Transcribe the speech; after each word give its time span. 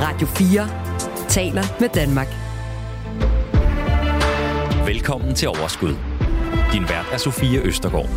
Radio 0.00 0.26
4 0.26 1.28
taler 1.28 1.62
med 1.80 1.88
Danmark. 1.88 2.26
Velkommen 4.86 5.34
til 5.34 5.48
Overskud. 5.48 5.94
Din 6.72 6.82
vært 6.82 7.06
er 7.12 7.16
Sofie 7.16 7.60
Østergaard. 7.60 8.08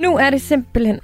Nu 0.00 0.16
er 0.16 0.30
det 0.30 0.40
simpelthen 0.40 1.00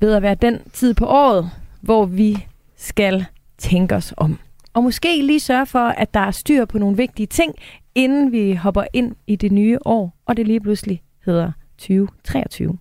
ved 0.00 0.14
at 0.14 0.22
være 0.22 0.34
den 0.34 0.60
tid 0.72 0.94
på 0.94 1.06
året, 1.06 1.50
hvor 1.80 2.06
vi 2.06 2.46
skal 2.76 3.24
tænke 3.58 3.94
os 3.94 4.14
om. 4.16 4.38
Og 4.74 4.82
måske 4.82 5.22
lige 5.22 5.40
sørge 5.40 5.66
for, 5.66 5.88
at 5.88 6.14
der 6.14 6.20
er 6.20 6.30
styr 6.30 6.64
på 6.64 6.78
nogle 6.78 6.96
vigtige 6.96 7.26
ting, 7.26 7.54
inden 7.94 8.32
vi 8.32 8.54
hopper 8.54 8.84
ind 8.92 9.16
i 9.26 9.36
det 9.36 9.52
nye 9.52 9.78
år, 9.84 10.16
og 10.26 10.36
det 10.36 10.46
lige 10.46 10.60
pludselig 10.60 11.02
hedder 11.26 11.52
2023. 11.78 12.78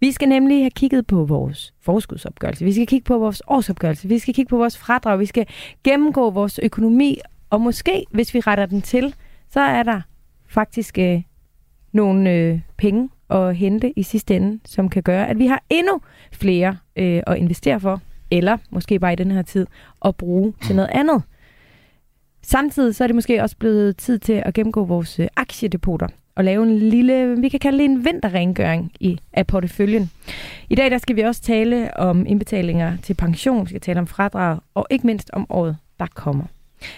Vi 0.00 0.12
skal 0.12 0.28
nemlig 0.28 0.62
have 0.62 0.70
kigget 0.70 1.06
på 1.06 1.24
vores 1.24 1.74
forskudsopgørelse, 1.80 2.64
vi 2.64 2.72
skal 2.72 2.86
kigge 2.86 3.04
på 3.04 3.18
vores 3.18 3.42
årsopgørelse, 3.46 4.08
vi 4.08 4.18
skal 4.18 4.34
kigge 4.34 4.48
på 4.48 4.56
vores 4.56 4.78
fradrag, 4.78 5.18
vi 5.18 5.26
skal 5.26 5.46
gennemgå 5.84 6.30
vores 6.30 6.60
økonomi, 6.62 7.18
og 7.50 7.60
måske, 7.60 8.04
hvis 8.10 8.34
vi 8.34 8.40
retter 8.40 8.66
den 8.66 8.82
til, 8.82 9.14
så 9.50 9.60
er 9.60 9.82
der 9.82 10.00
faktisk 10.48 10.98
øh, 10.98 11.22
nogle 11.92 12.32
øh, 12.32 12.60
penge 12.76 13.08
at 13.30 13.56
hente 13.56 13.98
i 13.98 14.02
sidste 14.02 14.36
ende, 14.36 14.60
som 14.64 14.88
kan 14.88 15.02
gøre, 15.02 15.28
at 15.28 15.38
vi 15.38 15.46
har 15.46 15.62
endnu 15.70 16.00
flere 16.32 16.76
øh, 16.96 17.22
at 17.26 17.36
investere 17.36 17.80
for, 17.80 18.00
eller 18.30 18.58
måske 18.70 18.98
bare 18.98 19.12
i 19.12 19.16
den 19.16 19.30
her 19.30 19.42
tid, 19.42 19.66
at 20.04 20.16
bruge 20.16 20.54
til 20.62 20.76
noget 20.76 20.90
andet. 20.92 21.22
Samtidig 22.42 22.94
så 22.94 23.04
er 23.04 23.08
det 23.08 23.14
måske 23.14 23.42
også 23.42 23.56
blevet 23.56 23.96
tid 23.96 24.18
til 24.18 24.42
at 24.46 24.54
gennemgå 24.54 24.84
vores 24.84 25.18
øh, 25.18 25.26
aktiedepoter 25.36 26.06
og 26.36 26.44
lave 26.44 26.62
en 26.62 26.78
lille, 26.78 27.40
vi 27.40 27.48
kan 27.48 27.60
kalde 27.60 27.78
det 27.78 27.84
en 27.84 28.04
vinterrengøring 28.04 28.92
i, 29.00 29.18
af 29.32 29.46
porteføljen. 29.46 30.10
I 30.70 30.74
dag 30.74 30.90
der 30.90 30.98
skal 30.98 31.16
vi 31.16 31.20
også 31.20 31.42
tale 31.42 31.96
om 31.96 32.26
indbetalinger 32.26 32.96
til 33.02 33.14
pension, 33.14 33.64
vi 33.64 33.68
skal 33.68 33.80
tale 33.80 34.00
om 34.00 34.06
fradrag, 34.06 34.58
og 34.74 34.86
ikke 34.90 35.06
mindst 35.06 35.30
om 35.32 35.46
året, 35.50 35.76
der 35.98 36.06
kommer. 36.14 36.44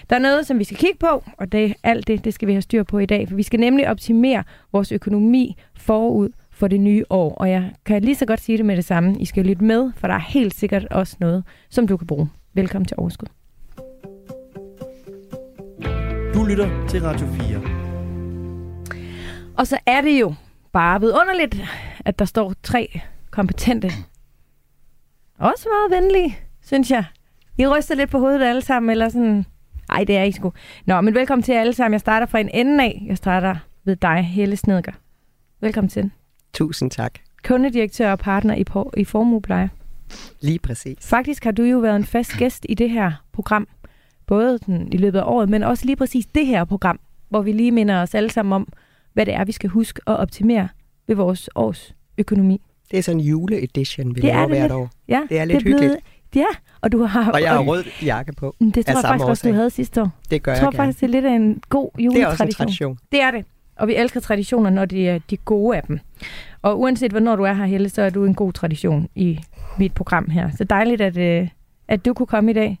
Der 0.09 0.15
er 0.15 0.19
noget, 0.19 0.47
som 0.47 0.59
vi 0.59 0.63
skal 0.63 0.77
kigge 0.77 0.97
på, 0.99 1.23
og 1.37 1.51
det, 1.51 1.73
alt 1.83 2.07
det, 2.07 2.25
det 2.25 2.33
skal 2.33 2.47
vi 2.47 2.53
have 2.53 2.61
styr 2.61 2.83
på 2.83 2.99
i 2.99 3.05
dag, 3.05 3.27
for 3.27 3.35
vi 3.35 3.43
skal 3.43 3.59
nemlig 3.59 3.89
optimere 3.89 4.43
vores 4.71 4.91
økonomi 4.91 5.55
forud 5.75 6.29
for 6.51 6.67
det 6.67 6.79
nye 6.79 7.03
år. 7.09 7.33
Og 7.33 7.49
jeg 7.49 7.71
kan 7.85 8.01
lige 8.01 8.15
så 8.15 8.25
godt 8.25 8.41
sige 8.41 8.57
det 8.57 8.65
med 8.65 8.75
det 8.75 8.85
samme. 8.85 9.15
I 9.19 9.25
skal 9.25 9.45
lytte 9.45 9.63
med, 9.63 9.91
for 9.95 10.07
der 10.07 10.15
er 10.15 10.19
helt 10.29 10.53
sikkert 10.53 10.85
også 10.85 11.15
noget, 11.19 11.43
som 11.69 11.87
du 11.87 11.97
kan 11.97 12.07
bruge. 12.07 12.29
Velkommen 12.53 12.87
til 12.87 12.95
Overskud. 12.97 13.27
Du 16.33 16.45
lytter 16.45 16.87
til 16.87 17.01
Radio 17.01 17.27
4. 17.27 17.68
Og 19.59 19.67
så 19.67 19.79
er 19.85 20.01
det 20.01 20.19
jo 20.19 20.33
bare 20.71 20.99
vidunderligt, 20.99 21.57
at 22.05 22.19
der 22.19 22.25
står 22.25 22.53
tre 22.63 23.01
kompetente. 23.31 23.91
Også 25.39 25.67
meget 25.69 26.03
venlige, 26.03 26.37
synes 26.61 26.91
jeg. 26.91 27.05
I 27.57 27.67
ryster 27.67 27.95
lidt 27.95 28.09
på 28.09 28.19
hovedet 28.19 28.43
alle 28.43 28.61
sammen, 28.61 28.89
eller 28.89 29.09
sådan... 29.09 29.45
Nej, 29.89 30.03
det 30.03 30.17
er 30.17 30.23
ikke 30.23 30.35
sgu. 30.35 30.53
Nå, 30.85 31.01
men 31.01 31.13
velkommen 31.13 31.43
til 31.43 31.51
alle 31.51 31.73
sammen. 31.73 31.93
Jeg 31.93 31.99
starter 31.99 32.27
fra 32.27 32.39
en 32.39 32.49
ende 32.53 32.83
af. 32.83 33.03
Jeg 33.07 33.17
starter 33.17 33.55
ved 33.83 33.95
dig, 33.95 34.23
Helle 34.23 34.55
Snedker. 34.55 34.91
Velkommen 35.61 35.89
til. 35.89 36.11
Tusind 36.53 36.91
tak. 36.91 37.13
Kundedirektør 37.43 38.11
og 38.11 38.19
partner 38.19 38.55
i, 38.55 38.63
på, 38.63 38.93
i 38.97 39.03
Formuepleje. 39.03 39.69
Lige 40.41 40.59
præcis. 40.59 41.09
Faktisk 41.09 41.43
har 41.43 41.51
du 41.51 41.63
jo 41.63 41.79
været 41.79 41.95
en 41.95 42.05
fast 42.05 42.37
gæst 42.37 42.65
i 42.69 42.73
det 42.73 42.89
her 42.89 43.11
program. 43.31 43.67
Både 44.25 44.59
den, 44.65 44.93
i 44.93 44.97
løbet 44.97 45.19
af 45.19 45.23
året, 45.25 45.49
men 45.49 45.63
også 45.63 45.85
lige 45.85 45.95
præcis 45.95 46.25
det 46.25 46.45
her 46.45 46.65
program, 46.65 46.99
hvor 47.29 47.41
vi 47.41 47.51
lige 47.51 47.71
minder 47.71 48.01
os 48.01 48.15
alle 48.15 48.29
sammen 48.29 48.53
om, 48.53 48.67
hvad 49.19 49.25
det 49.25 49.33
er, 49.33 49.45
vi 49.45 49.51
skal 49.51 49.69
huske 49.69 50.01
at 50.07 50.17
optimere 50.17 50.67
ved 51.07 51.15
vores 51.15 51.49
års 51.55 51.95
økonomi. 52.17 52.61
Det 52.91 52.99
er 52.99 53.03
sådan 53.03 53.19
en 53.19 53.25
juleedition, 53.25 54.15
vi 54.15 54.21
Det 54.21 54.29
er 54.29 54.33
laver 54.33 54.47
det 54.47 54.49
hvert 54.57 54.61
lidt. 54.61 54.71
år. 54.71 54.89
Ja, 55.07 55.21
Det 55.29 55.39
er 55.39 55.45
lidt 55.45 55.63
blevet- 55.63 55.81
hyggeligt. 55.81 56.05
Ja, 56.35 56.45
og 56.81 56.91
du 56.91 57.03
har... 57.03 57.31
Og 57.31 57.41
jeg 57.41 57.51
har 57.51 57.59
rød 57.59 57.83
jakke 58.05 58.33
på. 58.33 58.55
Det 58.59 58.73
tror 58.85 58.93
jeg 58.93 59.01
faktisk 59.03 59.09
også, 59.09 59.23
du 59.25 59.31
årsag. 59.31 59.53
havde 59.53 59.69
sidste 59.69 60.01
år. 60.01 60.09
Det 60.31 60.43
gør 60.43 60.51
Jeg 60.51 60.57
jeg, 60.57 60.63
tror 60.63 60.71
gerne. 60.71 60.77
faktisk, 60.77 60.99
det 61.01 61.07
er 61.07 61.11
lidt 61.11 61.25
af 61.25 61.31
en 61.35 61.61
god 61.69 61.89
Det 61.95 62.01
er 62.01 62.05
juletradition. 62.05 62.31
også 62.31 62.43
en 62.43 62.51
tradition. 62.51 62.97
Det 63.11 63.21
er 63.21 63.31
det. 63.31 63.45
Og 63.75 63.87
vi 63.87 63.95
elsker 63.95 64.19
traditioner, 64.19 64.69
når 64.69 64.85
de 64.85 65.07
er 65.07 65.19
de 65.29 65.37
gode 65.37 65.77
af 65.77 65.83
dem. 65.83 65.99
Og 66.61 66.79
uanset 66.79 67.11
hvornår 67.11 67.35
du 67.35 67.43
er 67.43 67.53
her, 67.53 67.65
Helle, 67.65 67.89
så 67.89 68.01
er 68.01 68.09
du 68.09 68.25
en 68.25 68.35
god 68.35 68.53
tradition 68.53 69.09
i 69.15 69.39
mit 69.77 69.93
program 69.93 70.29
her. 70.29 70.49
Så 70.57 70.63
dejligt, 70.63 71.01
at, 71.01 71.17
øh, 71.17 71.47
at 71.87 72.05
du 72.05 72.13
kunne 72.13 72.27
komme 72.27 72.51
i 72.51 72.53
dag. 72.53 72.79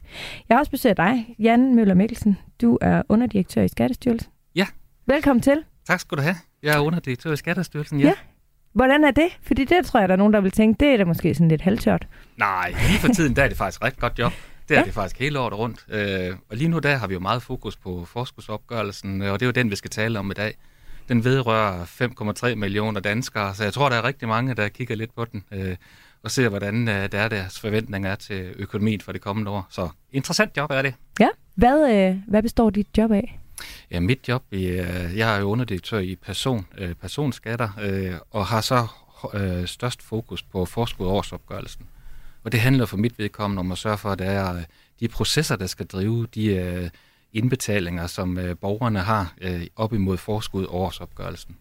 Jeg 0.49 0.55
har 0.55 0.59
også 0.59 0.71
besøgt 0.71 0.97
dig, 0.97 1.35
Jan 1.39 1.75
Møller 1.75 1.93
Mikkelsen. 1.93 2.37
Du 2.61 2.77
er 2.81 3.01
underdirektør 3.09 3.61
i 3.61 3.67
Skattestyrelsen. 3.67 4.31
Ja. 4.55 4.65
Velkommen 5.05 5.41
til. 5.41 5.63
Tak 5.89 5.99
skal 5.99 6.17
du 6.17 6.21
have. 6.21 6.35
Jeg 6.63 6.75
er 6.75 6.79
underdirektør 6.79 7.33
i 7.33 7.37
Skatterstyrelsen, 7.37 7.99
ja. 7.99 8.05
Ja. 8.05 8.13
Hvordan 8.73 9.03
er 9.03 9.11
det? 9.11 9.27
Fordi 9.41 9.65
det 9.65 9.85
tror 9.85 9.99
jeg, 9.99 10.09
der 10.09 10.13
er 10.15 10.17
nogen, 10.17 10.33
der 10.33 10.41
vil 10.41 10.51
tænke, 10.51 10.79
det 10.79 10.87
er 10.93 10.97
da 10.97 11.05
måske 11.05 11.33
sådan 11.33 11.47
lidt 11.47 11.61
halvtørt. 11.61 12.07
Nej, 12.37 12.69
lige 12.87 12.99
for 12.99 13.07
tiden, 13.07 13.35
der 13.35 13.43
er 13.43 13.47
det 13.47 13.57
faktisk 13.57 13.79
et 13.81 13.83
ret 13.85 13.99
godt 13.99 14.19
job. 14.19 14.31
Det 14.69 14.75
er 14.75 14.79
Ja. 14.79 14.85
det 14.85 14.93
faktisk 14.93 15.19
hele 15.19 15.39
året 15.39 15.53
rundt. 15.57 15.85
Øh, 15.89 16.35
og 16.49 16.57
lige 16.57 16.67
nu 16.67 16.79
der 16.79 16.95
har 16.95 17.07
vi 17.07 17.13
jo 17.13 17.19
meget 17.19 17.41
fokus 17.41 17.75
på 17.77 18.05
forskudsopgørelsen, 18.05 19.21
øh, 19.21 19.31
og 19.33 19.39
det 19.39 19.45
er 19.45 19.47
jo 19.47 19.51
den, 19.51 19.71
vi 19.71 19.75
skal 19.75 19.89
tale 19.89 20.19
om 20.19 20.31
i 20.31 20.33
dag. 20.33 20.53
Den 21.09 21.23
vedrører 21.23 21.85
5,3 21.85 22.55
millioner 22.55 22.99
danskere, 22.99 23.55
så 23.55 23.63
jeg 23.63 23.73
tror, 23.73 23.89
der 23.89 23.95
er 23.95 24.03
rigtig 24.03 24.27
mange, 24.27 24.55
der 24.55 24.67
kigger 24.67 24.95
lidt 24.95 25.15
på 25.15 25.25
den 25.25 25.43
øh, 25.51 25.75
og 26.23 26.31
ser, 26.31 26.49
hvordan 26.49 26.87
øh, 26.87 27.11
der 27.11 27.19
er 27.19 27.27
deres 27.27 27.59
forventninger 27.59 28.11
er 28.11 28.15
til 28.15 28.53
økonomien 28.55 29.01
for 29.01 29.11
det 29.11 29.21
kommende 29.21 29.51
år. 29.51 29.67
Så 29.69 29.89
interessant 30.11 30.57
job 30.57 30.71
er 30.71 30.81
det. 30.81 30.93
Ja. 31.19 31.27
Hvad, 31.55 31.91
øh, 32.09 32.17
hvad 32.27 32.41
består 32.43 32.69
dit 32.69 32.87
job 32.97 33.11
af? 33.11 33.38
Ja, 33.91 33.99
mit 33.99 34.27
job, 34.27 34.43
øh, 34.51 34.61
jeg 35.17 35.35
er 35.35 35.39
jo 35.39 35.49
underdirektør 35.49 35.99
i 35.99 36.15
person, 36.15 36.65
øh, 36.77 36.93
personskatter, 36.93 37.69
øh, 37.81 38.13
og 38.31 38.45
har 38.45 38.61
så 38.61 38.87
øh, 39.33 39.67
størst 39.67 40.01
fokus 40.01 40.43
på 40.43 40.65
forskud 40.65 41.05
og 41.05 41.13
årsopgørelsen. 41.13 41.85
Og 42.43 42.51
det 42.51 42.59
handler 42.59 42.85
for 42.85 42.97
mit 42.97 43.19
vedkommende 43.19 43.59
om 43.59 43.71
at 43.71 43.77
sørge 43.77 43.97
for, 43.97 44.09
at 44.09 44.19
der 44.19 44.25
er 44.25 44.63
de 44.99 45.07
processer, 45.07 45.55
der 45.55 45.67
skal 45.67 45.85
drive 45.85 46.27
de 46.35 46.45
øh, 46.45 46.89
indbetalinger, 47.33 48.07
som 48.07 48.37
øh, 48.37 48.57
borgerne 48.57 48.99
har 48.99 49.33
øh, 49.41 49.67
op 49.75 49.93
imod 49.93 50.17
forskud 50.17 50.65
og 50.65 50.75
årsopgørelsen. 50.75 51.55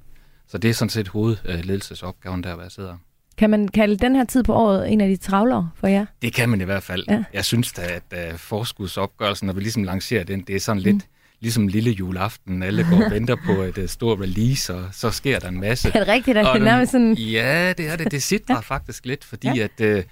Så 0.46 0.58
det 0.58 0.70
er 0.70 0.74
sådan 0.74 0.90
set 0.90 1.08
hovedledelsesopgaven, 1.08 2.42
der 2.42 2.54
hvor 2.54 2.62
jeg 2.62 2.72
sidder. 2.72 2.96
Kan 3.36 3.50
man 3.50 3.68
kalde 3.68 3.96
den 3.96 4.16
her 4.16 4.24
tid 4.24 4.42
på 4.42 4.54
året 4.54 4.92
en 4.92 5.00
af 5.00 5.08
de 5.08 5.16
travlere 5.16 5.70
for 5.74 5.86
jer? 5.86 6.06
Det 6.22 6.34
kan 6.34 6.48
man 6.48 6.60
i 6.60 6.64
hvert 6.64 6.82
fald. 6.82 7.04
Ja. 7.08 7.24
Jeg 7.32 7.44
synes 7.44 7.72
da, 7.72 7.82
at 7.82 8.32
uh, 8.32 8.38
forskudsopgørelsen, 8.38 9.46
når 9.46 9.52
vi 9.52 9.60
ligesom 9.60 9.84
lancerer 9.84 10.24
den, 10.24 10.40
det 10.40 10.56
er 10.56 10.60
sådan 10.60 10.82
lidt 10.82 11.06
ligesom 11.40 11.68
lille 11.68 11.90
juleaften. 11.90 12.62
Alle 12.62 12.86
går 12.90 13.04
og 13.04 13.10
venter 13.16 13.36
på 13.46 13.52
et 13.52 13.78
uh, 13.78 13.86
stort 13.86 14.20
release, 14.20 14.74
og 14.74 14.88
så 14.92 15.10
sker 15.10 15.38
der 15.38 15.48
en 15.48 15.60
masse. 15.60 15.88
Er 15.88 15.98
det 15.98 16.08
rigtigt, 16.08 16.36
at 16.36 16.46
det 16.54 16.60
er 16.60 16.64
nærmest 16.64 16.92
sådan... 16.92 17.14
Ja, 17.14 17.72
det 17.72 17.88
er 17.88 17.96
det. 17.96 18.10
Det 18.10 18.22
sidder 18.22 18.60
faktisk 18.60 19.06
lidt, 19.06 19.24
fordi 19.24 19.48
Ja. 19.56 19.68
at 19.84 19.98
uh, 19.98 20.02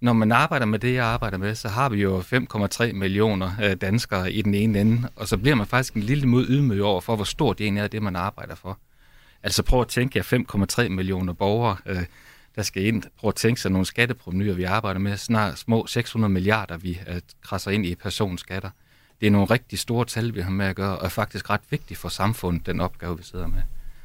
når 0.00 0.12
man 0.12 0.32
arbejder 0.32 0.66
med 0.66 0.78
det, 0.78 0.94
jeg 0.94 1.04
arbejder 1.04 1.38
med, 1.38 1.54
så 1.54 1.68
har 1.68 1.88
vi 1.88 2.02
jo 2.02 2.20
5,3 2.20 2.92
millioner 2.92 3.50
uh, 3.58 3.72
danskere 3.72 4.32
i 4.32 4.42
den 4.42 4.54
ene 4.54 4.80
ende, 4.80 5.08
og 5.16 5.28
så 5.28 5.36
bliver 5.36 5.54
man 5.54 5.66
faktisk 5.66 5.94
en 5.94 6.02
lille 6.02 6.26
mod 6.26 6.46
ydmyg 6.48 6.82
over 6.82 7.00
for, 7.00 7.16
hvor 7.16 7.24
stort 7.24 7.58
det 7.58 7.64
egentlig 7.64 7.82
er, 7.82 7.88
det 7.88 8.02
man 8.02 8.16
arbejder 8.16 8.54
for. 8.54 8.78
Altså 9.42 9.62
prøv 9.62 9.80
at 9.80 9.88
tænke 9.88 10.18
jer 10.18 10.82
5,3 10.84 10.88
millioner 10.88 11.32
borgere, 11.32 11.76
uh, 11.90 11.96
der 12.56 12.62
skal 12.62 12.84
ind. 12.84 13.02
Prøv 13.18 13.28
at 13.28 13.34
tænke 13.34 13.60
sig 13.60 13.70
nogle 13.70 13.86
skatteprovenyer, 13.86 14.54
vi 14.54 14.62
arbejder 14.64 15.00
med. 15.00 15.16
Snart 15.16 15.58
små 15.58 15.86
600 15.86 16.32
milliarder, 16.32 16.76
vi 16.76 17.00
uh, 17.10 17.16
krasser 17.42 17.70
ind 17.70 17.86
i 17.86 17.94
personskatter. 17.94 18.70
Det 19.22 19.26
er 19.26 19.30
nogle 19.30 19.46
rigtig 19.46 19.78
store 19.78 20.04
tal, 20.04 20.34
vi 20.34 20.40
har 20.40 20.50
med 20.50 20.66
at 20.66 20.76
gøre, 20.76 20.98
og 20.98 21.04
er 21.04 21.08
faktisk 21.08 21.50
ret 21.50 21.60
vigtigt 21.70 22.00
for 22.00 22.08
samfundet, 22.08 22.66
den 22.66 22.80
opgave, 22.80 23.16
vi 23.16 23.22
sidder 23.22 23.46
med. 23.46 23.62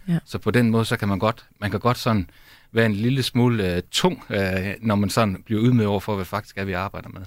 Ja. 0.07 0.19
Så 0.25 0.38
på 0.38 0.51
den 0.51 0.69
måde, 0.69 0.85
så 0.85 0.97
kan 0.97 1.07
man 1.07 1.19
godt, 1.19 1.45
man 1.59 1.72
kan 1.72 1.79
godt 1.79 1.97
sådan 1.97 2.29
være 2.72 2.85
en 2.85 2.94
lille 2.94 3.23
smule 3.23 3.75
uh, 3.75 3.79
tung, 3.91 4.23
uh, 4.29 4.38
når 4.81 4.95
man 4.95 5.09
sådan 5.09 5.44
bliver 5.45 5.63
ydmyg 5.63 5.88
over 5.88 6.00
for, 6.00 6.16
hvad 6.16 6.25
faktisk 6.25 6.57
er, 6.57 6.63
vi 6.63 6.73
arbejder 6.73 7.09
med. 7.09 7.22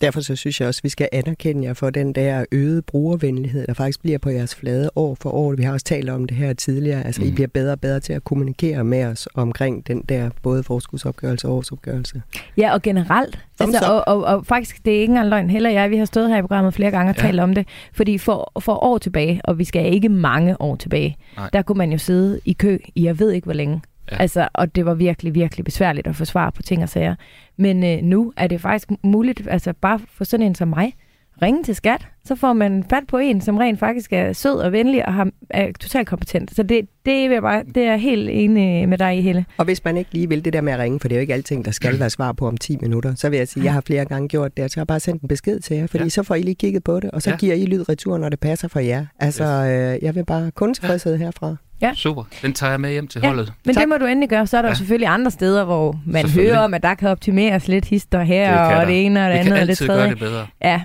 Derfor 0.00 0.20
så 0.20 0.36
synes 0.36 0.60
jeg 0.60 0.68
også, 0.68 0.78
at 0.80 0.84
vi 0.84 0.88
skal 0.88 1.08
anerkende 1.12 1.64
jer 1.64 1.74
for 1.74 1.90
den 1.90 2.12
der 2.12 2.44
øgede 2.52 2.82
brugervenlighed, 2.82 3.66
der 3.66 3.74
faktisk 3.74 4.02
bliver 4.02 4.18
på 4.18 4.30
jeres 4.30 4.54
flade 4.54 4.90
år 4.96 5.14
for 5.20 5.30
år. 5.30 5.54
Vi 5.54 5.62
har 5.62 5.72
også 5.72 5.84
talt 5.84 6.10
om 6.10 6.24
det 6.26 6.36
her 6.36 6.52
tidligere. 6.52 7.06
Altså, 7.06 7.22
mm. 7.22 7.28
I 7.28 7.30
bliver 7.30 7.48
bedre 7.48 7.72
og 7.72 7.80
bedre 7.80 8.00
til 8.00 8.12
at 8.12 8.24
kommunikere 8.24 8.84
med 8.84 9.04
os 9.04 9.28
omkring 9.34 9.86
den 9.86 10.02
der 10.08 10.30
både 10.42 10.62
forskudsopgørelse 10.62 11.48
og 11.48 11.56
årsopgørelse. 11.56 12.22
Ja, 12.56 12.72
og 12.72 12.82
generelt. 12.82 13.38
Thumbs 13.60 13.74
Altså, 13.74 13.92
og, 13.92 14.08
og, 14.08 14.24
og 14.36 14.46
faktisk, 14.46 14.84
det 14.84 14.96
er 14.96 15.00
ikke 15.00 15.10
engang 15.10 15.28
løgn. 15.28 15.50
Heller 15.50 15.70
jeg, 15.70 15.90
vi 15.90 15.96
har 15.96 16.04
stået 16.04 16.28
her 16.28 16.38
i 16.38 16.40
programmet 16.42 16.74
flere 16.74 16.90
gange 16.90 17.10
og 17.12 17.16
Ja. 17.16 17.22
talt 17.22 17.40
om 17.40 17.54
det. 17.54 17.68
Fordi 17.92 18.18
for, 18.18 18.52
for 18.60 18.84
år 18.84 18.98
tilbage, 18.98 19.40
og 19.44 19.58
vi 19.58 19.64
skal 19.64 19.94
ikke 19.94 20.08
mange 20.08 20.60
år 20.60 20.76
tilbage, 20.76 21.16
Nej. 21.36 21.50
der 21.52 21.62
kunne 21.62 21.78
man 21.78 21.92
jo 21.92 21.98
sidde 21.98 22.40
i 22.44 22.52
kø 22.52 22.78
i 22.94 23.04
jeg 23.04 23.18
ved 23.18 23.30
ikke 23.32 23.44
hvor 23.44 23.54
længe. 23.54 23.80
Ja. 24.12 24.16
Altså, 24.16 24.48
og 24.54 24.74
det 24.74 24.86
var 24.86 24.94
virkelig, 24.94 25.34
virkelig 25.34 25.64
besværligt 25.64 26.06
at 26.06 26.16
få 26.16 26.24
svar 26.24 26.50
på 26.50 26.62
ting 26.62 26.82
og 26.82 26.88
sager. 26.88 27.14
Men 27.56 27.84
øh, 27.84 28.02
nu 28.02 28.32
er 28.36 28.46
det 28.46 28.60
faktisk 28.60 28.88
muligt, 29.02 29.48
altså 29.50 29.72
bare 29.72 30.00
for 30.12 30.24
sådan 30.24 30.46
en 30.46 30.54
som 30.54 30.68
mig, 30.68 30.94
ringe 31.42 31.64
til 31.64 31.74
skat, 31.74 32.06
så 32.24 32.34
får 32.34 32.52
man 32.52 32.84
fat 32.90 33.02
på 33.08 33.18
en, 33.18 33.40
som 33.40 33.56
rent 33.56 33.78
faktisk 33.78 34.12
er 34.12 34.32
sød 34.32 34.54
og 34.54 34.72
venlig 34.72 35.06
og 35.06 35.14
har, 35.14 35.30
er 35.50 35.72
totalt 35.80 36.08
kompetent. 36.08 36.54
Så 36.54 36.62
det, 36.62 36.88
det, 37.06 37.28
vil 37.28 37.34
jeg 37.34 37.42
bare, 37.42 37.64
det 37.74 37.82
er 37.82 37.90
jeg 37.90 38.00
helt 38.00 38.30
enig 38.30 38.88
med 38.88 38.98
dig 38.98 39.18
i, 39.18 39.20
Helle. 39.20 39.44
Og 39.56 39.64
hvis 39.64 39.84
man 39.84 39.96
ikke 39.96 40.12
lige 40.12 40.28
vil 40.28 40.44
det 40.44 40.52
der 40.52 40.60
med 40.60 40.72
at 40.72 40.78
ringe, 40.78 41.00
for 41.00 41.08
det 41.08 41.14
er 41.14 41.18
jo 41.18 41.20
ikke 41.20 41.34
alting, 41.34 41.64
der 41.64 41.70
skal 41.70 42.00
være 42.00 42.10
svar 42.10 42.32
på 42.32 42.46
om 42.46 42.56
10 42.56 42.76
minutter, 42.76 43.14
så 43.14 43.28
vil 43.28 43.36
jeg 43.36 43.48
sige, 43.48 43.60
at 43.60 43.64
jeg 43.64 43.72
har 43.72 43.80
flere 43.80 44.04
gange 44.04 44.28
gjort 44.28 44.56
det, 44.56 44.72
så 44.72 44.76
har 44.76 44.82
jeg 44.82 44.86
bare 44.86 45.00
sendt 45.00 45.22
en 45.22 45.28
besked 45.28 45.60
til 45.60 45.76
jer, 45.76 45.86
fordi 45.86 46.04
ja. 46.04 46.08
Så 46.08 46.22
får 46.22 46.34
I 46.34 46.42
lige 46.42 46.54
kigget 46.54 46.84
på 46.84 47.00
det, 47.00 47.10
og 47.10 47.22
så 47.22 47.30
ja. 47.30 47.36
Giver 47.36 47.54
I 47.54 47.66
lyd 47.66 47.88
retur, 47.88 48.18
når 48.18 48.28
det 48.28 48.40
passer 48.40 48.68
for 48.68 48.80
jer. 48.80 49.06
Altså, 49.18 49.44
øh, 49.44 50.04
jeg 50.04 50.14
vil 50.14 50.24
bare 50.24 50.50
kun 50.50 50.74
tilfredshed 50.74 51.16
herfra. 51.16 51.56
Ja. 51.80 51.92
Super. 51.94 52.22
Den 52.42 52.52
tager 52.52 52.70
jeg 52.70 52.80
med 52.80 52.90
hjem 52.90 53.08
til 53.08 53.20
Ja, 53.22 53.28
holdet. 53.28 53.52
Men 53.64 53.74
Tak. 53.74 53.82
det 53.82 53.88
må 53.88 53.96
du 53.96 54.06
endelig 54.06 54.28
gøre. 54.28 54.46
Så 54.46 54.58
er 54.58 54.62
der 54.62 54.68
ja. 54.68 54.74
Selvfølgelig 54.74 55.08
andre 55.08 55.30
steder, 55.30 55.64
hvor 55.64 56.00
man 56.06 56.30
hører 56.30 56.58
om, 56.58 56.74
at 56.74 56.82
der 56.82 56.94
kan 56.94 57.08
optimeres 57.08 57.68
lidt 57.68 57.84
hister 57.84 58.22
her, 58.22 58.50
Det 58.50 58.60
og 58.60 58.80
der. 58.80 58.84
det 58.84 59.04
ene 59.06 59.20
og 59.26 59.30
det, 59.30 59.32
Det 59.34 59.38
andet 59.40 59.52
kan 59.54 59.62
og 59.62 59.68
det 59.68 59.78
tredje. 59.78 60.00
gøre 60.02 60.10
det 60.10 60.18
bedre. 60.18 60.46
Ja, 60.62 60.82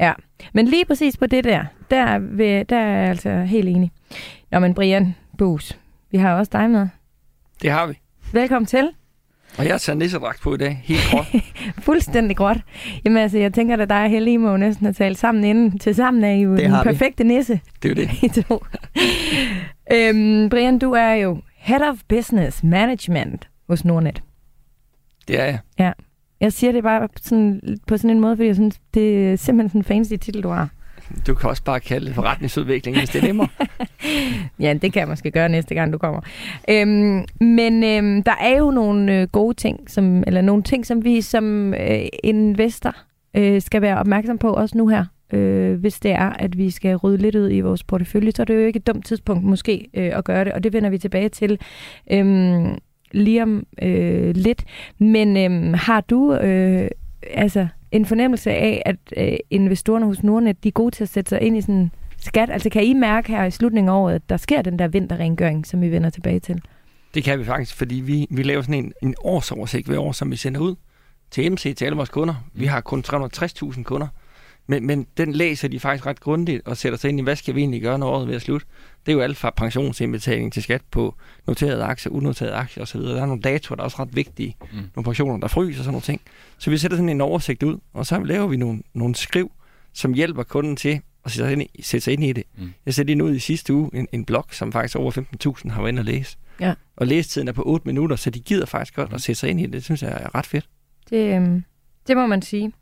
ja. 0.00 0.12
Men 0.52 0.66
lige 0.68 0.84
præcis 0.84 1.16
på 1.16 1.26
det 1.26 1.44
der, 1.44 1.64
der, 1.90 2.18
vil, 2.18 2.64
der 2.68 2.76
er 2.76 2.98
jeg 3.00 3.08
altså 3.08 3.40
helt 3.42 3.68
enig. 3.68 3.90
Nå, 4.52 4.58
men 4.58 4.74
Brian 4.74 5.14
Bus, 5.38 5.78
vi 6.10 6.18
har 6.18 6.34
også 6.34 6.50
dig 6.52 6.70
med. 6.70 6.88
Det 7.62 7.70
har 7.70 7.86
vi. 7.86 7.94
Velkommen 8.32 8.66
til. 8.66 8.88
Og 9.58 9.66
jeg 9.66 9.80
tager 9.80 9.96
nissedragt 9.96 10.40
på 10.42 10.54
i 10.54 10.56
dag, 10.56 10.80
helt 10.84 11.00
gråt. 11.10 11.26
Fuldstændig 11.84 12.36
gråt. 12.36 12.56
Jamen 13.04 13.18
altså, 13.22 13.38
jeg 13.38 13.54
tænker, 13.54 13.76
at 13.76 13.88
dig 13.90 14.02
og 14.04 14.10
Helge 14.10 14.38
må 14.38 14.50
jo 14.50 14.56
næsten 14.56 14.86
have 14.86 14.92
talt 14.92 15.18
sammen 15.18 15.44
inden. 15.44 15.78
Til 15.78 15.94
sammen 15.94 16.24
er 16.24 16.30
I 16.32 16.40
jo 16.40 16.50
Det 16.52 16.58
den 16.60 16.70
har 16.70 16.84
vi. 16.84 16.88
perfekte 16.90 17.24
nisse, 17.24 17.60
Det 17.82 17.98
er 17.98 18.02
jo 18.02 18.08
det. 18.08 18.22
I 18.36 18.42
to. 18.42 18.64
Øhm, 19.92 20.48
Brian, 20.48 20.78
du 20.78 20.92
er 20.92 21.12
jo 21.12 21.40
Head 21.56 21.80
of 21.90 21.96
Business 22.08 22.64
Management 22.64 23.48
hos 23.68 23.84
Nordnet. 23.84 24.22
Det 25.28 25.40
er 25.40 25.44
jeg. 25.78 25.94
Jeg 26.40 26.52
siger 26.52 26.72
det 26.72 26.82
bare 26.82 27.08
sådan, 27.20 27.78
på 27.86 27.96
sådan 27.96 28.10
en 28.10 28.20
måde, 28.20 28.36
fordi 28.36 28.46
jeg 28.46 28.54
synes, 28.54 28.80
det 28.94 29.32
er 29.32 29.36
simpelthen 29.36 29.68
sådan 29.68 29.80
en 29.80 29.84
fancy 29.84 30.24
titel, 30.24 30.42
du 30.42 30.48
har. 30.48 30.68
Du 31.26 31.34
kan 31.34 31.50
også 31.50 31.64
bare 31.64 31.80
kalde 31.80 32.06
det 32.06 32.14
forretningsudvikling, 32.14 32.98
hvis 32.98 33.08
det 33.08 33.22
er 33.22 33.26
nemmere. 33.26 33.48
Ja, 34.60 34.74
det 34.74 34.92
kan 34.92 35.00
jeg 35.00 35.08
måske 35.08 35.30
gøre 35.30 35.48
næste 35.48 35.74
gang, 35.74 35.92
du 35.92 35.98
kommer. 35.98 36.20
Øhm, 36.70 37.24
men 37.40 37.84
øhm, 37.84 38.22
der 38.22 38.34
er 38.40 38.58
jo 38.58 38.70
nogle 38.70 39.20
øh, 39.20 39.28
gode 39.28 39.54
ting, 39.54 39.90
som, 39.90 40.24
eller 40.26 40.40
nogle 40.40 40.62
ting, 40.62 40.86
som 40.86 41.04
vi 41.04 41.20
som 41.20 41.74
øh, 41.74 42.00
investor 42.24 42.96
øh, 43.34 43.62
skal 43.62 43.82
være 43.82 43.98
opmærksom 43.98 44.38
på 44.38 44.52
også 44.52 44.78
nu 44.78 44.88
her. 44.88 45.04
Øh, 45.32 45.80
hvis 45.80 46.00
det 46.00 46.10
er, 46.10 46.30
at 46.30 46.58
vi 46.58 46.70
skal 46.70 46.96
rydde 46.96 47.22
lidt 47.22 47.34
ud 47.34 47.50
i 47.50 47.60
vores 47.60 47.84
portefølje, 47.84 48.32
så 48.32 48.42
er 48.42 48.44
det 48.44 48.54
jo 48.54 48.60
ikke 48.60 48.76
et 48.76 48.86
dumt 48.86 49.06
tidspunkt 49.06 49.44
måske 49.44 49.88
øh, 49.94 50.18
at 50.18 50.24
gøre 50.24 50.44
det, 50.44 50.52
og 50.52 50.62
det 50.62 50.72
vender 50.72 50.90
vi 50.90 50.98
tilbage 50.98 51.28
til 51.28 51.60
øhm, 52.10 52.78
lige 53.12 53.42
om 53.42 53.66
øh, 53.82 54.34
lidt. 54.34 54.64
Men 54.98 55.36
øhm, 55.36 55.74
har 55.74 56.00
du 56.00 56.34
øh, 56.34 56.90
altså 57.30 57.66
en 57.92 58.06
fornemmelse 58.06 58.50
af, 58.50 58.82
at 58.86 58.96
øh, 59.16 59.36
investorerne 59.50 60.06
hos 60.06 60.22
Nordnet, 60.22 60.64
de 60.64 60.68
er 60.68 60.72
gode 60.72 60.94
til 60.94 61.04
at 61.04 61.08
sætte 61.08 61.28
sig 61.28 61.42
ind 61.42 61.56
i 61.56 61.60
sådan 61.60 61.90
skat? 62.18 62.50
Altså 62.50 62.70
kan 62.70 62.84
I 62.84 62.92
mærke 62.92 63.28
her 63.28 63.44
i 63.44 63.50
slutningen 63.50 63.88
af 63.88 63.94
året, 63.94 64.14
at 64.14 64.22
der 64.28 64.36
sker 64.36 64.62
den 64.62 64.78
der 64.78 64.88
vinterrengøring, 64.88 65.66
som 65.66 65.80
vi 65.80 65.90
vender 65.90 66.10
tilbage 66.10 66.40
til? 66.40 66.62
Det 67.14 67.24
kan 67.24 67.38
vi 67.38 67.44
faktisk, 67.44 67.76
fordi 67.76 67.94
vi, 67.94 68.26
vi 68.30 68.42
laver 68.42 68.62
sådan 68.62 68.74
en, 68.74 68.92
en 69.02 69.14
årsoversigt 69.24 69.86
hver 69.86 69.98
år, 69.98 70.12
som 70.12 70.30
vi 70.30 70.36
sender 70.36 70.60
ud 70.60 70.74
til 71.30 71.52
MC, 71.52 71.76
til 71.76 71.84
alle 71.84 71.96
vores 71.96 72.08
kunder. 72.08 72.34
Vi 72.54 72.66
har 72.66 72.80
kun 72.80 73.04
360.000 73.06 73.82
kunder. 73.82 74.06
Men, 74.70 74.86
men 74.86 75.06
den 75.16 75.32
læser 75.32 75.68
de 75.68 75.80
faktisk 75.80 76.06
ret 76.06 76.20
grundigt 76.20 76.62
og 76.68 76.76
sætter 76.76 76.98
sig 76.98 77.08
ind 77.08 77.20
i, 77.20 77.22
hvad 77.22 77.36
skal 77.36 77.54
vi 77.54 77.60
egentlig 77.60 77.82
gøre, 77.82 77.98
når 77.98 78.06
året 78.08 78.22
er 78.22 78.26
ved 78.26 78.34
at 78.34 78.42
slutte. 78.42 78.66
Det 79.06 79.12
er 79.12 79.16
jo 79.16 79.20
alt 79.22 79.36
fra 79.36 79.50
pensionsindbetaling 79.50 80.52
til 80.52 80.62
skat 80.62 80.82
på 80.90 81.14
noterede 81.46 81.84
aktier, 81.84 82.12
unoterede 82.12 82.54
aktier 82.54 82.82
osv. 82.82 83.00
Der 83.00 83.22
er 83.22 83.26
nogle 83.26 83.42
datoer, 83.42 83.76
der 83.76 83.82
er 83.82 83.84
også 83.84 83.96
ret 84.02 84.16
vigtige. 84.16 84.56
Mm. 84.60 84.68
Nogle 84.96 85.04
pensioner, 85.04 85.38
der 85.38 85.48
fryser 85.48 85.80
og 85.80 85.84
sådan 85.84 85.92
nogle 85.92 86.02
ting. 86.02 86.20
Så 86.58 86.70
vi 86.70 86.78
sætter 86.78 86.96
sådan 86.96 87.08
en 87.08 87.20
oversigt 87.20 87.62
ud, 87.62 87.78
og 87.92 88.06
så 88.06 88.20
laver 88.24 88.46
vi 88.46 88.56
nogle, 88.56 88.82
nogle 88.94 89.14
skriv, 89.14 89.50
som 89.92 90.14
hjælper 90.14 90.42
kunden 90.42 90.76
til 90.76 91.00
at 91.24 91.30
sætte 91.30 91.46
sig 91.46 91.52
ind 91.52 91.62
i, 91.74 91.82
sætte 91.82 92.04
sig 92.04 92.12
ind 92.12 92.24
i 92.24 92.32
det. 92.32 92.44
Mm. 92.58 92.72
Jeg 92.86 92.94
satte 92.94 93.12
ind 93.12 93.22
ud 93.22 93.34
i 93.34 93.38
sidste 93.38 93.74
uge 93.74 93.90
en, 93.94 94.08
en 94.12 94.24
blog, 94.24 94.44
som 94.50 94.72
faktisk 94.72 94.96
over 94.96 95.10
15.000 95.64 95.70
har 95.70 95.80
været 95.80 95.88
inde 95.92 96.00
og 96.00 96.04
læse. 96.04 96.36
Ja. 96.60 96.74
Og 96.96 97.06
læsetiden 97.06 97.48
er 97.48 97.52
på 97.52 97.62
8 97.66 97.86
minutter, 97.88 98.16
så 98.16 98.30
de 98.30 98.40
gider 98.40 98.66
faktisk 98.66 98.94
godt 98.96 99.08
Mm. 99.10 99.14
at 99.14 99.20
sætte 99.22 99.40
sig 99.40 99.50
ind 99.50 99.60
i 99.60 99.62
det. 99.62 99.72
Det 99.72 99.84
synes 99.84 100.02
jeg 100.02 100.10
er 100.10 100.34
ret 100.34 100.46
fedt. 100.46 100.68
Det, 101.10 101.34
øhm, 101.36 101.64
det 102.08 102.16
må 102.16 102.26
man 102.26 102.42
sige. 102.42 102.72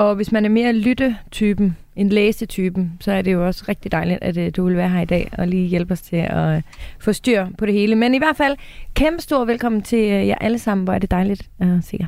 Og 0.00 0.14
hvis 0.14 0.32
man 0.32 0.44
er 0.44 0.48
mere 0.48 0.72
lyttetypen 0.72 1.76
end 1.96 2.10
læsetypen, 2.10 2.92
så 3.00 3.12
er 3.12 3.22
det 3.22 3.32
jo 3.32 3.46
også 3.46 3.64
rigtig 3.68 3.92
dejligt, 3.92 4.18
at 4.22 4.36
øh, 4.36 4.50
du 4.56 4.64
vil 4.64 4.76
være 4.76 4.88
her 4.88 5.00
i 5.00 5.04
dag 5.04 5.30
og 5.38 5.48
lige 5.48 5.68
hjælpe 5.68 5.92
os 5.92 6.02
til 6.02 6.16
at 6.16 6.56
øh, 6.56 6.62
få 7.00 7.12
styr 7.12 7.46
på 7.58 7.66
det 7.66 7.74
hele. 7.74 7.96
Men 7.96 8.14
i 8.14 8.18
hvert 8.18 8.36
fald, 8.36 8.56
kæmpe 8.94 9.22
stor 9.22 9.44
velkommen 9.44 9.82
til 9.82 9.98
øh, 9.98 10.26
jer 10.26 10.34
alle 10.34 10.58
sammen. 10.58 10.84
Hvor 10.84 10.94
er 10.94 10.98
det 10.98 11.10
dejligt 11.10 11.50
at 11.58 11.68
se 11.82 11.96
jer. 12.00 12.06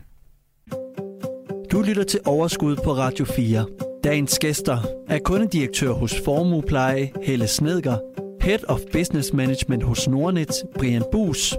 Du 1.72 1.82
lytter 1.82 2.04
til 2.04 2.20
Overskud 2.24 2.76
på 2.76 2.92
Radio 2.92 3.24
4. 3.24 3.66
Dagens 4.04 4.38
gæster 4.38 4.78
er 5.08 5.18
kundedirektør 5.18 5.92
hos 5.92 6.20
Formuepleje, 6.24 7.10
Helle 7.22 7.46
Snedger, 7.46 7.96
Head 8.42 8.68
of 8.68 8.80
Business 8.92 9.32
Management 9.32 9.82
hos 9.82 10.08
Nordnet, 10.08 10.50
Brian 10.78 11.02
Bus, 11.12 11.54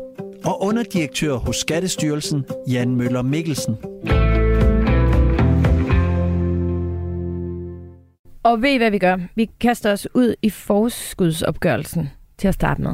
og 0.45 0.63
underdirektør 0.63 1.36
hos 1.36 1.56
Skattestyrelsen, 1.56 2.45
Jan 2.68 2.95
Møller 2.95 3.21
Mikkelsen. 3.21 3.77
Og 8.43 8.61
ved 8.61 8.69
I, 8.69 8.77
hvad 8.77 8.91
vi 8.91 8.97
gør? 8.99 9.17
Vi 9.35 9.49
kaster 9.59 9.91
os 9.91 10.07
ud 10.13 10.35
i 10.41 10.49
forskudsopgørelsen 10.49 12.09
til 12.37 12.47
at 12.47 12.53
starte 12.53 12.81
med. 12.81 12.93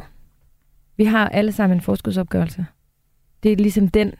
Vi 0.96 1.04
har 1.04 1.28
alle 1.28 1.52
sammen 1.52 1.76
en 1.78 1.80
forskudsopgørelse. 1.82 2.66
Det 3.42 3.52
er 3.52 3.56
ligesom 3.56 3.88
den, 3.88 4.12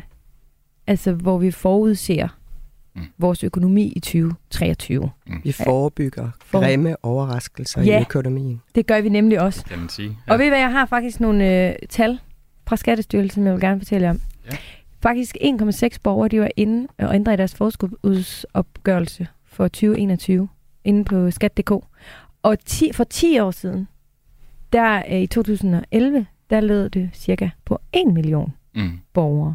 altså, 0.87 1.13
hvor 1.13 1.39
vi 1.39 1.51
forudser 1.51 2.29
Mm. 2.95 3.03
vores 3.19 3.45
økonomi 3.45 3.93
i 3.97 4.01
2023. 4.01 5.11
Vi 5.45 5.53
forebygger 5.53 6.31
For- 6.45 6.61
grimme 6.61 6.97
overraskelser 7.05 7.83
Ja. 7.83 7.99
i 7.99 8.01
økonomien. 8.01 8.61
Det 8.75 8.87
gør 8.87 9.01
vi 9.01 9.09
nemlig 9.09 9.41
også. 9.41 9.65
Kan 9.65 9.79
man 9.79 9.89
sige. 9.89 10.19
Ja. 10.27 10.33
Og 10.33 10.39
ved 10.39 10.47
I 10.47 10.49
hvad, 10.49 10.59
jeg 10.59 10.73
har 10.73 10.87
faktisk 10.87 11.21
nogle 11.21 11.69
øh, 11.69 11.75
tal 11.89 12.19
fra 12.67 12.77
Skattestyrelsen, 12.77 13.45
jeg 13.47 13.53
vil 13.53 13.61
gerne 13.61 13.81
fortælle 13.81 14.05
jer 14.07 14.11
om. 14.11 14.21
Ja. 14.53 14.57
Faktisk 15.03 15.37
1,6 15.41 15.99
borgere, 16.03 16.29
de 16.29 16.41
var 16.41 16.51
inde 16.57 16.89
og 16.99 17.15
ændre 17.15 17.35
i 17.35 17.37
deres 17.37 17.55
forskudsopgørelse 17.55 19.27
for 19.45 19.69
2021 19.69 20.49
inde 20.85 21.05
på 21.05 21.31
skat.dk. 21.31 21.71
Og 22.43 22.59
10, 22.65 22.93
for 22.93 23.05
10 23.05 23.39
år 23.39 23.51
siden, 23.51 23.89
der 24.73 25.03
øh, 25.11 25.21
i 25.21 25.27
2011, 25.27 26.27
der 26.51 26.61
lød 26.61 26.91
det 26.91 27.11
cirka 27.13 27.49
på 27.65 27.79
1 27.93 28.13
million 28.13 28.53
Mm. 28.75 28.99
borgere. 29.13 29.55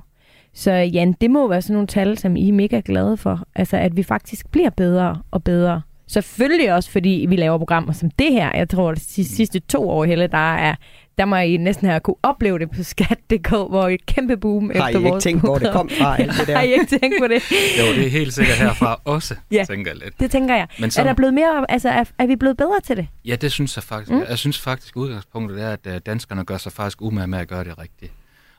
Så 0.54 0.72
Jan, 0.72 1.14
det 1.22 1.32
må 1.32 1.48
være 1.48 1.62
sådan 1.62 1.74
nogle 1.74 1.88
tal, 1.88 2.18
som 2.18 2.36
I 2.36 2.50
er 2.50 2.54
mega 2.54 2.82
glade 2.86 3.18
for. 3.18 3.48
Altså, 3.56 3.78
at 3.78 3.98
vi 3.98 4.04
faktisk 4.04 4.52
bliver 4.52 4.70
bedre 4.70 5.22
og 5.32 5.44
bedre. 5.44 5.82
Selvfølgelig 6.08 6.74
også, 6.74 6.92
fordi 6.92 7.26
vi 7.30 7.36
laver 7.36 7.58
programmer 7.58 7.94
som 7.94 8.10
det 8.20 8.32
her. 8.32 8.52
Jeg 8.56 8.70
tror, 8.70 8.92
at 8.92 8.98
de 9.16 9.26
sidste 9.26 9.60
to 9.60 9.90
år, 9.90 10.06
Helle, 10.06 10.28
der 10.28 10.56
er 10.56 10.76
der 11.18 11.26
må 11.26 11.36
I 11.36 11.58
næsten 11.58 11.88
have 11.88 12.00
kunne 12.00 12.16
opleve 12.24 12.60
det 12.60 12.72
på 12.72 12.84
skat.dk, 12.84 13.50
hvor 13.50 13.88
et 13.88 14.06
kæmpe 14.06 14.38
boom 14.38 14.72
Har 14.76 14.88
I 14.88 14.90
efter 14.92 15.00
ikke 15.00 15.10
vores 15.10 15.24
tænkt, 15.24 15.42
hvor 15.42 15.58
det 15.58 15.72
kom 15.72 15.90
fra, 15.90 16.22
alt 16.22 16.32
det 16.40 16.48
der? 16.48 16.56
Har 16.58 16.64
I 16.64 16.74
ikke 16.74 16.86
tænkt 16.86 17.16
på 17.20 17.28
det? 17.28 17.42
Jo, 17.80 17.94
det 17.96 18.06
er 18.06 18.10
helt 18.10 18.34
sikkert 18.34 18.58
herfra 18.58 19.02
også, 19.06 19.36
Ja. 19.52 19.66
tænker 19.68 19.92
jeg 19.92 20.00
lidt. 20.04 20.20
Det 20.20 20.32
tænker 20.32 20.56
jeg. 20.56 20.68
Men 20.80 20.92
Er 20.98 21.04
der 21.04 21.14
blevet 21.14 21.34
mere, 21.34 21.66
altså 21.72 21.90
er, 21.90 22.04
er 22.20 22.28
vi 22.28 22.36
blevet 22.36 22.58
bedre 22.58 22.80
til 22.84 22.98
det? 22.98 23.08
Ja, 23.26 23.36
det 23.36 23.52
synes 23.52 23.76
jeg 23.76 23.84
faktisk. 23.84 24.12
Mm. 24.12 24.18
Mm. 24.18 24.24
Jeg 24.30 24.38
synes 24.38 24.60
faktisk, 24.60 24.96
at 24.96 25.00
udgangspunktet 25.00 25.62
er, 25.62 25.70
at 25.70 25.88
øh, 25.88 26.00
danskerne 26.06 26.44
gør 26.46 26.58
sig 26.58 26.72
faktisk 26.72 27.02
umage 27.02 27.28
med 27.28 27.40
at 27.40 27.48
gøre 27.48 27.64
det 27.64 27.80
rigtigt. 27.80 28.12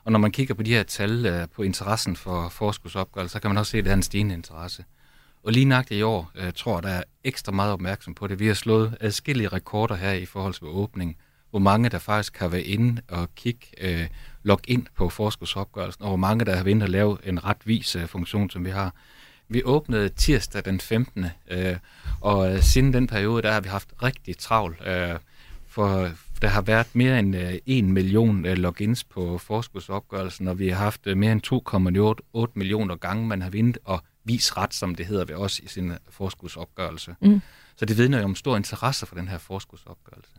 Og 0.05 0.11
når 0.11 0.19
man 0.19 0.31
kigger 0.31 0.53
på 0.53 0.63
de 0.63 0.73
her 0.73 0.83
tal 0.83 1.25
øh, 1.25 1.47
på 1.55 1.61
interessen 1.63 2.15
for 2.15 2.49
forskudsopgørelse, 2.51 3.33
så 3.33 3.39
kan 3.39 3.49
man 3.49 3.57
også 3.57 3.69
se, 3.71 3.77
at 3.77 3.85
der 3.85 3.91
er 3.91 3.95
en 3.95 4.03
stigende 4.03 4.35
interesse. 4.35 4.83
Og 5.47 5.53
lige 5.53 5.65
nøjagtigt 5.65 5.99
i 5.99 6.01
år 6.01 6.31
øh, 6.35 6.45
jeg 6.45 6.55
tror 6.55 6.81
der 6.81 6.89
er 6.89 7.03
ekstra 7.23 7.51
meget 7.51 7.73
opmærksom 7.73 8.13
på 8.15 8.27
det. 8.27 8.39
Vi 8.39 8.47
har 8.47 8.53
slået 8.53 8.97
adskillige 8.99 9.47
rekorder 9.47 9.95
her 9.95 10.11
i 10.11 10.25
forhold 10.25 10.53
til 10.53 10.63
åbning, 10.63 11.17
hvor 11.49 11.59
mange 11.59 11.89
der 11.89 11.99
faktisk 11.99 12.37
har 12.37 12.47
været 12.47 12.63
inde 12.63 13.01
og 13.07 13.35
kigge, 13.35 13.67
øh, 13.81 14.07
log 14.43 14.59
ind 14.67 14.85
på 14.95 15.09
forskudsopgørelsen, 15.09 16.03
og 16.03 16.07
hvor 16.07 16.17
mange 16.17 16.45
der 16.45 16.55
har 16.55 16.63
været 16.63 16.71
inde 16.71 16.83
og 16.83 16.89
lave 16.89 17.17
en 17.23 17.45
retvis 17.45 17.95
øh, 17.95 18.07
funktion, 18.07 18.49
som 18.49 18.65
vi 18.65 18.69
har. 18.69 18.93
Vi 19.49 19.63
åbnede 19.63 20.09
tirsdag 20.09 20.65
den 20.65 20.79
15. 20.79 21.25
Øh, 21.51 21.75
og 22.21 22.53
øh, 22.53 22.61
siden 22.61 22.93
den 22.93 23.07
periode, 23.07 23.41
der 23.41 23.51
har 23.51 23.61
vi 23.61 23.69
haft 23.69 23.89
rigtig 24.03 24.37
travlt. 24.37 24.87
Øh, 24.87 25.15
for 25.67 26.09
der 26.41 26.47
har 26.47 26.61
været 26.61 26.87
mere 26.93 27.19
end 27.19 27.35
øh, 27.35 27.53
1 27.65 27.83
million 27.83 28.45
øh, 28.45 28.57
logins 28.57 29.03
på 29.03 29.37
forskudsopgørelsen, 29.37 30.47
og 30.47 30.59
vi 30.59 30.69
har 30.69 30.77
haft 30.77 31.07
øh, 31.07 31.17
mere 31.17 31.31
end 31.31 32.47
2,8 32.47 32.51
millioner 32.55 32.95
gange, 32.95 33.27
man 33.27 33.41
har 33.41 33.49
vindt 33.49 33.77
og 33.85 34.03
vis 34.27 34.57
ret, 34.57 34.73
som 34.73 34.95
det 34.95 35.05
hedder 35.05 35.25
ved 35.25 35.35
os 35.35 35.59
i 35.59 35.67
sin 35.67 35.91
øh, 35.91 35.97
forskudsopgørelse. 36.09 37.15
Mm. 37.21 37.41
Så 37.75 37.85
det 37.85 37.97
vidner 37.97 38.17
jo 38.17 38.23
om 38.23 38.35
stor 38.35 38.57
interesse 38.57 39.05
for 39.05 39.15
den 39.15 39.27
her 39.27 39.37
forskudsopgørelse. 39.37 40.31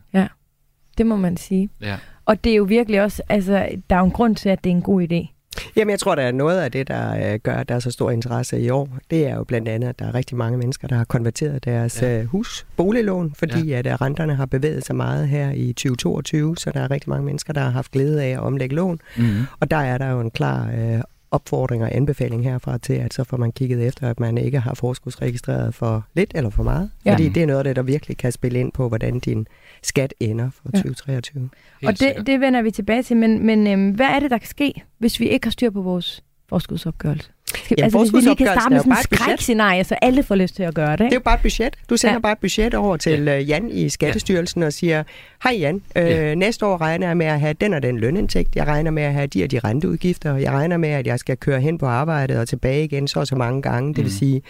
Det 0.97 1.05
må 1.07 1.15
man 1.15 1.37
sige. 1.37 1.69
Ja. 1.81 1.97
Og 2.25 2.43
det 2.43 2.51
er 2.51 2.55
jo 2.55 2.63
virkelig 2.63 3.01
også, 3.01 3.23
altså, 3.29 3.69
der 3.89 3.95
er 3.95 3.99
jo 3.99 4.05
en 4.05 4.11
grund 4.11 4.35
til, 4.35 4.49
at 4.49 4.63
det 4.63 4.69
er 4.69 4.75
en 4.75 4.81
god 4.81 5.01
idé. 5.11 5.35
Jamen, 5.75 5.89
jeg 5.91 5.99
tror, 5.99 6.15
der 6.15 6.23
er 6.23 6.31
noget 6.31 6.59
af 6.61 6.71
det, 6.71 6.87
der 6.87 7.33
øh, 7.33 7.39
gør, 7.39 7.55
at 7.55 7.69
der 7.69 7.75
er 7.75 7.79
så 7.79 7.91
stor 7.91 8.11
interesse 8.11 8.59
i 8.61 8.69
år. 8.69 8.97
Det 9.09 9.27
er 9.27 9.35
jo 9.35 9.43
blandt 9.43 9.67
andet, 9.67 9.87
at 9.87 9.99
der 9.99 10.05
er 10.05 10.15
rigtig 10.15 10.37
mange 10.37 10.57
mennesker, 10.57 10.87
der 10.87 10.95
har 10.95 11.03
konverteret 11.03 11.65
deres 11.65 12.01
Ja. 12.01 12.17
ja. 12.17 12.23
hus, 12.23 12.67
boliglån, 12.77 13.33
fordi 13.35 13.63
ja. 13.67 13.77
at 13.77 13.87
øh, 13.87 13.93
renterne 13.93 14.35
har 14.35 14.45
bevæget 14.45 14.85
sig 14.85 14.95
meget 14.95 15.27
her 15.27 15.51
i 15.51 15.73
2022, 15.73 16.57
så 16.57 16.71
der 16.71 16.79
er 16.79 16.91
rigtig 16.91 17.09
mange 17.09 17.25
mennesker, 17.25 17.53
der 17.53 17.61
har 17.61 17.69
haft 17.69 17.91
glæde 17.91 18.23
af 18.23 18.29
at 18.29 18.39
omlægge 18.39 18.75
lån. 18.75 18.99
Mm-hmm. 19.17 19.45
Og 19.59 19.71
der 19.71 19.77
er 19.77 19.97
der 19.97 20.07
jo 20.07 20.19
en 20.21 20.31
klar 20.31 20.71
øh, 20.77 21.01
opfordring 21.31 21.83
og 21.83 21.95
anbefaling 21.95 22.43
herfra 22.43 22.77
til, 22.77 22.93
at 22.93 23.13
så 23.13 23.23
får 23.23 23.37
man 23.37 23.51
kigget 23.51 23.87
efter, 23.87 24.09
at 24.09 24.19
man 24.19 24.37
ikke 24.37 24.59
har 24.59 24.73
forskudsregistreret 24.73 25.75
for 25.75 26.05
lidt 26.13 26.31
eller 26.35 26.49
for 26.49 26.63
meget. 26.63 26.91
Ja. 27.05 27.13
Fordi 27.13 27.29
det 27.29 27.43
er 27.43 27.47
noget 27.47 27.57
af 27.57 27.63
det, 27.63 27.75
der 27.75 27.81
virkelig 27.81 28.17
kan 28.17 28.31
spille 28.31 28.59
ind 28.59 28.71
på, 28.71 28.87
hvordan 28.87 29.19
din 29.19 29.47
skat 29.83 30.13
ender 30.19 30.49
for 30.49 30.69
Ja. 30.73 30.77
2023. 30.77 31.49
og 31.85 31.99
det, 31.99 32.13
det 32.25 32.39
vender 32.39 32.61
vi 32.61 32.71
tilbage 32.71 33.03
til, 33.03 33.17
men, 33.17 33.45
men 33.45 33.67
øhm, 33.67 33.89
hvad 33.91 34.05
er 34.07 34.19
det, 34.19 34.31
der 34.31 34.37
kan 34.37 34.47
ske, 34.47 34.83
hvis 34.97 35.19
vi 35.19 35.29
ikke 35.29 35.45
har 35.45 35.51
styr 35.51 35.69
på 35.69 35.81
vores 35.81 36.23
forskudsopgørelse? 36.49 37.31
Skal, 37.55 37.75
Jamen, 37.77 37.83
altså, 37.83 37.99
hvis 37.99 38.13
vi 38.13 38.19
lige 38.19 38.35
kan 38.35 38.47
starte 38.47 38.69
med 38.73 38.79
sådan 38.79 38.91
et 38.91 38.97
skrækscenarie, 38.99 39.83
så 39.83 39.95
alle 40.01 40.23
får 40.23 40.35
lyst 40.35 40.55
til 40.55 40.63
at 40.63 40.73
gøre 40.75 40.91
det. 40.91 40.99
Det 40.99 41.03
er 41.03 41.05
Ikke? 41.05 41.15
jo 41.15 41.19
bare 41.19 41.35
et 41.35 41.41
budget. 41.41 41.75
Du 41.89 41.97
sender 41.97 42.11
Ja. 42.11 42.15
ja. 42.15 42.19
bare 42.19 42.31
et 42.31 42.37
budget 42.37 42.73
over 42.73 42.97
til 42.97 43.23
ja. 43.23 43.37
Jan 43.39 43.69
i 43.71 43.89
Skattestyrelsen 43.89 44.63
og 44.63 44.73
siger, 44.73 45.03
hej 45.43 45.55
Jan, 45.59 45.81
øh, 45.95 46.03
Ja. 46.07 46.35
næste 46.35 46.65
år 46.65 46.81
regner 46.81 47.07
jeg 47.07 47.17
med 47.17 47.25
at 47.25 47.39
have 47.39 47.53
den 47.61 47.73
og 47.73 47.83
den 47.83 47.99
lønindtægt. 47.99 48.55
Jeg 48.55 48.67
regner 48.67 48.91
med 48.91 49.03
at 49.03 49.13
have 49.13 49.27
de 49.27 49.43
og 49.43 49.51
de 49.51 49.59
renteudgifter. 49.59 50.35
Jeg 50.35 50.51
regner 50.51 50.77
med, 50.77 50.89
at 50.89 51.07
jeg 51.07 51.19
skal 51.19 51.37
køre 51.37 51.61
hen 51.61 51.77
på 51.77 51.85
arbejdet 51.85 52.37
og 52.39 52.47
tilbage 52.47 52.83
igen 52.83 53.07
så 53.07 53.19
og 53.19 53.27
så 53.27 53.35
mange 53.35 53.61
gange. 53.61 53.87
Det 53.89 53.97
vil 53.97 54.03
Mm. 54.05 54.09
sige, 54.09 54.41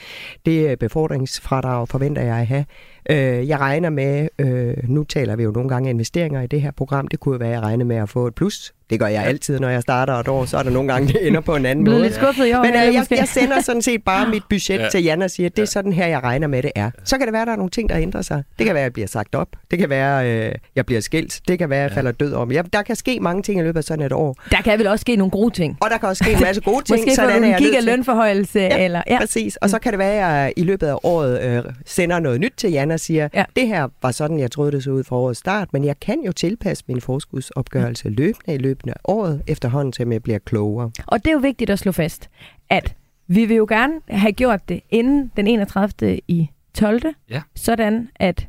det 0.45 0.69
øh, 0.71 0.77
befordringsfradrag 0.77 1.87
forventer 1.87 2.21
jeg 2.21 2.35
at 2.37 2.47
have. 2.47 2.65
Øh, 3.09 3.47
jeg 3.47 3.59
regner 3.59 3.89
med, 3.89 4.27
øh, 4.39 4.73
nu 4.83 5.03
taler 5.03 5.35
vi 5.35 5.43
jo 5.43 5.51
nogle 5.51 5.69
gange 5.69 5.89
investeringer 5.89 6.41
i 6.41 6.47
det 6.47 6.61
her 6.61 6.71
program. 6.71 7.07
Det 7.07 7.19
kunne 7.19 7.39
være, 7.39 7.49
at 7.49 7.55
jeg 7.55 7.61
regner 7.63 7.85
med 7.85 7.95
at 7.95 8.09
få 8.09 8.27
et 8.27 8.35
plus. 8.35 8.73
Det 8.89 8.99
gør 8.99 9.07
jeg 9.07 9.23
altid, 9.25 9.59
når 9.59 9.69
jeg 9.69 9.81
starter 9.81 10.13
et 10.13 10.27
år. 10.27 10.45
Så 10.45 10.57
er 10.57 10.63
der 10.63 10.69
nogle 10.69 10.93
gange, 10.93 11.07
det 11.13 11.27
ender 11.27 11.41
på 11.41 11.55
en 11.55 11.65
anden 11.65 11.85
måde. 11.85 12.01
lidt 12.01 12.13
skuffet 12.15 12.47
i 12.47 12.53
år. 12.53 12.63
Men 12.63 12.73
øh, 12.75 12.88
jeg, 12.93 12.99
måske? 13.01 13.15
jeg 13.17 13.27
sender 13.27 13.61
sådan 13.61 13.81
set 13.81 14.03
bare 14.03 14.29
mit 14.29 14.43
budget 14.49 14.79
Ja. 14.79 14.89
til 14.89 15.03
Jan 15.03 15.21
og 15.21 15.31
siger, 15.31 15.47
at 15.49 15.55
det 15.55 15.61
er 15.61 15.65
sådan 15.67 15.93
her, 15.93 16.07
jeg 16.07 16.23
regner 16.23 16.47
med, 16.47 16.63
det 16.63 16.71
er. 16.75 16.91
Så 17.03 17.17
kan 17.17 17.27
det 17.27 17.33
være, 17.33 17.41
at 17.41 17.47
der 17.47 17.51
er 17.53 17.57
nogle 17.57 17.69
ting, 17.69 17.89
der 17.89 17.97
ændrer 17.97 18.21
sig. 18.21 18.43
Det 18.59 18.65
kan 18.65 18.73
være, 18.75 18.81
at 18.81 18.85
jeg 18.85 18.93
bliver 18.93 19.07
sagt 19.07 19.35
op. 19.35 19.47
Det 19.71 19.79
kan 19.79 19.89
være, 19.89 20.25
at 20.25 20.47
øh, 20.47 20.51
jeg 20.75 20.85
bliver 20.85 21.01
skilt. 21.01 21.41
Det 21.47 21.59
kan 21.59 21.69
være, 21.69 21.79
at 21.79 21.83
jeg 21.89 21.91
falder 21.95 22.11
død 22.11 22.33
om. 22.33 22.51
Ja, 22.51 22.61
der 22.73 22.81
kan 22.81 22.95
ske 22.95 23.19
mange 23.19 23.43
ting 23.43 23.59
i 23.59 23.63
løbet 23.63 23.77
af 23.77 23.83
sådan 23.83 24.05
et 24.05 24.11
år. 24.13 24.35
Der 24.51 24.61
kan 24.61 24.79
vel 24.79 24.87
også 24.87 25.01
ske 25.01 25.15
nogle 25.15 25.31
gode 25.31 25.53
ting. 25.53 25.77
Og 25.81 25.89
der 25.89 25.97
kan 25.97 26.09
også 26.09 26.23
ske 26.23 26.33
en 26.33 26.41
masse 26.41 26.61
gode 26.61 26.83
ting. 26.85 26.99
Måske 26.99 27.15
sådan 27.15 27.43
en 27.43 27.55
giga 27.57 27.75
til- 27.75 27.83
lønforhøjelse. 27.83 28.59
Ja, 28.59 28.85
eller, 28.85 29.01
ja. 29.07 29.17
Præcis. 29.19 29.55
Og 29.55 29.69
så 29.69 29.79
kan 29.79 29.91
det 29.91 29.99
være, 29.99 30.11
at 30.11 30.17
jeg 30.17 30.53
i 30.57 30.63
løbet 30.63 30.87
af 30.87 30.95
året 31.03 31.41
øh, 31.41 31.63
sender 31.85 32.19
noget 32.19 32.39
nyt 32.39 32.53
til 32.57 32.71
Jan 32.71 32.91
og 32.91 32.99
siger, 32.99 33.27
Ja. 33.33 33.43
det 33.55 33.67
her 33.67 33.87
var 34.01 34.11
sådan, 34.11 34.39
jeg 34.39 34.51
troede, 34.51 34.71
det 34.71 34.83
så 34.83 34.91
ud 34.91 35.03
fra 35.03 35.15
årets 35.15 35.39
start, 35.39 35.67
men 35.73 35.83
jeg 35.85 35.95
kan 35.99 36.21
jo 36.25 36.31
tilpasse 36.31 36.83
min 36.87 37.01
forskudsopgørelse 37.01 38.09
løbende 38.09 38.53
i 38.55 38.57
løbende 38.57 38.93
af 38.93 38.99
året, 39.03 39.41
efterhånden 39.47 39.91
til 39.91 40.07
jeg 40.09 40.23
bliver 40.23 40.39
klogere. 40.45 40.91
Og 41.07 41.19
det 41.19 41.27
er 41.27 41.33
jo 41.33 41.39
vigtigt 41.39 41.69
at 41.69 41.79
slå 41.79 41.91
fast, 41.91 42.29
at 42.69 42.95
vi 43.27 43.45
vil 43.45 43.57
jo 43.57 43.65
gerne 43.69 43.93
have 44.09 44.31
gjort 44.31 44.69
det 44.69 44.81
inden 44.89 45.31
den 45.37 45.47
31. 45.47 46.19
i 46.27 46.49
12. 46.73 47.01
Ja. 47.29 47.41
Sådan 47.55 48.09
at... 48.15 48.47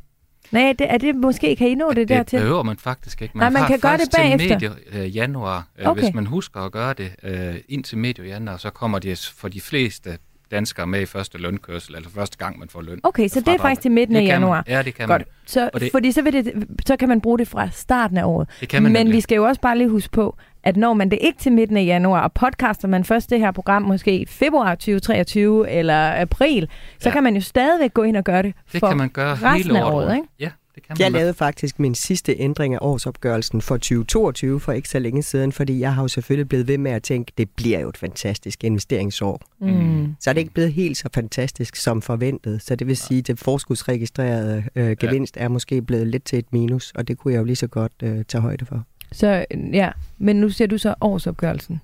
Nej, 0.52 0.74
det, 0.78 0.92
er 0.92 0.98
det 0.98 1.16
måske, 1.16 1.56
kan 1.56 1.68
I 1.68 1.74
nå 1.74 1.88
det, 1.88 1.96
Det 1.96 2.08
dertil? 2.08 2.38
behøver 2.38 2.62
man 2.62 2.76
faktisk 2.76 3.22
ikke. 3.22 3.38
Nej, 3.38 3.50
man 3.50 3.66
kan 3.66 3.78
gøre 3.80 3.92
det 3.92 4.00
faktisk 4.00 4.10
til 4.10 4.18
bagefter. 4.38 4.70
medio 4.92 5.02
øh, 5.04 5.16
januar. 5.16 5.66
Øh, 5.78 5.86
Okay. 5.88 6.02
Hvis 6.02 6.14
man 6.14 6.26
husker 6.26 6.60
at 6.60 6.72
gøre 6.72 6.92
det 6.92 7.10
øh, 7.22 7.54
indtil 7.68 7.98
medio 7.98 8.24
januar, 8.24 8.56
så 8.56 8.70
kommer 8.70 8.98
det 8.98 9.32
for 9.36 9.48
de 9.48 9.60
fleste 9.60 10.18
danskere 10.50 10.86
med 10.86 11.00
i 11.00 11.06
første 11.06 11.38
lønkørsel, 11.38 11.94
eller 11.94 12.08
første 12.10 12.36
gang, 12.38 12.58
man 12.58 12.68
får 12.68 12.82
løn. 12.82 13.00
Okay, 13.02 13.28
så 13.28 13.40
det 13.40 13.48
er 13.48 13.58
faktisk 13.58 13.80
til 13.82 13.90
midten 13.90 14.16
af 14.16 14.22
Det 14.22 14.30
kan 14.30 14.40
man. 14.40 14.46
januar. 14.48 14.64
Ja, 14.68 14.82
det 14.82 14.94
kan 14.94 15.08
Godt. 15.08 15.20
man. 15.20 15.26
Så, 15.46 15.70
Og 15.74 15.80
det- 15.80 15.92
fordi 15.92 16.12
så, 16.12 16.22
vil 16.22 16.32
det, 16.32 16.66
så 16.86 16.96
kan 16.96 17.08
man 17.08 17.20
bruge 17.20 17.38
det 17.38 17.48
fra 17.48 17.70
starten 17.70 18.16
af 18.16 18.24
året. 18.24 18.48
Det 18.60 18.68
kan 18.68 18.82
man 18.82 18.92
Men 18.92 19.00
nemlig. 19.00 19.16
vi 19.16 19.20
skal 19.20 19.36
jo 19.36 19.44
også 19.44 19.60
bare 19.60 19.78
lige 19.78 19.88
huske 19.88 20.12
på, 20.12 20.36
at 20.62 20.76
når 20.76 20.94
man 20.94 21.10
det 21.10 21.18
ikke 21.22 21.38
til 21.38 21.52
midten 21.52 21.76
af 21.76 21.84
januar, 21.84 22.20
og 22.20 22.32
podcaster 22.32 22.88
man 22.88 23.04
først 23.04 23.30
det 23.30 23.38
her 23.40 23.50
program 23.50 23.82
måske 23.82 24.18
i 24.20 24.26
februar 24.26 24.74
2023 24.74 25.70
eller 25.70 26.20
april, 26.20 26.68
så 27.00 27.08
Ja. 27.08 27.12
kan 27.12 27.22
man 27.22 27.34
jo 27.34 27.40
stadigvæk 27.40 27.94
gå 27.94 28.02
ind 28.02 28.16
og 28.16 28.24
gøre 28.24 28.42
det 28.42 28.54
Det 28.72 28.80
for 28.80 28.88
kan 28.88 28.96
man 28.96 29.08
gøre 29.08 29.34
resten 29.34 29.52
hele 29.56 29.78
af 29.78 29.84
året. 29.84 29.94
året, 29.94 30.06
rundt. 30.08 30.16
ikke? 30.16 30.28
Ja, 30.40 30.50
det 30.74 30.82
kan 30.82 30.96
Jeg 30.98 31.12
man. 31.12 31.18
lavede 31.20 31.34
faktisk 31.34 31.78
min 31.78 31.94
sidste 31.94 32.34
ændring 32.38 32.74
af 32.74 32.78
årsopgørelsen 32.80 33.60
for 33.60 33.76
2022 33.76 34.60
for 34.60 34.72
ikke 34.72 34.88
så 34.88 34.98
længe 34.98 35.22
siden, 35.22 35.52
fordi 35.52 35.80
jeg 35.80 35.94
har 35.94 36.02
jo 36.02 36.08
selvfølgelig 36.08 36.48
blevet 36.48 36.68
ved 36.68 36.78
med 36.78 36.90
at 36.90 37.02
tænke, 37.02 37.32
det 37.38 37.50
bliver 37.50 37.80
jo 37.80 37.88
et 37.88 37.96
fantastisk 37.96 38.64
investeringsår. 38.64 39.40
Mm. 39.60 40.14
Så 40.20 40.30
er 40.30 40.34
det 40.34 40.40
ikke 40.40 40.54
blevet 40.54 40.72
helt 40.72 40.96
så 40.96 41.08
fantastisk 41.14 41.76
som 41.76 42.02
forventet. 42.02 42.62
Så 42.62 42.74
det 42.76 42.86
vil 42.86 42.96
sige, 42.96 43.18
at 43.18 43.26
det 43.26 43.38
forskudsregistrerede 43.38 44.64
øh, 44.76 44.96
gevinst 45.00 45.36
er 45.36 45.48
måske 45.48 45.82
blevet 45.82 46.06
lidt 46.06 46.24
til 46.24 46.38
et 46.38 46.52
minus, 46.52 46.92
og 46.94 47.08
det 47.08 47.18
kunne 47.18 47.34
jeg 47.34 47.38
jo 47.40 47.44
lige 47.44 47.56
så 47.56 47.66
godt 47.66 47.92
øh, 48.02 48.24
tage 48.24 48.42
højde 48.42 48.64
for. 48.66 48.84
Så 49.12 49.44
ja, 49.72 49.90
men 50.18 50.36
nu 50.36 50.48
ser 50.48 50.66
du 50.66 50.78
så 50.78 50.94
årsopgørelsen. 51.00 51.80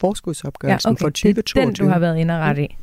Forskudsopgørelsen 0.00 0.88
ja, 0.88 0.92
okay. 0.92 1.00
for 1.00 1.08
det 1.08 1.38
er 1.38 1.42
2022. 1.42 1.62
den, 1.62 1.74
du 1.74 1.92
har 1.92 1.98
været 1.98 2.18
inde 2.18 2.34
og 2.34 2.40
ret 2.40 2.58
i. 2.58 2.76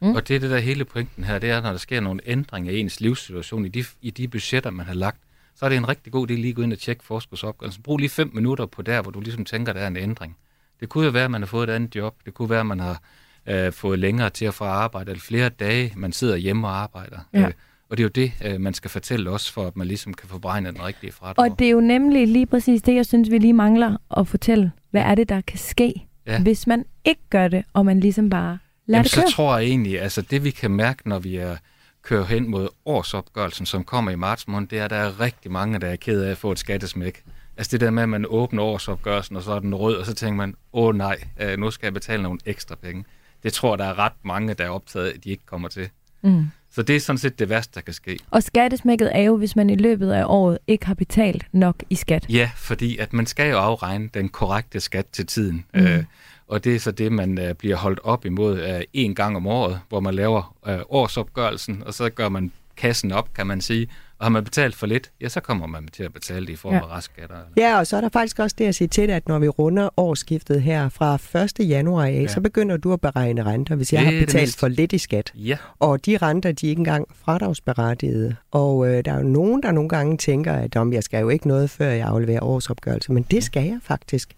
Mm. 0.00 0.14
Og 0.14 0.28
det 0.28 0.36
er 0.36 0.40
det 0.40 0.50
der 0.50 0.58
hele 0.58 0.84
pointen 0.84 1.24
her, 1.24 1.38
det 1.38 1.50
er, 1.50 1.60
når 1.60 1.70
der 1.70 1.78
sker 1.78 2.00
nogle 2.00 2.20
ændringer 2.26 2.72
i 2.72 2.80
ens 2.80 3.00
livssituation, 3.00 3.64
i 3.64 3.68
de, 3.68 3.84
i 4.02 4.10
de 4.10 4.28
budgetter, 4.28 4.70
man 4.70 4.86
har 4.86 4.94
lagt, 4.94 5.20
så 5.54 5.64
er 5.64 5.68
det 5.68 5.76
en 5.76 5.88
rigtig 5.88 6.12
god 6.12 6.30
idé 6.30 6.34
lige 6.34 6.48
at 6.48 6.54
gå 6.54 6.62
ind 6.62 6.72
og 6.72 6.78
tjekke 6.78 7.04
forskudsopgørelsen. 7.04 7.82
Brug 7.82 7.98
lige 7.98 8.08
fem 8.08 8.30
minutter 8.34 8.66
på 8.66 8.82
der, 8.82 9.02
hvor 9.02 9.10
du 9.10 9.20
ligesom 9.20 9.44
tænker, 9.44 9.72
der 9.72 9.80
er 9.80 9.86
en 9.86 9.96
ændring. 9.96 10.36
Det 10.80 10.88
kunne 10.88 11.04
jo 11.04 11.10
være, 11.10 11.24
at 11.24 11.30
man 11.30 11.42
har 11.42 11.46
fået 11.46 11.68
et 11.68 11.72
andet 11.72 11.96
job. 11.96 12.14
Det 12.24 12.34
kunne 12.34 12.50
være, 12.50 12.60
at 12.60 12.66
man 12.66 12.80
har 12.80 13.02
øh, 13.46 13.72
fået 13.72 13.98
længere 13.98 14.30
til 14.30 14.44
at 14.44 14.54
få 14.54 14.64
arbejde, 14.64 15.10
eller 15.10 15.20
flere 15.20 15.48
dage, 15.48 15.92
man 15.96 16.12
sidder 16.12 16.36
hjemme 16.36 16.66
og 16.66 16.76
arbejder. 16.76 17.18
Ja. 17.32 17.46
Øh, 17.46 17.52
og 17.90 17.96
det 17.96 18.02
er 18.02 18.04
jo 18.04 18.08
det, 18.08 18.32
øh, 18.44 18.60
man 18.60 18.74
skal 18.74 18.90
fortælle 18.90 19.30
os, 19.30 19.50
for 19.50 19.66
at 19.66 19.76
man 19.76 19.86
ligesom 19.86 20.14
kan 20.14 20.28
få 20.28 20.38
beregnet 20.38 20.74
den 20.74 20.84
rigtige 20.84 21.12
fradrag. 21.12 21.50
Og 21.50 21.58
det 21.58 21.66
er 21.66 21.70
jo 21.70 21.80
nemlig 21.80 22.28
lige 22.28 22.46
præcis 22.46 22.82
det, 22.82 22.94
jeg 22.94 23.06
synes, 23.06 23.30
vi 23.30 23.38
lige 23.38 23.52
mangler 23.52 23.96
at 24.16 24.28
fortælle. 24.28 24.72
Hvad 24.90 25.02
er 25.02 25.14
det, 25.14 25.28
der 25.28 25.40
kan 25.40 25.58
ske, 25.58 26.06
ja. 26.26 26.42
Hvis 26.42 26.66
man 26.66 26.84
ikke 27.04 27.20
gør 27.30 27.48
det, 27.48 27.64
og 27.72 27.86
man 27.86 28.00
ligesom 28.00 28.30
bare 28.30 28.58
lader 28.86 28.98
Jamen, 28.98 29.04
det 29.04 29.10
så 29.10 29.20
køre? 29.20 29.30
tror 29.30 29.58
jeg 29.58 29.66
egentlig, 29.66 30.00
altså 30.00 30.22
det 30.22 30.44
vi 30.44 30.50
kan 30.50 30.70
mærke, 30.70 31.08
når 31.08 31.18
vi 31.18 31.36
er 31.36 31.56
kører 32.02 32.24
hen 32.24 32.50
mod 32.50 32.68
årsopgørelsen, 32.84 33.66
som 33.66 33.84
kommer 33.84 34.10
i 34.10 34.16
marts 34.16 34.48
måned, 34.48 34.68
det 34.68 34.78
er, 34.78 34.84
at 34.84 34.90
der 34.90 34.96
er 34.96 35.20
rigtig 35.20 35.50
mange, 35.50 35.78
der 35.78 35.86
er 35.86 35.96
ked 35.96 36.22
af 36.22 36.30
at 36.30 36.38
få 36.38 36.52
et 36.52 36.58
skattesmæk. 36.58 37.24
Altså 37.56 37.70
det 37.70 37.80
der 37.80 37.90
med, 37.90 38.02
at 38.02 38.08
man 38.08 38.26
åbner 38.28 38.62
årsopgørelsen, 38.62 39.36
og 39.36 39.42
så 39.42 39.52
er 39.52 39.58
den 39.58 39.74
rød, 39.74 39.96
og 39.96 40.06
så 40.06 40.14
tænker 40.14 40.36
man, 40.36 40.54
åh 40.72 40.94
nej, 40.94 41.16
øh, 41.40 41.58
nu 41.58 41.70
skal 41.70 41.86
jeg 41.86 41.94
betale 41.94 42.22
nogle 42.22 42.38
ekstra 42.46 42.74
penge. 42.74 43.04
Det 43.42 43.52
tror 43.52 43.76
der 43.76 43.84
er 43.84 43.98
ret 43.98 44.12
mange, 44.22 44.54
der 44.54 44.64
er 44.64 44.68
optaget 44.68 45.08
at 45.08 45.24
de 45.24 45.30
ikke 45.30 45.46
kommer 45.46 45.68
til. 45.68 45.88
Mm. 46.22 46.46
Så 46.70 46.82
det 46.82 46.96
er 46.96 47.00
sådan 47.00 47.18
set 47.18 47.38
det 47.38 47.48
værste, 47.48 47.74
der 47.74 47.80
kan 47.80 47.94
ske. 47.94 48.18
Og 48.30 48.42
skattesmækket 48.42 49.10
er 49.14 49.22
jo, 49.22 49.36
hvis 49.36 49.56
man 49.56 49.70
i 49.70 49.76
løbet 49.76 50.10
af 50.10 50.24
året 50.26 50.58
ikke 50.66 50.86
har 50.86 50.94
betalt 50.94 51.46
nok 51.52 51.76
i 51.90 51.94
skat. 51.94 52.26
Ja, 52.28 52.50
fordi 52.56 52.98
at 52.98 53.12
man 53.12 53.26
skal 53.26 53.50
jo 53.50 53.58
afregne 53.58 54.08
den 54.14 54.28
korrekte 54.28 54.80
skat 54.80 55.06
til 55.06 55.26
tiden. 55.26 55.64
Mm. 55.74 55.80
Øh, 55.80 56.04
og 56.48 56.64
det 56.64 56.74
er 56.74 56.78
så 56.78 56.90
det, 56.90 57.12
man 57.12 57.38
øh, 57.38 57.54
bliver 57.54 57.76
holdt 57.76 58.00
op 58.04 58.24
imod 58.24 58.60
øh, 58.60 58.80
en 58.92 59.14
gang 59.14 59.36
om 59.36 59.46
året, 59.46 59.80
hvor 59.88 60.00
man 60.00 60.14
laver 60.14 60.56
øh, 60.66 60.78
årsopgørelsen, 60.88 61.82
og 61.86 61.94
så 61.94 62.10
gør 62.10 62.28
man 62.28 62.52
kassen 62.76 63.12
op, 63.12 63.34
kan 63.34 63.46
man 63.46 63.60
sige. 63.60 63.88
Og 64.18 64.24
har 64.24 64.28
man 64.30 64.44
betalt 64.44 64.74
for 64.74 64.86
lidt, 64.86 65.10
ja, 65.20 65.28
så 65.28 65.40
kommer 65.40 65.66
man 65.66 65.88
til 65.92 66.02
at 66.02 66.12
betale 66.12 66.46
det 66.46 66.52
i 66.52 66.56
form 66.56 66.72
Ja. 66.72 66.78
af 66.78 66.96
restskatter. 66.96 67.36
Ja, 67.56 67.78
og 67.78 67.86
så 67.86 67.96
er 67.96 68.00
der 68.00 68.08
faktisk 68.08 68.38
også 68.38 68.56
det 68.58 68.64
at 68.64 68.74
sige 68.74 68.88
til 68.88 69.08
dig, 69.08 69.16
at 69.16 69.28
når 69.28 69.38
vi 69.38 69.48
runder 69.48 69.88
årsskiftet 69.96 70.62
her 70.62 70.88
fra 70.88 71.14
1. 71.60 71.68
januar 71.68 72.04
af, 72.04 72.12
ja. 72.22 72.26
Så 72.28 72.40
begynder 72.40 72.76
du 72.76 72.92
at 72.92 73.00
beregne 73.00 73.44
renter, 73.44 73.74
hvis 73.74 73.92
jeg 73.92 74.04
Det 74.04 74.12
har 74.14 74.26
betalt 74.26 74.56
for 74.56 74.68
lidt 74.68 74.92
i 74.92 74.98
skat. 74.98 75.32
Ja, 75.34 75.56
Og 75.78 76.06
de 76.06 76.16
renter, 76.16 76.52
de 76.52 76.66
er 76.66 76.70
ikke 76.70 76.80
engang 76.80 77.06
fradragsberettigede. 77.24 78.36
Og 78.50 78.88
øh, 78.88 79.04
der 79.04 79.12
er 79.12 79.16
jo 79.16 79.22
nogen, 79.22 79.62
der 79.62 79.72
nogle 79.72 79.88
gange 79.88 80.16
tænker, 80.16 80.52
at 80.52 80.76
om 80.76 80.92
jeg 80.92 81.02
skal 81.02 81.20
jo 81.20 81.28
ikke 81.28 81.48
noget, 81.48 81.70
før 81.70 81.88
jeg 81.90 82.06
afleverer 82.06 82.44
årsopgørelse. 82.44 83.12
Men 83.12 83.22
det 83.22 83.44
skal 83.44 83.64
jeg 83.64 83.78
faktisk. 83.82 84.34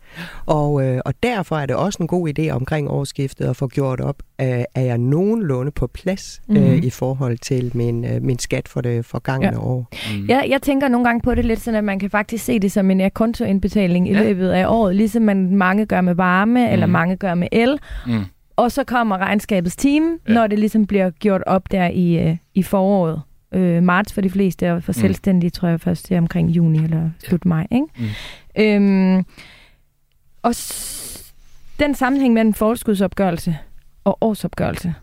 Og, 0.47 0.83
øh, 0.87 1.01
og 1.05 1.15
derfor 1.23 1.57
er 1.59 1.67
det 1.67 1.77
også 1.77 1.99
en 2.01 2.07
god 2.07 2.29
idé 2.39 2.51
omkring 2.51 2.91
årsskiftet 2.91 3.45
at 3.45 3.57
få 3.57 3.69
gjort 3.69 4.01
op, 4.01 4.23
øh, 4.43 4.65
er 4.75 4.81
jeg 4.83 4.99
nogenlunde 4.99 5.71
på 5.71 5.87
plads 5.87 6.43
øh, 6.51 6.57
Mhm. 6.57 6.81
i 6.83 6.91
forhold 6.91 7.39
til 7.39 7.71
min, 7.75 8.05
øh, 8.05 8.23
min 8.23 8.39
skat 8.39 8.69
for 8.69 8.81
det 8.81 9.05
forgangne 9.05 9.47
Ja. 9.47 9.53
ja. 9.53 9.59
år. 9.59 9.89
mm. 10.19 10.29
Jeg, 10.29 10.47
jeg 10.51 10.63
tænker 10.63 10.89
nogle 10.89 11.05
gange 11.07 11.21
på 11.21 11.35
det 11.35 11.45
lidt 11.45 11.61
sådan, 11.61 11.79
at 11.79 11.85
man 11.85 11.99
kan 11.99 12.11
faktisk 12.11 12.45
se 12.45 12.59
det 12.59 12.73
som 12.73 12.91
en 12.91 13.01
ja, 13.01 13.09
kontoindbetaling 13.09 14.09
i 14.09 14.13
Ja. 14.13 14.23
løbet 14.23 14.49
af 14.51 14.67
året, 14.69 14.97
ligesom 14.97 15.23
man 15.23 15.57
mange 15.57 15.87
gør 15.87 16.01
med 16.01 16.15
varme, 16.15 16.67
mm. 16.67 16.73
eller 16.73 16.87
mange 16.87 17.17
gør 17.17 17.35
med 17.35 17.49
el. 17.53 17.79
Mm. 18.07 18.13
Og 18.57 18.73
så 18.73 18.85
kommer 18.85 19.19
regnskabets 19.19 19.77
time, 19.77 20.07
ja. 20.29 20.33
Ja. 20.33 20.39
når 20.39 20.47
det 20.47 20.59
ligesom 20.59 20.87
bliver 20.87 21.11
gjort 21.11 21.43
op 21.47 21.71
der 21.71 21.87
i, 21.87 22.29
øh, 22.29 22.37
i 22.55 22.63
foråret. 22.63 23.23
Øh, 23.55 23.83
marts 23.83 24.13
for 24.13 24.21
de 24.21 24.31
fleste, 24.31 24.73
og 24.73 24.83
for 24.83 24.93
Mm. 24.93 25.01
selvstændige 25.01 25.51
tror 25.51 25.69
jeg 25.69 25.81
først 25.81 26.09
det 26.09 26.15
er 26.15 26.19
omkring 26.19 26.49
juni 26.51 26.79
eller 26.85 27.11
slut 27.19 27.45
maj. 27.45 27.67
Ikke? 27.71 27.87
Mm. 27.99 28.05
Øhm, 29.17 29.25
og 30.43 30.55
s- 30.55 31.33
den 31.81 31.95
sammenhæng 31.95 32.35
mellem 32.35 32.55
forskudsopgørelse 32.55 33.57
og 34.05 34.19
årsopgørelse 34.21 34.95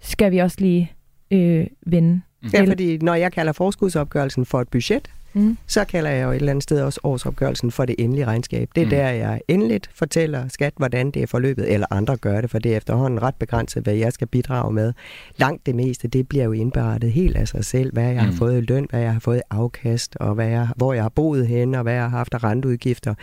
skal 0.00 0.32
vi 0.32 0.38
også 0.38 0.56
lige 0.60 0.92
øh, 1.30 1.66
vende. 1.86 2.20
Ja, 2.52 2.58
Eller- 2.58 2.70
fordi 2.70 2.98
når 2.98 3.14
jeg 3.14 3.32
kalder 3.32 3.52
forskudsopgørelsen 3.52 4.46
for 4.46 4.60
et 4.60 4.68
budget, 4.68 5.10
Mm. 5.32 5.58
så 5.66 5.84
kalder 5.84 6.10
jeg 6.10 6.24
jo 6.24 6.30
et 6.30 6.36
eller 6.36 6.50
andet 6.50 6.62
sted 6.62 6.80
også 6.82 7.00
årsopgørelsen 7.02 7.70
for 7.70 7.84
det 7.84 7.94
endelige 7.98 8.24
regnskab. 8.26 8.68
Det 8.74 8.80
er 8.80 8.84
Mm. 8.84 8.90
der, 8.90 9.08
jeg 9.08 9.40
endeligt 9.48 9.90
fortæller 9.94 10.48
skat, 10.48 10.72
hvordan 10.76 11.10
det 11.10 11.22
er 11.22 11.26
forløbet, 11.26 11.72
eller 11.72 11.86
andre 11.90 12.16
gør 12.16 12.40
det, 12.40 12.50
for 12.50 12.58
det 12.58 12.72
er 12.72 12.76
efterhånden 12.76 13.22
ret 13.22 13.34
begrænset, 13.34 13.82
hvad 13.82 13.94
jeg 13.94 14.12
skal 14.12 14.26
bidrage 14.26 14.72
med. 14.72 14.92
Langt 15.36 15.66
det 15.66 15.74
meste, 15.74 16.08
det 16.08 16.28
bliver 16.28 16.44
jo 16.44 16.52
indberettet 16.52 17.12
helt 17.12 17.36
af 17.36 17.48
sig 17.48 17.64
selv, 17.64 17.92
hvad 17.92 18.08
jeg 18.12 18.20
har 18.22 18.30
Mm. 18.30 18.36
fået 18.36 18.58
i 18.58 18.60
løn, 18.60 18.86
hvad 18.90 19.00
jeg 19.00 19.12
har 19.12 19.20
fået 19.20 19.38
i 19.38 19.42
afkast, 19.50 20.16
og 20.16 20.34
hvad 20.34 20.48
jeg, 20.48 20.68
hvor 20.76 20.92
jeg 20.92 21.04
har 21.04 21.08
boet 21.08 21.46
hen, 21.46 21.74
og 21.74 21.82
hvad 21.82 21.92
jeg 21.92 22.02
har 22.02 22.08
haft 22.08 22.34
af 22.34 22.44
renteudgifter. 22.44 23.14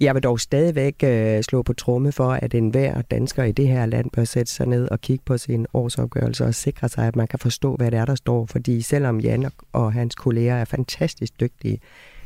Jeg 0.00 0.14
vil 0.14 0.22
dog 0.22 0.40
stadigvæk 0.40 0.94
øh, 1.04 1.42
slå 1.42 1.62
på 1.62 1.72
tromme 1.72 2.12
for, 2.12 2.30
at 2.32 2.54
enhver 2.54 3.02
dansker 3.02 3.44
i 3.44 3.52
det 3.52 3.68
her 3.68 3.86
land 3.86 4.10
bør 4.10 4.24
sætte 4.24 4.52
sig 4.52 4.66
ned 4.66 4.88
og 4.90 5.00
kigge 5.00 5.22
på 5.26 5.38
sin 5.38 5.66
årsopgørelse 5.74 6.44
og 6.44 6.54
sikre 6.54 6.88
sig, 6.88 7.06
at 7.06 7.16
man 7.16 7.26
kan 7.26 7.38
forstå, 7.38 7.76
hvad 7.76 7.90
det 7.90 7.98
er, 7.98 8.04
der 8.04 8.14
står. 8.14 8.46
Fordi 8.46 8.82
selvom 8.82 9.20
Jan 9.20 9.50
og- 9.72 9.92
hans 9.92 10.14
kolleger 10.14 10.54
er 10.54 10.64
fantastisk 10.64 11.40
dygtige, 11.40 11.78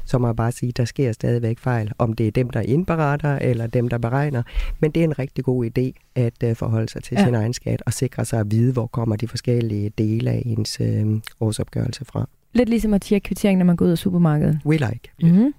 så 0.04 0.19
må 0.19 0.28
jeg 0.28 0.37
bare 0.37 0.52
sige, 0.52 0.73
der 0.73 0.85
sker 0.85 1.12
stadigvæk 1.12 1.59
fejl. 1.59 1.93
Om 1.99 2.12
det 2.12 2.26
er 2.26 2.31
dem, 2.31 2.50
der 2.50 2.61
indberetter, 2.61 3.38
eller 3.38 3.66
dem, 3.66 3.88
der 3.88 3.99
beregner. 3.99 4.43
Men 4.81 4.90
det 4.90 5.00
er 5.00 5.04
en 5.04 5.19
rigtig 5.19 5.45
god 5.45 5.66
idé 5.66 5.93
at 6.14 6.43
øh, 6.45 6.57
forholde 6.57 6.88
sig 6.88 7.02
til 7.02 7.16
Ja. 7.19 7.25
sin 7.25 7.35
egen 7.35 7.52
skat 7.52 7.83
og 7.87 7.93
sikre 7.93 8.25
sig 8.25 8.40
at 8.40 8.50
vide, 8.50 8.73
hvor 8.73 8.87
kommer 8.87 9.16
de 9.16 9.28
forskellige 9.28 9.90
dele 9.99 10.31
af 10.31 10.43
ens 10.47 10.81
øh, 10.81 11.07
årsopgørelse 11.40 12.04
fra. 12.04 12.28
Lidt 12.52 12.69
ligesom 12.69 12.95
at 12.95 13.02
tjekke 13.02 13.25
kvitteringen, 13.25 13.59
når 13.59 13.66
man 13.66 13.76
går 13.76 13.87
ud 13.87 13.90
af 13.90 13.99
supermarkedet. 13.99 14.61
We 14.66 14.76
like. 14.76 15.11
Mm-hmm. 15.23 15.54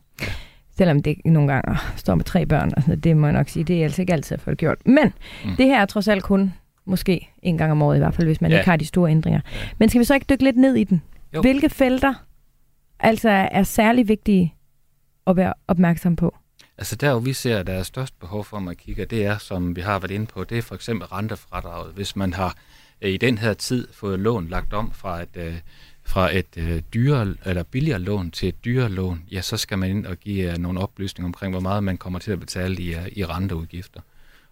Selvom 0.77 1.01
det 1.03 1.15
nogle 1.25 1.53
gange 1.53 1.71
øh, 1.71 1.77
står 1.95 2.15
med 2.15 2.23
tre 2.25 2.45
børn, 2.45 2.71
og 2.77 2.81
sådan, 2.83 2.99
det 2.99 3.17
må 3.17 3.27
jeg 3.27 3.33
nok 3.33 3.49
sige, 3.49 3.63
det 3.63 3.79
er 3.79 3.83
altså 3.83 4.01
ikke 4.01 4.13
altid 4.13 4.37
for 4.37 4.55
gjort. 4.55 4.77
Men 4.85 5.13
mm. 5.45 5.55
det 5.55 5.65
her 5.65 5.81
er 5.81 5.85
trods 5.85 6.07
alt 6.07 6.23
kun 6.23 6.53
måske 6.85 7.29
en 7.43 7.57
gang 7.57 7.71
om 7.71 7.81
året 7.81 7.95
i 7.95 7.99
hvert 7.99 8.13
fald, 8.13 8.27
hvis 8.27 8.41
man 8.41 8.51
Ja. 8.51 8.57
ikke 8.57 8.69
har 8.69 8.77
de 8.77 8.85
store 8.85 9.11
ændringer. 9.11 9.41
Men 9.77 9.89
skal 9.89 9.99
vi 9.99 10.05
så 10.05 10.13
ikke 10.13 10.25
dykke 10.29 10.43
lidt 10.43 10.57
ned 10.57 10.75
i 10.75 10.83
den? 10.83 11.01
Jo. 11.35 11.41
Hvilke 11.41 11.69
felter 11.69 12.13
altså 12.99 13.29
er 13.29 13.63
særlig 13.63 14.07
vigtige 14.07 14.53
at 15.27 15.35
være 15.35 15.53
opmærksom 15.67 16.15
på? 16.15 16.35
Altså 16.77 16.95
der, 16.95 17.11
hvor 17.11 17.19
vi 17.19 17.33
ser, 17.33 17.59
at 17.59 17.67
der 17.67 17.73
er 17.73 17.83
størst 17.83 18.19
behov 18.19 18.43
for, 18.43 18.57
at 18.57 18.63
man 18.63 18.75
kigger, 18.75 19.05
det 19.05 19.25
er, 19.25 19.37
som 19.37 19.75
vi 19.75 19.81
har 19.81 19.99
været 19.99 20.11
inde 20.11 20.25
på, 20.25 20.43
det 20.43 20.57
er 20.57 20.61
for 20.61 20.75
eksempel 20.75 21.07
rentefradraget. 21.07 21.93
Hvis 21.93 22.15
man 22.15 22.33
har 22.33 22.55
øh, 23.01 23.09
i 23.11 23.17
den 23.17 23.37
her 23.37 23.53
tid 23.53 23.87
fået 23.93 24.19
lån 24.19 24.47
lagt 24.47 24.73
om 24.73 24.91
fra 24.91 25.21
et, 25.21 25.29
øh, 25.37 25.53
fra 26.05 26.37
et 26.37 26.57
øh, 26.57 26.81
dyre, 26.93 27.35
eller 27.45 27.63
billigere 27.63 27.99
lån 27.99 28.31
til 28.31 28.49
et 28.49 28.65
dyrere 28.65 28.89
lån, 28.89 29.23
ja, 29.31 29.41
så 29.41 29.57
skal 29.57 29.77
man 29.77 29.89
ind 29.89 30.05
og 30.05 30.17
give 30.17 30.51
øh, 30.51 30.57
nogle 30.57 30.79
oplysninger 30.79 31.27
omkring, 31.27 31.53
hvor 31.53 31.59
meget 31.59 31.83
man 31.83 31.97
kommer 31.97 32.19
til 32.19 32.31
at 32.31 32.39
betale 32.39 32.75
i, 32.75 32.95
øh, 32.95 33.07
i 33.11 33.25
renteudgifter. 33.25 34.01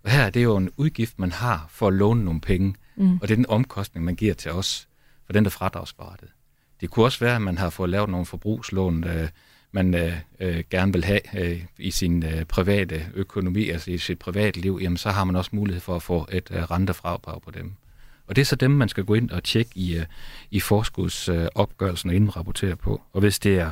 Og 0.03 0.11
her 0.11 0.21
er 0.21 0.29
det 0.29 0.43
jo 0.43 0.57
en 0.57 0.69
udgift, 0.77 1.19
man 1.19 1.31
har 1.31 1.65
for 1.69 1.87
at 1.87 1.93
låne 1.93 2.25
nogle 2.25 2.41
penge, 2.41 2.75
mm. 2.95 3.13
og 3.13 3.21
det 3.21 3.31
er 3.31 3.35
den 3.35 3.49
omkostning, 3.49 4.05
man 4.05 4.15
giver 4.15 4.33
til 4.33 4.51
os, 4.51 4.87
for 5.25 5.33
den 5.33 5.45
er 5.45 5.49
fradragsberettet. 5.49 6.29
Det 6.81 6.89
kunne 6.89 7.05
også 7.05 7.19
være, 7.19 7.35
at 7.35 7.41
man 7.41 7.57
har 7.57 7.69
fået 7.69 7.89
lavet 7.89 8.09
nogle 8.09 8.25
forbrugslån, 8.25 9.03
øh, 9.03 9.29
man 9.71 9.95
øh, 9.95 10.13
øh, 10.39 10.63
gerne 10.69 10.93
vil 10.93 11.03
have 11.03 11.39
øh, 11.39 11.63
i 11.77 11.91
sin 11.91 12.25
øh, 12.25 12.45
private 12.45 13.05
økonomi, 13.13 13.69
altså 13.69 13.91
i 13.91 13.97
sit 13.97 14.19
private 14.19 14.59
liv, 14.59 14.79
jamen 14.81 14.97
så 14.97 15.09
har 15.09 15.23
man 15.23 15.35
også 15.35 15.49
mulighed 15.53 15.81
for 15.81 15.95
at 15.95 16.01
få 16.01 16.27
et 16.31 16.49
øh, 16.51 16.63
rentefradrag 16.63 17.41
på 17.41 17.51
dem. 17.51 17.73
Og 18.27 18.35
det 18.35 18.41
er 18.41 18.45
så 18.45 18.55
dem, 18.55 18.71
man 18.71 18.89
skal 18.89 19.03
gå 19.03 19.13
ind 19.13 19.29
og 19.31 19.43
tjekke 19.43 19.71
i, 19.75 19.97
øh, 19.97 20.05
i 20.51 20.59
forskudsopgørelsen 20.59 22.09
og 22.09 22.15
indrapportere 22.15 22.75
på. 22.75 23.01
Og 23.13 23.19
hvis 23.19 23.39
det 23.39 23.59
er 23.59 23.71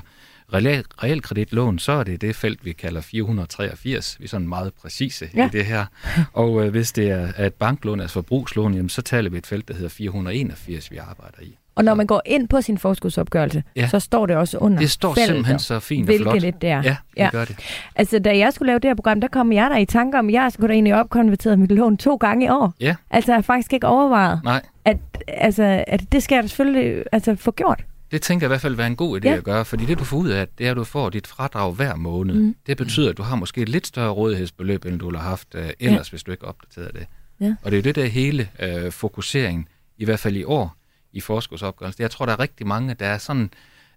real- 0.54 1.04
realkreditlån, 1.04 1.80
så 1.80 1.92
er 1.92 2.04
det 2.04 2.22
det 2.22 2.36
felt, 2.36 2.66
vi 2.66 2.72
kalder 2.72 3.02
483. 3.02 4.20
Vi 4.20 4.24
er 4.24 4.30
sådan 4.30 4.48
meget 4.48 4.74
præcise 4.74 5.30
ja. 5.34 5.48
I 5.48 5.50
det 5.50 5.66
her. 5.66 5.86
Og 6.34 6.66
øh, 6.66 6.72
hvis 6.72 6.92
det 6.92 7.10
er 7.10 7.32
er 7.36 7.46
et 7.46 7.54
banklån, 7.54 8.00
altså 8.00 8.14
forbrugslån, 8.14 8.74
jamen, 8.74 8.90
så 8.90 9.02
taler 9.02 9.30
vi 9.30 9.38
et 9.38 9.48
felt, 9.48 9.68
der 9.68 9.74
hedder 9.74 9.90
481, 9.90 10.92
vi 10.92 10.98
arbejder 10.98 11.42
i. 11.42 11.58
Og 11.76 11.84
når 11.84 11.94
man 11.96 12.08
går 12.08 12.22
ind 12.26 12.48
på 12.48 12.62
sin 12.62 12.78
forskudsopgørelse, 12.78 13.64
Ja. 13.76 13.88
så 13.88 14.00
står 14.00 14.26
det 14.26 14.36
også 14.36 14.58
under 14.58 14.80
Det 14.80 14.92
står 14.92 15.14
feltet, 15.14 15.28
simpelthen 15.28 15.60
så 15.60 15.80
fint 15.80 16.10
og 16.10 16.16
flot. 16.16 16.34
hvilket 16.34 16.62
det 16.62 16.70
er. 16.70 16.82
Ja, 16.84 16.90
det 16.90 16.98
Ja. 17.18 17.30
gør 17.32 17.46
det. 17.46 17.56
Altså, 17.96 18.20
da 18.20 18.38
jeg 18.38 18.54
skulle 18.54 18.68
lave 18.68 18.80
det 18.80 18.90
her 18.90 18.96
program, 18.96 19.22
der 19.22 19.28
kom 19.28 19.52
jeg 19.54 19.70
der 19.70 19.78
i 19.78 19.86
tanker 19.86 20.20
om, 20.20 20.28
at 20.28 20.34
jeg 20.34 20.52
skulle 20.52 20.68
da 20.68 20.74
egentlig 20.74 20.96
opkonverteret 20.96 21.60
mit 21.60 21.72
lån 21.72 21.98
to 21.98 22.16
gange 22.16 22.46
i 22.46 22.50
år. 22.50 22.74
Ja. 22.80 22.96
Altså, 23.10 23.32
jeg 23.32 23.38
har 23.38 23.42
faktisk 23.42 23.74
ikke 23.74 23.88
overvejet, 23.88 24.40
Nej, 24.44 24.62
at, 24.86 24.98
altså, 25.28 25.84
at 25.88 26.02
det 26.12 26.24
skal 26.24 26.36
jeg 26.36 26.50
selvfølgelig 26.50 27.04
altså, 27.12 27.36
få 27.36 27.52
gjort. 27.52 27.84
Det 28.12 28.22
tænker 28.22 28.46
jeg 28.46 28.48
i 28.48 28.52
hvert 28.52 28.62
fald 28.62 28.76
være 28.76 28.88
en 28.88 28.96
god 28.96 29.22
idé 29.22 29.28
Ja. 29.30 29.36
at 29.36 29.44
gøre, 29.44 29.66
fordi 29.66 29.86
det 29.86 30.00
du 30.00 30.04
får 30.04 30.18
ud 30.18 30.30
af, 30.30 30.48
det 30.58 30.68
er, 30.68 30.72
at 30.72 30.78
du 30.78 30.84
får 30.84 31.10
dit 31.10 31.28
fradrag 31.28 31.72
hver 31.74 31.96
måned. 31.96 32.36
Mm. 32.36 32.56
Det 32.68 32.78
betyder, 32.78 33.10
at 33.10 33.18
du 33.18 33.24
har 33.24 33.36
måske 33.36 33.62
et 33.62 33.70
lidt 33.70 33.88
større 33.88 34.10
rådighedsbeløb, 34.10 34.86
end 34.86 35.00
du 35.00 35.10
have 35.12 35.22
haft 35.30 35.56
uh, 35.56 35.62
ellers, 35.80 36.08
ja. 36.08 36.12
hvis 36.12 36.24
du 36.24 36.32
ikke 36.32 36.46
opdaterede 36.48 36.92
det. 36.94 37.06
Ja. 37.40 37.56
Og 37.64 37.72
det 37.72 37.78
er 37.78 37.82
jo 37.82 37.84
det 37.84 37.96
der 37.96 38.06
hele 38.06 38.48
uh, 38.86 38.92
fokusering, 38.92 39.68
i 39.98 40.06
hvert 40.06 40.20
fald 40.20 40.36
i 40.36 40.44
år, 40.44 40.76
i 41.14 41.20
forskudsopgørelsen. 41.20 42.02
Jeg 42.02 42.12
tror, 42.12 42.26
der 42.26 42.34
er 42.34 42.40
rigtig 42.40 42.68
mange, 42.68 42.94
der 42.94 43.06
er 43.06 43.18
sådan 43.18 43.50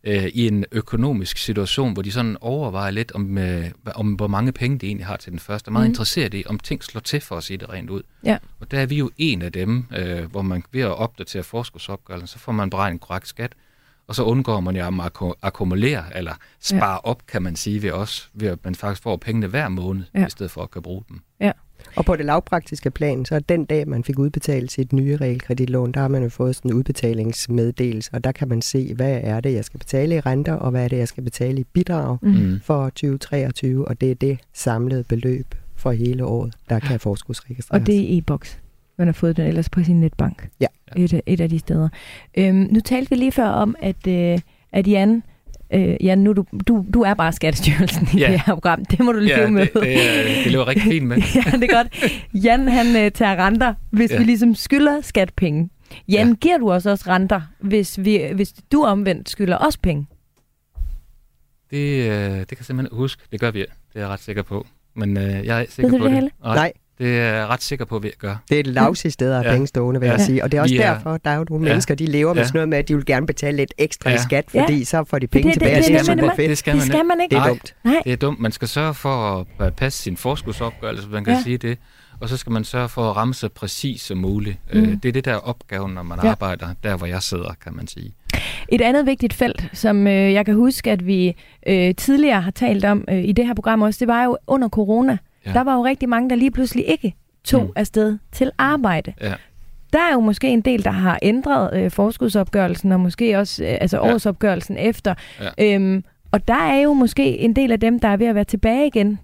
uh, 0.08 0.12
i 0.14 0.46
en 0.46 0.64
økonomisk 0.72 1.36
situation, 1.38 1.92
hvor 1.92 2.02
de 2.02 2.12
sådan 2.12 2.36
overvejer 2.40 2.90
lidt 2.90 3.12
om, 3.12 3.38
uh, 3.38 3.64
om 3.94 4.12
hvor 4.12 4.26
mange 4.26 4.52
penge 4.52 4.78
de 4.78 4.86
egentlig 4.86 5.06
har 5.06 5.16
til 5.16 5.30
den 5.32 5.38
første. 5.40 5.68
Er 5.68 5.72
meget 5.72 5.84
Mm. 5.86 5.90
interesseret 5.90 6.34
i, 6.34 6.44
om 6.46 6.58
ting 6.58 6.84
slår 6.84 7.00
til 7.00 7.20
for 7.20 7.36
at 7.36 7.44
sige 7.44 7.56
det 7.56 7.68
rent 7.70 7.90
ud. 7.90 8.02
Ja. 8.24 8.38
Og 8.60 8.70
der 8.70 8.80
er 8.80 8.86
vi 8.86 8.96
jo 8.96 9.10
en 9.18 9.42
af 9.42 9.52
dem, 9.52 9.86
øh, 9.96 10.24
hvor 10.30 10.42
man 10.42 10.64
ved 10.72 10.80
at 10.82 10.96
opdatere 10.96 11.42
forskudsopgørelsen, 11.42 12.26
så 12.28 12.38
får 12.38 12.52
man 12.52 12.70
beregnet 12.70 13.00
korrekt 13.00 13.28
skat, 13.28 13.52
og 14.08 14.14
så 14.14 14.22
undgår 14.24 14.60
man 14.60 14.76
jo 14.76 14.86
at 14.86 14.92
akku- 14.92 15.38
akkumulere, 15.42 16.16
eller 16.16 16.34
spare 16.60 16.90
ja. 16.92 16.96
op, 17.04 17.26
kan 17.26 17.42
man 17.42 17.56
sige 17.56 17.82
ved 17.82 17.90
os, 17.90 18.30
ved 18.34 18.48
at 18.48 18.58
man 18.64 18.74
faktisk 18.74 19.02
får 19.02 19.16
pengene 19.16 19.46
hver 19.46 19.68
måned, 19.68 20.04
Ja. 20.14 20.20
ja. 20.20 20.26
i 20.26 20.30
stedet 20.30 20.50
for 20.52 20.62
at 20.62 20.70
kan 20.70 20.82
bruge 20.82 21.04
dem. 21.08 21.20
Og 21.96 22.04
på 22.04 22.16
det 22.16 22.24
lavpraktiske 22.26 22.90
plan, 22.90 23.24
så 23.24 23.38
den 23.40 23.64
dag, 23.64 23.88
man 23.88 24.04
fik 24.04 24.18
udbetalt 24.18 24.72
sit 24.72 24.92
nye 24.92 25.16
realkreditlån, 25.16 25.92
der 25.92 26.00
har 26.00 26.08
man 26.08 26.22
jo 26.22 26.28
fået 26.28 26.56
sådan 26.56 26.70
en 26.70 26.76
udbetalingsmeddelelse, 26.76 28.10
og 28.12 28.24
der 28.24 28.32
kan 28.32 28.48
man 28.48 28.62
se, 28.62 28.94
hvad 28.94 29.20
er 29.22 29.40
det, 29.40 29.52
jeg 29.54 29.64
skal 29.64 29.78
betale 29.78 30.16
i 30.16 30.20
renter, 30.20 30.52
og 30.52 30.70
hvad 30.70 30.84
er 30.84 30.88
det, 30.88 30.96
jeg 30.98 31.08
skal 31.08 31.24
betale 31.24 31.60
i 31.60 31.64
bidrag 31.64 32.18
Mm. 32.22 32.60
for 32.64 32.84
2023, 32.88 33.88
og 33.88 34.00
det 34.00 34.10
er 34.10 34.14
det 34.14 34.38
samlede 34.52 35.04
beløb 35.04 35.46
for 35.76 35.90
hele 35.90 36.24
året, 36.24 36.54
der 36.68 36.78
kan 36.78 37.00
forskudsregistreres. 37.00 37.80
Og 37.80 37.86
det 37.86 37.94
er 37.94 38.00
i 38.00 38.18
e-boks. 38.18 38.58
Man 38.98 39.06
har 39.08 39.12
fået 39.12 39.36
den 39.36 39.46
ellers 39.46 39.68
på 39.68 39.82
sin 39.82 40.00
netbank. 40.00 40.48
Ja. 40.60 40.66
Et, 40.96 41.14
af- 41.14 41.22
et 41.26 41.40
af 41.40 41.48
de 41.48 41.58
steder. 41.58 41.88
Øhm, 42.38 42.68
nu 42.70 42.80
talte 42.80 43.10
vi 43.10 43.16
lige 43.16 43.32
før 43.32 43.46
om, 43.48 43.76
at, 43.82 44.06
øh, 44.06 44.38
at 44.72 44.88
Jan, 44.88 45.22
øh, 45.72 45.96
Jan 46.00 46.18
nu, 46.18 46.32
du, 46.32 46.44
du, 46.68 46.84
du 46.94 47.00
er 47.02 47.14
bare 47.14 47.32
Skattestyrelsen 47.32 48.08
i 48.14 48.18
Ja. 48.18 48.32
det 48.32 48.40
her 48.46 48.54
program. 48.54 48.84
Det 48.84 49.00
må 49.00 49.12
du 49.12 49.18
leve 49.18 49.40
Ja, 49.40 49.46
med. 49.50 49.66
det, 49.66 49.74
det, 49.74 50.44
det 50.44 50.52
lever 50.52 50.68
rigtig 50.68 50.82
fint 50.82 51.06
med. 51.06 51.16
ja, 51.46 51.50
det 51.50 51.70
er 51.70 51.74
godt. 51.82 52.10
Jan, 52.44 52.68
han 52.68 53.04
øh, 53.04 53.10
tager 53.10 53.46
renter, 53.46 53.74
hvis 53.90 54.10
ja. 54.10 54.14
Ja. 54.14 54.20
vi 54.20 54.26
ligesom 54.26 54.54
skylder 54.54 55.00
skatpenge. 55.00 55.70
Jan, 56.08 56.26
ja. 56.26 56.26
Ja. 56.28 56.34
giver 56.40 56.58
du 56.58 56.72
os 56.72 56.86
også 56.86 57.04
renter, 57.08 57.40
hvis, 57.60 57.98
vi, 58.04 58.22
hvis 58.34 58.52
du 58.72 58.84
omvendt 58.84 59.30
skylder 59.30 59.58
os 59.58 59.76
penge? 59.76 60.06
Det, 61.70 62.10
øh, 62.10 62.38
det 62.38 62.48
kan 62.48 62.56
jeg 62.58 62.64
simpelthen 62.64 62.98
huske. 62.98 63.22
Det 63.32 63.40
gør 63.40 63.50
vi. 63.50 63.58
Det 63.60 63.66
er 63.94 64.00
jeg 64.00 64.08
ret 64.08 64.20
sikker 64.20 64.42
på. 64.42 64.66
Men 64.96 65.16
øh, 65.16 65.22
jeg 65.46 65.56
er 65.56 65.60
ikke 65.60 65.72
sikker 65.72 65.90
Ved 65.90 65.98
du 65.98 66.04
på 66.04 66.10
det, 66.14 66.22
det. 66.22 66.30
Nej, 66.44 66.72
Det 66.98 67.18
er 67.18 67.22
jeg 67.34 67.46
ret 67.46 67.62
sikker 67.62 67.84
på, 67.84 67.96
at 67.96 68.02
vi 68.02 68.10
gør. 68.18 68.36
det 68.48 68.56
er 68.56 68.60
et 68.60 68.66
lavsigt 68.66 69.14
sted 69.14 69.30
at 69.30 69.36
have 69.36 69.46
Ja. 69.46 69.52
penge 69.52 69.66
stående, 69.66 70.00
vil 70.00 70.06
Ja. 70.06 70.12
jeg 70.12 70.20
sige. 70.20 70.44
Og 70.44 70.52
det 70.52 70.58
er 70.58 70.62
også 70.62 70.74
er- 70.74 70.94
derfor, 70.94 71.16
der 71.16 71.30
er 71.30 71.36
jo 71.36 71.44
nogle 71.50 71.66
Ja. 71.66 71.72
mennesker, 71.72 71.94
de 71.94 72.06
lever 72.06 72.34
med 72.34 72.42
Ja. 72.42 72.46
sådan 72.46 72.56
noget 72.58 72.68
med, 72.68 72.78
at 72.78 72.88
de 72.88 72.94
vil 72.96 73.06
gerne 73.06 73.26
betale 73.26 73.56
lidt 73.56 73.74
ekstra 73.78 74.10
i 74.10 74.12
Ja. 74.12 74.18
skat, 74.22 74.44
Ja. 74.54 74.62
fordi 74.62 74.84
så 74.84 75.04
får 75.04 75.18
de 75.18 75.26
penge 75.26 75.44
det- 75.44 75.54
det- 75.54 75.62
tilbage, 75.62 75.76
det 75.76 75.84
det 75.84 76.36
det. 76.38 76.48
Det 76.48 76.58
skal 76.58 76.72
Det 76.72 76.78
man 76.80 76.86
skal 76.86 77.04
man 77.06 77.20
ikke. 77.22 77.34
Det 77.34 77.42
er 77.42 77.46
dumt. 77.48 77.74
Nej. 77.84 77.94
Det 78.04 78.12
er 78.12 78.16
dumt. 78.16 78.40
Man 78.40 78.52
skal 78.52 78.68
sørge 78.68 78.94
for 78.94 79.46
at 79.60 79.74
passe 79.74 80.02
sin 80.02 80.16
forskudsopgørelse, 80.16 81.02
hvis 81.02 81.12
man 81.12 81.24
kan 81.24 81.32
Ja. 81.32 81.38
ja. 81.38 81.42
sige 81.42 81.58
det. 81.58 81.78
Og 82.20 82.28
så 82.28 82.36
skal 82.36 82.52
man 82.52 82.64
sørge 82.64 82.88
for 82.88 83.10
at 83.10 83.16
ramme 83.16 83.34
så 83.34 83.48
præcis 83.48 84.02
som 84.02 84.18
muligt. 84.18 84.56
Mm. 84.74 84.80
Mm. 84.80 85.00
Det 85.00 85.08
er 85.08 85.12
det 85.12 85.24
der 85.24 85.32
er 85.32 85.36
opgaven, 85.38 85.92
når 85.94 86.02
man 86.02 86.18
Ja. 86.18 86.24
ja. 86.26 86.30
arbejder 86.30 86.68
der, 86.84 86.96
hvor 86.96 87.06
jeg 87.06 87.22
sidder, 87.22 87.54
kan 87.64 87.74
man 87.76 87.86
sige. 87.86 88.14
Et 88.68 88.80
andet 88.80 89.06
vigtigt 89.06 89.32
felt, 89.34 89.64
som 89.72 90.06
øh, 90.06 90.32
jeg 90.32 90.44
kan 90.46 90.54
huske, 90.54 90.90
at 90.90 91.06
vi 91.06 91.36
øh, 91.66 91.94
tidligere 91.94 92.40
har 92.40 92.50
talt 92.50 92.84
om 92.84 93.04
øh, 93.10 93.24
i 93.24 93.32
det 93.32 93.46
her 93.46 93.54
program 93.54 93.82
også, 93.82 93.98
det 93.98 94.08
var 94.08 94.24
jo 94.24 94.38
under 94.46 94.68
corona. 94.68 95.18
Ja. 95.46 95.52
Der 95.52 95.64
var 95.64 95.74
jo 95.74 95.84
rigtig 95.84 96.08
mange, 96.08 96.30
der 96.30 96.36
lige 96.36 96.50
pludselig 96.50 96.88
ikke 96.88 97.14
tog 97.44 97.62
mm. 97.62 97.72
Afsted 97.76 98.18
til 98.32 98.50
arbejde. 98.58 99.12
Ja. 99.20 99.34
Der 99.92 99.98
er 100.00 100.12
jo 100.12 100.20
måske 100.20 100.48
en 100.48 100.60
del, 100.60 100.84
der 100.84 100.90
har 100.90 101.18
ændret 101.22 101.70
øh, 101.84 101.90
forskudsopgørelsen, 101.90 102.92
og 102.92 103.00
måske 103.00 103.38
også 103.38 103.64
øh, 103.64 103.76
altså 103.80 103.96
Ja. 103.96 104.14
årsopgørelsen 104.14 104.76
efter. 104.76 105.14
Ja. 105.58 105.74
Øhm, 105.74 106.04
og 106.32 106.48
der 106.48 106.54
er 106.62 106.80
jo 106.80 106.92
måske 106.92 107.38
en 107.38 107.56
del 107.56 107.72
af 107.72 107.80
dem, 107.80 108.00
der 108.00 108.08
er 108.08 108.16
ved 108.16 108.26
at 108.26 108.34
være 108.34 108.44
tilbage 108.44 108.86
igen 108.86 109.18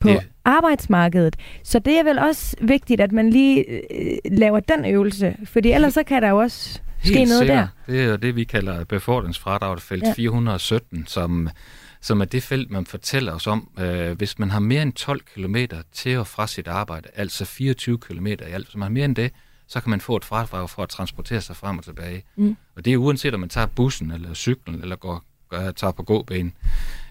på 0.00 0.08
Det- 0.08 0.28
arbejdsmarkedet. 0.44 1.36
Så 1.62 1.78
det 1.78 1.98
er 1.98 2.04
vel 2.04 2.18
også 2.18 2.56
vigtigt, 2.60 3.00
at 3.00 3.12
man 3.12 3.30
lige 3.30 3.64
øh, 3.70 4.16
laver 4.30 4.60
den 4.60 4.84
øvelse, 4.84 5.36
fordi 5.44 5.72
ellers 5.72 5.94
så 5.94 6.02
kan 6.02 6.22
der 6.22 6.28
jo 6.28 6.38
også 6.38 6.80
ske 7.04 7.14
noget 7.14 7.38
sikkert. 7.38 7.68
der. 7.86 7.92
Det 7.92 8.02
er 8.02 8.06
jo 8.06 8.16
det, 8.16 8.36
vi 8.36 8.44
kalder 8.44 8.84
befordringsfradrag, 8.84 9.80
felt 9.80 10.02
ja. 10.04 10.12
417, 10.16 11.04
som, 11.06 11.48
som 12.00 12.20
er 12.20 12.24
det 12.24 12.42
felt, 12.42 12.70
man 12.70 12.86
fortæller 12.86 13.32
os 13.32 13.46
om, 13.46 13.70
øh, 13.78 14.16
hvis 14.16 14.38
man 14.38 14.50
har 14.50 14.58
mere 14.58 14.82
end 14.82 14.92
12 14.92 15.20
km 15.34 15.56
til 15.92 16.18
og 16.18 16.26
fra 16.26 16.46
sit 16.46 16.68
arbejde, 16.68 17.08
altså 17.14 17.44
24 17.44 17.98
km 17.98 18.26
i 18.26 18.36
alt. 18.40 18.66
Hvis 18.66 18.74
man 18.74 18.82
har 18.82 18.90
mere 18.90 19.04
end 19.04 19.16
det, 19.16 19.32
så 19.68 19.80
kan 19.80 19.90
man 19.90 20.00
få 20.00 20.16
et 20.16 20.24
fradrag 20.24 20.70
for 20.70 20.82
at 20.82 20.88
transportere 20.88 21.40
sig 21.40 21.56
frem 21.56 21.78
og 21.78 21.84
tilbage. 21.84 22.24
Mm. 22.36 22.56
Og 22.76 22.84
det 22.84 22.92
er 22.92 22.96
uanset 22.96 23.34
om 23.34 23.40
man 23.40 23.48
tager 23.48 23.66
bussen 23.66 24.10
eller 24.10 24.34
cyklen 24.34 24.82
eller 24.82 24.96
går, 24.96 25.24
går, 25.48 25.70
tager 25.70 25.92
på 25.92 26.02
gåben, 26.02 26.52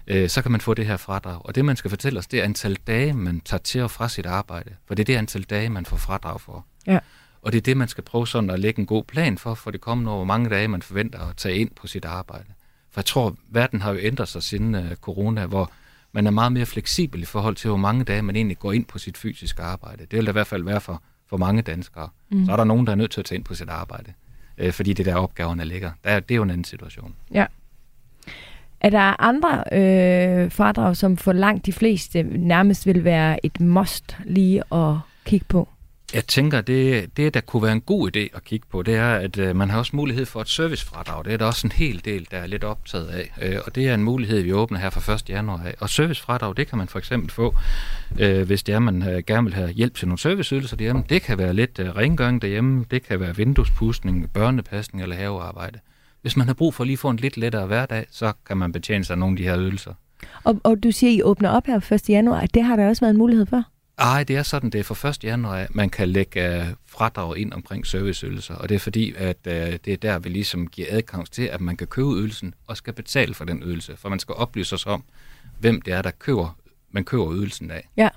øh, 0.06 0.28
så 0.28 0.42
kan 0.42 0.52
man 0.52 0.60
få 0.60 0.74
det 0.74 0.86
her 0.86 0.96
fradrag. 0.96 1.46
Og 1.46 1.54
det, 1.54 1.64
man 1.64 1.76
skal 1.76 1.88
fortælle 1.88 2.18
os, 2.18 2.26
det 2.26 2.40
er 2.40 2.44
antal 2.44 2.74
dage, 2.86 3.12
man 3.12 3.40
tager 3.40 3.60
til 3.60 3.82
og 3.82 3.90
fra 3.90 4.08
sit 4.08 4.26
arbejde. 4.26 4.70
For 4.86 4.94
det 4.94 5.02
er 5.02 5.04
det 5.04 5.16
antal 5.16 5.42
dage, 5.42 5.68
man 5.68 5.86
får 5.86 5.96
fradrag 5.96 6.40
for. 6.40 6.66
Ja. 6.86 6.98
Og 7.42 7.52
det 7.52 7.58
er 7.58 7.62
det, 7.62 7.76
man 7.76 7.88
skal 7.88 8.04
prøve 8.04 8.26
sådan 8.26 8.50
at 8.50 8.60
lægge 8.60 8.80
en 8.80 8.86
god 8.86 9.04
plan 9.04 9.38
for, 9.38 9.54
for 9.54 9.70
det 9.70 9.80
kommende 9.80 10.10
år, 10.10 10.16
hvor 10.16 10.24
mange 10.24 10.50
dage 10.50 10.68
man 10.68 10.82
forventer 10.82 11.18
at 11.28 11.36
tage 11.36 11.56
ind 11.58 11.70
på 11.76 11.86
sit 11.86 12.04
arbejde. 12.04 12.46
For 12.96 13.00
jeg 13.00 13.04
tror, 13.04 13.36
verden 13.48 13.80
har 13.80 13.92
jo 13.92 13.98
ændret 14.02 14.28
sig 14.28 14.42
siden 14.42 14.74
uh, 14.74 14.94
corona, 15.00 15.46
hvor 15.46 15.70
man 16.12 16.26
er 16.26 16.30
meget 16.30 16.52
mere 16.52 16.66
fleksibel 16.66 17.22
i 17.22 17.24
forhold 17.24 17.56
til, 17.56 17.68
hvor 17.68 17.76
mange 17.78 18.04
dage 18.04 18.22
man 18.22 18.36
egentlig 18.36 18.58
går 18.58 18.72
ind 18.72 18.84
på 18.84 18.98
sit 18.98 19.16
fysiske 19.16 19.62
arbejde. 19.62 19.98
Det 20.10 20.12
vil 20.12 20.26
da 20.26 20.30
i 20.30 20.32
hvert 20.32 20.46
fald 20.46 20.62
være 20.64 20.80
for, 20.80 21.02
for 21.28 21.36
mange 21.36 21.62
danskere. 21.62 22.08
Mm. 22.30 22.44
Så 22.46 22.52
er 22.52 22.56
der 22.56 22.64
nogen, 22.64 22.86
der 22.86 22.92
er 22.92 22.96
nødt 22.96 23.10
til 23.10 23.20
at 23.20 23.24
tage 23.24 23.36
ind 23.36 23.44
på 23.44 23.54
sit 23.54 23.68
arbejde, 23.68 24.12
øh, 24.58 24.72
fordi 24.72 24.92
det 24.92 25.08
er 25.08 25.12
der 25.12 25.20
opgaverne 25.20 25.64
ligger. 25.64 25.90
Der, 26.04 26.10
er- 26.10 26.20
det 26.20 26.30
er 26.34 26.36
jo 26.36 26.42
en 26.42 26.50
anden 26.50 26.64
situation. 26.64 27.14
Er 28.80 28.90
der 28.90 29.22
andre 29.22 29.64
øh, 29.72 30.52
fradrag, 30.52 30.96
som 30.96 31.16
for 31.16 31.32
langt 31.32 31.66
de 31.66 31.72
fleste 31.72 32.22
nærmest 32.22 32.86
vil 32.86 33.04
være 33.04 33.46
et 33.46 33.60
must 33.60 34.16
lige 34.24 34.62
at 34.74 34.94
kigge 35.24 35.46
på? 35.48 35.68
Jeg 36.14 36.26
tænker, 36.26 36.60
det, 36.60 37.16
det 37.16 37.34
der 37.34 37.40
kunne 37.40 37.62
være 37.62 37.72
en 37.72 37.80
god 37.80 38.16
idé 38.16 38.36
at 38.36 38.44
kigge 38.44 38.66
på, 38.70 38.82
det 38.82 38.94
er, 38.94 39.14
at 39.14 39.38
øh, 39.38 39.56
man 39.56 39.70
har 39.70 39.78
også 39.78 39.96
mulighed 39.96 40.26
for 40.26 40.40
et 40.40 40.48
servicefradrag. 40.48 41.24
Det 41.24 41.32
er 41.32 41.36
der 41.36 41.44
også 41.44 41.66
en 41.66 41.72
hel 41.72 42.04
del, 42.04 42.26
der 42.30 42.36
er 42.38 42.46
lidt 42.46 42.64
optaget 42.64 43.06
af. 43.06 43.32
Øh, 43.42 43.58
og 43.66 43.74
det 43.74 43.88
er 43.88 43.94
en 43.94 44.02
mulighed, 44.02 44.42
vi 44.42 44.52
åbner 44.52 44.78
her 44.78 44.90
fra 44.90 45.14
1. 45.14 45.28
januar 45.28 45.62
af. 45.64 45.74
Og 45.80 45.90
servicefradrag, 45.90 46.56
det 46.56 46.68
kan 46.68 46.78
man 46.78 46.88
for 46.88 46.98
eksempel 46.98 47.30
få, 47.30 47.54
øh, 48.18 48.46
hvis 48.46 48.62
det 48.62 48.74
er, 48.74 48.78
man 48.78 49.02
øh, 49.02 49.22
gerne 49.26 49.44
vil 49.44 49.54
have 49.54 49.70
hjælp 49.70 49.94
til 49.94 50.08
nogle 50.08 50.18
serviceydelser 50.18 50.76
derhjemme. 50.76 51.04
Det 51.08 51.22
kan 51.22 51.38
være 51.38 51.54
lidt 51.54 51.78
øh, 51.78 51.96
rengøring 51.96 52.42
derhjemme, 52.42 52.84
det 52.90 53.02
kan 53.02 53.20
være 53.20 53.36
vinduespustning, 53.36 54.30
børnepasning 54.32 55.02
eller 55.02 55.16
havearbejde. 55.16 55.78
Hvis 56.22 56.36
man 56.36 56.46
har 56.46 56.54
brug 56.54 56.74
for 56.74 56.84
lige 56.84 56.92
at 56.92 56.98
få 56.98 57.10
en 57.10 57.16
lidt 57.16 57.36
lettere 57.36 57.66
hverdag, 57.66 58.06
så 58.10 58.32
kan 58.46 58.56
man 58.56 58.72
betjene 58.72 59.04
sig 59.04 59.14
af 59.14 59.18
nogle 59.18 59.32
af 59.32 59.36
de 59.36 59.42
her 59.42 59.58
ydelser. 59.58 59.94
Og, 60.44 60.60
og 60.64 60.82
du 60.82 60.90
siger, 60.90 61.10
I 61.10 61.22
åbner 61.22 61.50
op 61.50 61.66
her 61.66 61.92
1. 61.92 62.08
januar, 62.08 62.46
det 62.46 62.64
har 62.64 62.76
der 62.76 62.88
også 62.88 63.00
været 63.00 63.10
en 63.10 63.18
mulighed 63.18 63.46
for? 63.46 63.64
Ej, 63.98 64.24
det 64.24 64.36
er 64.36 64.42
sådan, 64.42 64.70
det 64.70 64.78
er 64.78 64.82
for 64.82 65.06
1. 65.08 65.24
januar, 65.24 65.56
at 65.56 65.74
man 65.74 65.90
kan 65.90 66.08
lægge 66.08 66.60
uh, 66.60 66.66
fradrag 66.86 67.36
ind 67.38 67.52
omkring 67.52 67.86
serviceydelser, 67.86 68.54
og 68.54 68.68
det 68.68 68.74
er 68.74 68.78
fordi, 68.78 69.14
at 69.16 69.36
uh, 69.46 69.52
det 69.52 69.88
er 69.88 69.96
der, 69.96 70.18
vi 70.18 70.28
ligesom 70.28 70.66
giver 70.66 70.88
adgang 70.90 71.30
til, 71.30 71.42
at 71.42 71.60
man 71.60 71.76
kan 71.76 71.86
købe 71.86 72.08
ydelsen 72.08 72.54
og 72.66 72.76
skal 72.76 72.92
betale 72.92 73.34
for 73.34 73.44
den 73.44 73.62
ydelse, 73.66 73.96
for 73.96 74.08
man 74.08 74.18
skal 74.18 74.34
oplyse 74.34 74.74
os 74.74 74.86
om, 74.86 75.04
hvem 75.60 75.82
det 75.82 75.94
er, 75.94 76.02
der 76.02 76.10
køber, 76.10 76.56
man 76.90 77.04
køber 77.04 77.32
ydelsen 77.34 77.70
af. 77.70 77.88
Ja, 77.96 78.08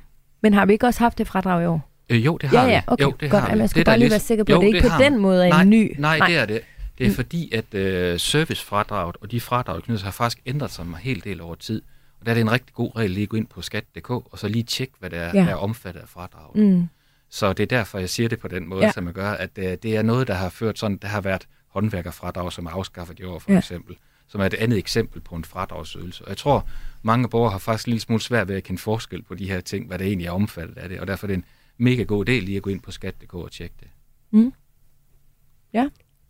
men 0.42 0.54
har 0.54 0.65
vi 0.65 0.74
ikke 0.74 0.86
også 0.88 1.00
haft 1.00 1.18
det 1.18 1.28
fradrag 1.28 1.63
i 1.63 1.65
år? 1.65 1.89
Øh, 2.10 2.26
jo, 2.26 2.38
det 2.38 2.50
har 2.50 2.63
ja, 2.63 2.70
ja, 2.70 2.82
okay, 2.88 3.04
vi. 3.04 3.10
Jo, 3.10 3.15
det 3.20 3.32
godt. 3.32 3.44
har 3.44 3.52
vi. 3.52 3.58
Man 3.58 3.68
skal 3.68 3.80
det 3.80 3.82
er 3.82 3.86
bare 3.86 3.94
der 3.94 3.98
lige 3.98 4.06
lidt- 4.06 4.12
være 4.12 4.20
sikker 4.20 4.44
på, 4.44 4.52
Jo, 4.52 4.58
at 4.58 4.62
det 4.62 4.68
ikke 4.68 4.82
på 4.82 4.88
har 4.88 5.02
den 5.04 5.18
måde 5.18 5.46
er 5.46 5.50
nej, 5.50 5.62
en 5.62 5.70
ny. 5.70 5.96
Nej, 6.00 6.18
Nej. 6.18 6.28
det 6.28 6.38
er 6.38 6.46
det. 6.46 6.62
Det 6.98 7.06
er 7.06 7.10
Mm. 7.10 7.15
fordi, 7.15 7.52
at 7.54 7.74
øh, 7.74 8.20
servicefradraget 8.20 9.18
og 9.22 9.32
de 9.32 9.42
fradrag, 9.42 9.84
knytter 9.84 10.00
sig, 10.00 10.06
har 10.06 10.12
faktisk 10.12 10.42
ændret 10.46 10.72
sig 10.72 10.84
en 10.86 10.96
hel 10.96 11.24
del 11.24 11.42
over 11.42 11.56
tid. 11.56 11.82
Og 12.19 12.25
der 12.25 12.32
er 12.32 12.34
det 12.36 12.41
en 12.41 12.51
rigtig 12.51 12.73
god 12.73 12.95
regel 12.95 13.12
lige 13.12 13.23
at 13.23 13.29
gå 13.29 13.38
ind 13.38 13.47
på 13.47 13.62
skat.dk, 13.62 14.10
og 14.10 14.39
så 14.39 14.47
lige 14.47 14.63
tjekke, 14.63 14.93
hvad 14.99 15.10
det 15.10 15.19
er, 15.19 15.23
Ja. 15.25 15.32
ja. 15.39 15.39
der 15.45 15.51
er 15.51 15.55
omfattet 15.55 16.01
af 16.01 16.10
fradraget. 16.10 16.55
Mm. 16.65 16.88
Så 17.29 17.53
det 17.53 17.63
er 17.63 17.67
derfor, 17.77 17.99
jeg 17.99 18.10
siger 18.10 18.29
det 18.29 18.39
på 18.39 18.47
den 18.47 18.67
måde, 18.67 18.79
Ja. 18.82 18.86
ja. 18.86 18.91
som 18.91 19.05
jeg 19.05 19.13
gør, 19.13 19.32
at 19.32 19.49
øh, 19.58 19.77
det 19.84 19.86
er 19.97 20.01
noget, 20.01 20.27
der 20.27 20.34
har 20.34 20.49
ført 20.49 20.79
sådan, 20.79 20.97
der 20.97 21.08
har 21.08 21.21
været 21.21 21.47
håndværkerfradrag, 21.67 22.51
som 22.53 22.65
er 22.65 22.69
afskaffet 22.69 23.19
i 23.19 23.23
år, 23.23 23.39
for 23.39 23.51
Ja. 23.51 23.53
ja. 23.53 23.60
eksempel, 23.60 23.95
som 24.27 24.41
er 24.41 24.45
et 24.45 24.53
andet 24.53 24.77
eksempel 24.77 25.21
på 25.21 25.36
en 25.36 25.43
fradragsydelse. 25.43 26.23
Og 26.25 26.29
jeg 26.29 26.38
tror, 26.38 26.67
mange 27.01 27.29
borgere 27.29 27.51
har 27.51 27.58
faktisk 27.60 27.88
en 27.88 27.91
lille 27.91 28.01
smule 28.01 28.21
svært 28.21 28.47
ved 28.47 28.55
at 28.55 28.63
kende 28.63 28.82
forskel 28.82 29.21
på 29.21 29.36
de 29.36 29.47
her 29.49 29.62
ting, 29.62 29.88
hvad 29.88 29.99
det 29.99 30.08
egentlig 30.08 30.27
er 30.27 30.32
omfattet 30.32 30.77
af 30.77 30.89
det, 30.89 30.99
og 30.99 31.08
derfor 31.08 31.25
er 31.25 31.27
det 31.27 31.34
en 31.36 31.45
mega 31.77 32.03
god 32.03 32.29
idé 32.29 32.32
lige 32.32 32.58
at 32.58 32.63
gå 32.63 32.69
ind 32.69 32.82
på 32.82 32.91
skat.dk 32.91 33.34
og 33.34 33.51
tjekke 33.51 33.75
det. 33.79 33.88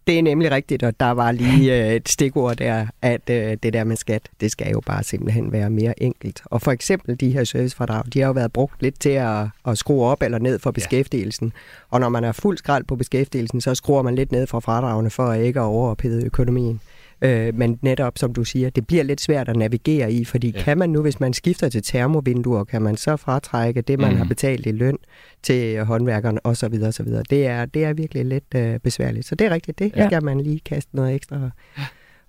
Det 0.10 0.20
er 0.20 0.24
nemlig 0.24 0.52
rigtigt, 0.52 0.84
og 0.84 1.00
der 1.00 1.12
var 1.12 1.32
lige 1.32 1.74
øh, 1.86 1.94
et 1.94 2.10
stikord 2.10 2.56
der, 2.56 2.86
at 3.02 3.30
øh, 3.30 3.58
det 3.64 3.74
der 3.74 3.84
med 3.84 3.96
skat, 3.96 4.22
det 4.42 4.52
skal 4.52 4.72
jo 4.72 4.82
bare 4.86 5.04
simpelthen 5.04 5.52
være 5.52 5.70
mere 5.70 6.04
enkelt. 6.04 6.42
Og 6.46 6.62
for 6.62 6.72
eksempel 6.72 7.20
de 7.20 7.32
her 7.32 7.44
servicefradrag, 7.44 8.04
de 8.14 8.20
har 8.20 8.28
jo 8.28 8.32
været 8.32 8.54
brugt 8.54 8.82
lidt 8.82 9.00
til 9.00 9.10
at, 9.10 9.48
at 9.68 9.78
skrue 9.78 10.06
op 10.06 10.24
eller 10.24 10.40
ned 10.40 10.60
for 10.60 10.72
beskæftigelsen. 10.72 11.54
Og 11.90 12.00
når 12.00 12.10
man 12.10 12.24
er 12.24 12.32
fuld 12.32 12.58
skrald 12.58 12.84
på 12.84 12.96
beskæftigelsen, 12.96 13.62
så 13.62 13.76
skruer 13.76 14.02
man 14.02 14.16
lidt 14.16 14.32
ned 14.32 14.48
fra 14.48 14.60
fradragene 14.60 15.10
for 15.10 15.34
ikke 15.34 15.60
at 15.60 15.64
overophede 15.64 16.26
økonomien. 16.26 16.82
Øh, 17.22 17.56
men 17.56 17.80
netop, 17.82 18.18
som 18.18 18.34
du 18.34 18.44
siger, 18.44 18.70
det 18.70 18.88
bliver 18.88 19.04
lidt 19.04 19.22
svært 19.22 19.50
at 19.50 19.56
navigere 19.56 20.12
i, 20.12 20.26
fordi 20.26 20.52
ja. 20.56 20.62
Kan 20.62 20.78
man 20.78 20.90
nu, 20.90 21.02
hvis 21.02 21.20
man 21.20 21.34
skifter 21.34 21.70
til 21.70 21.84
termovinduer, 21.84 22.64
kan 22.64 22.82
man 22.82 22.98
så 22.98 23.18
fratrække 23.18 23.82
det, 23.82 24.00
man 24.00 24.08
mm. 24.08 24.14
Mhm. 24.14 24.18
har 24.18 24.26
betalt 24.26 24.66
i 24.66 24.72
løn 24.72 24.98
til 25.44 25.84
håndværkerne 25.86 26.46
osv. 26.46 26.74
osv. 26.84 27.08
Det 27.30 27.48
er, 27.48 27.66
det 27.66 27.84
er 27.84 27.94
virkelig 27.94 28.26
lidt 28.26 28.56
øh, 28.56 28.80
besværligt. 28.80 29.26
Så 29.26 29.36
det 29.36 29.48
er 29.48 29.52
rigtigt, 29.52 29.80
det 29.80 29.92
ja. 29.96 30.08
skal 30.08 30.24
man 30.24 30.42
lige 30.42 30.60
kaste 30.60 30.96
noget 30.96 31.16
ekstra 31.16 31.50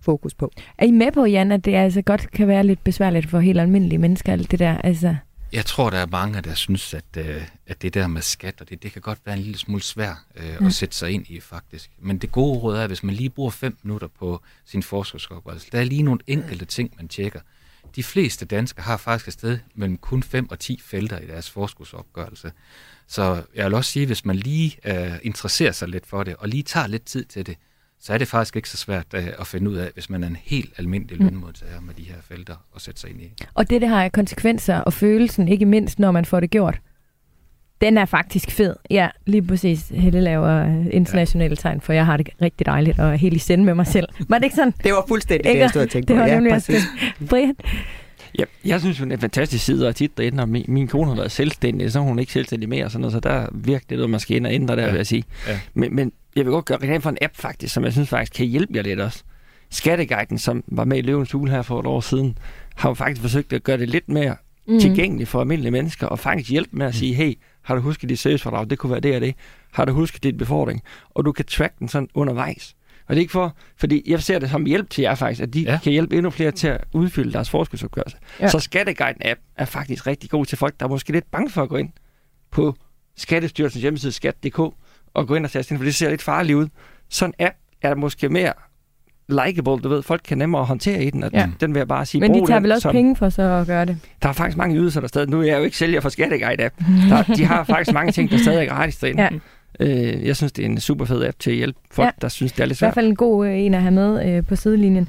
fokus 0.00 0.34
på. 0.34 0.50
Er 0.78 0.86
I 0.86 0.90
med 0.90 1.12
på, 1.12 1.24
Jan, 1.24 1.52
at 1.52 1.64
det 1.64 1.74
altså 1.74 2.02
godt 2.02 2.30
kan 2.30 2.48
være 2.48 2.64
lidt 2.64 2.84
besværligt 2.84 3.30
for 3.30 3.40
helt 3.40 3.60
almindelige 3.60 3.98
mennesker, 3.98 4.32
alt 4.32 4.50
det 4.50 4.58
der? 4.58 4.76
Altså, 4.76 5.16
Jeg 5.52 5.66
tror, 5.66 5.90
der 5.90 5.98
er 5.98 6.06
mange, 6.06 6.40
der 6.40 6.54
synes, 6.54 6.94
at, 6.94 7.04
øh, 7.16 7.42
at 7.66 7.82
det 7.82 7.94
der 7.94 8.06
med 8.06 8.22
skat, 8.22 8.60
og 8.60 8.68
det, 8.68 8.82
det 8.82 8.92
kan 8.92 9.02
godt 9.02 9.18
være 9.24 9.36
en 9.36 9.42
lille 9.42 9.58
smule 9.58 9.82
svært 9.82 10.16
øh, 10.36 10.46
Ja. 10.48 10.66
at 10.66 10.72
sætte 10.74 10.96
sig 10.96 11.10
ind 11.10 11.26
i, 11.28 11.40
faktisk. 11.40 11.90
Men 11.98 12.18
det 12.18 12.32
gode 12.32 12.58
råd 12.58 12.76
er, 12.76 12.82
at 12.82 12.90
hvis 12.90 13.02
man 13.02 13.14
lige 13.14 13.30
bruger 13.30 13.50
fem 13.50 13.76
minutter 13.82 14.08
på 14.18 14.42
sin 14.64 14.82
forskudsopgørelse, 14.82 15.68
der 15.72 15.80
er 15.80 15.84
lige 15.84 16.02
nogle 16.02 16.20
enkelte 16.26 16.64
ting, 16.64 16.92
man 16.96 17.08
tjekker. 17.08 17.40
De 17.96 18.02
fleste 18.02 18.44
danskere 18.44 18.82
har 18.82 18.96
faktisk 18.96 19.28
et 19.28 19.32
sted 19.32 19.58
mellem 19.74 19.98
kun 19.98 20.22
5 20.22 20.50
og 20.50 20.58
10 20.58 20.80
felter 20.84 21.18
i 21.18 21.26
deres 21.26 21.50
forskudsopgørelse. 21.50 22.52
Så 23.06 23.42
jeg 23.54 23.64
vil 23.66 23.74
også 23.74 23.90
sige, 23.92 24.06
hvis 24.06 24.24
man 24.24 24.36
lige 24.36 24.76
øh, 24.84 25.18
interesserer 25.22 25.72
sig 25.72 25.88
lidt 25.88 26.06
for 26.06 26.22
det, 26.24 26.36
og 26.36 26.48
lige 26.48 26.62
tager 26.62 26.86
lidt 26.86 27.04
tid 27.04 27.24
til 27.24 27.46
det, 27.46 27.56
så 28.02 28.12
er 28.14 28.18
det 28.18 28.28
faktisk 28.28 28.56
ikke 28.56 28.68
så 28.68 28.76
svært 28.76 29.06
øh, 29.14 29.26
at 29.40 29.46
finde 29.46 29.70
ud 29.70 29.76
af, 29.76 29.90
hvis 29.94 30.10
man 30.10 30.22
er 30.22 30.26
en 30.26 30.36
helt 30.44 30.72
almindelig 30.78 31.18
Mm. 31.18 31.24
lønmodtager 31.24 31.80
med 31.80 31.94
de 31.94 32.02
her 32.02 32.14
felter, 32.28 32.54
at 32.76 32.80
sætte 32.82 33.00
sig 33.00 33.10
ind 33.10 33.20
i. 33.20 33.32
og 33.54 33.70
det, 33.70 33.80
det 33.80 33.88
har 33.88 34.08
konsekvenser, 34.08 34.76
og 34.78 34.92
følelsen, 34.92 35.48
ikke 35.48 35.66
mindst, 35.66 35.98
når 35.98 36.10
man 36.10 36.24
får 36.24 36.40
det 36.40 36.50
gjort, 36.50 36.78
den 37.80 37.98
er 37.98 38.04
faktisk 38.04 38.50
fed. 38.50 38.76
Ja, 38.90 39.08
lige 39.26 39.42
præcis. 39.42 39.88
Helle 39.88 40.20
laver 40.20 40.48
øh, 40.64 40.86
internationale 40.90 41.56
tegn, 41.56 41.80
for 41.80 41.92
jeg 41.92 42.06
har 42.06 42.16
det 42.16 42.28
rigtig 42.42 42.66
dejligt 42.66 42.98
og 42.98 43.10
er 43.12 43.16
helt 43.16 43.34
i 43.36 43.38
sende 43.38 43.64
med 43.64 43.74
mig 43.74 43.86
selv. 43.86 44.08
Var 44.28 44.38
det 44.38 44.44
ikke 44.44 44.56
sådan? 44.56 44.74
Det 44.84 44.92
var 44.92 45.04
fuldstændig 45.08 45.44
det, 45.44 45.50
Ikke? 45.50 45.60
jeg 45.62 45.70
stod 45.70 45.82
og 45.82 45.90
tænkte 45.90 46.08
Det 46.14 46.18
på. 46.18 46.20
var 46.22 46.28
Ja, 46.28 46.34
nemlig 46.34 46.52
også 46.54 46.72
præcis. 46.72 46.88
det. 47.18 47.28
Brian? 47.28 47.54
Ja, 48.38 48.44
jeg 48.64 48.80
synes 48.80 48.96
det 48.98 49.08
er 49.08 49.12
en 49.14 49.20
fantastisk 49.20 49.64
side 49.64 49.88
og 49.88 49.96
tit 49.96 50.18
derinde, 50.18 50.42
og 50.42 50.48
min, 50.48 50.64
min 50.68 50.88
kone 50.88 51.06
har 51.08 51.14
været 51.16 51.32
selvstændig, 51.32 51.92
så 51.92 51.98
er 51.98 52.02
hun 52.02 52.18
ikke 52.18 52.32
selvstændig 52.32 52.68
mere, 52.68 52.84
og 52.84 52.90
sådan 52.90 53.00
noget, 53.00 53.12
så 53.12 53.20
der 53.20 53.30
er 53.30 53.48
virkelig 53.54 53.96
noget, 53.96 54.10
man 54.10 54.20
skal 54.20 54.36
ind 54.36 54.46
og 54.46 54.52
ændre 54.54 54.76
der, 54.76 54.82
Ja. 54.82 54.88
vil 54.90 54.96
jeg 54.96 55.06
sige. 55.06 55.24
Ja. 55.48 55.60
Men, 55.74 55.94
men 55.96 56.12
jeg 56.36 56.44
vil 56.44 56.50
godt 56.52 56.64
gøre 56.64 56.78
reklame 56.78 57.00
for 57.00 57.10
en 57.10 57.18
app 57.22 57.36
faktisk, 57.36 57.74
som 57.74 57.84
jeg 57.84 57.92
synes 57.92 58.08
faktisk 58.08 58.32
kan 58.32 58.46
hjælpe 58.46 58.72
jer 58.76 58.82
lidt 58.82 59.00
også. 59.00 59.22
Skatteguiden, 59.70 60.38
som 60.38 60.64
var 60.66 60.84
med 60.84 60.98
i 60.98 61.00
Løvens 61.00 61.32
Hule 61.32 61.50
her 61.50 61.62
for 61.62 61.80
et 61.80 61.86
år 61.86 62.00
siden, 62.00 62.38
har 62.74 62.90
jo 62.90 62.94
faktisk 62.94 63.20
forsøgt 63.20 63.52
at 63.52 63.62
gøre 63.64 63.78
det 63.78 63.88
lidt 63.88 64.08
mere 64.08 64.36
Mm. 64.66 64.72
mm. 64.74 64.80
tilgængeligt 64.80 65.28
for 65.28 65.40
almindelige 65.40 65.70
mennesker, 65.70 66.06
og 66.06 66.18
faktisk 66.18 66.50
hjælpe 66.50 66.76
med 66.76 66.86
at 66.86 66.94
sige, 66.94 67.14
hey, 67.14 67.34
har 67.62 67.74
du 67.74 67.80
husket 67.80 68.08
dit 68.08 68.18
servicefordrag? 68.18 68.70
Det 68.70 68.78
kunne 68.78 68.90
være 68.92 69.00
det 69.00 69.14
og 69.14 69.20
det. 69.20 69.34
Har 69.72 69.84
du 69.84 69.92
husket 69.92 70.22
dit 70.22 70.36
befordring? 70.38 70.82
Og 71.10 71.24
du 71.24 71.32
kan 71.32 71.44
track 71.44 71.78
den 71.78 71.88
sådan 71.88 72.08
undervejs. 72.14 72.74
Og 73.10 73.16
det 73.16 73.20
er 73.20 73.22
ikke 73.22 73.32
for, 73.32 73.56
fordi 73.76 74.02
jeg 74.06 74.22
ser 74.22 74.38
det 74.38 74.50
som 74.50 74.64
hjælp 74.64 74.90
til 74.90 75.02
jer 75.02 75.14
faktisk, 75.14 75.40
at 75.42 75.54
de 75.54 75.60
ja. 75.62 75.78
Kan 75.82 75.92
hjælpe 75.92 76.16
endnu 76.16 76.30
flere 76.30 76.50
til 76.50 76.68
at 76.68 76.78
udfylde 76.92 77.32
deres 77.32 77.50
forskudsopgørelse. 77.50 78.16
Ja. 78.40 78.48
Så 78.48 78.58
Skatteguiden-app 78.58 79.52
er 79.56 79.64
faktisk 79.64 80.06
rigtig 80.06 80.30
god 80.30 80.46
til 80.46 80.58
folk, 80.58 80.74
der 80.80 80.86
er 80.86 80.90
måske 80.90 81.12
lidt 81.12 81.30
bange 81.30 81.50
for 81.50 81.62
at 81.62 81.68
gå 81.68 81.76
ind 81.76 81.88
på 82.50 82.74
Skattestyrelsens 83.16 83.82
hjemmeside 83.82 84.12
skat.dk 84.12 84.58
og 85.14 85.26
gå 85.26 85.34
ind 85.34 85.44
og 85.44 85.50
tage 85.50 85.64
ind, 85.70 85.78
for 85.78 85.84
det 85.84 85.94
ser 85.94 86.10
lidt 86.10 86.22
farligt 86.22 86.56
ud. 86.56 86.68
Sådan 87.08 87.34
en 87.38 87.46
app 87.46 87.56
er 87.82 87.94
måske 87.94 88.28
mere 88.28 88.52
likeable, 89.28 89.82
du 89.82 89.88
ved, 89.88 90.02
folk 90.02 90.20
kan 90.28 90.38
nemmere 90.38 90.64
håndtere 90.64 91.04
i 91.04 91.10
den, 91.10 91.22
og 91.22 91.30
Ja. 91.32 91.48
den 91.60 91.74
vil 91.74 91.80
jeg 91.80 91.88
bare 91.88 92.06
sige, 92.06 92.20
Men 92.20 92.34
de 92.34 92.46
tager 92.46 92.60
vel 92.60 92.72
også 92.72 92.82
som- 92.82 92.92
penge 92.92 93.16
for 93.16 93.28
så 93.28 93.42
at 93.42 93.66
gøre 93.66 93.84
det. 93.84 93.98
der 94.22 94.28
er 94.28 94.32
faktisk 94.32 94.56
mange 94.56 94.76
ydelser 94.76 95.00
der 95.00 95.08
stadig. 95.08 95.28
Nu 95.28 95.40
er 95.40 95.44
jeg 95.46 95.58
jo 95.58 95.64
ikke 95.64 95.76
sælger 95.76 96.00
for 96.00 96.08
Skatteguide-app. 96.08 96.84
Der, 97.10 97.22
de 97.22 97.44
har 97.44 97.64
faktisk 97.64 97.94
mange 97.94 98.12
ting, 98.12 98.30
der 98.30 98.38
stadig 98.38 98.66
er 98.66 98.74
gratis 98.74 98.96
derinde. 98.96 99.22
Ja. 99.22 99.28
Øh, 99.80 100.26
jeg 100.26 100.36
synes, 100.36 100.52
det 100.52 100.62
er 100.64 100.66
en 100.68 100.80
super 100.80 101.04
fed 101.04 101.24
app 101.24 101.38
til 101.38 101.50
at 101.50 101.56
hjælpe 101.56 101.78
folk, 101.90 102.06
Ja. 102.06 102.10
der 102.20 102.28
synes, 102.28 102.52
det 102.52 102.60
er 102.60 102.66
lidt 102.66 102.78
I 102.78 102.80
hvert 102.80 102.86
svært. 102.88 102.94
fald 102.94 103.06
en 103.06 103.16
god 103.16 103.46
øh, 103.46 103.58
en 103.58 103.74
at 103.74 103.82
have 103.82 103.94
med 103.94 104.28
øh, 104.36 104.46
på 104.46 104.56
sidelinjen. 104.56 105.08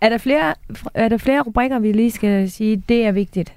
Er 0.00 0.08
der, 0.08 0.18
flere, 0.18 0.54
er 0.94 1.08
der 1.08 1.16
flere 1.18 1.40
rubrikker, 1.40 1.78
vi 1.78 1.92
lige 1.92 2.10
skal 2.10 2.50
sige, 2.50 2.82
det 2.88 3.04
er 3.06 3.12
vigtigt? 3.12 3.52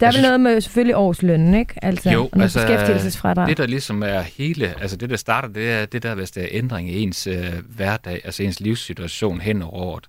Der 0.00 0.06
er 0.06 0.12
vel 0.12 0.22
noget 0.22 0.40
med 0.40 0.60
selvfølgelig 0.60 0.96
årslønnen, 0.96 1.54
ikke? 1.54 1.74
Altså, 1.84 2.10
Jo, 2.10 2.28
og 2.32 2.42
altså, 2.42 2.58
beskæftigelsesfradrag. 2.60 3.48
Det, 3.48 3.56
der 3.56 3.66
ligesom 3.66 4.02
er 4.02 4.20
hele, 4.20 4.74
altså 4.80 4.96
det, 4.96 5.10
der 5.10 5.16
starter, 5.16 5.48
det 5.48 5.70
er 5.70 5.86
det 5.86 6.02
der, 6.02 6.14
hvis 6.14 6.30
der 6.30 6.42
er 6.42 6.48
ændring 6.50 6.90
i 6.90 7.02
ens 7.02 7.26
øh, 7.26 7.44
hverdag, 7.76 8.20
altså 8.24 8.42
ens 8.42 8.60
livssituation 8.60 9.40
hen 9.40 9.62
over 9.62 9.72
året. 9.84 10.04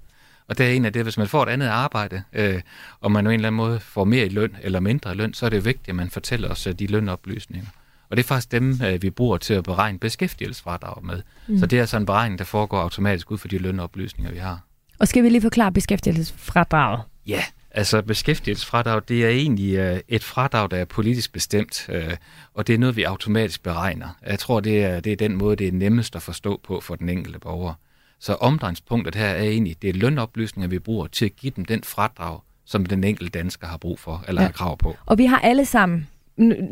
Og 0.47 0.57
det 0.57 0.65
er 0.65 0.69
en 0.69 0.85
af 0.85 0.93
det, 0.93 1.03
hvis 1.03 1.17
man 1.17 1.27
får 1.27 1.43
et 1.43 1.49
andet 1.49 1.67
arbejde, 1.67 2.21
øh, 2.33 2.61
og 3.01 3.11
man 3.11 3.23
på 3.25 3.29
en 3.29 3.35
eller 3.35 3.47
anden 3.47 3.57
måde 3.57 3.79
får 3.79 4.03
mere 4.03 4.25
i 4.25 4.29
løn 4.29 4.55
eller 4.61 4.79
mindre 4.79 5.11
i 5.11 5.15
løn, 5.15 5.33
så 5.33 5.45
er 5.45 5.49
det 5.49 5.65
vigtigt, 5.65 5.89
at 5.89 5.95
man 5.95 6.09
fortæller 6.09 6.49
os 6.49 6.67
øh, 6.67 6.73
de 6.73 6.87
lønoplysninger. 6.87 7.67
Og 8.09 8.17
det 8.17 8.23
er 8.23 8.27
faktisk 8.27 8.51
dem, 8.51 8.79
øh, 8.85 9.01
vi 9.01 9.09
bruger 9.09 9.37
til 9.37 9.53
at 9.53 9.63
beregne 9.63 9.99
beskæftigelsesfradrag 9.99 11.05
med. 11.05 11.21
Mm. 11.47 11.57
Så 11.59 11.65
det 11.65 11.77
er 11.77 11.81
altså 11.81 11.97
en 11.97 12.05
beregning, 12.05 12.39
der 12.39 12.45
foregår 12.45 12.79
automatisk 12.81 13.31
ud 13.31 13.37
for 13.37 13.47
de 13.47 13.57
lønoplysninger, 13.57 14.31
vi 14.31 14.37
har. 14.39 14.59
Og 14.99 15.07
skal 15.07 15.23
vi 15.23 15.29
lige 15.29 15.41
forklare 15.41 15.71
beskæftigelsesfradraget? 15.71 17.01
Ja, 17.27 17.43
altså 17.71 18.01
beskæftigelsesfradrag, 18.01 19.01
det 19.07 19.25
er 19.25 19.29
egentlig 19.29 19.75
øh, 19.75 19.99
et 20.07 20.23
fradrag, 20.23 20.71
der 20.71 20.77
er 20.77 20.85
politisk 20.85 21.33
bestemt, 21.33 21.89
øh, 21.89 22.13
og 22.53 22.67
det 22.67 22.73
er 22.73 22.77
noget, 22.79 22.95
vi 22.95 23.03
automatisk 23.03 23.63
beregner. 23.63 24.07
Jeg 24.27 24.39
tror, 24.39 24.59
det 24.59 24.83
er, 24.83 24.99
det 24.99 25.11
er 25.11 25.15
den 25.15 25.35
måde, 25.35 25.55
det 25.55 25.67
er 25.67 25.71
nemmest 25.71 26.15
at 26.15 26.21
forstå 26.21 26.61
på 26.63 26.79
for 26.81 26.95
den 26.95 27.09
enkelte 27.09 27.39
borger. 27.39 27.73
Så 28.19 28.33
omdrejningspunktet 28.33 29.15
her 29.15 29.25
er 29.25 29.43
egentlig, 29.43 29.81
det 29.81 29.89
er 29.89 29.93
lønoplysninger, 29.93 30.67
vi 30.69 30.79
bruger 30.79 31.07
til 31.07 31.25
at 31.25 31.35
give 31.35 31.51
dem 31.55 31.65
den 31.65 31.83
fradrag, 31.83 32.39
som 32.65 32.85
den 32.85 33.03
enkelte 33.03 33.39
dansker 33.39 33.67
har 33.67 33.77
brug 33.77 33.99
for, 33.99 34.23
eller 34.27 34.41
Ja. 34.41 34.47
har 34.47 34.51
krav 34.53 34.77
på. 34.77 34.95
Og 35.05 35.17
vi 35.17 35.25
har 35.25 35.39
alle 35.39 35.65
sammen, 35.65 36.07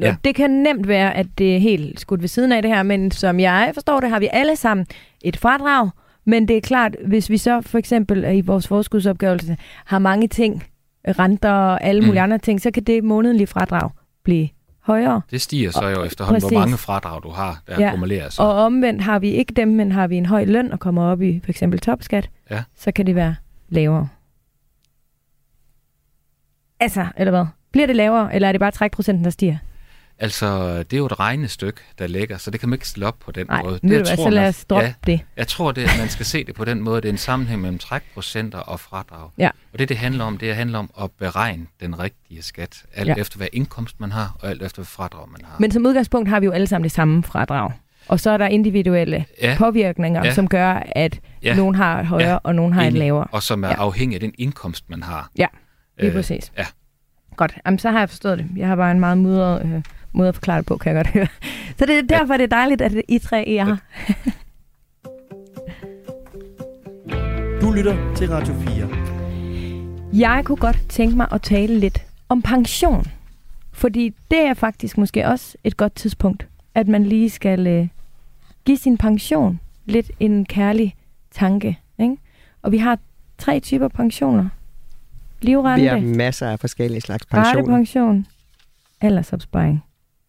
Ja. 0.02 0.16
det 0.24 0.36
kan 0.36 0.50
nemt 0.52 0.88
være, 0.88 1.14
at 1.18 1.28
det 1.38 1.56
er 1.56 1.60
helt 1.60 2.00
skudt 2.00 2.22
ved 2.22 2.28
siden 2.28 2.52
af 2.52 2.62
det 2.62 2.72
her, 2.72 2.84
men 2.84 3.12
som 3.12 3.40
jeg 3.40 3.72
forstår 3.74 4.00
det, 4.00 4.10
har 4.10 4.20
vi 4.20 4.30
alle 4.32 4.56
sammen 4.56 4.86
et 5.22 5.38
fradrag, 5.38 5.90
men 6.26 6.48
det 6.48 6.58
er 6.58 6.62
klart, 6.62 6.96
hvis 7.08 7.30
vi 7.30 7.38
så 7.38 7.62
for 7.62 7.78
eksempel 7.78 8.38
i 8.38 8.42
vores 8.42 8.68
forskudsopgørelse 8.68 9.58
har 9.86 10.00
mange 10.00 10.28
ting, 10.28 10.64
renter 11.08 11.52
og 11.52 11.84
alle 11.84 12.02
mulige 12.02 12.22
Mm. 12.22 12.24
andre 12.24 12.38
ting, 12.38 12.62
så 12.62 12.72
kan 12.72 12.84
det 12.84 13.04
månedlige 13.04 13.48
fradrag 13.48 13.90
blive 14.24 14.50
højere. 14.82 15.22
Det 15.32 15.42
stiger 15.42 15.72
så 15.72 15.88
jo 15.88 16.04
efterhånden, 16.04 16.42
hvor 16.42 16.50
præcis. 16.50 16.60
mange 16.60 16.78
fradrag 16.78 17.24
du 17.24 17.30
har, 17.30 17.62
der 17.68 17.82
ja. 17.82 17.88
akkumulerer 17.88 18.30
sig. 18.30 18.46
Og 18.46 18.54
omvendt 18.54 19.02
har 19.02 19.20
vi 19.20 19.30
ikke 19.30 19.54
dem, 19.54 19.68
men 19.68 19.92
har 19.92 20.08
vi 20.08 20.16
en 20.16 20.26
høj 20.26 20.46
løn 20.46 20.72
og 20.72 20.80
kommer 20.80 21.04
op 21.04 21.22
i 21.22 21.40
for 21.44 21.50
eksempel 21.50 21.80
topskat, 21.80 22.30
Ja. 22.52 22.64
så 22.76 22.92
kan 22.92 23.06
det 23.06 23.16
være 23.16 23.36
lavere. 23.70 24.08
Altså, 26.80 27.06
eller 27.18 27.32
hvad? 27.32 27.46
Bliver 27.76 27.88
det 27.88 27.96
lavere, 27.96 28.36
eller 28.36 28.48
er 28.48 28.52
det 28.52 28.60
bare 28.60 28.72
trækprocenten, 28.72 29.24
der 29.24 29.30
stiger? 29.30 29.58
Altså, 30.20 30.78
det 30.84 30.94
er 30.94 30.98
jo 30.98 31.06
et 31.06 31.20
regnestykke, 31.20 31.82
der 32.00 32.08
ligger, 32.08 32.38
så 32.38 32.52
det 32.52 32.60
kan 32.60 32.70
man 32.70 32.78
ikke 32.78 32.88
stille 32.88 33.08
op 33.08 33.16
på 33.20 33.32
den 33.32 33.48
Nej, 33.48 33.64
måde. 33.64 33.74
Det, 33.82 33.90
hvad, 33.90 34.06
tror 34.06 34.24
så 34.24 34.30
lad 34.30 34.48
os 34.48 34.66
droppe 34.66 34.86
ja, 34.86 34.94
det. 35.12 35.20
Jeg 35.38 35.48
tror, 35.48 35.72
det, 35.72 35.82
at 35.84 35.96
man 36.00 36.10
skal 36.10 36.26
se 36.26 36.44
det 36.44 36.56
på 36.56 36.66
den 36.66 36.82
måde. 36.82 37.02
Det 37.02 37.08
er 37.08 37.12
en 37.12 37.18
sammenhæng 37.18 37.62
mellem 37.62 37.80
trækprocenter 37.80 38.58
og 38.58 38.80
fradrag. 38.80 39.30
Ja. 39.38 39.50
Og 39.74 39.80
det, 39.80 39.90
det 39.90 39.98
handler 39.98 40.24
om, 40.26 40.38
det 40.38 40.56
handler 40.56 40.80
om 40.80 40.90
at 41.02 41.12
beregne 41.12 41.66
den 41.82 42.00
rigtige 42.00 42.42
skat. 42.42 42.84
Alt 42.94 43.08
Ja. 43.08 43.14
efter, 43.18 43.38
hvad 43.38 43.48
indkomst 43.54 44.00
man 44.00 44.12
har, 44.12 44.36
og 44.42 44.50
alt 44.50 44.62
efter, 44.64 44.76
hvad 44.78 44.86
fradrag 44.86 45.30
man 45.30 45.42
har. 45.46 45.56
Men 45.60 45.72
som 45.72 45.86
udgangspunkt 45.86 46.30
har 46.30 46.40
vi 46.40 46.46
jo 46.46 46.52
alle 46.52 46.68
sammen 46.68 46.84
det 46.84 46.92
samme 46.92 47.24
fradrag. 47.24 47.72
Og 48.08 48.20
så 48.20 48.30
er 48.30 48.38
der 48.38 48.48
individuelle 48.48 49.26
ja, 49.42 49.56
påvirkninger, 49.58 50.26
Ja. 50.26 50.34
som 50.34 50.48
gør, 50.48 50.84
at 50.92 51.20
Ja. 51.44 51.56
nogen 51.56 51.76
har 51.76 52.00
et 52.00 52.06
højere, 52.06 52.30
Ja. 52.32 52.38
og 52.44 52.56
nogen 52.56 52.74
har 52.74 52.84
et 52.84 52.94
lavere. 52.94 53.28
og 53.32 53.44
som 53.44 53.64
er 53.64 53.68
Ja. 53.70 53.76
afhængig 53.76 54.16
af 54.16 54.20
den 54.20 54.34
indkomst, 54.38 54.90
man 54.90 55.04
har. 55.04 55.30
Ja. 55.38 55.48
Lige 56.00 56.10
Øh, 56.10 56.16
præcis. 56.16 56.52
ja. 56.58 56.66
Godt, 57.36 57.58
Jamen, 57.66 57.80
så 57.80 57.92
har 57.92 58.00
jeg 58.00 58.10
forstået 58.10 58.38
det. 58.38 58.48
Jeg 58.56 58.68
har 58.68 58.76
bare 58.76 58.92
en 58.92 59.00
meget 59.00 59.18
mudret 59.18 59.66
øh, 59.66 59.84
måde 60.12 60.30
at 60.30 60.36
forklare 60.36 60.58
det 60.58 60.66
på, 60.66 60.78
kan 60.78 60.96
jeg 60.96 61.06
godt 61.06 61.14
høre. 61.14 61.28
Så 61.78 61.86
det 61.86 61.98
er 61.98 62.02
derfor, 62.02 62.34
det 62.34 62.44
er 62.44 62.48
dejligt, 62.48 62.82
at 62.82 62.94
I 63.08 63.20
tre 63.20 63.50
er 63.50 63.66
her. 63.66 63.78
Du 67.62 67.72
lytter 67.72 68.14
til 68.16 68.30
Radio 68.30 68.54
4. 68.54 68.90
Jeg 70.14 70.42
kunne 70.46 70.58
godt 70.58 70.80
tænke 70.90 71.18
mig 71.18 71.28
at 71.32 71.42
tale 71.42 71.80
lidt 71.80 72.02
om 72.30 72.42
pension. 72.42 73.06
Fordi 73.72 74.14
det 74.32 74.40
er 74.40 74.54
faktisk 74.54 74.98
måske 74.98 75.28
også 75.28 75.58
et 75.64 75.78
godt 75.78 75.96
tidspunkt, 75.96 76.48
at 76.76 76.88
man 76.88 77.04
lige 77.04 77.30
skal 77.30 77.68
øh, 77.68 77.88
give 78.66 78.78
sin 78.78 78.98
pension 78.98 79.60
lidt 79.86 80.12
en 80.20 80.46
kærlig 80.46 80.96
tanke. 81.32 81.80
Ikke? 82.00 82.18
Og 82.62 82.72
vi 82.72 82.78
har 82.78 83.00
tre 83.38 83.60
typer 83.60 83.88
pensioner. 83.88 84.50
Livrente, 85.42 85.82
Vi 85.82 85.88
har 85.88 86.00
masser 86.00 86.48
af 86.48 86.60
forskellige 86.60 87.02
slags 87.02 87.26
pensioner. 87.26 87.58
ratepension, 87.60 88.26
aldersopsparing, 89.02 89.84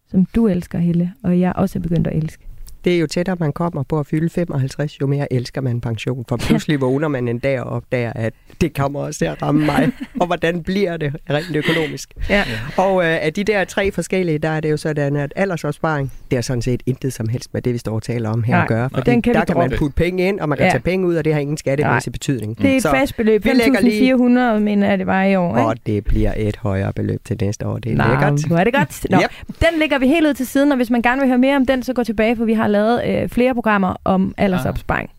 som 0.07 0.25
du 0.35 0.47
elsker, 0.47 0.79
Helle, 0.79 1.13
og 1.23 1.39
jeg 1.39 1.53
også 1.55 1.79
er 1.79 1.83
begyndt 1.83 2.07
at 2.07 2.15
elske. 2.23 2.46
Det 2.87 2.95
er 2.95 2.99
jo 2.99 3.07
tættere, 3.07 3.37
man 3.39 3.51
kommer 3.51 3.83
på 3.83 3.99
at 3.99 4.05
fylde 4.07 4.29
55, 4.29 5.01
jo 5.01 5.07
mere 5.07 5.33
elsker 5.33 5.61
man 5.61 5.81
pension. 5.81 6.25
For 6.29 6.37
pludselig 6.37 6.81
vågner 6.81 7.07
man 7.07 7.27
en 7.27 7.39
dag 7.39 7.61
og 7.61 7.69
opdager, 7.71 8.13
at 8.15 8.33
det 8.61 8.73
kommer 8.77 8.99
også 8.99 9.17
til 9.17 9.25
at 9.25 9.41
ramme 9.41 9.65
mig. 9.65 9.89
og 10.21 10.25
hvordan 10.27 10.63
bliver 10.63 10.97
det 10.97 11.15
rent 11.29 11.55
økonomisk? 11.55 12.09
Ja. 12.29 12.43
Og 12.77 13.03
øh, 13.03 13.17
af 13.25 13.33
de 13.33 13.43
der 13.43 13.63
tre 13.63 13.91
forskellige, 13.91 14.37
der 14.37 14.49
er 14.49 14.59
det 14.59 14.71
jo 14.71 14.77
sådan, 14.77 15.15
at 15.15 15.33
aldersopsparing, 15.35 16.11
det 16.31 16.37
er 16.37 16.41
sådan 16.41 16.61
set 16.61 16.83
intet 16.85 17.13
som 17.13 17.27
helst 17.29 17.53
med 17.53 17.61
det, 17.61 17.73
vi 17.73 17.77
står 17.77 17.95
og 17.95 18.03
taler 18.03 18.29
om 18.29 18.43
her 18.43 18.53
Nej, 18.53 18.61
at 18.61 18.67
gøre. 18.67 18.89
Fordi 18.93 19.11
den 19.11 19.21
kan 19.21 19.33
der 19.33 19.45
kan 19.45 19.57
man 19.57 19.71
putte 19.77 19.95
penge 19.95 20.27
ind, 20.27 20.39
og 20.39 20.49
man 20.49 20.57
kan 20.57 20.65
Ja. 20.67 20.71
tage 20.71 20.81
penge 20.81 21.07
ud, 21.07 21.15
og 21.15 21.25
det 21.25 21.33
har 21.33 21.39
ingen 21.39 21.57
skattemæssig 21.57 22.11
betydning. 22.13 22.57
Det 22.61 22.71
er 22.71 22.75
et 22.75 22.81
Så- 22.81 22.89
fast 22.91 23.17
beløb. 23.17 23.45
vi 23.45 23.49
lægger 23.49 23.81
lige- 23.81 24.13
5.400, 24.15 24.59
mener 24.59 24.89
jeg, 24.89 24.97
det 24.99 25.07
var 25.07 25.23
i 25.23 25.35
år. 25.35 25.57
Ikke? 25.57 25.67
Og 25.67 25.75
det 25.85 26.05
bliver 26.05 26.33
et 26.37 26.55
højere 26.57 26.93
beløb 26.93 27.21
til 27.25 27.37
næste 27.41 27.67
år. 27.67 27.77
Det 27.77 27.91
er 27.91 27.95
Nå, 27.95 28.03
lækkert. 28.03 28.49
Nu 28.49 28.55
er 28.55 28.63
det 28.63 28.73
godt. 28.73 29.05
Nå, 29.09 29.17
Yep. 29.23 29.31
Den 29.59 29.79
lægger 29.79 29.99
vi 29.99 30.07
helt 30.07 30.27
ud 30.27 30.33
til 30.33 30.47
siden, 30.47 30.71
og 30.71 30.75
hvis 30.77 30.89
man 30.89 31.01
gerne 31.01 31.19
vil 31.21 31.27
høre 31.29 31.37
mere 31.37 31.55
om 31.55 31.65
den, 31.65 31.83
så 31.83 31.93
gå 31.93 32.03
tilbage, 32.03 32.35
for 32.35 32.45
vi 32.45 32.53
har 32.53 32.67
lavet 32.77 33.23
øh, 33.23 33.29
flere 33.29 33.53
programmer 33.53 33.95
om 34.03 34.33
aldersopsparing. 34.37 35.09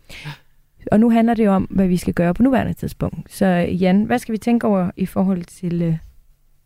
Og 0.92 1.01
nu 1.01 1.11
handler 1.11 1.35
det 1.35 1.44
jo 1.44 1.53
om, 1.53 1.62
hvad 1.62 1.88
vi 1.88 1.97
skal 1.97 2.14
gøre 2.14 2.35
på 2.35 2.42
nuværende 2.42 2.73
tidspunkt. 2.73 3.33
Så 3.33 3.47
Jan, 3.81 4.05
hvad 4.05 4.18
skal 4.18 4.33
vi 4.33 4.38
tænke 4.38 4.66
over 4.66 4.90
i 4.97 5.07
forhold 5.07 5.44
til 5.44 5.83
øh, 5.83 5.97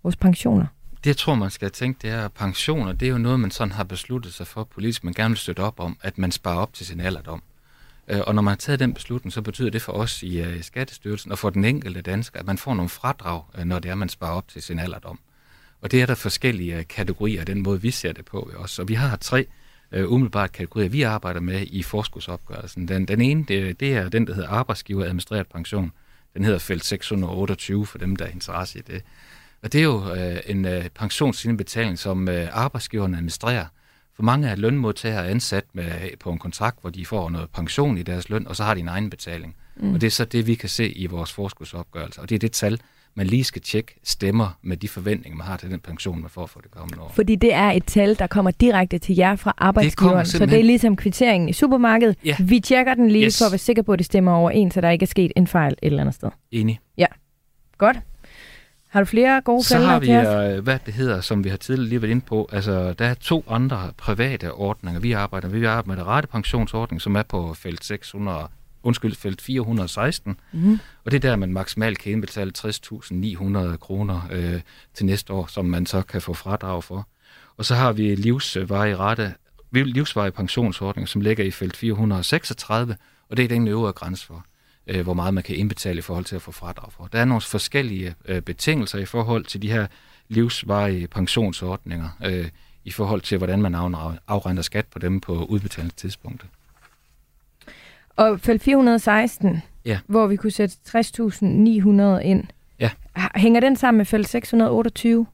vores 0.02 0.16
pensioner? 0.16 0.66
Det, 0.96 1.06
jeg 1.06 1.16
tror, 1.16 1.34
man 1.34 1.50
skal 1.50 1.70
tænke, 1.70 1.98
det 2.02 2.10
er, 2.10 2.24
at 2.24 2.32
pensioner, 2.32 2.92
det 2.92 3.06
er 3.06 3.12
jo 3.12 3.18
noget, 3.18 3.40
man 3.40 3.50
sådan 3.50 3.72
har 3.72 3.84
besluttet 3.84 4.34
sig 4.34 4.46
for 4.46 4.64
politisk, 4.64 5.04
man 5.04 5.14
gerne 5.14 5.32
vil 5.32 5.38
støtte 5.38 5.60
op 5.60 5.80
om, 5.80 5.96
at 6.02 6.18
man 6.18 6.32
sparer 6.32 6.58
op 6.58 6.72
til 6.72 6.86
sin 6.86 7.00
alderdom. 7.00 7.42
Øh, 8.08 8.20
Og 8.26 8.34
når 8.34 8.42
man 8.42 8.52
har 8.52 8.56
taget 8.56 8.80
den 8.80 8.94
beslutning, 8.94 9.32
så 9.32 9.42
betyder 9.42 9.70
det 9.70 9.82
for 9.82 9.92
os 9.92 10.22
i 10.22 10.40
uh, 10.40 10.46
Skattestyrelsen 10.60 11.32
og 11.32 11.38
for 11.38 11.50
den 11.50 11.64
enkelte 11.64 12.00
dansker, 12.00 12.40
at 12.40 12.46
man 12.46 12.58
får 12.58 12.74
nogle 12.74 12.88
fradrag, 12.88 13.42
øh, 13.58 13.64
når 13.64 13.78
det 13.78 13.90
er, 13.90 13.94
man 13.94 14.08
sparer 14.08 14.32
op 14.36 14.48
til 14.48 14.62
sin 14.62 14.78
alderdom. 14.78 15.18
Og 15.80 15.90
det 15.90 16.02
er 16.02 16.06
der 16.06 16.14
forskellige 16.14 16.84
kategorier 16.84 17.40
af 17.40 17.46
den 17.46 17.62
måde, 17.62 17.82
vi 17.82 17.90
ser 17.90 18.12
det 18.12 18.24
på 18.24 18.50
også. 18.56 18.82
Og 18.82 18.88
vi 18.88 18.94
har 18.94 19.16
tre 19.16 19.46
uh, 19.96 20.12
umiddelbart 20.12 20.52
kategorier, 20.52 20.88
vi 20.88 21.02
arbejder 21.02 21.40
med 21.40 21.66
i 21.66 21.82
forskudsopgørelsen. 21.82 22.88
Den, 22.88 23.08
den 23.08 23.20
ene, 23.20 23.44
det, 23.48 23.80
det 23.80 23.94
er 23.94 24.08
den, 24.08 24.26
der 24.26 24.34
hedder 24.34 24.48
arbejdsgiver 24.48 25.04
administreret 25.04 25.46
pension. 25.46 25.92
Den 26.34 26.44
hedder 26.44 26.58
felt 26.58 26.84
628 26.84 27.86
for 27.86 27.98
dem, 27.98 28.16
der 28.16 28.24
er 28.24 28.30
interesse 28.30 28.78
i 28.78 28.82
det. 28.82 29.02
Og 29.62 29.72
det 29.72 29.78
er 29.78 29.82
jo 29.84 30.14
øh, 30.14 30.40
en 30.46 30.64
øh, 30.64 30.88
pensionsindbetaling, 30.88 31.98
som 31.98 32.28
øh, 32.28 32.48
arbejdsgiverne 32.52 33.16
administrerer. 33.16 33.66
For 34.16 34.22
mange 34.22 34.50
af 34.50 34.60
lønmodtagere 34.60 35.24
er 35.26 35.30
ansat 35.30 35.64
med, 35.72 36.16
på 36.20 36.30
en 36.30 36.38
kontrakt, 36.38 36.80
hvor 36.80 36.90
de 36.90 37.06
får 37.06 37.30
noget 37.30 37.50
pension 37.50 37.98
i 37.98 38.02
deres 38.02 38.28
løn, 38.28 38.46
og 38.46 38.56
så 38.56 38.64
har 38.64 38.74
de 38.74 38.80
en 38.80 38.88
egen 38.88 39.10
betaling. 39.10 39.56
Mm. 39.76 39.94
Og 39.94 40.00
det 40.00 40.06
er 40.06 40.10
så 40.10 40.24
det, 40.24 40.46
vi 40.46 40.54
kan 40.54 40.68
se 40.68 40.92
i 40.92 41.06
vores 41.06 41.32
forskudsopgørelse. 41.32 42.20
Og 42.20 42.28
det 42.28 42.34
er 42.34 42.38
det 42.38 42.52
tal, 42.52 42.80
man 43.14 43.26
lige 43.26 43.44
skal 43.44 43.62
tjekke 43.62 43.94
stemmer 44.04 44.58
med 44.62 44.76
de 44.76 44.88
forventninger, 44.88 45.36
man 45.36 45.46
har 45.46 45.56
til 45.56 45.70
den 45.70 45.80
pension, 45.80 46.20
man 46.20 46.30
får 46.30 46.46
for 46.46 46.60
det 46.60 46.70
kommende 46.70 47.02
år. 47.02 47.12
Fordi 47.14 47.36
det 47.36 47.54
er 47.54 47.70
et 47.70 47.84
tal, 47.84 48.18
der 48.18 48.26
kommer 48.26 48.50
direkte 48.50 48.98
til 48.98 49.16
jer 49.16 49.36
fra 49.36 49.54
arbejdsgiveren. 49.58 50.26
Så 50.26 50.30
det 50.32 50.34
er 50.34 50.38
simpelthen- 50.38 50.66
ligesom 50.66 50.96
kvitteringen 50.96 51.48
i 51.48 51.52
supermarkedet. 51.52 52.16
Ja. 52.24 52.36
Vi 52.40 52.60
tjekker 52.60 52.94
den 52.94 53.08
lige 53.10 53.24
Yes. 53.24 53.38
for 53.38 53.44
at 53.46 53.52
være 53.52 53.58
sikker 53.58 53.82
på, 53.82 53.92
at 53.92 53.98
det 53.98 54.06
stemmer 54.06 54.32
overens, 54.32 54.74
så 54.74 54.80
der 54.80 54.90
ikke 54.90 55.02
er 55.02 55.06
sket 55.06 55.32
en 55.36 55.46
fejl 55.46 55.72
et 55.72 55.78
eller 55.82 56.00
andet 56.00 56.14
sted. 56.14 56.28
Enig. 56.50 56.80
Godt. 57.78 57.96
Har 58.88 59.00
du 59.00 59.04
flere 59.04 59.40
gode 59.40 59.62
Så 59.64 59.78
har 59.78 60.00
vi, 60.00 60.10
øh, 60.12 60.64
hvad 60.64 60.78
det 60.86 60.94
hedder, 60.94 61.20
som 61.20 61.44
vi 61.44 61.48
har 61.48 61.56
tidligere 61.56 61.88
lige 61.88 62.02
været 62.02 62.10
inde 62.10 62.22
på. 62.26 62.48
Altså, 62.52 62.92
der 62.92 63.04
er 63.04 63.14
to 63.14 63.44
andre 63.48 63.92
private 63.96 64.52
ordninger, 64.52 65.00
vi 65.00 65.12
arbejder 65.12 65.48
med. 65.48 65.58
Vi 65.58 65.64
arbejder 65.66 65.88
med 66.02 66.04
en 66.04 66.06
ratepensionsordning, 66.16 67.00
som 67.00 67.16
er 67.16 67.22
på 67.22 67.54
felt 67.54 67.84
600, 67.84 68.48
undskyld, 68.82 69.14
felt 69.14 69.40
416. 69.42 70.36
Mhm. 70.52 70.78
Og 71.04 71.10
det 71.10 71.24
er 71.24 71.30
der, 71.30 71.36
man 71.36 71.52
maksimalt 71.52 71.98
kan 71.98 72.12
indbetale 72.12 72.52
60.900 72.58 73.76
kroner 73.76 74.20
øh, 74.32 74.60
til 74.94 75.06
næste 75.06 75.32
år, 75.32 75.46
som 75.46 75.64
man 75.64 75.86
så 75.86 76.02
kan 76.02 76.22
få 76.22 76.34
fradrag 76.34 76.84
for. 76.84 77.08
Og 77.56 77.64
så 77.64 77.74
har 77.74 77.92
vi 77.92 78.14
livsvarig 78.14 78.98
rate, 78.98 79.34
livsvarig 79.72 80.34
pensionsordning, 80.34 81.08
som 81.08 81.20
ligger 81.20 81.44
i 81.44 81.50
felt 81.50 81.76
436, 81.76 82.96
og 83.30 83.36
det 83.36 83.44
er 83.44 83.48
den 83.48 83.68
øvre 83.68 83.92
grænse 83.92 84.26
for, 84.26 84.44
øh, 84.86 85.00
hvor 85.02 85.14
meget 85.14 85.34
man 85.34 85.42
kan 85.42 85.56
indbetale 85.56 85.98
i 85.98 86.02
forhold 86.02 86.24
til 86.24 86.36
at 86.36 86.42
få 86.42 86.52
fradrag 86.52 86.92
for. 86.92 87.08
Der 87.12 87.18
er 87.18 87.24
nogle 87.24 87.40
forskellige 87.40 88.14
øh, 88.24 88.40
betingelser 88.40 88.98
i 88.98 89.04
forhold 89.04 89.44
til 89.44 89.62
de 89.62 89.70
her 89.70 89.86
livsvarige 90.28 91.06
pensionsordninger, 91.08 92.08
øh, 92.24 92.48
i 92.84 92.90
forhold 92.90 93.20
til, 93.20 93.38
hvordan 93.38 93.62
man 93.62 93.74
af- 93.74 94.18
afregner 94.28 94.62
skat 94.62 94.86
på 94.86 94.98
dem 94.98 95.20
på 95.20 95.44
udbetalingstidspunktet. 95.44 96.48
Og 98.16 98.40
felt 98.40 98.62
416, 98.62 99.62
Ja. 99.84 99.98
hvor 100.06 100.26
vi 100.26 100.36
kunne 100.36 100.50
sætte 100.50 100.76
60.900 100.88 102.22
ind. 102.24 102.44
Ja. 102.78 102.90
Hænger 103.36 103.60
den 103.60 103.76
sammen 103.76 103.98
med 103.98 104.06
felt 104.06 104.28
628? 104.28 105.26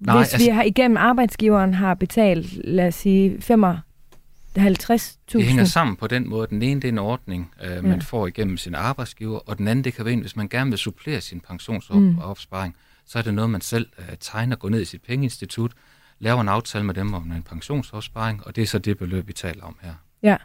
Nej, 0.00 0.16
Hvis 0.18 0.32
vi 0.32 0.34
altså- 0.34 0.52
har 0.52 0.62
igennem 0.62 0.96
arbejdsgiveren 0.96 1.74
har 1.74 1.94
betalt, 1.94 2.52
lad 2.64 2.86
os 2.88 2.94
sige, 2.94 3.40
55.000. 3.40 5.38
Det 5.38 5.44
hænger 5.48 5.64
sammen 5.64 5.96
på 5.96 6.06
den 6.06 6.28
måde. 6.28 6.46
Den 6.50 6.62
ene 6.62 6.80
det 6.80 6.88
er 6.88 6.92
en 6.92 6.98
ordning, 6.98 7.50
øh, 7.64 7.84
man 7.84 7.92
Ja. 7.92 7.98
får 7.98 8.26
igennem 8.26 8.56
sin 8.56 8.74
arbejdsgiver, 8.74 9.38
og 9.38 9.58
den 9.58 9.68
anden 9.68 9.84
det 9.84 9.94
kan 9.94 10.04
være 10.04 10.14
en, 10.14 10.20
hvis 10.20 10.36
man 10.36 10.48
gerne 10.48 10.70
vil 10.70 10.78
supplere 10.78 11.20
sin 11.20 11.40
pensionsopsparing, 11.40 12.72
mm. 12.74 12.80
så 13.06 13.18
er 13.18 13.22
det 13.22 13.34
noget, 13.34 13.50
man 13.50 13.60
selv 13.60 13.88
øh, 13.98 14.04
tegner, 14.20 14.56
går 14.56 14.68
ned 14.68 14.80
i 14.80 14.84
sit 14.84 15.02
pengeinstitut, 15.02 15.72
laver 16.18 16.40
en 16.40 16.48
aftale 16.48 16.84
med 16.84 16.94
dem 16.94 17.14
om 17.14 17.32
en 17.32 17.42
pensionsopsparing, 17.42 18.46
og 18.46 18.56
det 18.56 18.62
er 18.62 18.66
så 18.66 18.78
det 18.78 18.98
beløb, 18.98 19.28
vi 19.28 19.32
taler 19.32 19.64
om 19.64 19.76
her. 19.82 19.94
Ja. 20.22 20.36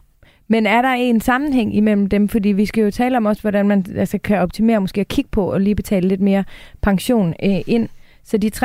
Men 0.52 0.66
er 0.66 0.82
der 0.82 0.90
en 0.94 1.22
sammenhæng 1.22 1.76
imellem 1.76 2.08
dem? 2.10 2.28
Fordi 2.28 2.50
vi 2.50 2.66
skal 2.66 2.84
jo 2.84 2.92
tale 2.92 3.18
om 3.18 3.26
også, 3.26 3.42
hvordan 3.42 3.68
man 3.68 3.86
altså, 3.96 4.18
kan 4.18 4.38
optimere, 4.40 4.82
måske 4.82 5.02
at 5.02 5.08
kigge 5.08 5.30
på 5.32 5.52
og 5.52 5.62
lige 5.62 5.76
betale 5.76 6.08
lidt 6.08 6.22
mere 6.22 6.44
pension 6.82 7.34
øh, 7.44 7.62
ind. 7.68 7.90
Så 8.24 8.38
de 8.38 8.52
60.900, 8.56 8.62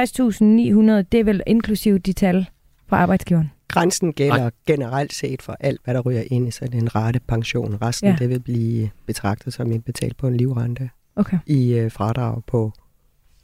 det 1.13 1.21
er 1.21 1.25
vel 1.25 1.43
inklusive 1.47 1.99
de 1.99 2.13
tal 2.13 2.47
fra 2.89 2.97
arbejdsgiveren? 2.97 3.51
Grænsen 3.69 4.13
gælder 4.13 4.37
Nej. 4.39 4.51
generelt 4.67 5.13
set 5.15 5.43
for 5.43 5.57
alt, 5.61 5.81
hvad 5.85 5.95
der 5.95 6.01
ryger 6.01 6.23
ind 6.31 6.49
i 6.49 6.51
sådan 6.51 6.79
en 6.83 6.95
rate 6.95 7.21
pension. 7.29 7.79
Resten 7.83 8.07
Ja. 8.07 8.13
ja. 8.13 8.17
det 8.19 8.29
vil 8.31 8.41
blive 8.41 8.91
betragtet 9.07 9.53
som 9.55 9.73
indbetalt 9.73 10.17
på 10.17 10.27
en 10.29 10.37
livrente 10.37 10.91
Okay. 11.17 11.39
i 11.47 11.75
øh, 11.75 11.91
fradrag 11.93 12.43
på 12.47 12.73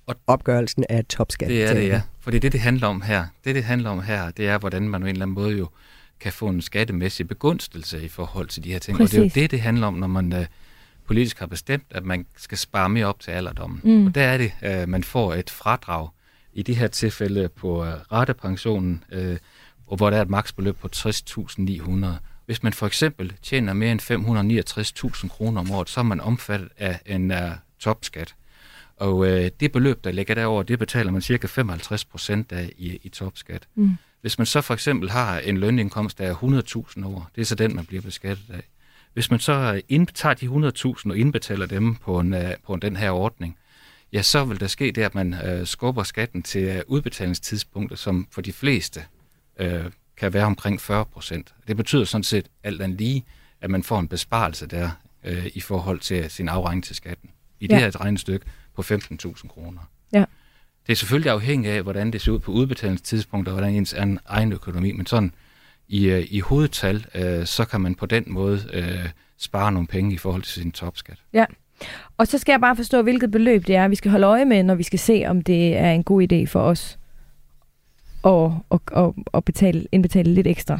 Og- 0.06 0.16
opgørelsen 0.26 0.84
af 0.88 1.04
topskat. 1.04 1.48
Det 1.48 1.64
er 1.64 1.74
det, 1.74 1.88
ja. 1.88 2.00
For 2.20 2.30
det 2.30 2.36
er 2.36 2.40
det, 2.40 2.52
det 2.52 2.60
handler 2.60 2.86
om 2.86 3.02
her. 3.02 3.24
Det, 3.44 3.54
det 3.54 3.64
handler 3.64 3.90
om 3.90 4.02
her, 4.02 4.30
det 4.30 4.48
er, 4.48 4.58
hvordan 4.58 4.82
man 4.88 5.00
på 5.00 5.06
en 5.06 5.12
eller 5.12 5.24
anden 5.26 5.34
måde 5.34 5.58
jo 5.58 5.68
kan 6.22 6.32
få 6.32 6.48
en 6.48 6.62
skattemæssig 6.62 7.28
begunstelse 7.28 8.04
i 8.04 8.08
forhold 8.08 8.48
til 8.48 8.64
de 8.64 8.72
her 8.72 8.78
ting. 8.78 9.00
Og 9.00 9.06
det 9.10 9.14
er 9.14 9.18
jo 9.18 9.24
Præcis. 9.24 9.34
det, 9.34 9.50
det 9.50 9.60
handler 9.60 9.86
om, 9.86 9.94
når 9.94 10.06
man 10.06 10.32
uh, 10.32 10.44
politisk 11.06 11.38
har 11.38 11.46
bestemt, 11.46 11.84
at 11.90 12.04
man 12.04 12.26
skal 12.36 12.58
spare 12.58 12.88
mere 12.88 13.06
op 13.06 13.20
til 13.20 13.30
alderdommen. 13.30 13.80
Mm. 13.84 14.06
Og 14.06 14.14
der 14.14 14.22
er 14.22 14.38
det, 14.38 14.52
uh, 14.62 14.88
man 14.88 15.04
får 15.04 15.34
et 15.34 15.50
fradrag 15.50 16.08
i 16.52 16.62
det 16.62 16.76
her 16.76 16.86
tilfælde 16.86 17.48
på 17.48 17.80
uh, 17.80 17.88
ratepensionen, 18.12 19.04
uh, 19.16 19.36
og 19.86 19.96
hvor 19.96 20.10
der 20.10 20.16
er 20.16 20.22
et 20.22 20.30
maksbeløb 20.30 20.76
på 20.76 20.88
60.900. 20.96 22.06
Hvis 22.46 22.62
man 22.62 22.72
for 22.72 22.86
eksempel 22.86 23.32
tjener 23.42 23.72
mere 23.72 23.92
end 23.92 24.00
569.000 25.22 25.28
kroner 25.28 25.60
om 25.60 25.70
året, 25.70 25.88
så 25.88 26.00
er 26.00 26.04
man 26.04 26.20
omfattet 26.20 26.68
af 26.78 27.00
en 27.06 27.30
uh, 27.30 27.36
topskat. 27.78 28.34
Og 28.96 29.26
øh, 29.26 29.50
det 29.60 29.72
beløb, 29.72 30.04
der 30.04 30.12
ligger 30.12 30.34
derover, 30.34 30.62
det 30.62 30.78
betaler 30.78 31.12
man 31.12 31.22
cirka 31.22 31.46
55 31.46 32.04
procent 32.04 32.52
af 32.52 32.72
i, 32.78 32.98
i 33.02 33.08
topskat. 33.08 33.68
Mm. 33.74 33.96
Hvis 34.22 34.38
man 34.38 34.46
så 34.46 34.60
for 34.60 34.74
eksempel 34.74 35.10
har 35.10 35.38
en 35.38 35.58
lønindkomst, 35.58 36.18
der 36.18 36.26
er 36.26 36.34
100.000 36.34 37.06
år, 37.06 37.30
det 37.34 37.40
er 37.40 37.44
så 37.44 37.54
den, 37.54 37.74
man 37.76 37.86
bliver 37.86 38.02
beskattet 38.02 38.44
af. 38.50 38.62
Hvis 39.12 39.30
man 39.30 39.40
så 39.40 39.82
indtager 39.88 40.34
de 40.34 40.46
100.000 40.46 41.10
og 41.10 41.16
indbetaler 41.18 41.66
dem 41.66 41.94
på, 41.94 42.20
en, 42.20 42.34
øh, 42.34 42.54
på 42.66 42.76
den 42.76 42.96
her 42.96 43.10
ordning, 43.10 43.58
ja, 44.12 44.22
så 44.22 44.44
vil 44.44 44.60
der 44.60 44.66
ske 44.66 44.92
det, 44.92 45.02
at 45.02 45.14
man 45.14 45.34
øh, 45.34 45.66
skubber 45.66 46.02
skatten 46.02 46.42
til 46.42 46.62
øh, 46.62 46.82
udbetalingstidspunktet, 46.86 47.98
som 47.98 48.28
for 48.30 48.40
de 48.40 48.52
fleste 48.52 49.04
øh, 49.60 49.84
kan 50.16 50.32
være 50.32 50.44
omkring 50.44 50.80
40 50.80 51.04
procent. 51.04 51.54
Det 51.68 51.76
betyder 51.76 52.04
sådan 52.04 52.24
set 52.24 52.46
alt 52.64 52.82
andet 52.82 52.98
lige, 52.98 53.24
at 53.60 53.70
man 53.70 53.82
får 53.82 54.00
en 54.00 54.08
besparelse 54.08 54.66
der 54.66 54.90
øh, 55.24 55.46
i 55.54 55.60
forhold 55.60 56.00
til 56.00 56.30
sin 56.30 56.48
afregning 56.48 56.84
til 56.84 56.96
skatten. 56.96 57.30
I 57.60 57.66
det 57.66 57.74
Ja. 57.74 57.78
her 57.80 57.88
et 57.88 58.00
regnestykke 58.00 58.46
på 58.74 58.82
15.000 58.82 59.48
kroner. 59.48 59.80
Det 60.86 60.92
er 60.92 60.96
selvfølgelig 60.96 61.32
afhængigt 61.32 61.74
af, 61.74 61.82
hvordan 61.82 62.10
det 62.10 62.20
ser 62.20 62.32
ud 62.32 62.38
på 62.38 62.52
udbetalingstidspunktet, 62.52 63.52
og 63.52 63.58
hvordan 63.58 63.74
ens 63.74 63.94
an- 63.94 64.18
egen 64.26 64.52
økonomi, 64.52 64.92
men 64.92 65.06
sådan 65.06 65.32
i, 65.88 66.04
øh, 66.08 66.26
i 66.30 66.40
hovedtal, 66.40 67.06
øh, 67.14 67.46
så 67.46 67.64
kan 67.64 67.80
man 67.80 67.94
på 67.94 68.06
den 68.06 68.24
måde 68.26 68.60
øh, 68.72 69.08
spare 69.38 69.72
nogle 69.72 69.86
penge 69.88 70.14
i 70.14 70.16
forhold 70.18 70.42
til 70.42 70.52
sin 70.62 70.72
topskat. 70.72 71.16
Ja, 71.32 71.44
Og 72.18 72.26
så 72.26 72.38
skal 72.38 72.52
jeg 72.52 72.60
bare 72.60 72.76
forstå, 72.76 73.02
hvilket 73.02 73.30
beløb 73.30 73.66
det 73.66 73.76
er, 73.76 73.88
vi 73.88 73.94
skal 73.94 74.10
holde 74.10 74.26
øje 74.26 74.44
med, 74.44 74.62
når 74.62 74.74
vi 74.74 74.82
skal 74.82 74.98
se, 74.98 75.24
om 75.26 75.42
det 75.42 75.76
er 75.76 75.90
en 75.90 76.04
god 76.04 76.22
idé 76.32 76.46
for 76.46 76.60
os 76.60 76.98
at, 78.24 78.50
at, 78.70 78.80
at, 78.96 79.12
at 79.34 79.44
betale, 79.44 79.86
indbetale 79.92 80.34
lidt 80.34 80.46
ekstra. 80.46 80.78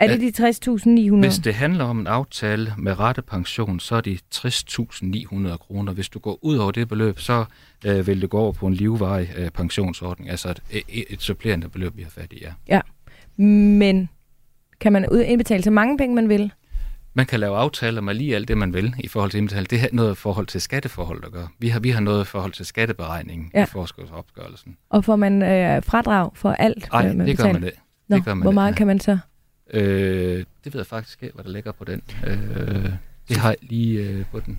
Er 0.00 0.16
det 0.16 0.38
de 0.38 0.48
60.900? 0.48 1.16
Hvis 1.16 1.38
det 1.38 1.54
handler 1.54 1.84
om 1.84 1.98
en 1.98 2.06
aftale 2.06 2.74
med 2.78 2.98
rettepension, 3.00 3.80
så 3.80 3.96
er 3.96 4.00
det 4.00 4.20
60.900 4.34 5.56
kroner. 5.56 5.92
Hvis 5.92 6.08
du 6.08 6.18
går 6.18 6.38
ud 6.42 6.56
over 6.56 6.70
det 6.72 6.88
beløb, 6.88 7.18
så 7.18 7.44
øh, 7.86 8.06
vil 8.06 8.20
det 8.20 8.30
gå 8.30 8.38
over 8.38 8.52
på 8.52 8.66
en 8.66 8.74
livvarig 8.74 9.30
øh, 9.36 9.50
pensionsordning, 9.50 10.30
altså 10.30 10.54
et, 10.70 10.82
et, 11.08 11.22
supplerende 11.22 11.68
beløb, 11.68 11.96
vi 11.96 12.02
har 12.02 12.10
fat 12.10 12.32
i, 12.32 12.38
ja. 12.40 12.52
Ja, 12.68 12.80
men 13.42 14.08
kan 14.80 14.92
man 14.92 15.06
indbetale 15.26 15.62
så 15.62 15.70
mange 15.70 15.98
penge, 15.98 16.14
man 16.14 16.28
vil? 16.28 16.52
Man 17.16 17.26
kan 17.26 17.40
lave 17.40 17.56
aftaler 17.56 18.00
med 18.00 18.14
lige 18.14 18.34
alt 18.34 18.48
det, 18.48 18.58
man 18.58 18.74
vil 18.74 18.94
i 18.98 19.08
forhold 19.08 19.30
til 19.30 19.38
indbetaling. 19.38 19.70
Det 19.70 19.80
har 19.80 19.88
noget 19.92 20.12
i 20.12 20.14
forhold 20.14 20.46
til 20.46 20.60
skatteforhold, 20.60 21.22
der 21.22 21.30
gør. 21.30 21.46
Vi 21.58 21.68
har, 21.68 21.80
vi 21.80 21.90
har 21.90 22.00
noget 22.00 22.24
i 22.24 22.26
forhold 22.26 22.52
til 22.52 22.66
skatteberegningen 22.66 23.50
Ja. 23.54 23.62
i 23.62 23.66
forskudsopgørelsen. 23.66 24.76
Og 24.90 25.04
får 25.04 25.16
man 25.16 25.42
øh, 25.42 25.82
fradrag 25.82 26.30
for 26.34 26.50
alt? 26.50 26.88
Nej, 26.92 27.02
hvad 27.02 27.14
man 27.14 27.26
det 27.26 27.36
gør 27.38 27.52
man 27.52 27.64
ikke. 27.64 27.78
Nå, 28.08 28.16
det 28.16 28.24
gør 28.24 28.34
man 28.34 28.42
hvor 28.42 28.50
meget 28.50 28.70
nej. 28.70 28.76
kan 28.76 28.86
man 28.86 29.00
så? 29.00 29.18
Øh, 29.70 30.44
det 30.64 30.72
ved 30.74 30.80
jeg 30.80 30.86
faktisk 30.86 31.22
ikke, 31.22 31.34
hvad 31.34 31.44
der 31.44 31.50
ligger 31.50 31.72
på 31.72 31.84
den. 31.84 32.02
Øh, 32.26 32.90
det 33.28 33.36
har 33.36 33.48
jeg 33.48 33.56
lige 33.62 34.08
øh, 34.08 34.24
på 34.32 34.40
den. 34.40 34.58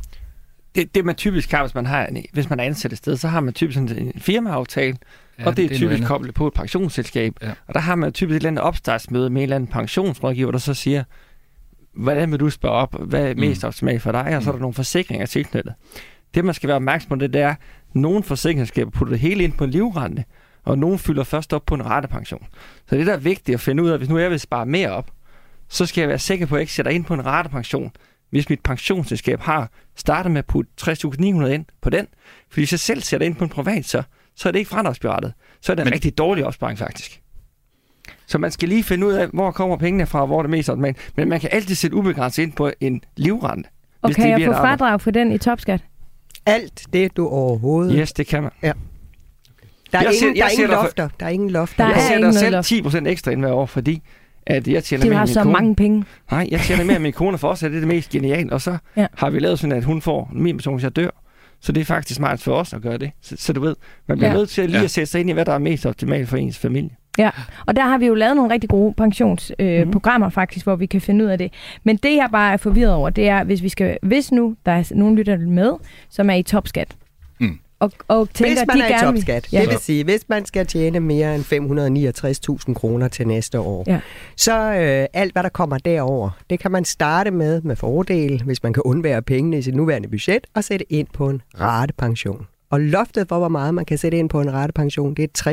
Det, 0.76 0.96
det 0.96 1.06
man 1.06 1.16
typisk 1.16 1.52
har, 1.52 1.64
hvis 1.64 1.76
man, 1.76 1.86
har, 1.86 2.10
hvis 2.34 2.50
man 2.50 2.60
er 2.60 2.64
ansat 2.64 2.92
et 2.92 2.98
sted, 2.98 3.18
så 3.18 3.28
har 3.28 3.40
man 3.40 3.54
typisk 3.54 3.80
en 3.80 4.14
firmaaftale, 4.18 4.98
ja, 5.40 5.46
og 5.46 5.58
det 5.58 5.66
er, 5.66 5.70
noget 5.70 5.78
typisk 5.78 6.08
koblet 6.08 6.36
på 6.36 6.48
et 6.48 6.54
pensionsselskab. 6.54 7.34
Ja. 7.42 7.52
Og 7.68 7.74
der 7.74 7.80
har 7.80 7.96
man 7.96 8.14
typisk 8.14 8.32
et 8.32 8.36
eller 8.36 8.48
andet 8.48 8.64
opstartsmøde 8.64 9.30
med 9.30 9.42
en 9.42 9.44
eller 9.44 9.56
anden 9.56 9.70
pensionsrådgiver, 9.72 10.52
der 10.52 10.58
så 10.60 10.74
siger, 10.74 11.04
hvordan 11.94 12.32
vil 12.32 12.40
du 12.40 12.50
spørge 12.50 12.76
op, 12.76 13.08
hvad 13.08 13.28
er 13.30 13.34
Mm. 13.34 13.40
mest 13.40 13.64
optimalt 13.64 14.02
for 14.02 14.12
dig, 14.12 14.38
og 14.38 14.44
så 14.44 14.50
er 14.50 14.54
der 14.54 14.60
nogle 14.60 14.74
forsikringer 14.74 15.26
tilknyttet. 15.26 15.74
Det 16.36 16.46
man 16.46 16.54
skal 16.54 16.68
være 16.68 16.76
opmærksom 16.76 17.10
på, 17.10 17.16
det, 17.16 17.34
det 17.34 17.42
er, 17.42 17.56
nogle 17.94 18.24
forsikringsskaber 18.24 18.92
putter 18.92 19.12
det 19.12 19.20
hele 19.20 19.44
ind 19.44 19.54
på 19.54 19.64
en 19.64 19.70
livrente, 19.72 20.24
og 20.66 20.78
nogle 20.78 20.98
fylder 21.00 21.24
først 21.24 21.54
op 21.54 21.66
på 21.66 21.76
en 21.76 21.86
ratepension. 21.86 22.46
Så 22.90 22.96
det 22.96 23.08
der 23.08 23.14
er 23.14 23.18
vigtigt 23.18 23.54
at 23.54 23.60
finde 23.62 23.84
ud 23.84 23.90
af, 23.90 23.98
hvis 23.98 24.10
nu 24.10 24.18
jeg 24.18 24.32
vil 24.32 24.40
spare 24.40 24.66
mere 24.66 24.90
op, 24.90 25.12
så 25.70 25.86
skal 25.86 26.02
jeg 26.02 26.10
være 26.10 26.20
sikker 26.20 26.46
på, 26.46 26.56
at 26.56 26.60
jeg 26.60 26.62
ikke 26.62 26.74
sætter 26.74 26.92
ind 26.92 27.06
på 27.06 27.14
en 27.14 27.26
ratepension, 27.26 27.92
hvis 28.30 28.50
mit 28.50 28.60
pensionsselskab 28.64 29.40
har 29.40 29.70
startet 29.96 30.32
med 30.32 30.40
at 30.40 30.46
putte 30.46 30.72
60.900 30.82 31.46
ind 31.46 31.66
på 31.82 31.90
den. 31.90 32.08
Fordi 32.50 32.62
hvis 32.62 32.72
jeg 32.72 32.80
selv 32.80 33.02
sætter 33.02 33.28
ind 33.28 33.36
på 33.36 33.44
en 33.44 33.50
privat, 33.50 33.86
så, 33.86 34.04
så 34.36 34.48
er 34.50 34.52
det 34.52 34.60
ikke 34.60 34.70
fradragsberettet. 34.70 35.34
Så 35.62 35.72
er 35.72 35.76
det 35.76 35.82
en 35.82 35.86
Men- 35.86 35.94
rigtig 35.94 36.18
dårlig 36.18 36.46
opsparing 36.46 36.80
faktisk. 36.80 37.22
Så 38.28 38.38
man 38.38 38.52
skal 38.52 38.70
lige 38.70 38.84
finde 38.84 39.08
ud 39.08 39.14
af, 39.14 39.28
hvor 39.34 39.52
kommer 39.52 39.78
pengene 39.78 40.06
fra, 40.06 40.22
og 40.22 40.28
hvor 40.28 40.38
er 40.38 40.42
det 40.44 40.50
mest 40.52 40.70
optimalt. 40.70 41.12
Men 41.16 41.30
man 41.30 41.40
kan 41.40 41.50
altid 41.54 41.76
sætte 41.76 41.96
ubegrænset 41.98 42.44
ind 42.44 42.54
på 42.54 42.72
en 42.80 43.02
livrente. 43.18 43.70
Og 44.02 44.12
kan 44.12 44.30
jeg 44.30 44.48
få 44.48 44.54
fradrag 44.54 45.02
for 45.02 45.12
den 45.12 45.32
i 45.32 45.38
topskat? 45.38 45.82
Alt 46.46 46.88
det, 46.94 47.18
du 47.18 47.28
overhovedet... 47.28 47.96
Yes, 48.00 48.14
det 48.14 48.28
kan 48.28 48.44
man. 48.44 48.74
Der 49.92 49.98
er, 49.98 50.04
Jeg 50.04 50.14
ingen, 50.14 50.36
ser- 50.36 50.42
der 50.42 50.46
er 50.46 50.50
ingen 50.50 50.70
lofter. 50.70 51.10
Der 51.20 51.26
er 51.26 51.30
ingen 51.30 51.50
lofter. 51.50 51.84
Der 51.84 51.92
Jeg 51.92 52.00
er 52.06 52.08
sætter 52.14 52.32
selv 52.32 52.52
noget 52.52 52.66
10 52.66 52.82
procent 52.82 53.08
ekstra 53.08 53.32
ind 53.32 53.40
hver 53.42 53.52
år, 53.52 53.66
fordi 53.66 54.02
at 54.48 54.68
jeg 54.68 54.84
tjener 54.84 55.06
mere 55.06 55.16
har 55.18 55.26
så 55.26 55.42
kone. 55.44 55.54
mange 55.54 55.76
penge. 55.76 56.04
Nej, 56.32 56.48
jeg 56.52 56.60
tjener 56.60 56.84
mere 56.84 56.96
end 56.96 57.04
min 57.04 57.14
kone, 57.14 57.38
for 57.38 57.48
os 57.48 57.64
er 57.64 57.70
det 57.70 57.80
det 57.82 57.88
mest 57.88 58.10
geniale. 58.10 58.54
Og 58.54 58.62
så 58.62 58.72
Ja. 58.72 59.02
ja. 59.02 59.08
har 59.18 59.30
vi 59.30 59.40
lavet 59.40 59.60
sådan, 59.60 59.78
at 59.78 59.84
hun 59.84 60.02
får 60.02 60.30
min 60.34 60.58
person, 60.58 60.74
hvis 60.74 60.84
jeg 60.84 60.96
dør. 60.96 61.10
Så 61.62 61.72
det 61.72 61.82
er 61.82 61.86
faktisk 61.86 62.16
smart 62.18 62.42
for 62.42 62.54
os 62.56 62.74
at 62.74 62.82
gøre 62.82 62.98
det. 62.98 63.12
Så, 63.22 63.36
så 63.40 63.54
du 63.54 63.62
ved, 63.62 63.76
man 64.08 64.18
bliver 64.18 64.28
Ja. 64.30 64.34
ja. 64.34 64.40
nødt 64.40 64.50
til 64.50 64.66
lige 64.70 64.78
Ja. 64.80 64.84
at 64.84 64.92
sætte 64.92 65.12
sig 65.12 65.22
ind 65.22 65.30
i, 65.30 65.34
hvad 65.34 65.46
der 65.46 65.54
er 65.54 65.58
mest 65.60 65.86
optimalt 65.86 66.30
for 66.30 66.38
ens 66.38 66.58
familie. 66.58 66.90
Og 67.68 67.76
der 67.76 67.82
har 67.82 67.98
vi 67.98 68.06
jo 68.06 68.14
lavet 68.14 68.36
nogle 68.36 68.54
rigtig 68.54 68.70
gode 68.70 68.94
pensionsprogrammer 68.94 69.76
øh, 69.80 69.84
Mhm. 69.84 69.92
programmer 69.92 70.30
faktisk, 70.30 70.66
hvor 70.66 70.76
vi 70.76 70.86
kan 70.86 71.02
finde 71.02 71.26
ud 71.26 71.30
af 71.30 71.38
det. 71.38 71.52
Men 71.84 71.98
det, 71.98 72.16
jeg 72.16 72.30
bare 72.32 72.54
er 72.54 72.58
forvirret 72.58 72.94
over, 72.94 73.10
det 73.10 73.30
er, 73.30 73.44
hvis 73.44 73.64
vi 73.64 73.70
skal, 73.70 73.98
hvis 74.04 74.32
nu 74.32 74.56
der 74.66 74.72
er 74.72 74.92
nogen 74.96 75.16
lytter 75.16 75.38
med, 75.38 75.72
som 76.10 76.30
er 76.30 76.34
i 76.34 76.44
topskat, 76.44 76.88
Mm. 76.92 77.05
Og, 77.80 77.92
og 78.08 78.30
tænker, 78.34 78.54
Hvis 78.56 78.68
man 78.68 78.78
de 78.78 78.84
er 78.84 78.88
gerne 78.88 79.18
topskat, 79.18 79.54
Ja. 79.54 79.62
det 79.62 79.70
vil 79.70 79.78
sige, 79.78 80.04
hvis 80.04 80.30
man 80.30 80.46
skal 80.46 80.68
tjene 80.68 81.00
mere 81.00 81.36
end 81.36 81.44
569.000 82.68 82.74
kroner 82.74 83.08
til 83.08 83.28
næste 83.28 83.60
år, 83.60 83.84
Ja. 83.88 84.00
så 84.38 84.60
øh, 84.74 85.08
alt, 85.14 85.34
hvad 85.34 85.44
der 85.44 85.50
kommer 85.50 85.78
derover, 85.78 86.30
det 86.50 86.60
kan 86.60 86.72
man 86.72 86.86
starte 86.86 87.32
med 87.32 87.62
med 87.62 87.76
fordel, 87.76 88.44
hvis 88.46 88.64
man 88.64 88.74
kan 88.74 88.84
undvære 88.86 89.22
pengene 89.22 89.58
i 89.58 89.62
sit 89.62 89.76
nuværende 89.76 90.08
budget, 90.10 90.48
og 90.54 90.64
sætte 90.64 90.94
ind 90.94 91.08
på 91.14 91.30
en 91.30 91.42
ratepension. 91.60 92.48
Og 92.70 92.80
loftet 92.82 93.28
for, 93.30 93.38
hvor 93.38 93.48
meget 93.48 93.74
man 93.74 93.86
kan 93.86 93.98
sætte 93.98 94.18
ind 94.18 94.30
på 94.30 94.42
en 94.42 94.54
ratepension, 94.54 95.14
det 95.14 95.24
er 95.24 95.50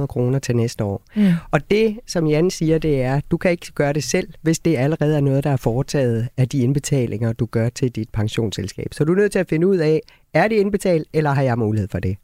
60.900 0.00 0.06
kroner 0.06 0.38
til 0.38 0.56
næste 0.56 0.84
år. 0.84 1.02
Mm. 1.16 1.26
Og 1.50 1.70
det, 1.70 1.98
som 2.06 2.26
Jan 2.26 2.50
siger, 2.50 2.78
det 2.78 3.02
er, 3.02 3.20
du 3.30 3.36
kan 3.36 3.50
ikke 3.50 3.72
gøre 3.74 3.92
det 3.92 4.04
selv, 4.04 4.28
hvis 4.42 4.58
det 4.58 4.76
allerede 4.76 5.16
er 5.16 5.20
noget, 5.20 5.44
der 5.44 5.50
er 5.50 5.56
foretaget 5.56 6.28
af 6.36 6.48
de 6.48 6.58
indbetalinger, 6.58 7.32
du 7.32 7.46
gør 7.46 7.68
til 7.68 7.90
dit 7.90 8.08
pensionsselskab. 8.12 8.86
Så 8.92 9.04
du 9.04 9.12
er 9.12 9.16
nødt 9.16 9.32
til 9.32 9.38
at 9.38 9.48
finde 9.48 9.66
ud 9.66 9.76
af, 9.76 10.00
er 10.34 10.48
det 10.48 10.56
indbetalt, 10.56 11.08
eller 11.12 11.30
har 11.30 11.42
jeg 11.42 11.58
mulighed 11.58 11.88
for 11.88 11.98
det? 11.98 12.16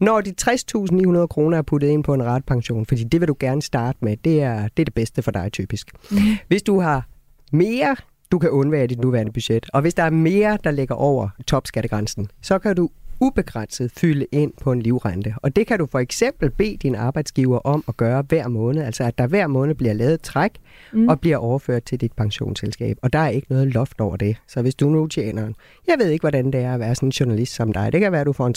Når 0.00 0.20
de 0.20 0.34
60.900 0.42 1.26
kroner 1.26 1.58
er 1.58 1.62
puttet 1.62 1.88
ind 1.88 2.04
på 2.04 2.14
en 2.14 2.24
ratepension, 2.24 2.86
fordi 2.86 3.04
det 3.04 3.20
vil 3.20 3.28
du 3.28 3.36
gerne 3.40 3.62
starte 3.62 3.98
med, 4.00 4.16
det 4.16 4.42
er 4.42 4.68
det, 4.68 4.80
er 4.80 4.84
det 4.84 4.94
bedste 4.94 5.22
for 5.22 5.30
dig 5.30 5.52
typisk. 5.52 5.90
Mm. 6.10 6.18
Hvis 6.48 6.62
du 6.62 6.80
har 6.80 7.06
mere, 7.52 7.96
du 8.32 8.38
kan 8.38 8.50
undvære 8.50 8.86
dit 8.86 9.00
nuværende 9.00 9.32
budget, 9.32 9.66
og 9.72 9.80
hvis 9.80 9.94
der 9.94 10.02
er 10.02 10.10
mere, 10.10 10.58
der 10.64 10.70
ligger 10.70 10.94
over 10.94 11.28
topskattegrænsen, 11.46 12.28
så 12.42 12.58
kan 12.58 12.76
du 12.76 12.90
ubegrænset 13.20 13.90
fylde 13.96 14.26
ind 14.32 14.52
på 14.60 14.72
en 14.72 14.82
livrente. 14.82 15.34
Og 15.42 15.56
det 15.56 15.66
kan 15.66 15.78
du 15.78 15.86
for 15.86 15.98
eksempel 15.98 16.50
bede 16.50 16.76
din 16.76 16.94
arbejdsgiver 16.94 17.58
om 17.58 17.84
at 17.88 17.96
gøre 17.96 18.24
hver 18.28 18.48
måned. 18.48 18.82
Altså 18.82 19.04
at 19.04 19.18
der 19.18 19.26
hver 19.26 19.46
måned 19.46 19.74
bliver 19.74 19.92
lavet 19.92 20.14
et 20.14 20.20
træk 20.20 20.50
mm. 20.92 21.08
og 21.08 21.20
bliver 21.20 21.36
overført 21.36 21.82
til 21.82 22.00
dit 22.00 22.12
pensionsselskab. 22.12 22.98
Og 23.02 23.12
der 23.12 23.18
er 23.18 23.28
ikke 23.28 23.46
noget 23.50 23.66
loft 23.74 24.00
over 24.00 24.16
det. 24.16 24.36
Så 24.48 24.62
hvis 24.62 24.74
du 24.74 24.88
nu 24.88 25.06
tjener, 25.06 25.52
jeg 25.88 25.94
ved 25.98 26.10
ikke, 26.10 26.22
hvordan 26.22 26.50
det 26.50 26.60
er 26.60 26.74
at 26.74 26.80
være 26.80 26.94
sådan 26.94 27.08
en 27.08 27.10
journalist 27.10 27.54
som 27.54 27.72
dig. 27.72 27.92
Det 27.92 28.00
kan 28.00 28.12
være, 28.12 28.20
at 28.20 28.26
du 28.26 28.32
får 28.32 28.46
en 28.46 28.54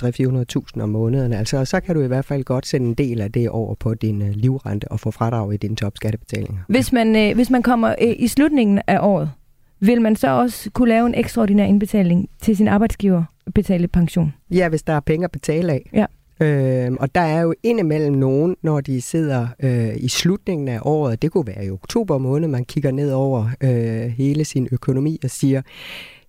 300-400.000 0.78 0.84
om 0.84 0.90
måneden. 0.90 1.34
Altså, 1.34 1.66
så 1.66 1.80
kan 1.80 1.96
du 1.96 2.02
i 2.02 2.08
hvert 2.08 2.26
fald 2.26 2.44
godt 2.44 2.68
sende 2.68 2.88
en 2.88 2.94
del 2.94 3.22
af 3.22 3.32
det 3.32 3.50
over 3.50 3.76
på 3.76 3.94
din 3.94 4.22
øh, 4.22 4.30
livrente 4.30 4.92
og 4.92 5.00
få 5.00 5.12
fradrag 5.12 5.54
i 5.54 5.58
dine 5.58 5.76
topskattebetalinger. 5.76 6.60
Hvis 6.68 6.94
man, 6.94 7.16
øh, 7.16 7.36
hvis 7.36 7.50
man 7.50 7.64
kommer 7.64 7.96
øh, 8.02 8.16
i 8.18 8.28
slutningen 8.28 8.82
af 8.88 9.00
året, 9.02 9.32
vil 9.80 10.02
man 10.02 10.16
så 10.16 10.28
også 10.30 10.72
kunne 10.72 10.90
lave 10.90 11.08
en 11.08 11.16
ekstraordinær 11.16 11.66
indbetaling 11.66 12.30
til 12.42 12.58
sin 12.58 12.68
arbejdsgiver 12.68 13.24
betale 13.56 13.88
pension? 13.88 14.34
Ja, 14.52 14.70
hvis 14.70 14.84
der 14.84 14.94
er 14.94 15.00
penge 15.00 15.24
at 15.24 15.32
betale 15.32 15.74
af. 15.74 15.90
Ja. 15.94 16.06
Øhm, 16.42 16.98
og 17.00 17.16
der 17.16 17.22
er 17.22 17.42
jo 17.42 17.54
indimellem 17.64 18.14
nogen, 18.14 18.56
når 18.62 18.82
de 18.82 19.02
sidder 19.02 19.48
øh, 19.64 19.96
i 19.96 20.08
slutningen 20.08 20.68
af 20.68 20.80
året, 20.82 21.22
det 21.22 21.32
kunne 21.32 21.48
være 21.48 21.66
i 21.66 21.70
oktober 21.70 22.18
måned, 22.18 22.48
man 22.48 22.66
kigger 22.66 22.92
ned 22.92 23.12
over 23.12 23.50
øh, 23.62 24.02
hele 24.02 24.46
sin 24.46 24.68
økonomi 24.72 25.20
og 25.24 25.30
siger, 25.30 25.62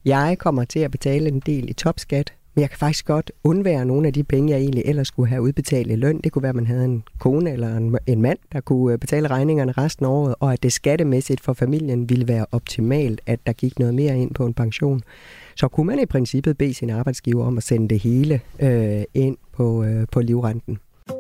jeg 0.05 0.37
kommer 0.39 0.65
til 0.65 0.81
at 0.81 0.91
betale 0.91 1.29
en 1.29 1.41
del 1.41 1.71
i 1.71 1.73
topskat, 1.73 2.33
men 2.55 2.61
jeg 2.61 2.71
kan 2.71 2.79
faktisk 2.79 3.07
godt 3.07 3.33
undvære 3.45 3.85
nogle 3.87 4.07
af 4.07 4.13
de 4.13 4.25
penge, 4.25 4.53
jeg 4.53 4.61
egentlig 4.61 4.83
ellers 4.87 5.09
skulle 5.09 5.29
have 5.29 5.43
udbetalt 5.43 5.91
i 5.91 5.95
løn. 5.95 6.21
Det 6.25 6.33
kunne 6.33 6.43
være, 6.43 6.51
at 6.51 6.57
man 6.57 6.67
havde 6.67 6.85
en 6.85 7.03
kone 7.19 7.53
eller 7.53 7.77
en, 7.77 7.99
en 8.07 8.23
mand, 8.23 8.39
der 8.53 8.61
kunne 8.61 8.93
øh, 8.93 8.99
betale 8.99 9.29
regningerne 9.29 9.73
resten 9.73 10.07
af 10.07 10.11
året, 10.11 10.35
og 10.41 10.53
at 10.53 10.63
det 10.63 10.73
skattemæssigt 10.73 11.41
for 11.41 11.53
familien 11.53 12.09
ville 12.09 12.29
være 12.29 12.47
optimalt, 12.53 13.21
at 13.27 13.41
der 13.47 13.53
gik 13.53 13.79
noget 13.79 13.95
mere 13.95 14.19
ind 14.19 14.35
på 14.35 14.47
en 14.47 14.55
pension. 14.55 15.03
Så 15.57 15.69
kunne 15.69 15.87
man 15.87 15.99
i 15.99 16.07
princippet 16.07 16.59
bede 16.59 16.75
sin 16.75 16.91
arbejdsgiver 16.91 17.47
om 17.47 17.57
at 17.57 17.63
sende 17.63 17.89
det 17.89 17.99
hele 17.99 18.41
øh, 18.61 19.03
ind 19.15 19.37
på, 19.53 19.85
øh, 19.85 20.07
på 20.13 20.21
livrenten. 20.21 20.79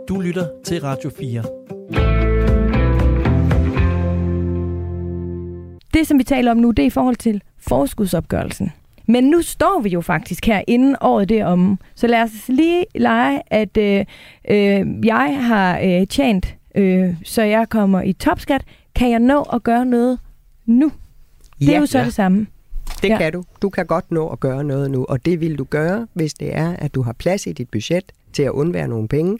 Du 0.08 0.20
lytter 0.20 0.46
til 0.64 0.80
Radio 0.80 1.10
4. 1.18 1.42
Det, 5.94 6.06
som 6.06 6.18
vi 6.18 6.24
taler 6.24 6.50
om 6.50 6.56
nu, 6.56 6.70
det 6.70 6.82
er 6.82 6.86
i 6.86 6.90
forhold 6.90 7.16
til 7.16 7.42
forskudsopgørelsen. 7.58 8.72
Men 9.10 9.24
nu 9.24 9.42
står 9.42 9.80
vi 9.80 9.88
jo 9.88 10.00
faktisk 10.00 10.46
her, 10.46 10.62
inden 10.66 10.96
året 11.00 11.28
det 11.28 11.38
er 11.38 11.46
om. 11.46 11.78
Så 11.94 12.06
lad 12.06 12.22
os 12.22 12.30
lige 12.48 12.86
lege, 12.94 13.42
at 13.46 13.76
øh, 13.76 14.04
øh, 14.50 15.06
jeg 15.06 15.38
har 15.46 15.80
øh, 15.84 16.06
tjent, 16.06 16.54
øh, 16.74 17.14
så 17.24 17.42
jeg 17.42 17.68
kommer 17.68 18.02
i 18.02 18.12
topskat. 18.12 18.62
Kan 18.94 19.10
jeg 19.10 19.18
nå 19.18 19.42
at 19.42 19.62
gøre 19.62 19.86
noget 19.86 20.18
nu? 20.66 20.92
Det 21.60 21.74
er 21.74 21.80
jo 21.80 21.86
så 21.86 21.98
ja. 21.98 22.04
det 22.04 22.14
samme. 22.14 22.46
Det 23.02 23.08
Ja. 23.08 23.12
ja. 23.12 23.18
kan 23.18 23.32
du. 23.32 23.44
Du 23.62 23.68
kan 23.68 23.86
godt 23.86 24.10
nå 24.10 24.28
at 24.28 24.40
gøre 24.40 24.64
noget 24.64 24.90
nu, 24.90 25.04
og 25.08 25.24
det 25.24 25.40
vil 25.40 25.58
du 25.58 25.64
gøre, 25.64 26.06
hvis 26.12 26.34
det 26.34 26.56
er, 26.56 26.76
at 26.78 26.94
du 26.94 27.02
har 27.02 27.12
plads 27.12 27.46
i 27.46 27.52
dit 27.52 27.68
budget 27.70 28.12
til 28.32 28.42
at 28.42 28.50
undvære 28.50 28.88
nogle 28.88 29.08
penge, 29.08 29.38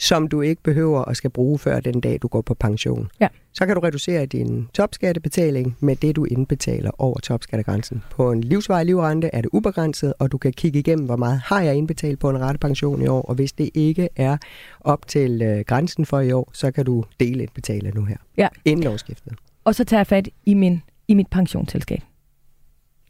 som 0.00 0.28
du 0.28 0.40
ikke 0.40 0.62
behøver 0.62 1.04
at 1.04 1.16
skal 1.16 1.30
bruge 1.30 1.58
før 1.58 1.80
den 1.80 2.00
dag, 2.00 2.18
du 2.22 2.28
går 2.28 2.40
på 2.40 2.54
pension. 2.54 3.08
Ja. 3.20 3.28
Så 3.52 3.66
kan 3.66 3.74
du 3.74 3.80
reducere 3.80 4.26
din 4.26 4.68
topskattebetaling 4.74 5.76
med 5.80 5.96
det, 5.96 6.16
du 6.16 6.24
indbetaler 6.24 6.90
over 6.98 7.18
topskattegrænsen. 7.20 8.02
På 8.10 8.32
en 8.32 8.40
livsvarig 8.44 8.86
livrente 8.86 9.30
er 9.32 9.40
det 9.40 9.50
ubegrænset, 9.52 10.14
og 10.18 10.32
du 10.32 10.38
kan 10.38 10.52
kigge 10.52 10.78
igennem, 10.78 11.06
hvor 11.06 11.16
meget 11.16 11.40
har 11.44 11.60
jeg 11.60 11.76
indbetalt 11.76 12.18
på 12.18 12.30
en 12.30 12.40
rettepension 12.40 13.02
i 13.02 13.06
år, 13.06 13.22
og 13.22 13.34
hvis 13.34 13.52
det 13.52 13.70
ikke 13.74 14.08
er 14.16 14.36
op 14.80 15.08
til 15.08 15.42
øh, 15.42 15.60
grænsen 15.66 16.06
for 16.06 16.20
i 16.20 16.32
år, 16.32 16.50
så 16.52 16.70
kan 16.70 16.84
du 16.84 17.04
dele 17.20 17.42
indbetale 17.42 17.90
nu 17.94 18.04
her, 18.04 18.16
Ja. 18.36 18.48
inden 18.64 18.86
årsskiftet. 18.86 19.32
Og 19.64 19.74
så 19.74 19.84
tager 19.84 19.98
jeg 20.00 20.06
fat 20.06 20.28
i, 20.46 20.54
min, 20.54 20.82
i 21.08 21.14
mit 21.14 21.26
pensionsselskab. 21.30 22.00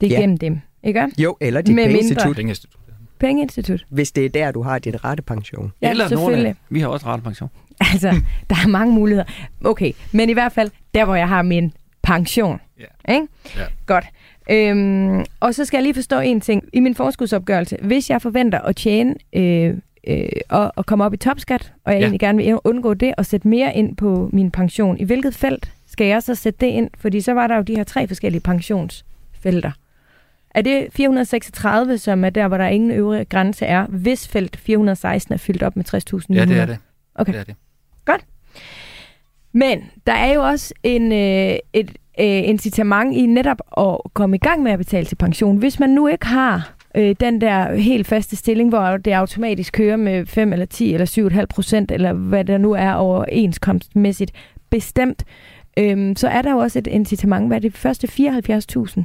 Det 0.01 0.07
er 0.07 0.11
Ja. 0.17 0.21
gennem 0.21 0.37
dem, 0.39 0.61
ikke? 0.85 1.09
Jo, 1.19 1.37
eller 1.41 1.61
dit 1.63 1.77
pengeinstitut, 1.77 2.37
Pengeinstitut. 3.21 3.87
Hvis 3.89 4.13
det 4.13 4.25
er 4.25 4.29
der, 4.29 4.51
du 4.53 4.63
har 4.63 4.79
din 4.79 5.05
rettepension. 5.05 5.73
Ja, 5.83 5.91
Eller 5.91 6.47
af, 6.47 6.55
vi 6.71 6.81
har 6.81 6.89
også 6.89 7.07
ret 7.07 7.23
pension. 7.23 7.51
Altså, 7.93 8.11
der 8.51 8.57
er 8.65 8.69
mange 8.69 8.95
muligheder. 8.95 9.25
Okay, 9.65 9.93
men 10.13 10.31
i 10.31 10.33
hvert 10.33 10.53
fald, 10.53 10.71
der 10.95 11.05
hvor 11.05 11.15
jeg 11.15 11.29
har 11.29 11.43
min 11.43 11.73
pension. 12.03 12.61
Ja. 12.81 13.13
Ikke? 13.15 13.27
Ja. 13.57 13.63
Godt. 13.87 14.05
Øhm, 14.51 15.25
og 15.41 15.55
så 15.55 15.65
skal 15.65 15.79
jeg 15.79 15.83
lige 15.83 15.95
forstå 15.95 16.19
en 16.21 16.41
ting. 16.41 16.65
I 16.73 16.81
min 16.81 16.95
forskudsopgørelse, 16.95 17.77
hvis 17.83 18.11
jeg 18.11 18.23
forventer 18.23 18.59
at 18.61 18.77
tjene 18.77 19.15
øh, 19.33 19.75
øh, 20.07 20.29
og, 20.49 20.73
og 20.77 20.87
komme 20.87 21.05
op 21.05 21.15
i 21.15 21.17
topskat, 21.17 21.73
og 21.85 21.93
jeg 21.93 21.99
Ja. 22.01 22.05
egentlig 22.05 22.21
gerne 22.21 22.39
vil 22.39 22.59
undgå 22.65 22.95
det 22.95 23.15
og 23.19 23.27
sætte 23.27 23.49
mere 23.49 23.77
ind 23.77 23.97
på 23.97 24.31
min 24.33 24.51
pension, 24.51 24.99
i 24.99 25.05
hvilket 25.05 25.35
felt 25.35 25.73
skal 25.87 26.07
jeg 26.07 26.23
så 26.23 26.35
sætte 26.35 26.67
det 26.67 26.73
ind? 26.73 26.91
Fordi 26.99 27.21
så 27.21 27.33
var 27.33 27.47
der 27.47 27.57
jo 27.57 27.63
de 27.63 27.77
her 27.77 27.85
tre 27.85 28.09
forskellige 28.09 28.41
pensionsfelter. 28.41 29.73
Er 30.55 30.63
det 30.63 30.87
436, 30.93 31.99
som 31.99 32.25
er 32.25 32.31
der, 32.31 32.49
hvor 32.49 32.57
der 32.57 32.67
ingen 32.67 32.91
øvre 32.91 33.25
grænse 33.25 33.67
er, 33.67 33.87
hvis 33.87 34.29
felt 34.29 34.57
416 34.57 35.33
er 35.33 35.39
fyldt 35.39 35.63
op 35.63 35.77
med 35.77 35.85
60.000 35.95 36.35
Ja, 36.35 36.45
det 36.45 36.59
er 36.59 36.67
det. 36.67 36.79
Okay. 37.15 37.33
Det 37.33 37.41
er 37.41 37.45
det. 37.45 37.55
Men 39.53 39.91
der 40.07 40.13
er 40.13 40.35
jo 40.35 40.43
også 40.43 40.75
en, 40.83 41.13
øh, 41.13 41.59
et 41.73 41.91
øh, 42.21 42.49
incitament 42.49 43.17
i 43.17 43.27
netop 43.27 43.61
at 43.77 44.13
komme 44.15 44.37
i 44.37 44.39
gang 44.39 44.63
med 44.63 44.73
at 44.73 44.79
betale 44.79 45.07
til 45.07 45.17
pension. 45.17 45.57
Hvis 45.57 45.81
man 45.81 45.91
nu 45.91 46.09
ikke 46.09 46.27
har 46.27 46.75
øh, 46.95 47.17
den 47.21 47.41
der 47.41 47.75
helt 47.75 48.07
faste 48.07 48.37
stilling, 48.37 48.69
hvor 48.69 48.97
det 48.97 49.13
automatisk 49.13 49.73
kører 49.73 49.97
med 49.97 50.27
5 50.27 50.53
eller 50.53 50.67
10 50.67 50.95
eller 50.95 51.31
7,5 51.41 51.45
procent, 51.45 51.91
eller 51.91 52.13
hvad 52.13 52.45
der 52.45 52.59
nu 52.59 52.73
er 52.73 52.93
overenskomstmæssigt 52.93 54.33
bestemt, 54.71 55.25
øh, 55.79 56.17
så 56.17 56.29
er 56.29 56.43
der 56.43 56.51
jo 56.51 56.59
også 56.59 56.79
et 56.79 56.87
incitament. 56.87 57.47
Hvad 57.47 57.57
er 57.57 57.61
det 57.61 57.75
første 57.77 58.09
74.000? 58.09 59.03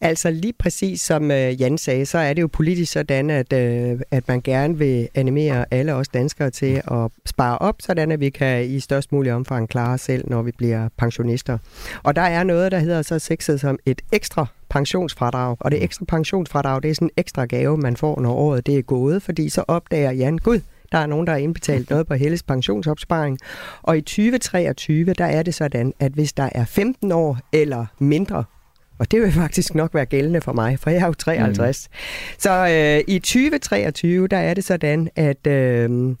Altså 0.00 0.30
lige 0.30 0.52
præcis 0.52 1.00
som 1.00 1.30
øh, 1.30 1.60
Jan 1.60 1.78
sagde, 1.78 2.06
så 2.06 2.18
er 2.18 2.34
det 2.34 2.42
jo 2.42 2.46
politisk 2.46 2.92
sådan, 2.92 3.30
at, 3.30 3.52
øh, 3.52 4.00
at 4.10 4.28
man 4.28 4.40
gerne 4.40 4.78
vil 4.78 5.08
animere 5.14 5.64
alle 5.70 5.94
os 5.94 6.08
danskere 6.08 6.50
til 6.50 6.82
at 6.90 7.10
spare 7.26 7.58
op, 7.58 7.74
sådan 7.80 8.12
at 8.12 8.20
vi 8.20 8.30
kan 8.30 8.64
i 8.64 8.80
størst 8.80 9.12
mulig 9.12 9.32
omfang 9.32 9.68
klare 9.68 9.94
os 9.94 10.00
selv, 10.00 10.24
når 10.30 10.42
vi 10.42 10.52
bliver 10.58 10.88
pensionister. 10.96 11.58
Og 12.02 12.16
der 12.16 12.22
er 12.22 12.44
noget, 12.44 12.72
der 12.72 12.78
hedder 12.78 13.02
så 13.02 13.18
sexet 13.18 13.60
som 13.60 13.78
et 13.86 14.02
ekstra 14.12 14.46
pensionsfradrag. 14.68 15.56
Og 15.60 15.70
det 15.70 15.82
ekstra 15.82 16.04
pensionsfradrag, 16.04 16.82
det 16.82 16.90
er 16.90 16.94
sådan 16.94 17.06
en 17.08 17.12
ekstra 17.16 17.44
gave, 17.44 17.76
man 17.76 17.96
får, 17.96 18.20
når 18.20 18.32
året 18.32 18.66
det 18.66 18.78
er 18.78 18.82
gået, 18.82 19.22
fordi 19.22 19.48
så 19.48 19.64
opdager 19.68 20.12
Jan, 20.12 20.38
gud, 20.38 20.60
der 20.92 20.98
er 20.98 21.06
nogen, 21.06 21.26
der 21.26 21.32
har 21.32 21.38
indbetalt 21.38 21.90
noget 21.90 22.06
på 22.06 22.14
Helles 22.14 22.42
pensionsopsparing. 22.42 23.38
Og 23.82 23.98
i 23.98 24.00
2023, 24.00 25.04
der 25.04 25.24
er 25.24 25.42
det 25.42 25.54
sådan, 25.54 25.92
at 26.00 26.12
hvis 26.12 26.32
der 26.32 26.48
er 26.52 26.64
15 26.64 27.12
år 27.12 27.38
eller 27.52 27.86
mindre 27.98 28.44
og 28.98 29.10
det 29.10 29.22
vil 29.22 29.32
faktisk 29.32 29.74
nok 29.74 29.94
være 29.94 30.06
gældende 30.06 30.40
for 30.40 30.52
mig, 30.52 30.78
for 30.78 30.90
jeg 30.90 31.02
er 31.02 31.06
jo 31.06 31.12
53. 31.12 31.88
Mm. 31.90 31.94
Så 32.38 32.50
øh, 32.50 33.14
i 33.14 33.18
2023, 33.18 34.28
der 34.28 34.36
er 34.36 34.54
det 34.54 34.64
sådan, 34.64 35.08
at 35.16 35.46
øh, 35.46 36.14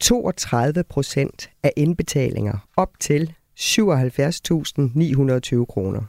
32 0.00 0.84
procent 0.84 1.50
af 1.62 1.72
indbetalinger 1.76 2.68
op 2.76 2.90
til 3.00 3.32
77.920 3.58 5.64
kroner, 5.64 6.02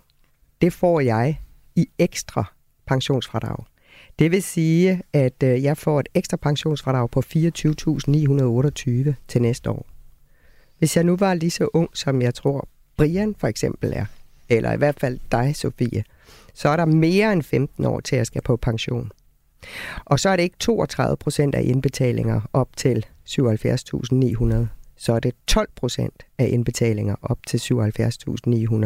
det 0.61 0.73
får 0.73 0.99
jeg 0.99 1.41
i 1.75 1.87
ekstra 1.99 2.53
pensionsfradrag. 2.87 3.65
Det 4.19 4.31
vil 4.31 4.43
sige, 4.43 5.01
at 5.13 5.43
øh, 5.43 5.63
jeg 5.63 5.77
får 5.77 5.99
et 5.99 6.09
ekstra 6.13 6.37
pensionsfradrag 6.37 7.09
på 7.09 7.19
24.928 7.19 9.13
til 9.27 9.41
næste 9.41 9.69
år. 9.69 9.85
Hvis 10.77 10.95
jeg 10.95 11.03
nu 11.03 11.15
var 11.15 11.33
lige 11.33 11.51
så 11.51 11.67
ung, 11.73 11.89
som 11.93 12.21
jeg 12.21 12.33
tror 12.33 12.67
Brian 12.97 13.35
for 13.37 13.47
eksempel 13.47 13.93
er, 13.95 14.05
eller 14.51 14.73
i 14.73 14.77
hvert 14.77 14.99
fald 14.99 15.19
dig, 15.31 15.55
Sofie, 15.55 16.03
så 16.53 16.69
er 16.69 16.75
der 16.75 16.85
mere 16.85 17.33
end 17.33 17.43
15 17.43 17.85
år 17.85 17.99
til, 17.99 18.15
at 18.15 18.17
jeg 18.17 18.25
skal 18.25 18.41
på 18.41 18.57
pension. 18.57 19.11
Og 20.05 20.19
så 20.19 20.29
er 20.29 20.35
det 20.35 20.43
ikke 20.43 20.57
32 20.59 21.17
procent 21.17 21.55
af 21.55 21.61
indbetalinger 21.63 22.41
op 22.53 22.69
til 22.77 23.05
77.900. 23.29 24.55
Så 24.97 25.13
er 25.13 25.19
det 25.19 25.33
12 25.47 25.69
procent 25.75 26.23
af 26.41 26.49
indbetalinger 26.51 27.15
op 27.21 27.37
til 27.47 27.57
77.900. 27.57 28.85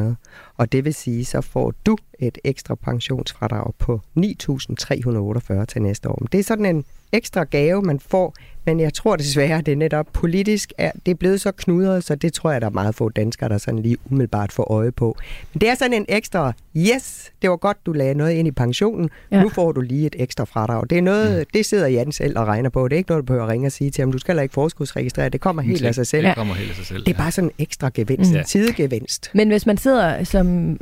Og 0.58 0.72
det 0.72 0.86
vil 0.86 0.93
sige, 0.93 1.26
så 1.26 1.41
får 1.41 1.74
du 1.86 1.97
et 2.20 2.38
ekstra 2.43 2.76
pensionsfradrag 2.76 3.74
på 3.80 4.01
9.348 4.20 5.66
til 5.66 5.82
næste 5.82 6.10
år. 6.10 6.18
Men 6.22 6.28
det 6.32 6.39
er 6.39 6.43
sådan 6.43 6.66
en 6.66 6.86
ekstra 7.12 7.43
gave, 7.43 7.82
man 7.82 7.99
får, 7.99 8.34
men 8.66 8.80
jeg 8.80 8.93
tror 8.93 9.16
desværre, 9.16 9.62
det 9.62 9.72
er 9.72 9.76
netop 9.76 10.06
politisk, 10.14 10.74
er, 10.78 10.91
det 11.06 11.12
er 11.12 11.16
blevet 11.16 11.41
så 11.41 11.51
knudret, 11.51 12.03
så 12.03 12.16
det 12.16 12.34
tror 12.34 12.51
jeg, 12.51 12.62
der 12.62 12.68
er 12.68 12.72
meget 12.72 12.95
få 12.95 13.10
danskere, 13.10 13.49
der 13.49 13.58
sådan 13.58 13.80
lige 13.80 13.97
umiddelbart 14.12 14.51
får 14.51 14.72
øje 14.72 14.91
på. 14.91 15.18
Men 15.53 15.62
det 15.62 15.70
er 15.70 15.76
sådan 15.76 15.93
en 15.93 16.06
ekstra, 16.10 16.53
yes, 16.78 17.32
det 17.41 17.49
var 17.49 17.56
godt, 17.56 17.78
du 17.86 17.91
lagde 17.93 18.14
noget 18.14 18.32
ind 18.32 18.47
i 18.47 18.51
pensionen, 18.51 19.10
Ja. 19.32 19.38
ja. 19.38 19.43
nu 19.43 19.49
får 19.49 19.72
du 19.72 19.82
lige 19.82 20.06
et 20.08 20.16
ekstra 20.20 20.43
fradrag. 20.43 20.84
Det 20.89 20.97
er 20.97 21.01
noget, 21.01 21.39
mm. 21.39 21.45
det 21.53 21.66
sidder 21.66 21.88
Jan 21.88 22.12
selv 22.12 22.39
og 22.39 22.47
regner 22.47 22.70
på. 22.70 22.88
Det 22.88 22.95
er 22.95 22.97
ikke 22.97 23.10
noget, 23.10 23.22
du 23.22 23.26
behøver 23.26 23.45
at 23.45 23.51
ringe 23.51 23.68
og 23.68 23.72
sige 23.72 23.91
til 23.91 24.01
ham, 24.01 24.12
du 24.12 24.18
skal 24.18 24.32
heller 24.32 24.43
ikke 24.43 24.53
forskudsregistrere, 24.53 25.30
det 25.30 25.41
kommer 25.41 25.62
helt 25.62 25.86
af 25.86 25.95
sig 25.95 26.08
selv. 26.08 26.28
Det 26.28 26.36
kommer 26.36 26.53
helt 26.53 26.70
af 26.70 26.76
sig 26.76 26.86
selv. 26.86 27.06
Det 27.06 27.14
er 27.14 27.18
bare 27.18 27.32
sådan 27.32 27.44
en 27.45 27.51
ekstra 27.59 27.89
gevinst, 27.93 28.31
Mm. 28.33 28.39
sidegevinst. 28.45 29.29
Men 29.33 29.47
hvis 29.47 29.65
man 29.65 29.77
sidder 29.77 30.23
som 30.23 30.77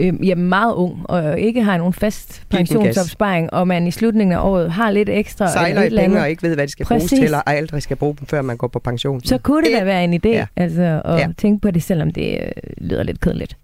øh, 0.00 0.12
øh, 0.30 0.38
meget 0.38 0.74
ung 0.74 1.10
og 1.10 1.40
ikke 1.40 1.62
har 1.62 1.76
nogen 1.78 1.92
fast 1.92 2.42
pensionsopsparing, 2.50 3.52
og 3.54 3.68
man 3.68 3.86
i 3.86 3.90
slutningen 3.90 4.32
af 4.36 4.40
året 4.48 4.72
har 4.72 4.90
lidt 4.90 5.08
ekstra 5.08 5.52
Sejler 5.52 5.82
eller 5.82 6.02
i 6.02 6.04
penge 6.04 6.20
og 6.20 6.30
ikke 6.30 6.42
ved, 6.42 6.54
hvad 6.54 6.66
de 6.66 6.72
skal 6.72 6.86
bruges 6.86 7.04
til, 7.04 7.24
eller 7.24 7.42
aldrig 7.46 7.82
skal 7.82 7.96
bruge 7.96 8.16
dem, 8.20 8.26
før 8.26 8.42
man 8.42 8.56
går 8.56 8.66
på 8.68 8.78
pension. 8.78 9.20
så 9.24 9.38
kunne 9.38 9.64
det 9.64 9.72
da 9.78 9.84
være 9.84 10.04
en 10.04 10.14
idé 10.14 10.28
Ja. 10.28 10.46
altså, 10.56 11.02
at 11.04 11.18
Ja. 11.18 11.28
tænke 11.38 11.60
på 11.60 11.70
det, 11.70 11.82
selvom 11.82 12.10
det 12.10 12.38
øh, 12.40 12.50
lyder 12.80 13.02
lidt 13.02 13.20
kedeligt. 13.20 13.56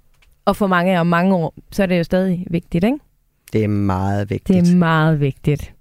Og 0.44 0.56
for 0.56 0.66
mange 0.66 1.00
om 1.00 1.06
mange 1.06 1.34
år, 1.34 1.54
så 1.72 1.82
er 1.82 1.86
det 1.86 1.98
jo 1.98 2.04
stadig 2.04 2.46
vigtigt, 2.50 2.84
ikke? 2.84 2.98
Det 3.52 3.64
er 3.64 3.68
meget 3.68 4.30
vigtigt. 4.30 4.64
Det 4.64 4.72
er 4.72 4.76
meget 4.76 5.20
vigtigt. 5.20 5.72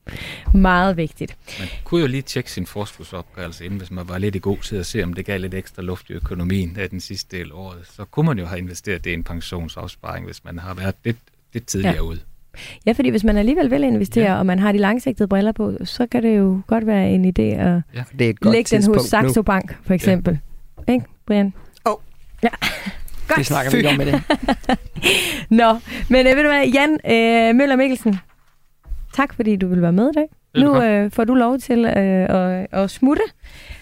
Meget 0.54 0.98
vigtigt. 0.98 1.38
Man 1.60 1.68
kunne 1.84 2.02
jo 2.02 2.08
lige 2.08 2.22
tjekke 2.22 2.52
sin 2.52 2.66
forskudsopgørelse 2.66 3.66
inden, 3.66 3.80
hvis 3.80 3.92
man 3.92 4.10
var 4.10 4.18
lidt 4.18 4.36
i 4.36 4.40
god 4.40 4.58
tid 4.58 4.80
at 4.80 4.86
se, 4.86 5.04
om 5.04 5.14
det 5.14 5.26
gav 5.26 5.40
lidt 5.40 5.54
ekstra 5.54 5.82
luft 5.82 6.10
i 6.10 6.14
økonomien 6.14 6.78
af 6.80 6.90
den 6.90 7.00
sidste 7.00 7.38
del 7.38 7.48
af 7.52 7.56
året. 7.56 7.78
Så 7.96 8.06
kunne 8.06 8.26
man 8.26 8.40
jo 8.40 8.46
have 8.46 8.60
investeret 8.60 9.04
det 9.04 9.10
i 9.10 9.14
en 9.14 9.24
pensionsopsparing, 9.24 10.26
hvis 10.26 10.46
man 10.46 10.60
har 10.60 10.74
været 10.74 10.96
lidt, 11.06 11.18
lidt 11.54 11.66
tidligere 11.66 11.94
Ja. 11.94 12.02
ja. 12.02 12.08
ude. 12.08 12.20
Ja, 12.86 12.92
fordi 12.92 13.10
hvis 13.10 13.24
man 13.24 13.38
alligevel 13.38 13.72
vil 13.72 13.84
investere, 13.84 14.24
ja. 14.26 14.32
Ja. 14.34 14.40
og 14.40 14.46
man 14.46 14.60
har 14.60 14.72
de 14.72 14.78
langsigtede 14.78 15.28
briller 15.28 15.52
på, 15.52 15.78
så 15.84 16.08
kan 16.08 16.24
det 16.24 16.38
jo 16.38 16.62
godt 16.68 16.88
være 16.88 17.10
en 17.12 17.26
idé 17.26 17.42
at 17.42 17.82
Det 18.20 18.26
er 18.26 18.30
et 18.30 18.40
godt 18.40 18.56
lægge 18.56 18.78
den 18.78 18.94
hos 18.94 19.02
Saxo 19.02 19.42
Bank, 19.42 19.78
for 19.84 19.94
eksempel. 19.94 20.40
Ja. 20.88 20.94
Ikke, 20.94 21.06
Brian? 21.26 21.54
Åh. 21.86 21.96
Ja. 22.44 22.50
Det 23.38 23.46
snakker 23.46 23.72
vi 23.72 23.78
ikke 23.78 23.90
om 23.90 23.98
med 23.98 24.06
det. 24.06 24.22
Nå, 25.60 25.78
men 26.10 26.28
øh, 26.28 26.36
ved 26.36 26.44
du 26.44 26.50
hvad, 26.50 26.68
Jan 26.68 26.92
øh, 27.12 27.56
Møller 27.56 27.76
Mikkelsen, 27.76 28.20
tak 29.16 29.34
fordi 29.34 29.56
du 29.56 29.68
vil 29.68 29.82
være 29.82 29.92
med 29.92 30.10
i 30.10 30.14
dag. 30.16 30.28
Nu 30.58 30.82
øh, 30.84 31.12
får 31.12 31.24
du 31.24 31.34
lov 31.34 31.58
til 31.60 31.86
øh, 31.86 31.94
at, 32.30 32.68
at 32.72 32.90
smutte, 32.92 33.24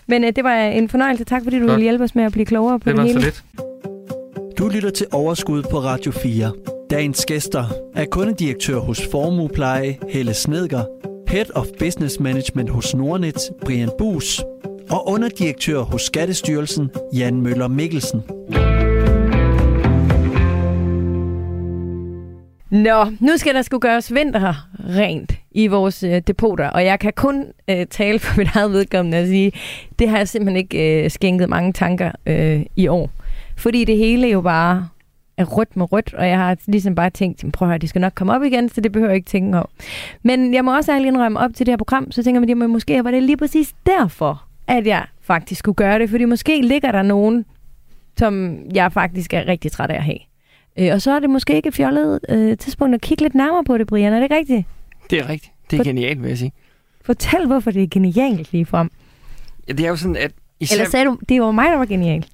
men 0.08 0.24
øh, 0.24 0.32
det 0.36 0.44
var 0.44 0.56
en 0.56 0.90
fornøjelse. 0.90 1.24
Tak 1.24 1.44
fordi 1.44 1.60
du 1.60 1.62
Godt. 1.66 1.72
ville 1.72 1.84
hjælpe 1.84 2.04
os 2.04 2.16
med 2.16 2.24
at 2.24 2.32
blive 2.32 2.46
klogere 2.46 2.80
på 2.80 2.90
Det 2.90 2.98
det, 2.98 3.02
var 3.04 3.08
så 3.08 3.14
hele. 3.14 3.26
lidt. 3.26 3.44
Du 4.58 4.68
lytter 4.68 4.90
til 4.90 5.08
Overskud 5.12 5.64
på 5.64 5.80
Radio 5.80 6.12
4. 6.12 6.52
Dagens 6.90 7.26
gæster 7.26 7.66
er 7.96 8.06
kundedirektør 8.12 8.80
hos 8.80 9.08
Formuepleje, 9.12 9.98
Helle 10.10 10.34
Snedger, 10.34 10.84
Head 11.30 11.46
of 11.56 11.66
Business 11.80 12.20
Management 12.20 12.70
hos 12.70 12.96
Nordnet, 12.96 13.38
Brian 13.66 13.90
Bus, 13.98 14.42
og 14.90 15.08
underdirektør 15.10 15.80
hos 15.82 16.02
Skattestyrelsen, 16.02 16.90
Jan 17.14 17.42
Møller 17.42 17.68
Mikkelsen. 17.68 18.22
Nå, 22.70 23.06
nu 23.20 23.38
skal 23.38 23.56
der 23.56 23.62
skulle 23.62 23.82
gøres 23.82 24.14
vinter 24.14 24.68
rent 24.98 25.34
i 25.52 25.68
vores 25.68 26.04
øh, 26.04 26.22
depoter, 26.28 26.70
og 26.70 26.86
jeg 26.86 27.00
kan 27.00 27.14
kun 27.16 27.46
øh, 27.70 27.86
tale 27.86 28.20
for 28.20 28.38
mit 28.40 28.48
eget 28.56 28.72
vedkommende 28.72 29.22
og 29.22 29.28
sige, 29.28 29.52
det 30.00 30.10
har 30.10 30.18
jeg 30.18 30.28
simpelthen 30.28 30.58
ikke 30.58 31.04
øh, 31.04 31.12
skænket 31.12 31.50
mange 31.50 31.74
tanker 31.74 32.12
øh, 32.26 32.66
i 32.76 32.88
år. 32.88 33.10
Fordi 33.58 33.86
det 33.86 33.98
hele 33.98 34.28
jo 34.28 34.42
bare 34.42 34.88
er 35.38 35.46
rødt 35.46 35.78
med 35.78 35.92
rødt, 35.92 36.14
og 36.14 36.28
jeg 36.28 36.38
har 36.38 36.58
ligesom 36.68 36.96
bare 36.96 37.10
tænkt, 37.10 37.52
prøv 37.54 37.68
at 37.68 37.70
høre, 37.70 37.78
de 37.78 37.88
skal 37.88 38.02
nok 38.02 38.14
komme 38.16 38.34
op 38.34 38.44
igen, 38.44 38.70
så 38.70 38.82
det 38.82 38.92
behøver 38.92 39.10
jeg 39.10 39.16
ikke 39.16 39.30
tænke 39.30 39.58
over. 39.58 39.68
Men 40.24 40.54
jeg 40.54 40.66
må 40.66 40.76
også 40.76 40.92
ærligt 40.92 41.08
indrømme 41.08 41.40
op 41.40 41.52
til 41.56 41.66
det 41.66 41.72
her 41.72 41.78
program, 41.78 42.12
så 42.12 42.24
tænker 42.24 42.40
man, 42.40 42.64
at 42.64 42.70
måske 42.70 43.04
var 43.04 43.12
det 43.12 43.24
lige 43.24 43.38
præcis 43.38 43.74
derfor, 43.86 44.44
at 44.68 44.88
jeg 44.88 45.06
faktisk 45.22 45.60
skulle 45.60 45.76
gøre 45.76 46.00
det, 46.00 46.10
fordi 46.10 46.26
måske 46.26 46.62
ligger 46.62 46.92
der 46.92 47.02
nogen, 47.02 47.46
som 48.18 48.60
jeg 48.74 48.92
faktisk 48.92 49.34
er 49.34 49.48
rigtig 49.48 49.72
træt 49.72 49.90
af 49.90 49.96
at 49.96 50.04
have. 50.04 50.27
Øh, 50.80 50.94
og 50.94 51.02
så 51.02 51.12
er 51.12 51.20
det 51.20 51.30
måske 51.30 51.56
ikke 51.56 51.68
et 51.70 51.74
fjollet 51.76 52.20
øh, 52.30 52.58
tidspunkt 52.58 52.96
at 52.96 53.02
kigge 53.02 53.24
lidt 53.24 53.36
nærmere 53.36 53.64
på 53.64 53.78
det, 53.78 53.88
Brian. 53.88 54.14
Er 54.14 54.18
det 54.18 54.24
ikke 54.24 54.36
rigtigt? 54.36 54.64
Det 55.10 55.20
er 55.20 55.30
rigtigt. 55.30 55.54
Det 55.72 55.80
er 55.80 55.84
For- 55.84 55.90
genialt, 55.90 56.22
vil 56.22 56.28
jeg 56.30 56.38
sige. 56.38 56.52
Fortæl, 57.06 57.46
hvorfor 57.48 57.72
det 57.72 57.84
er 57.84 57.88
genialt 57.92 58.52
lige 58.52 58.66
frem. 58.66 58.92
Ja, 59.68 59.74
det 59.74 59.86
er 59.86 59.90
jo 59.90 59.96
sådan, 59.96 60.16
at 60.16 60.32
især, 60.60 60.76
Eller 60.76 60.90
sagde 60.90 61.06
du, 61.06 61.20
det 61.30 61.42
var 61.42 61.52
mig, 61.52 61.66
der 61.72 61.78
var 61.78 61.86
genialt? 61.86 62.28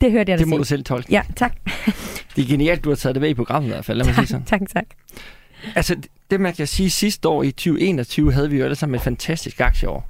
Det 0.00 0.12
hørte 0.12 0.30
jeg 0.30 0.38
dig 0.38 0.44
det 0.46 0.48
må 0.48 0.56
du 0.56 0.64
sige. 0.64 0.68
selv 0.68 0.84
tolke. 0.84 1.12
Ja, 1.12 1.22
tak. 1.36 1.56
Det 2.36 2.44
er 2.44 2.48
genialt, 2.48 2.84
du 2.84 2.88
har 2.88 2.96
taget 2.96 3.14
det 3.14 3.20
med 3.20 3.30
i 3.30 3.34
programmet 3.34 3.68
i 3.68 3.72
hvert 3.72 3.84
fald, 3.84 3.98
lad 3.98 4.06
mig 4.06 4.14
sige 4.14 4.26
sådan. 4.26 4.44
tak, 4.46 4.60
tak. 4.74 4.84
Altså, 5.76 5.96
det 6.30 6.40
man 6.40 6.52
kan 6.54 6.66
sige, 6.66 6.90
sidste 6.90 7.28
år 7.28 7.42
i 7.42 7.50
2021 7.50 8.32
havde 8.32 8.50
vi 8.50 8.58
jo 8.58 8.64
alle 8.64 8.76
sammen 8.76 8.94
et 8.94 9.00
fantastisk 9.02 9.60
aktieår. 9.60 10.08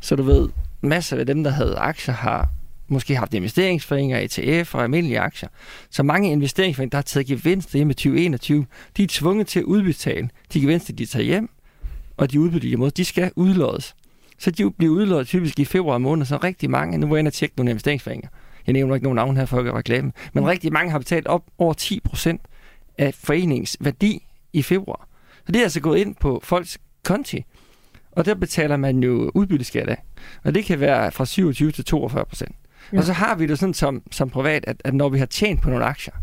Så 0.00 0.16
du 0.16 0.22
ved, 0.22 0.48
masser 0.80 1.16
af 1.16 1.26
dem, 1.26 1.44
der 1.44 1.50
havde 1.50 1.76
aktier, 1.76 2.14
har 2.14 2.48
måske 2.90 3.16
haft 3.16 3.34
investeringsforeninger, 3.34 4.18
ETF 4.18 4.74
og 4.74 4.82
almindelige 4.82 5.20
aktier. 5.20 5.48
Så 5.90 6.02
mange 6.02 6.32
investeringsforeninger, 6.32 6.90
der 6.90 6.98
har 6.98 7.02
taget 7.02 7.26
gevinster 7.26 7.78
hjem 7.78 7.90
i 7.90 7.94
2021, 7.94 8.66
de 8.96 9.02
er 9.02 9.06
tvunget 9.10 9.46
til 9.46 9.58
at 9.58 9.64
udbetale 9.64 10.28
de 10.52 10.60
gevinster, 10.60 10.92
de 10.92 11.06
tager 11.06 11.24
hjem, 11.24 11.50
og 12.16 12.32
de 12.32 12.40
udbytter, 12.40 12.68
de 12.68 12.72
imod, 12.72 12.90
de 12.90 13.04
skal 13.04 13.32
udlådes. 13.36 13.94
Så 14.38 14.50
de 14.50 14.70
bliver 14.70 14.92
udlået 14.92 15.26
typisk 15.26 15.58
i 15.58 15.64
februar 15.64 15.98
måned, 15.98 16.26
så 16.26 16.36
rigtig 16.36 16.70
mange, 16.70 16.98
nu 16.98 17.06
var 17.06 17.16
jeg 17.16 17.18
inde 17.18 17.28
og 17.28 17.32
tjekke 17.32 17.56
nogle 17.56 17.70
investeringsforeninger. 17.70 18.28
Jeg 18.66 18.72
nævner 18.72 18.94
ikke 18.94 19.04
nogen 19.04 19.16
navn 19.16 19.36
her 19.36 19.46
for 19.46 19.58
at 19.58 19.64
gøre 19.64 19.76
reklame, 19.76 20.12
men 20.32 20.46
rigtig 20.46 20.72
mange 20.72 20.90
har 20.90 20.98
betalt 20.98 21.26
op 21.26 21.44
over 21.58 21.72
10 21.72 22.00
procent 22.00 22.40
af 22.98 23.14
foreningens 23.14 23.76
værdi 23.80 24.26
i 24.52 24.62
februar. 24.62 25.08
Så 25.46 25.52
det 25.52 25.56
er 25.56 25.62
altså 25.62 25.80
gået 25.80 25.98
ind 25.98 26.14
på 26.20 26.40
folks 26.44 26.78
konti, 27.04 27.44
og 28.12 28.24
der 28.24 28.34
betaler 28.34 28.76
man 28.76 29.02
jo 29.02 29.30
udbytteskat 29.34 29.88
af. 29.88 30.02
Og 30.44 30.54
det 30.54 30.64
kan 30.64 30.80
være 30.80 31.10
fra 31.10 31.26
27 31.26 31.72
til 31.72 31.84
42 31.84 32.24
procent. 32.24 32.56
Ja. 32.92 32.98
Og 32.98 33.04
så 33.04 33.12
har 33.12 33.34
vi 33.34 33.46
det 33.46 33.58
sådan 33.58 33.74
som, 33.74 34.02
som 34.10 34.30
privat, 34.30 34.64
at, 34.66 34.76
at 34.84 34.94
når 34.94 35.08
vi 35.08 35.18
har 35.18 35.26
tjent 35.26 35.62
på 35.62 35.70
nogle 35.70 35.84
aktier, 35.84 36.14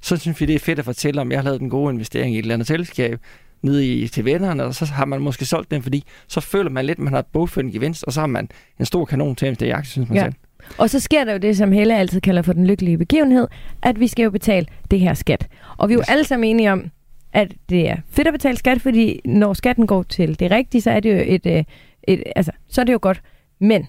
så 0.00 0.16
synes 0.16 0.40
vi, 0.40 0.46
det 0.46 0.54
er 0.54 0.58
fedt 0.58 0.78
at 0.78 0.84
fortælle 0.84 1.20
om, 1.20 1.30
jeg 1.30 1.38
har 1.38 1.44
lavet 1.44 1.60
en 1.60 1.70
god 1.70 1.92
investering 1.92 2.34
i 2.34 2.38
et 2.38 2.42
eller 2.42 2.54
andet 2.54 2.68
selskab, 2.68 3.20
nede 3.62 3.86
i, 3.86 4.08
til 4.08 4.24
vennerne, 4.24 4.64
og 4.64 4.74
så 4.74 4.84
har 4.84 5.04
man 5.04 5.20
måske 5.20 5.44
solgt 5.44 5.70
den, 5.70 5.82
fordi 5.82 6.04
så 6.28 6.40
føler 6.40 6.70
man 6.70 6.84
lidt, 6.84 6.98
at 6.98 7.04
man 7.04 7.12
har 7.12 7.22
bogført 7.32 7.64
en 7.64 7.72
gevinst, 7.72 8.04
og 8.04 8.12
så 8.12 8.20
har 8.20 8.26
man 8.26 8.48
en 8.80 8.86
stor 8.86 9.04
kanon 9.04 9.36
til 9.36 9.46
at 9.46 9.62
i 9.62 9.70
aktier, 9.70 9.90
synes 9.90 10.08
man 10.08 10.16
ja. 10.16 10.24
selv. 10.24 10.34
Og 10.78 10.90
så 10.90 11.00
sker 11.00 11.24
der 11.24 11.32
jo 11.32 11.38
det, 11.38 11.56
som 11.56 11.72
Helle 11.72 11.96
altid 11.96 12.20
kalder 12.20 12.42
for 12.42 12.52
den 12.52 12.66
lykkelige 12.66 12.98
begivenhed, 12.98 13.48
at 13.82 14.00
vi 14.00 14.06
skal 14.06 14.22
jo 14.22 14.30
betale 14.30 14.66
det 14.90 15.00
her 15.00 15.14
skat. 15.14 15.48
Og 15.76 15.88
vi 15.88 15.92
er 15.92 15.96
jo 15.96 16.00
yes. 16.00 16.08
alle 16.08 16.24
sammen 16.24 16.50
enige 16.50 16.72
om, 16.72 16.90
at 17.32 17.52
det 17.68 17.88
er 17.88 17.96
fedt 18.10 18.28
at 18.28 18.34
betale 18.34 18.56
skat, 18.56 18.80
fordi 18.80 19.20
når 19.24 19.52
skatten 19.52 19.86
går 19.86 20.02
til 20.02 20.38
det 20.38 20.50
rigtige, 20.50 20.82
så 20.82 20.90
er 20.90 21.00
det 21.00 21.12
jo 21.12 21.16
et, 21.16 21.46
et, 21.46 21.58
øh, 21.58 21.64
et 22.08 22.22
altså, 22.36 22.52
så 22.68 22.80
er 22.80 22.84
det 22.84 22.92
jo 22.92 22.98
godt. 23.02 23.22
Men 23.60 23.86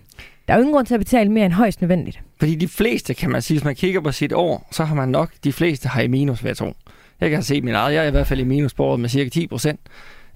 der 0.48 0.54
er 0.54 0.58
jo 0.58 0.62
ingen 0.62 0.74
grund 0.74 0.88
til 0.88 0.94
at 0.94 1.00
betale 1.00 1.32
mere 1.32 1.46
end 1.46 1.54
højst 1.54 1.82
nødvendigt. 1.82 2.20
Fordi 2.40 2.56
de 2.56 2.68
fleste, 2.68 3.14
kan 3.14 3.30
man 3.30 3.42
sige, 3.42 3.58
hvis 3.58 3.66
man 3.66 3.76
kigger 3.76 4.02
på 4.02 4.12
sit 4.12 4.34
år, 4.34 4.68
så 4.72 4.84
har 4.84 4.96
man 4.96 5.10
nok, 5.10 5.32
de 5.44 5.54
fleste 5.54 5.88
har 5.90 6.02
i 6.02 6.08
minus, 6.08 6.44
at 6.44 6.58
tro. 6.58 6.74
Jeg 7.22 7.30
kan 7.30 7.44
se 7.44 7.62
min 7.62 7.74
eget, 7.74 7.94
jeg 7.94 8.04
er 8.04 8.08
i 8.08 8.12
hvert 8.12 8.28
fald 8.28 8.40
i 8.40 8.44
minus 8.44 8.74
på 8.74 8.98
med 8.98 9.10
cirka 9.10 9.30
10 9.30 9.48
procent. 9.48 9.80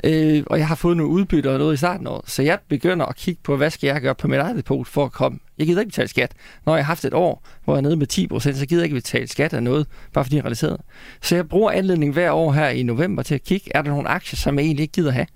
Øh, 0.03 0.43
og 0.47 0.59
jeg 0.59 0.67
har 0.67 0.75
fået 0.75 0.97
nogle 0.97 1.11
udbytter 1.11 1.51
og 1.51 1.59
noget 1.59 1.73
i 1.73 1.77
starten 1.77 2.07
af 2.07 2.11
året. 2.11 2.29
Så 2.29 2.41
jeg 2.41 2.59
begynder 2.69 3.05
at 3.05 3.15
kigge 3.15 3.41
på, 3.43 3.57
hvad 3.57 3.69
skal 3.69 3.87
jeg 3.87 4.01
gøre 4.01 4.15
på 4.15 4.27
mit 4.27 4.39
eget 4.39 4.57
depot 4.57 4.87
for 4.87 5.05
at 5.05 5.11
komme. 5.11 5.39
Jeg 5.57 5.67
gider 5.67 5.79
ikke 5.79 5.89
betale 5.89 6.07
skat. 6.07 6.31
Når 6.65 6.75
jeg 6.75 6.85
har 6.85 6.87
haft 6.87 7.05
et 7.05 7.13
år, 7.13 7.47
hvor 7.63 7.73
jeg 7.73 7.77
er 7.77 7.81
nede 7.81 7.95
med 7.95 8.07
10 8.07 8.27
procent, 8.27 8.57
så 8.57 8.65
gider 8.65 8.81
jeg 8.81 8.85
ikke 8.85 8.95
betale 8.95 9.27
skat 9.27 9.53
af 9.53 9.63
noget, 9.63 9.87
bare 10.13 10.23
fordi 10.23 10.35
jeg 10.35 10.41
er 10.41 10.45
realiseret. 10.45 10.77
Så 11.21 11.35
jeg 11.35 11.49
bruger 11.49 11.71
anledning 11.71 12.13
hver 12.13 12.31
år 12.31 12.51
her 12.51 12.69
i 12.69 12.83
november 12.83 13.23
til 13.23 13.35
at 13.35 13.43
kigge, 13.43 13.71
er 13.75 13.81
der 13.81 13.89
nogle 13.89 14.07
aktier, 14.07 14.37
som 14.37 14.59
jeg 14.59 14.65
egentlig 14.65 14.83
ikke 14.83 14.93
gider 14.93 15.11
have. 15.11 15.27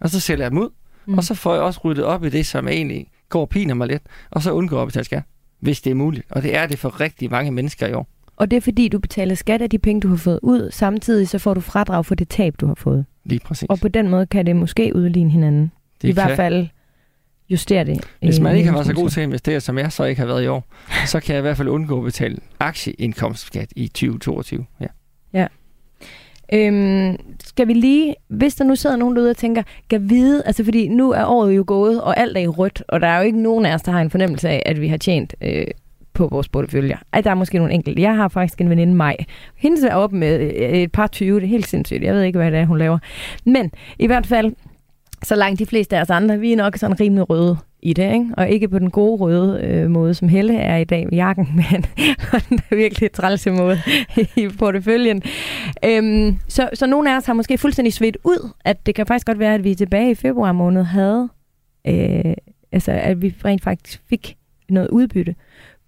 Og 0.00 0.10
så 0.10 0.20
sælger 0.20 0.44
jeg 0.44 0.50
dem 0.50 0.58
ud, 0.58 0.68
mm. 1.06 1.18
og 1.18 1.24
så 1.24 1.34
får 1.34 1.54
jeg 1.54 1.62
også 1.62 1.80
ryddet 1.84 2.04
op 2.04 2.24
i 2.24 2.28
det, 2.28 2.46
som 2.46 2.68
jeg 2.68 2.74
egentlig 2.74 3.06
går 3.30 3.46
piner 3.46 3.74
mig 3.74 3.88
lidt, 3.88 4.02
og 4.30 4.42
så 4.42 4.52
undgår 4.52 4.82
at 4.82 4.88
betale 4.88 5.04
skat, 5.04 5.22
hvis 5.60 5.80
det 5.80 5.90
er 5.90 5.94
muligt. 5.94 6.26
Og 6.30 6.42
det 6.42 6.56
er 6.56 6.66
det 6.66 6.78
for 6.78 7.00
rigtig 7.00 7.30
mange 7.30 7.50
mennesker 7.50 7.86
i 7.86 7.92
år. 7.92 8.08
Og 8.36 8.50
det 8.50 8.56
er 8.56 8.60
fordi, 8.60 8.88
du 8.88 8.98
betaler 8.98 9.34
skat 9.34 9.62
af 9.62 9.70
de 9.70 9.78
penge, 9.78 10.00
du 10.00 10.08
har 10.08 10.16
fået 10.16 10.38
ud. 10.42 10.70
Samtidig 10.70 11.28
så 11.28 11.38
får 11.38 11.54
du 11.54 11.60
fradrag 11.60 12.06
for 12.06 12.14
det 12.14 12.28
tab, 12.28 12.54
du 12.60 12.66
har 12.66 12.74
fået. 12.74 13.04
Lige 13.24 13.40
præcis. 13.44 13.68
Og 13.68 13.78
på 13.78 13.88
den 13.88 14.08
måde 14.08 14.26
kan 14.26 14.46
det 14.46 14.56
måske 14.56 14.92
udligne 14.94 15.30
hinanden. 15.30 15.72
Det 16.02 16.08
I 16.08 16.12
kan. 16.12 16.24
hvert 16.24 16.36
fald 16.36 16.68
justere 17.50 17.84
det. 17.84 18.06
Hvis 18.22 18.40
man 18.40 18.56
ikke 18.56 18.68
har 18.68 18.74
været 18.74 18.86
så 18.86 18.94
god 18.94 19.10
til 19.10 19.20
at 19.20 19.24
investere, 19.24 19.60
som 19.60 19.78
jeg 19.78 19.92
så 19.92 20.04
ikke 20.04 20.20
har 20.20 20.26
været 20.26 20.44
i 20.44 20.46
år, 20.46 20.64
så 21.06 21.20
kan 21.20 21.34
jeg 21.34 21.40
i 21.40 21.42
hvert 21.42 21.56
fald 21.56 21.68
undgå 21.68 21.98
at 21.98 22.04
betale 22.04 22.36
aktieindkomstskat 22.60 23.72
i 23.76 23.88
2022. 23.88 24.66
Ja. 24.80 24.86
Øhm, 26.52 27.16
skal 27.44 27.68
vi 27.68 27.72
lige, 27.72 28.14
hvis 28.28 28.54
der 28.54 28.64
nu 28.64 28.76
sidder 28.76 28.96
nogen 28.96 29.16
derude 29.16 29.30
og 29.30 29.36
tænker, 29.36 29.62
kan 29.90 30.10
vide, 30.10 30.42
altså 30.46 30.64
fordi 30.64 30.88
nu 30.88 31.10
er 31.10 31.24
året 31.24 31.56
jo 31.56 31.64
gået, 31.66 32.02
og 32.02 32.20
alt 32.20 32.36
er 32.36 32.40
i 32.40 32.46
rødt, 32.46 32.82
og 32.88 33.00
der 33.00 33.06
er 33.06 33.18
jo 33.18 33.24
ikke 33.24 33.42
nogen 33.42 33.66
af 33.66 33.74
os, 33.74 33.82
der 33.82 33.92
har 33.92 34.00
en 34.00 34.10
fornemmelse 34.10 34.48
af, 34.48 34.62
at 34.66 34.80
vi 34.80 34.88
har 34.88 34.96
tjent 34.96 35.34
øh, 35.42 35.66
på 36.14 36.28
vores 36.28 36.48
portefølje. 36.48 36.98
Ej, 37.12 37.20
der 37.20 37.30
er 37.30 37.34
måske 37.34 37.58
nogle 37.58 37.74
enkelte. 37.74 38.02
Jeg 38.02 38.16
har 38.16 38.28
faktisk 38.28 38.60
en 38.60 38.70
veninde, 38.70 38.94
mig. 38.94 39.16
Hendes 39.56 39.84
er 39.84 39.94
op 39.94 40.12
med 40.12 40.40
øh, 40.40 40.50
et 40.50 40.92
par 40.92 41.06
20. 41.06 41.36
Det 41.36 41.44
er 41.44 41.48
helt 41.48 41.66
sindssygt. 41.66 42.02
Jeg 42.02 42.14
ved 42.14 42.22
ikke, 42.22 42.38
hvad 42.38 42.50
det 42.50 42.58
er, 42.60 42.66
hun 42.66 42.78
laver. 42.78 42.98
Men 43.46 43.70
i 43.98 44.06
hvert 44.06 44.26
fald, 44.26 44.52
så 45.24 45.34
langt 45.34 45.58
de 45.58 45.66
fleste 45.66 45.96
af 45.96 46.00
os 46.00 46.10
andre, 46.10 46.38
vi 46.38 46.52
er 46.52 46.56
nok 46.56 46.76
sådan 46.76 47.00
rimelig 47.00 47.30
røde 47.30 47.56
i 47.82 47.92
det, 47.92 48.12
ikke? 48.12 48.26
og 48.36 48.48
ikke 48.48 48.68
på 48.68 48.78
den 48.78 48.90
gode 48.90 49.20
røde 49.20 49.60
øh, 49.62 49.90
måde, 49.90 50.14
som 50.14 50.28
Helle 50.28 50.56
er 50.56 50.76
i 50.76 50.84
dag 50.84 51.04
med 51.04 51.12
jakken, 51.12 51.48
men 51.70 51.86
på 52.30 52.36
den 52.48 52.60
virkelig 52.70 53.12
trælse 53.12 53.50
måde 53.50 53.78
i 54.36 54.48
porteføljen. 54.58 55.22
Øhm, 55.84 56.38
så, 56.48 56.70
så 56.74 56.86
nogle 56.86 57.12
af 57.12 57.16
os 57.16 57.26
har 57.26 57.32
måske 57.32 57.58
fuldstændig 57.58 57.92
svedt 57.92 58.16
ud, 58.24 58.50
at 58.64 58.86
det 58.86 58.94
kan 58.94 59.06
faktisk 59.06 59.26
godt 59.26 59.38
være, 59.38 59.54
at 59.54 59.64
vi 59.64 59.74
tilbage 59.74 60.10
i 60.10 60.14
februar 60.14 60.52
måned 60.52 60.82
havde, 60.82 61.28
øh, 61.86 62.34
altså 62.72 62.92
at 62.92 63.22
vi 63.22 63.34
rent 63.44 63.62
faktisk 63.62 64.02
fik 64.08 64.36
noget 64.68 64.88
udbytte. 64.88 65.34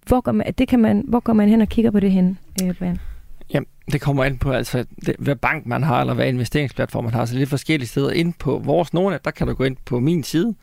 Hvor 0.07 0.21
går 0.21 0.31
man, 0.31 0.53
det 0.57 0.67
kan 0.67 0.79
man, 0.79 1.03
hvor 1.07 1.19
går 1.19 1.33
man 1.33 1.49
hen 1.49 1.61
og 1.61 1.67
kigger 1.67 1.91
på 1.91 1.99
det 1.99 2.11
hen, 2.11 2.37
øh, 2.63 2.73
Brian? 2.73 2.99
Det 3.91 4.01
kommer 4.01 4.25
ind 4.25 4.39
på, 4.39 4.51
altså, 4.51 4.85
det, 5.05 5.15
hvad 5.19 5.35
bank 5.35 5.65
man 5.65 5.83
har, 5.83 6.01
eller 6.01 6.13
hvad 6.13 6.27
investeringsplatform 6.27 7.03
man 7.03 7.13
har. 7.13 7.25
Så 7.25 7.35
lidt 7.35 7.49
forskellige 7.49 7.87
steder. 7.87 8.11
Ind 8.11 8.33
på 8.39 8.61
vores 8.63 8.93
nogle, 8.93 9.19
der 9.25 9.31
kan 9.31 9.47
du 9.47 9.53
gå 9.53 9.63
ind 9.63 9.77
på 9.85 9.99
min 9.99 10.23
side, 10.23 10.55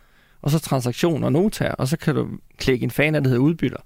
og 0.43 0.51
så 0.51 0.59
transaktion 0.59 1.25
og 1.25 1.33
notaer, 1.33 1.73
og 1.73 1.89
så 1.89 1.97
kan 1.97 2.15
du 2.15 2.27
klikke 2.59 2.85
en 2.85 2.91
fan, 2.91 3.15
der 3.15 3.23
hedder 3.23 3.39
udbytter. 3.39 3.79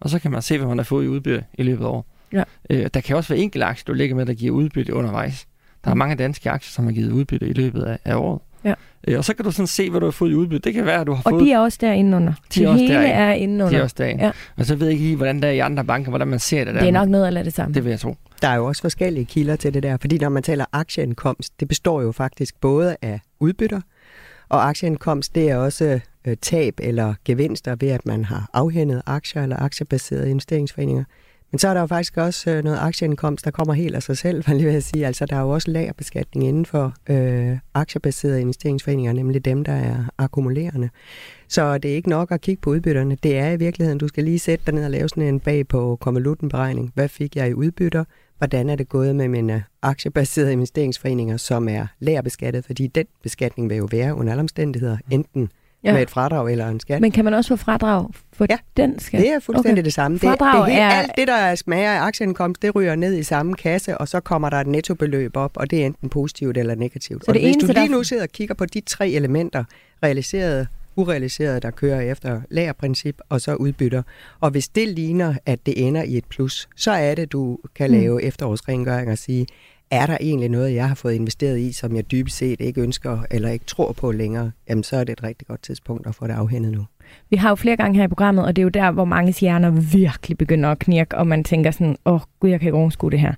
Og 0.00 0.10
så 0.10 0.18
kan 0.18 0.30
man 0.30 0.42
se, 0.42 0.58
hvad 0.58 0.68
man 0.68 0.78
har 0.78 0.84
fået 0.84 1.04
i 1.04 1.08
udbytte 1.08 1.44
i 1.54 1.62
løbet 1.62 1.84
af 1.84 1.88
året. 1.88 2.04
Ja. 2.32 2.42
Øh, 2.70 2.90
der 2.94 3.00
kan 3.00 3.16
også 3.16 3.34
være 3.34 3.42
enkelte 3.42 3.64
aktier, 3.64 3.84
du 3.86 3.92
ligger 3.92 4.16
med, 4.16 4.26
der 4.26 4.34
giver 4.34 4.54
udbytte 4.54 4.94
undervejs. 4.94 5.46
Der 5.84 5.90
er 5.90 5.94
mange 5.94 6.16
danske 6.16 6.50
aktier, 6.50 6.70
som 6.70 6.84
har 6.84 6.92
givet 6.92 7.12
udbytte 7.12 7.48
i 7.48 7.52
løbet 7.52 7.82
af, 7.82 7.98
af 8.04 8.14
året. 8.16 8.40
Ja. 8.64 8.74
Øh, 9.08 9.18
og 9.18 9.24
så 9.24 9.34
kan 9.34 9.44
du 9.44 9.50
sådan 9.50 9.66
se, 9.66 9.90
hvad 9.90 10.00
du 10.00 10.06
har 10.06 10.10
fået 10.10 10.30
i 10.30 10.34
udbytte. 10.34 10.64
Det 10.64 10.74
kan 10.74 10.86
være, 10.86 11.00
at 11.00 11.06
du 11.06 11.12
har 11.12 11.22
og 11.24 11.30
fået... 11.30 11.40
Og 11.42 11.46
de 11.46 11.52
er 11.52 11.58
også 11.58 11.78
derinde 11.80 12.16
under. 12.16 12.32
De 12.54 12.64
er 12.64 12.68
også 12.68 12.80
hele 12.80 12.94
derinde. 12.94 13.12
er 13.12 13.32
inde 13.32 13.54
under. 13.54 13.68
De 13.68 13.76
er 13.76 13.82
også 13.82 13.96
derinde. 13.98 14.24
Ja. 14.24 14.30
Og 14.56 14.66
så 14.66 14.74
ved 14.74 14.86
jeg 14.86 14.92
ikke 14.92 15.04
lige, 15.04 15.16
hvordan 15.16 15.42
der 15.42 15.48
er 15.48 15.52
i 15.52 15.58
andre 15.58 15.84
banker, 15.84 16.10
hvordan 16.10 16.28
man 16.28 16.38
ser 16.38 16.64
det 16.64 16.74
der. 16.74 16.80
Det 16.80 16.88
er 16.88 16.92
nok 16.92 17.08
noget 17.08 17.36
af 17.36 17.44
det 17.44 17.52
samme. 17.52 17.74
Det 17.74 17.84
vil 17.84 17.90
jeg 17.90 18.00
tro. 18.00 18.16
Der 18.42 18.48
er 18.48 18.56
jo 18.56 18.64
også 18.64 18.82
forskellige 18.82 19.24
kilder 19.24 19.56
til 19.56 19.74
det 19.74 19.82
der, 19.82 19.96
fordi 19.96 20.18
når 20.18 20.28
man 20.28 20.42
taler 20.42 20.64
aktieindkomst, 20.72 21.60
det 21.60 21.68
består 21.68 22.02
jo 22.02 22.12
faktisk 22.12 22.60
både 22.60 22.96
af 23.02 23.20
udbytter, 23.40 23.80
og 24.48 24.68
aktieindkomst, 24.68 25.34
det 25.34 25.50
er 25.50 25.56
også 25.56 26.00
øh, 26.24 26.36
tab 26.36 26.74
eller 26.82 27.14
gevinster 27.24 27.76
ved, 27.80 27.88
at 27.88 28.06
man 28.06 28.24
har 28.24 28.50
afhændet 28.52 29.02
aktier 29.06 29.42
eller 29.42 29.62
aktiebaserede 29.62 30.30
investeringsforeninger. 30.30 31.04
Men 31.50 31.58
så 31.58 31.68
er 31.68 31.74
der 31.74 31.80
jo 31.80 31.86
faktisk 31.86 32.16
også 32.16 32.50
øh, 32.50 32.64
noget 32.64 32.78
aktieindkomst, 32.78 33.44
der 33.44 33.50
kommer 33.50 33.74
helt 33.74 33.94
af 33.94 34.02
sig 34.02 34.18
selv, 34.18 34.42
for 34.44 34.54
lige 34.54 34.72
vil 34.72 34.82
sige. 34.82 35.06
Altså, 35.06 35.26
der 35.26 35.36
er 35.36 35.40
jo 35.40 35.50
også 35.50 35.70
lagerbeskatning 35.70 36.46
inden 36.48 36.66
for 36.66 36.94
øh, 37.08 37.58
aktiebaserede 37.74 38.40
investeringsforeninger, 38.40 39.12
nemlig 39.12 39.44
dem, 39.44 39.64
der 39.64 39.72
er 39.72 40.04
akkumulerende. 40.18 40.88
Så 41.48 41.78
det 41.78 41.90
er 41.90 41.94
ikke 41.94 42.08
nok 42.08 42.32
at 42.32 42.40
kigge 42.40 42.60
på 42.60 42.70
udbytterne. 42.70 43.16
Det 43.22 43.38
er 43.38 43.50
i 43.50 43.56
virkeligheden, 43.56 43.98
du 43.98 44.08
skal 44.08 44.24
lige 44.24 44.38
sætte 44.38 44.64
dig 44.66 44.74
ned 44.74 44.84
og 44.84 44.90
lave 44.90 45.08
sådan 45.08 45.22
en 45.22 45.40
bag 45.40 45.68
på 45.68 45.96
konvolutenberegning. 46.00 46.92
Hvad 46.94 47.08
fik 47.08 47.36
jeg 47.36 47.48
i 47.48 47.54
udbytter? 47.54 48.04
Hvordan 48.38 48.70
er 48.70 48.76
det 48.76 48.88
gået 48.88 49.16
med 49.16 49.28
mine 49.28 49.64
aktiebaserede 49.82 50.52
investeringsforeninger, 50.52 51.36
som 51.36 51.68
er 51.68 51.86
lagerbeskattet? 52.00 52.64
Fordi 52.64 52.86
den 52.86 53.06
beskatning 53.22 53.70
vil 53.70 53.76
jo 53.76 53.88
være 53.90 54.14
under 54.14 54.32
alle 54.32 54.40
omstændigheder 54.40 54.96
enten 55.10 55.50
ja. 55.84 55.92
med 55.92 56.02
et 56.02 56.10
fradrag 56.10 56.52
eller 56.52 56.68
en 56.68 56.80
skat. 56.80 57.00
Men 57.00 57.10
kan 57.10 57.24
man 57.24 57.34
også 57.34 57.48
få 57.48 57.56
fradrag 57.56 58.06
for 58.32 58.46
ja, 58.50 58.56
den 58.76 58.98
skat? 58.98 59.20
det 59.20 59.30
er 59.30 59.38
fuldstændig 59.38 59.72
okay. 59.72 59.84
det 59.84 59.92
samme. 59.92 60.18
Fradrag 60.18 60.66
det, 60.66 60.74
det 60.74 60.80
er, 60.80 60.86
er... 60.86 60.90
Alt 60.90 61.10
det, 61.16 61.28
der 61.28 61.54
smager 61.54 61.90
af 61.90 62.00
aktieindkomst, 62.00 62.62
det 62.62 62.74
ryger 62.74 62.94
ned 62.94 63.14
i 63.14 63.22
samme 63.22 63.54
kasse, 63.54 63.98
og 63.98 64.08
så 64.08 64.20
kommer 64.20 64.50
der 64.50 64.56
et 64.56 64.66
nettobeløb 64.66 65.36
op, 65.36 65.52
og 65.54 65.70
det 65.70 65.82
er 65.82 65.86
enten 65.86 66.08
positivt 66.08 66.56
eller 66.58 66.74
negativt. 66.74 67.24
Så 67.24 67.32
det 67.32 67.38
og 67.38 67.44
hvis 67.44 67.56
eneste, 67.56 67.74
du 67.74 67.80
lige 67.80 67.92
nu 67.92 68.04
sidder 68.04 68.22
og 68.22 68.28
kigger 68.28 68.54
på 68.54 68.66
de 68.66 68.80
tre 68.80 69.10
elementer, 69.10 69.64
realiserede, 70.02 70.66
urealiserede, 70.98 71.60
der 71.60 71.70
kører 71.70 72.00
efter 72.00 72.40
lagerprincip, 72.50 73.18
og 73.28 73.40
så 73.40 73.54
udbytter. 73.54 74.02
Og 74.40 74.50
hvis 74.50 74.68
det 74.68 74.88
ligner, 74.88 75.34
at 75.46 75.66
det 75.66 75.86
ender 75.86 76.02
i 76.02 76.16
et 76.16 76.24
plus, 76.24 76.68
så 76.76 76.90
er 76.90 77.14
det, 77.14 77.32
du 77.32 77.58
kan 77.74 77.90
lave 77.90 78.18
mm. 78.18 78.26
efterårsrengøring 78.26 79.10
og 79.10 79.18
sige, 79.18 79.46
er 79.90 80.06
der 80.06 80.16
egentlig 80.20 80.48
noget, 80.48 80.74
jeg 80.74 80.88
har 80.88 80.94
fået 80.94 81.14
investeret 81.14 81.58
i, 81.58 81.72
som 81.72 81.96
jeg 81.96 82.10
dybest 82.10 82.36
set 82.36 82.60
ikke 82.60 82.80
ønsker 82.80 83.22
eller 83.30 83.48
ikke 83.48 83.64
tror 83.64 83.92
på 83.92 84.12
længere, 84.12 84.50
jamen 84.68 84.84
så 84.84 84.96
er 84.96 85.04
det 85.04 85.12
et 85.12 85.22
rigtig 85.22 85.46
godt 85.46 85.62
tidspunkt 85.62 86.06
at 86.06 86.14
få 86.14 86.26
det 86.26 86.32
afhændet 86.32 86.72
nu. 86.72 86.84
Vi 87.30 87.36
har 87.36 87.48
jo 87.48 87.54
flere 87.54 87.76
gange 87.76 87.96
her 87.96 88.04
i 88.04 88.08
programmet, 88.08 88.44
og 88.44 88.56
det 88.56 88.62
er 88.62 88.64
jo 88.64 88.68
der, 88.68 88.90
hvor 88.90 89.04
mange 89.04 89.34
hjerner 89.40 89.70
virkelig 89.70 90.38
begynder 90.38 90.70
at 90.70 90.78
knirke, 90.78 91.18
og 91.18 91.26
man 91.26 91.44
tænker 91.44 91.70
sådan, 91.70 91.96
åh 92.04 92.14
oh, 92.14 92.20
gud, 92.40 92.50
jeg 92.50 92.60
kan 92.60 92.68
ikke 92.68 92.78
overskue 92.78 93.10
det 93.10 93.20
her. 93.20 93.32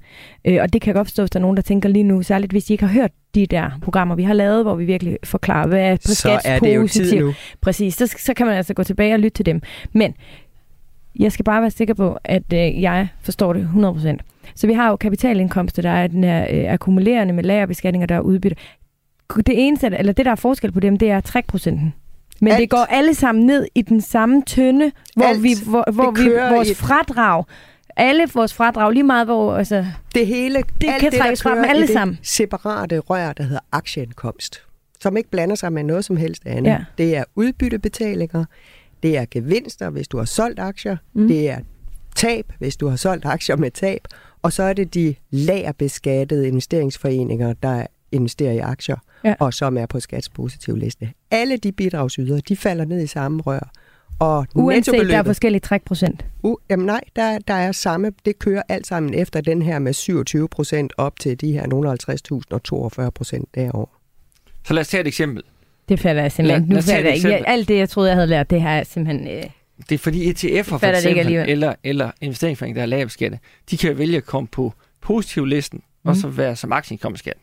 Øh, 0.45 0.59
og 0.63 0.73
det 0.73 0.83
kan 0.83 0.95
godt 0.95 1.09
forstå, 1.09 1.23
hvis 1.23 1.31
der 1.31 1.39
er 1.39 1.43
nogen, 1.43 1.57
der 1.57 1.63
tænker 1.63 1.89
lige 1.89 2.03
nu, 2.03 2.23
særligt 2.23 2.53
hvis 2.53 2.65
de 2.65 2.73
ikke 2.73 2.87
har 2.87 2.93
hørt 2.93 3.11
de 3.35 3.47
der 3.47 3.71
programmer, 3.83 4.15
vi 4.15 4.23
har 4.23 4.35
lavet, 4.35 4.65
hvor 4.65 4.75
vi 4.75 4.85
virkelig 4.85 5.19
forklarer, 5.25 5.67
hvad 5.67 5.81
er 5.81 5.97
på 5.97 6.01
så 6.03 6.41
er 6.45 6.59
det 6.59 6.77
jo 6.77 6.87
tid 6.89 7.21
nu. 7.21 7.35
Præcis, 7.61 7.95
så, 7.95 8.15
så 8.19 8.35
kan 8.35 8.47
man 8.47 8.57
altså 8.57 8.75
gå 8.75 8.83
tilbage 8.83 9.15
og 9.15 9.21
lytte 9.21 9.37
til 9.37 9.47
dem. 9.47 9.63
Men 9.93 10.15
jeg 11.19 11.33
skal 11.33 11.45
bare 11.45 11.61
være 11.61 11.71
sikker 11.71 11.95
på, 11.95 12.19
at 12.25 12.53
øh, 12.53 12.83
jeg 12.83 13.09
forstår 13.23 13.53
det 13.53 13.71
100%. 13.75 14.17
Så 14.55 14.67
vi 14.67 14.73
har 14.73 14.89
jo 14.89 14.97
kapitalindkomster, 14.97 15.83
der 15.83 15.91
er 15.91 16.07
den 16.07 16.25
her 16.25 16.47
øh, 16.51 16.73
akkumulerende 16.73 17.35
med 17.35 17.45
lagerbeskatning, 17.45 18.03
og 18.03 18.09
der 18.09 18.15
er 18.15 18.21
udbytte. 18.21 18.57
Det 19.37 19.67
eneste, 19.67 19.87
eller 19.99 20.13
det 20.13 20.25
der 20.25 20.31
er 20.31 20.37
forskel 20.37 20.73
på 20.73 20.81
dem, 20.81 20.99
det 20.99 21.11
er 21.11 21.21
trækprocenten. 21.21 21.95
Men 22.41 22.53
Alt. 22.53 22.61
det 22.61 22.71
går 22.71 22.87
alle 22.91 23.15
sammen 23.15 23.47
ned 23.47 23.67
i 23.75 23.83
den 23.83 24.01
samme 24.01 24.43
tønde, 24.47 24.93
hvor 25.17 25.25
Alt. 25.25 25.43
vi, 25.43 25.55
hvor, 25.67 25.93
hvor 25.93 26.11
vi 26.11 26.55
vores 26.55 26.77
fradrag, 26.77 27.45
alle 27.97 28.29
vores 28.35 28.55
fradrag, 28.55 28.93
lige 28.93 29.03
meget 29.03 29.27
hvor, 29.27 29.55
altså, 29.55 29.87
det 30.15 30.27
hele, 30.27 30.63
det 30.81 30.91
kan 31.01 31.13
trækkes 31.13 31.43
fra 31.43 31.57
dem 31.57 31.65
alle 31.65 31.87
sammen. 31.87 32.19
separate 32.23 32.99
rør, 32.99 33.33
der 33.33 33.43
hedder 33.43 33.61
aktieindkomst, 33.73 34.63
som 35.01 35.17
ikke 35.17 35.31
blander 35.31 35.55
sig 35.55 35.73
med 35.73 35.85
noget 35.85 36.05
som 36.05 36.17
helst 36.17 36.47
andet. 36.47 36.71
Ja. 36.71 36.79
Det 36.99 37.17
er 37.17 37.25
udbyttebetalinger, 37.35 38.45
det 39.03 39.19
er 39.19 39.25
gevinster, 39.31 39.91
hvis 39.91 40.09
du 40.09 40.19
har 40.19 40.25
solgt 40.25 40.61
aktier, 40.61 40.97
mm. 41.13 41.29
det 41.29 41.51
er 41.51 41.59
tab, 42.17 42.53
hvis 42.59 42.77
du 42.77 42.89
har 42.89 42.97
solgt 42.97 43.25
aktier 43.25 43.57
med 43.57 43.71
tab, 43.71 44.01
og 44.43 44.53
så 44.53 44.63
er 44.63 44.73
det 44.73 44.95
de 44.95 45.15
lagerbeskattede 45.31 46.49
investeringsforeninger, 46.49 47.53
der 47.53 47.87
investerer 48.13 48.53
i 48.53 48.59
aktier, 48.59 48.97
ja. 49.25 49.35
og 49.41 49.55
som 49.55 49.77
er 49.77 49.87
på 49.87 50.01
skats 50.01 50.29
positiv 50.29 50.77
liste. 50.77 51.11
Alle 51.31 51.57
de 51.57 51.73
bidragsydere, 51.73 52.41
de 52.49 52.57
falder 52.57 52.85
ned 52.85 53.03
i 53.03 53.07
samme 53.07 53.43
rør. 53.43 53.71
Og 54.19 54.47
Uanset, 54.55 54.95
der 55.09 55.19
er 55.19 55.23
forskellige 55.23 55.61
trækprocent. 55.61 56.25
uh, 56.43 56.57
jamen 56.71 56.87
nej, 56.87 57.01
der, 57.17 57.39
der 57.39 57.55
er 57.55 57.73
samme, 57.73 58.13
det 58.25 58.39
kører 58.39 58.63
alt 58.69 58.87
sammen 58.87 59.15
efter 59.15 59.41
den 59.41 59.63
her 59.63 59.79
med 59.79 59.93
27 59.93 60.49
procent 60.49 60.93
op 60.97 61.21
til 61.21 61.41
de 61.41 61.53
her 61.53 61.67
nogle 61.67 61.91
50.000 61.91 62.41
og 62.51 62.63
42 62.63 63.11
procent 63.11 63.55
derovre. 63.55 63.87
Så 64.65 64.75
lad 64.75 64.81
os 64.81 64.89
tage 64.89 65.01
et 65.01 65.07
eksempel. 65.07 65.43
Det 65.89 66.01
falder 66.01 66.23
jeg 66.23 66.33
simpelthen. 66.33 66.69
Lad- 66.69 66.77
nu 66.77 66.83
falder 66.83 67.09
jeg 67.09 67.17
ikke. 67.17 67.49
Alt 67.49 67.69
det, 67.69 67.77
jeg 67.79 67.89
troede, 67.89 68.09
jeg 68.09 68.17
havde 68.17 68.27
lært, 68.27 68.51
det 68.51 68.63
her 68.63 68.71
er 68.71 68.85
simpelthen... 68.85 69.29
Øh, 69.29 69.43
Det 69.89 69.95
er 69.95 69.99
fordi 69.99 70.31
ETF'er 70.31 70.63
for 70.63 70.87
eksempel, 70.87 71.27
eller, 71.49 71.75
eller 71.85 72.11
investeringsforeninger, 72.21 72.79
der 72.79 72.83
er 72.83 72.87
lavskatte, 72.87 73.39
de 73.71 73.77
kan 73.77 73.99
vælge 73.99 74.17
at 74.17 74.25
komme 74.25 74.47
på 74.49 74.73
positivlisten, 75.01 75.79
mm. 76.05 76.09
og 76.09 76.17
så 76.17 76.29
være 76.29 76.57
som 76.57 76.73
aktieindkomstskat. 76.73 77.37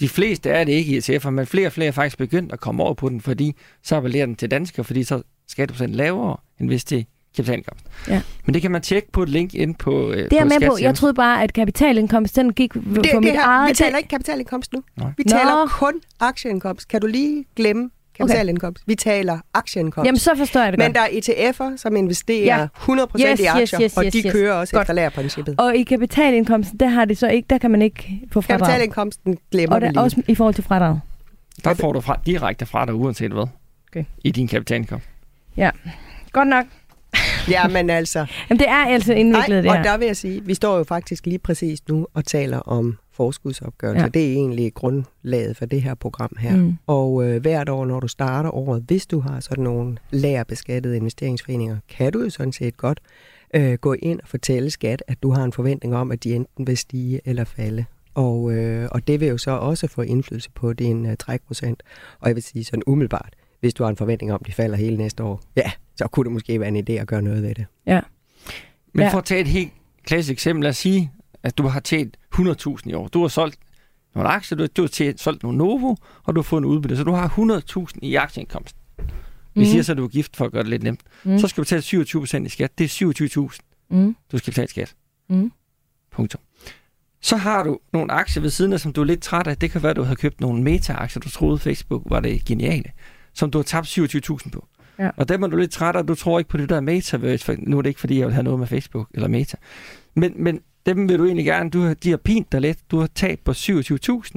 De 0.00 0.08
fleste 0.08 0.50
er 0.50 0.64
det 0.64 0.72
ikke 0.72 0.94
i 0.94 0.98
ETF'er, 0.98 1.30
men 1.30 1.46
flere 1.46 1.66
og 1.66 1.72
flere 1.72 1.88
er 1.88 1.92
faktisk 1.92 2.18
begyndt 2.18 2.52
at 2.52 2.60
komme 2.60 2.82
over 2.82 2.94
på 2.94 3.08
den, 3.08 3.20
fordi 3.20 3.54
så 3.82 3.96
appellerer 3.96 4.26
den 4.26 4.34
til 4.34 4.50
danskere, 4.50 4.84
fordi 4.84 5.04
så 5.04 5.22
skatteprocent 5.48 5.94
lavere, 5.94 6.36
end 6.60 6.68
hvis 6.68 6.84
det 6.84 6.98
er 6.98 7.02
kapitalindkomst. 7.36 7.84
Ja. 8.08 8.22
Men 8.46 8.54
det 8.54 8.62
kan 8.62 8.70
man 8.70 8.82
tjekke 8.82 9.12
på 9.12 9.22
et 9.22 9.28
link 9.28 9.54
ind 9.54 9.74
på 9.74 10.10
øh, 10.10 10.16
det 10.16 10.32
er 10.32 10.36
jeg 10.36 10.42
på 10.42 10.48
med 10.60 10.68
på. 10.68 10.76
Jeg 10.80 10.94
troede 10.94 11.14
bare, 11.14 11.42
at 11.42 11.52
kapitalindkomst, 11.52 12.36
den 12.36 12.52
gik 12.52 12.74
Det, 12.74 12.82
på 12.84 13.02
det 13.02 13.20
mit 13.20 13.32
her, 13.32 13.44
eget... 13.44 13.68
vi 13.70 13.74
taler 13.74 13.98
ikke 13.98 14.08
kapitalindkomst 14.08 14.72
nu. 14.72 14.82
Nej. 14.96 15.12
Vi 15.16 15.22
Nå. 15.26 15.30
taler 15.30 15.66
kun 15.68 15.92
aktieindkomst. 16.20 16.88
Kan 16.88 17.00
du 17.00 17.06
lige 17.06 17.44
glemme 17.56 17.90
kapitalindkomst? 18.18 18.82
Vi 18.86 18.94
taler 18.94 19.38
aktieindkomst. 19.54 20.06
Jamen, 20.06 20.18
så 20.18 20.30
forstår 20.36 20.60
jeg 20.60 20.72
det 20.72 20.78
Men 20.78 20.92
godt. 20.92 20.94
der 20.94 21.00
er 21.40 21.50
ETF'er, 21.52 21.76
som 21.76 21.96
investerer 21.96 22.58
Ja. 22.60 22.66
100% 22.74 23.30
Yes, 23.30 23.40
i 23.40 23.42
yes, 23.42 23.48
aktier, 23.48 23.80
yes, 23.82 23.96
og 23.96 24.04
yes, 24.04 24.12
de 24.12 24.22
yes. 24.26 24.32
kører 24.32 24.52
også 24.54 24.72
Godt. 24.72 24.82
efter 24.82 24.94
lærerprincippet. 24.94 25.54
Og 25.60 25.76
i 25.76 25.82
kapitalindkomsten, 25.82 26.80
der 26.80 26.88
har 26.88 27.04
det 27.04 27.18
så 27.18 27.28
ikke, 27.28 27.46
der 27.50 27.58
kan 27.58 27.70
man 27.70 27.82
ikke 27.82 28.20
få 28.32 28.40
fradrag. 28.40 28.58
Kapitalindkomsten 28.58 29.38
glemmer 29.50 29.76
Og 29.76 29.80
vi 29.82 29.86
der, 29.86 29.92
lige. 29.92 30.00
også 30.02 30.22
i 30.28 30.34
forhold 30.34 30.54
til 30.54 30.64
fradrag. 30.64 30.98
Der 31.64 31.74
får 31.74 31.92
du 31.92 32.00
fra, 32.00 32.18
direkte 32.26 32.66
fra 32.66 32.86
dig, 32.86 32.94
uanset 32.94 33.32
hvad, 33.32 33.46
Okay. 33.92 34.04
i 34.24 34.30
din 34.30 34.48
kapitalindkomst. 34.48 35.08
Godt 36.32 36.48
nok. 36.48 36.64
Ja, 37.50 37.68
men 37.68 37.90
altså... 37.90 38.26
Jamen, 38.50 38.58
det 38.58 38.68
er 38.68 38.84
altså 38.86 39.12
indviklet, 39.12 39.48
Nej, 39.48 39.60
det 39.60 39.70
og 39.70 39.76
her. 39.76 39.82
der 39.82 39.96
vil 39.96 40.06
jeg 40.06 40.16
sige, 40.16 40.42
vi 40.44 40.54
står 40.54 40.76
jo 40.78 40.84
faktisk 40.84 41.26
lige 41.26 41.38
præcis 41.38 41.88
nu 41.88 42.06
og 42.14 42.24
taler 42.24 42.58
om 42.58 42.98
forskudsopgørelse. 43.14 44.02
Ja. 44.02 44.08
Det 44.08 44.28
er 44.28 44.32
egentlig 44.32 44.74
grundlaget 44.74 45.56
for 45.56 45.66
det 45.66 45.82
her 45.82 45.94
program 45.94 46.36
her. 46.38 46.56
Mm. 46.56 46.74
Og 46.86 47.24
øh, 47.24 47.40
hvert 47.42 47.68
år, 47.68 47.84
når 47.86 48.00
du 48.00 48.08
starter 48.08 48.50
året, 48.54 48.84
hvis 48.86 49.06
du 49.06 49.20
har 49.20 49.40
sådan 49.40 49.64
nogle 49.64 49.96
lærerbeskattede 50.10 50.96
investeringsforeninger, 50.96 51.78
kan 51.88 52.12
du 52.12 52.22
jo 52.22 52.30
sådan 52.30 52.52
set 52.52 52.76
godt 52.76 53.00
øh, 53.54 53.74
gå 53.74 53.92
ind 53.92 54.20
og 54.20 54.28
fortælle 54.28 54.70
skat, 54.70 55.02
at 55.08 55.22
du 55.22 55.30
har 55.30 55.44
en 55.44 55.52
forventning 55.52 55.96
om, 55.96 56.12
at 56.12 56.24
de 56.24 56.34
enten 56.34 56.66
vil 56.66 56.76
stige 56.76 57.20
eller 57.24 57.44
falde. 57.44 57.84
Og, 58.14 58.52
øh, 58.52 58.88
og 58.92 59.08
det 59.08 59.20
vil 59.20 59.28
jo 59.28 59.38
så 59.38 59.50
også 59.50 59.88
få 59.88 60.02
indflydelse 60.02 60.50
på 60.50 60.72
din 60.72 61.06
øh, 61.06 61.16
trækprocent. 61.16 61.82
Og 62.20 62.28
jeg 62.28 62.34
vil 62.34 62.42
sige 62.42 62.64
sådan 62.64 62.82
umiddelbart, 62.86 63.34
hvis 63.60 63.74
du 63.74 63.82
har 63.82 63.90
en 63.90 63.96
forventning 63.96 64.32
om, 64.32 64.38
at 64.40 64.46
de 64.46 64.52
falder 64.52 64.76
hele 64.76 64.96
næste 64.96 65.22
år, 65.22 65.40
ja, 65.56 65.70
så 65.96 66.06
kunne 66.08 66.24
det 66.24 66.32
måske 66.32 66.60
være 66.60 66.68
en 66.68 66.76
idé 66.88 66.92
at 66.92 67.06
gøre 67.06 67.22
noget 67.22 67.42
ved 67.42 67.54
det. 67.54 67.66
Ja. 67.86 68.00
Men 68.92 69.02
Ja. 69.02 69.08
for 69.12 69.18
at 69.18 69.24
tage 69.24 69.40
et 69.40 69.46
helt 69.46 69.72
klassisk 70.04 70.32
eksempel, 70.32 70.62
lad 70.62 70.70
os 70.70 70.76
sige, 70.76 71.12
at 71.44 71.58
du 71.58 71.66
har 71.66 71.80
tjent 71.80 72.16
100.000 72.34 72.90
i 72.90 72.94
år. 72.94 73.08
Du 73.08 73.20
har 73.20 73.28
solgt 73.28 73.58
nogle 74.14 74.30
aktier, 74.30 74.56
du 74.56 74.62
har, 74.62 74.68
du 74.68 74.82
har 74.82 74.88
tjent, 74.88 75.20
solgt 75.20 75.42
nogle 75.42 75.58
Novo, 75.58 75.94
og 76.24 76.34
du 76.34 76.40
har 76.40 76.42
fået 76.42 76.60
en 76.60 76.64
udbytte. 76.64 76.96
Så 76.96 77.04
du 77.04 77.12
har 77.12 77.28
100.000 77.28 77.98
i 78.02 78.14
aktieindkomst. 78.14 78.76
Vi 78.98 79.60
Mhm. 79.60 79.64
siger 79.64 79.82
så, 79.82 79.92
at 79.92 79.98
du 79.98 80.04
er 80.04 80.08
gift 80.08 80.36
for 80.36 80.44
at 80.44 80.52
gøre 80.52 80.62
det 80.62 80.70
lidt 80.70 80.82
nemt. 80.82 81.00
Mm. 81.24 81.38
Så 81.38 81.48
skal 81.48 81.60
du 81.60 81.64
betale 81.64 81.82
27% 81.82 82.46
i 82.46 82.48
skat. 82.48 82.78
Det 82.78 82.84
er 82.84 82.88
27.000, 82.88 83.60
Mm. 83.90 84.16
du 84.32 84.38
skal 84.38 84.50
betale 84.50 84.68
skat. 84.68 84.94
Mm. 85.30 85.52
Punktum. 86.12 86.40
Så 87.22 87.36
har 87.36 87.62
du 87.62 87.78
nogle 87.92 88.12
aktier 88.12 88.40
ved 88.42 88.50
siden 88.50 88.72
af, 88.72 88.80
som 88.80 88.92
du 88.92 89.00
er 89.00 89.04
lidt 89.04 89.22
træt 89.22 89.46
af. 89.46 89.56
Det 89.56 89.70
kan 89.70 89.82
være, 89.82 89.90
at 89.90 89.96
du 89.96 90.02
har 90.02 90.14
købt 90.14 90.40
nogle 90.40 90.62
meta-aktier, 90.62 91.20
du 91.20 91.30
troede 91.30 91.58
Facebook 91.58 92.02
var 92.06 92.20
det 92.20 92.44
geniale, 92.44 92.90
som 93.34 93.50
du 93.50 93.58
har 93.58 93.62
tabt 93.62 93.86
27.000 93.86 94.50
på. 94.50 94.66
Ja. 94.98 95.10
Og 95.16 95.28
dem 95.28 95.42
er 95.42 95.46
du 95.46 95.56
lidt 95.56 95.70
træt 95.70 95.96
af, 95.96 96.06
du 96.06 96.14
tror 96.14 96.38
ikke 96.38 96.48
på 96.50 96.56
det 96.56 96.68
der 96.68 96.80
metaverse, 96.80 97.44
for 97.44 97.54
nu 97.58 97.78
er 97.78 97.82
det 97.82 97.88
ikke, 97.90 98.00
fordi 98.00 98.18
jeg 98.18 98.26
vil 98.26 98.34
have 98.34 98.42
noget 98.44 98.58
med 98.58 98.66
Facebook 98.66 99.08
eller 99.14 99.28
meta. 99.28 99.56
Men, 100.14 100.32
men 100.36 100.60
dem 100.86 101.08
vil 101.08 101.18
du 101.18 101.24
egentlig 101.24 101.44
gerne, 101.44 101.70
du 101.70 101.80
har, 101.80 101.94
de 101.94 102.10
har 102.10 102.16
pint 102.16 102.52
dig 102.52 102.60
lidt, 102.60 102.78
du 102.90 102.98
har 102.98 103.06
tabt 103.06 103.44
på 103.44 103.50
27.000. 103.50 104.32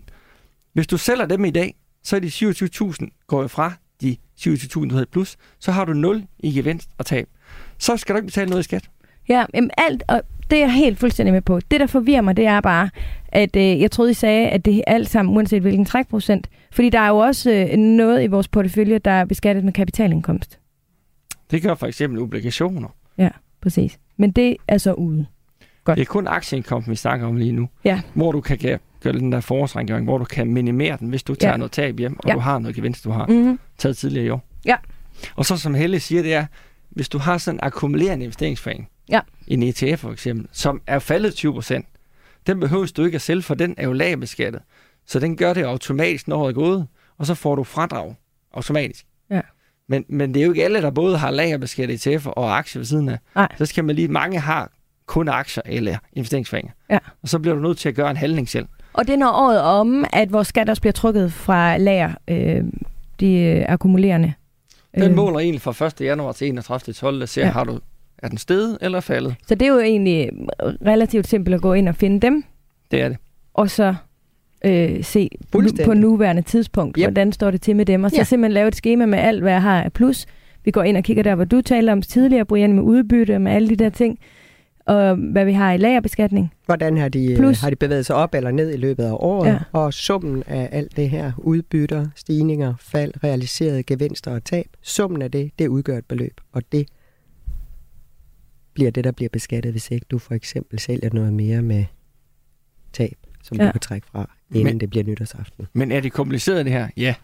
Hvis 0.73 0.87
du 0.87 0.97
sælger 0.97 1.25
dem 1.25 1.45
i 1.45 1.49
dag, 1.49 1.75
så 2.03 2.15
er 2.15 2.19
de 2.19 2.27
27.000 2.27 3.25
går 3.27 3.41
jo 3.41 3.47
fra 3.47 3.73
de 4.01 4.17
27.000, 4.39 4.87
du 4.87 4.93
havde 4.93 5.05
plus, 5.05 5.37
så 5.59 5.71
har 5.71 5.85
du 5.85 5.93
0 5.93 6.23
i 6.39 6.51
gevinst 6.51 6.89
og 6.97 7.05
tab. 7.05 7.27
Så 7.77 7.97
skal 7.97 8.15
du 8.15 8.17
ikke 8.17 8.25
betale 8.25 8.49
noget 8.49 8.63
i 8.63 8.63
skat. 8.63 8.89
Ja, 9.29 9.45
jamen 9.53 9.71
alt, 9.77 10.03
og 10.07 10.21
det 10.49 10.57
er 10.57 10.61
jeg 10.61 10.73
helt 10.73 10.99
fuldstændig 10.99 11.33
med 11.33 11.41
på. 11.41 11.59
Det, 11.71 11.79
der 11.79 11.87
forvirrer 11.87 12.21
mig, 12.21 12.37
det 12.37 12.45
er 12.45 12.61
bare, 12.61 12.89
at 13.27 13.55
øh, 13.55 13.81
jeg 13.81 13.91
troede, 13.91 14.11
I 14.11 14.13
sagde, 14.13 14.49
at 14.49 14.65
det 14.65 14.77
er 14.77 14.81
alt 14.87 15.09
sammen, 15.09 15.35
uanset 15.35 15.61
hvilken 15.61 15.85
trækprocent. 15.85 16.49
Fordi 16.71 16.89
der 16.89 16.99
er 16.99 17.07
jo 17.07 17.17
også 17.17 17.51
øh, 17.51 17.77
noget 17.77 18.23
i 18.23 18.27
vores 18.27 18.47
portefølje, 18.47 18.97
der 18.97 19.11
er 19.11 19.25
beskattet 19.25 19.63
med 19.63 19.73
kapitalindkomst. 19.73 20.59
Det 21.51 21.61
gør 21.61 21.75
for 21.75 21.87
eksempel 21.87 22.19
obligationer. 22.19 22.89
Præcis. 23.61 23.99
Men 24.17 24.31
det 24.31 24.57
er 24.67 24.77
så 24.77 24.93
ude. 24.93 25.25
Godt. 25.87 25.97
Det 25.97 26.01
er 26.01 26.05
kun 26.11 26.27
aktieindkomsten, 26.27 26.91
vi 26.91 26.95
snakker 26.95 27.27
om 27.27 27.35
lige 27.35 27.51
nu. 27.51 27.69
Ja. 27.83 28.01
Hvor 28.13 28.31
du 28.31 28.41
kan 28.41 28.57
gøre, 28.57 28.79
gøre 29.03 29.13
den 29.13 29.31
der 29.31 29.39
forårsrengøring, 29.39 30.05
hvor 30.05 30.17
du 30.17 30.25
kan 30.25 30.53
minimere 30.53 30.97
den, 30.99 31.09
hvis 31.09 31.23
du 31.23 31.35
tager 31.35 31.51
Ja. 31.51 31.57
noget 31.57 31.71
tab 31.71 31.99
hjem, 31.99 32.19
og 32.19 32.29
Ja. 32.29 32.33
du 32.33 32.39
har 32.39 32.59
noget 32.59 32.75
gevinst, 32.75 33.03
du 33.03 33.11
har 33.11 33.25
Mm-hmm. 33.27 33.59
taget 33.77 33.97
tidligere 33.97 34.25
i 34.25 34.29
år. 34.29 34.43
Ja. 34.65 34.75
Og 35.35 35.45
så 35.45 35.57
som 35.57 35.73
Helle 35.73 35.99
siger, 35.99 36.21
det 36.21 36.33
er, 36.33 36.45
hvis 36.89 37.09
du 37.09 37.17
har 37.17 37.37
sådan 37.37 37.55
en 37.55 37.59
akkumulerende 37.63 38.25
investeringsforening, 38.25 38.89
Ja. 39.09 39.19
en 39.47 39.63
ETF 39.63 39.99
for 39.99 40.11
eksempel, 40.11 40.47
som 40.51 40.81
er 40.87 40.99
faldet 40.99 41.33
20 41.35 41.53
procent, 41.53 41.85
den 42.47 42.59
behøver 42.59 42.91
du 42.97 43.03
ikke 43.05 43.15
at 43.15 43.21
sælge, 43.21 43.41
for 43.41 43.55
den 43.55 43.75
er 43.77 43.83
jo 43.83 43.93
lagerbeskattet. 43.93 44.61
Så 45.05 45.19
den 45.19 45.37
gør 45.37 45.53
det 45.53 45.63
automatisk, 45.63 46.27
når 46.27 46.37
året 46.37 46.49
er 46.49 46.53
gået, 46.53 46.87
og 47.17 47.25
så 47.25 47.33
får 47.35 47.55
du 47.55 47.63
fradrag 47.63 48.15
automatisk. 48.53 49.05
Ja. 49.31 49.41
Men, 49.89 50.05
men 50.09 50.33
det 50.33 50.41
er 50.41 50.45
jo 50.45 50.51
ikke 50.51 50.63
alle, 50.63 50.81
der 50.81 50.89
både 50.91 51.17
har 51.17 51.31
lagerbeskattet 51.31 52.07
ETF'er 52.07 52.29
og 52.29 52.57
aktier 52.57 52.79
ved 52.79 52.85
siden 52.85 53.09
af. 53.09 53.17
Nej. 53.35 53.47
Så 53.57 53.65
skal 53.65 53.83
man 53.85 53.95
lige, 53.95 54.07
mange 54.07 54.39
har 54.39 54.71
kun 55.07 55.27
aktier 55.27 55.63
eller 55.65 55.97
investeringsforeninger. 56.13 56.73
Ja. 56.89 56.97
Og 57.23 57.29
så 57.29 57.39
bliver 57.39 57.55
du 57.55 57.61
nødt 57.61 57.77
til 57.77 57.89
at 57.89 57.95
gøre 57.95 58.11
en 58.11 58.17
handling 58.17 58.49
selv. 58.49 58.65
Og 58.93 59.07
det 59.07 59.13
er 59.13 59.17
når 59.17 59.31
året 59.31 59.61
om, 59.61 60.05
at 60.13 60.33
vores 60.33 60.47
skat 60.47 60.69
også 60.69 60.81
bliver 60.81 60.91
trukket 60.93 61.33
fra 61.33 61.77
lager, 61.77 62.11
øh, 62.27 62.63
de 63.19 63.33
øh, 63.39 63.65
akkumulerende. 63.67 64.33
Den 64.95 65.03
Øh, 65.03 65.15
måler 65.15 65.39
egentlig 65.39 65.61
fra 65.61 65.85
1. 65.85 66.01
januar 66.01 66.31
til 66.31 66.47
31. 66.47 66.93
12. 66.93 67.21
og 67.21 67.29
ser, 67.29 67.45
Ja. 67.45 67.51
har 67.51 67.63
du, 67.63 67.79
er 68.17 68.27
den 68.29 68.37
steget 68.37 68.77
eller 68.81 68.99
faldet? 68.99 69.35
Så 69.47 69.55
det 69.55 69.67
er 69.67 69.71
jo 69.73 69.79
egentlig 69.79 70.29
relativt 70.85 71.27
simpelt 71.27 71.55
at 71.55 71.61
gå 71.61 71.73
ind 71.73 71.89
og 71.89 71.95
finde 71.95 72.19
dem, 72.19 72.43
Det 72.91 73.01
er 73.01 73.07
det. 73.09 73.17
og 73.53 73.69
så 73.69 73.95
øh, 74.65 75.03
se 75.03 75.29
på 75.85 75.93
nuværende 75.93 76.41
tidspunkt, 76.41 76.97
Yep. 76.99 77.03
hvordan 77.05 77.31
står 77.31 77.51
det 77.51 77.61
til 77.61 77.75
med 77.75 77.85
dem, 77.85 78.03
og 78.03 78.09
så 78.11 78.17
Ja. 78.17 78.23
simpelthen 78.23 78.53
lave 78.53 78.67
et 78.67 78.75
schema 78.75 79.05
med 79.05 79.19
alt, 79.19 79.41
hvad 79.41 79.51
jeg 79.51 79.61
har 79.61 79.81
af 79.83 79.93
plus. 79.93 80.25
Vi 80.65 80.71
går 80.71 80.83
ind 80.83 80.97
og 80.97 81.03
kigger 81.03 81.23
der, 81.23 81.35
hvor 81.35 81.45
du 81.45 81.61
talte 81.61 81.91
om 81.91 82.01
tidligere, 82.01 82.45
Brian, 82.45 82.73
med 82.73 82.83
udbytte, 82.83 83.39
med 83.39 83.51
alle 83.51 83.69
de 83.69 83.75
der 83.75 83.89
ting, 83.89 84.19
og 84.87 85.15
hvad 85.15 85.45
vi 85.45 85.53
har 85.53 85.71
i 85.73 85.77
lagerbeskatning. 85.77 86.53
Hvordan 86.65 86.97
har 86.97 87.09
de, 87.09 87.35
Plus- 87.39 87.61
har 87.61 87.69
de 87.69 87.75
bevæget 87.75 88.05
sig 88.05 88.15
op 88.15 88.35
eller 88.35 88.51
ned 88.51 88.73
i 88.73 88.77
løbet 88.77 89.03
af 89.03 89.11
året? 89.13 89.47
Ja. 89.49 89.59
Og 89.71 89.93
summen 89.93 90.43
af 90.47 90.69
alt 90.71 90.95
det 90.95 91.09
her, 91.09 91.31
udbytter, 91.37 92.07
stigninger, 92.15 92.73
fald, 92.79 93.23
realiserede 93.23 93.83
gevinster 93.83 94.31
og 94.31 94.43
tab, 94.43 94.67
summen 94.81 95.21
af 95.21 95.31
det, 95.31 95.51
det 95.59 95.67
udgør 95.67 95.97
et 95.97 96.05
beløb. 96.05 96.41
Og 96.51 96.71
det 96.71 96.87
bliver 98.73 98.91
det, 98.91 99.03
der 99.03 99.11
bliver 99.11 99.29
beskattet, 99.29 99.71
hvis 99.71 99.91
ikke 99.91 100.05
du 100.11 100.17
for 100.19 100.33
eksempel 100.33 100.79
sælger 100.79 101.09
noget 101.13 101.33
mere 101.33 101.61
med 101.61 101.85
tab, 102.93 103.17
som 103.43 103.57
ja. 103.57 103.65
Du 103.65 103.71
kan 103.71 103.81
trække 103.81 104.07
fra, 104.11 104.19
inden 104.49 104.63
Men- 104.63 104.73
Men... 104.73 104.79
det 104.79 104.89
bliver 104.89 105.03
nytårsaften. 105.03 105.67
Men 105.73 105.91
er 105.91 105.99
det 105.99 106.11
kompliceret 106.13 106.65
det 106.65 106.73
her? 106.73 106.87
Ja. 106.97 107.15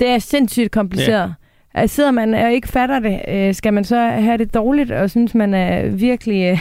Det 0.00 0.08
er 0.08 0.18
sindssygt 0.18 0.70
kompliceret. 0.70 1.34
Ja. 1.74 1.86
Sidder 1.86 2.10
man 2.10 2.34
og 2.34 2.52
ikke 2.52 2.68
fatter 2.68 2.98
det, 2.98 3.20
øh, 3.28 3.54
skal 3.54 3.74
man 3.74 3.84
så 3.84 3.96
have 3.98 4.38
det 4.38 4.54
dårligt, 4.54 4.90
og 4.90 5.10
synes, 5.10 5.34
man 5.34 5.54
er 5.54 5.88
virkelig 5.88 6.44
øh, 6.52 6.58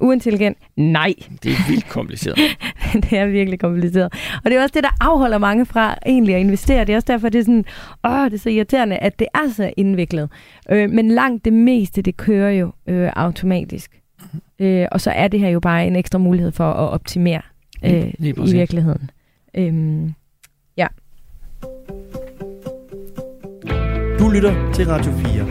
uintelligent? 0.00 0.58
Nej, 0.76 1.14
Det 1.42 1.52
er 1.52 1.68
vildt 1.68 1.88
kompliceret. 1.88 2.38
det 3.10 3.12
er 3.12 3.26
virkelig 3.26 3.60
kompliceret. 3.60 4.12
Og 4.44 4.50
det 4.50 4.58
er 4.58 4.62
også 4.62 4.72
det, 4.74 4.82
der 4.82 4.96
afholder 5.00 5.38
mange 5.38 5.66
fra 5.66 5.98
egentlig 6.06 6.34
at 6.34 6.40
investere. 6.40 6.84
Det 6.84 6.92
er 6.92 6.96
også 6.96 7.12
derfor, 7.12 7.28
det 7.28 7.38
er 7.38 7.42
sådan, 7.42 7.64
åh, 8.04 8.24
det 8.24 8.34
er 8.34 8.38
så 8.38 8.50
irriterende, 8.50 8.96
at 8.96 9.18
det 9.18 9.26
er 9.34 9.52
så 9.52 9.72
indviklet. 9.76 10.30
Øh, 10.70 10.90
men 10.90 11.08
langt 11.08 11.44
det 11.44 11.52
meste, 11.52 12.02
det 12.02 12.16
kører 12.16 12.50
jo 12.50 12.72
øh, 12.86 13.10
automatisk. 13.16 14.00
Øh, 14.58 14.86
og 14.92 15.00
så 15.00 15.10
er 15.10 15.28
det 15.28 15.40
her 15.40 15.48
jo 15.48 15.60
bare 15.60 15.86
en 15.86 15.96
ekstra 15.96 16.18
mulighed 16.18 16.52
for 16.52 16.64
at 16.64 16.90
optimere 16.90 17.40
øh, 17.84 18.12
i 18.18 18.32
virkeligheden. 18.52 19.10
Øhm, 19.54 20.14
Du 24.18 24.28
lytter 24.28 24.72
til 24.74 24.86
Radio 24.86 25.12
4. 25.12 25.46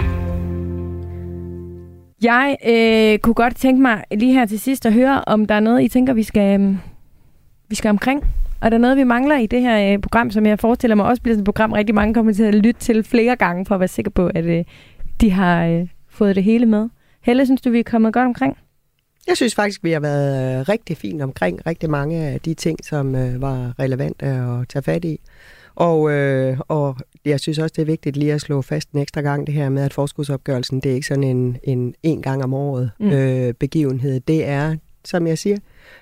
Jeg 2.22 2.58
øh, 2.68 3.20
kunne 3.20 3.34
godt 3.34 3.56
tænke 3.56 3.82
mig 3.82 4.04
lige 4.12 4.34
her 4.34 4.46
til 4.46 4.60
sidst 4.60 4.86
at 4.86 4.94
høre, 4.94 5.24
om 5.28 5.46
der 5.46 5.56
er 5.56 5.60
noget, 5.60 5.84
I 5.84 5.88
tænker, 5.88 6.14
vi 6.14 6.24
skal, 6.24 6.62
øh, 6.62 6.76
vi 7.70 7.76
skal 7.76 7.90
omkring. 7.90 8.24
Og 8.62 8.72
der 8.72 8.78
er 8.78 8.82
noget, 8.82 8.98
vi 8.98 9.04
mangler 9.04 9.38
i 9.38 9.46
det 9.46 9.62
her 9.62 9.94
øh, 9.94 10.00
program, 10.00 10.32
som 10.32 10.46
jeg 10.46 10.60
forestiller 10.60 10.96
mig 10.96 11.06
også 11.06 11.22
bliver 11.22 11.34
sådan 11.34 11.42
et 11.42 11.46
program, 11.46 11.72
rigtig 11.72 11.96
mange 11.96 12.14
kommer 12.14 12.34
til 12.34 12.44
at 12.44 12.56
lytte 12.56 12.80
til 12.80 13.04
flere 13.04 13.36
gange, 13.36 13.66
for 13.66 13.76
at 13.76 13.80
være 13.80 13.88
sikker 13.88 14.12
på, 14.12 14.28
at 14.36 14.46
øh, 14.46 14.64
de 15.22 15.32
har 15.32 15.66
øh, 15.66 15.88
fået 16.10 16.36
det 16.36 16.44
hele 16.44 16.66
med. 16.66 16.90
Helle, 17.22 17.46
synes 17.46 17.62
du, 17.62 17.70
vi 17.70 17.80
er 17.80 17.84
kommet 17.84 18.14
godt 18.14 18.26
omkring? 18.26 18.58
Jeg 19.28 19.38
synes 19.38 19.56
faktisk, 19.56 19.84
vi 19.84 19.92
har 19.92 20.00
været 20.00 20.60
øh, 20.60 20.70
rigtig 20.70 20.98
fint 20.98 21.22
omkring 21.22 21.68
rigtig 21.68 21.90
mange 21.90 22.18
af 22.18 22.42
de 22.42 22.54
ting, 22.54 22.86
som 22.86 23.16
øh, 23.16 23.42
var 23.42 23.80
relevante 23.80 24.26
at 24.26 24.70
tage 24.70 24.84
fat 24.84 25.06
i. 25.06 25.20
Og, 25.76 26.12
øh, 26.12 26.58
og 26.68 26.98
jeg 27.26 27.40
synes 27.40 27.60
også, 27.60 27.74
det 27.76 27.82
er 27.82 27.86
vigtigt 27.86 28.18
lige 28.18 28.34
at 28.34 28.42
slå 28.42 28.62
fast 28.62 28.92
en 28.92 29.00
ekstra 29.00 29.22
gang, 29.22 29.48
det 29.48 29.56
her 29.56 29.70
med, 29.70 29.84
at 29.84 29.94
forskudsopgørelsen, 29.94 30.80
det 30.80 30.92
er 30.92 30.96
ikke 30.96 31.08
sådan 31.08 31.24
en 31.24 31.58
en, 31.64 31.96
en 32.04 32.22
gang 32.22 32.44
om 32.44 32.54
året 32.54 32.92
mm. 33.00 33.10
øh, 33.10 33.54
begivenhed. 33.54 34.20
Det 34.20 34.46
er, 34.46 34.76
som 35.06 35.28
jeg 35.28 35.38
siger, 35.38 35.58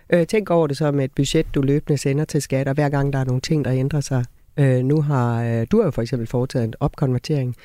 øh, 0.09 0.27
tænk 0.27 0.49
over 0.49 0.67
det 0.67 0.77
som 0.77 0.99
et 0.99 1.11
budget, 1.15 1.45
du 1.55 1.61
løbende 1.61 1.97
sender 1.97 2.25
til 2.25 2.41
skat, 2.41 2.67
og 2.67 2.73
hver 2.73 2.89
gang 2.89 3.13
der 3.13 3.19
er 3.19 3.25
nogle 3.25 3.41
ting, 3.41 3.65
der 3.65 3.73
ændrer 3.73 4.01
sig. 4.01 4.25
Øh, 4.57 4.83
nu 4.83 5.01
har 5.01 5.43
øh, 5.43 5.67
du 5.71 5.77
har 5.77 5.85
jo 5.85 5.91
for 5.91 6.01
eksempel 6.01 6.27
foretaget 6.27 6.65
en 6.65 6.73
opkonvertering. 6.79 7.55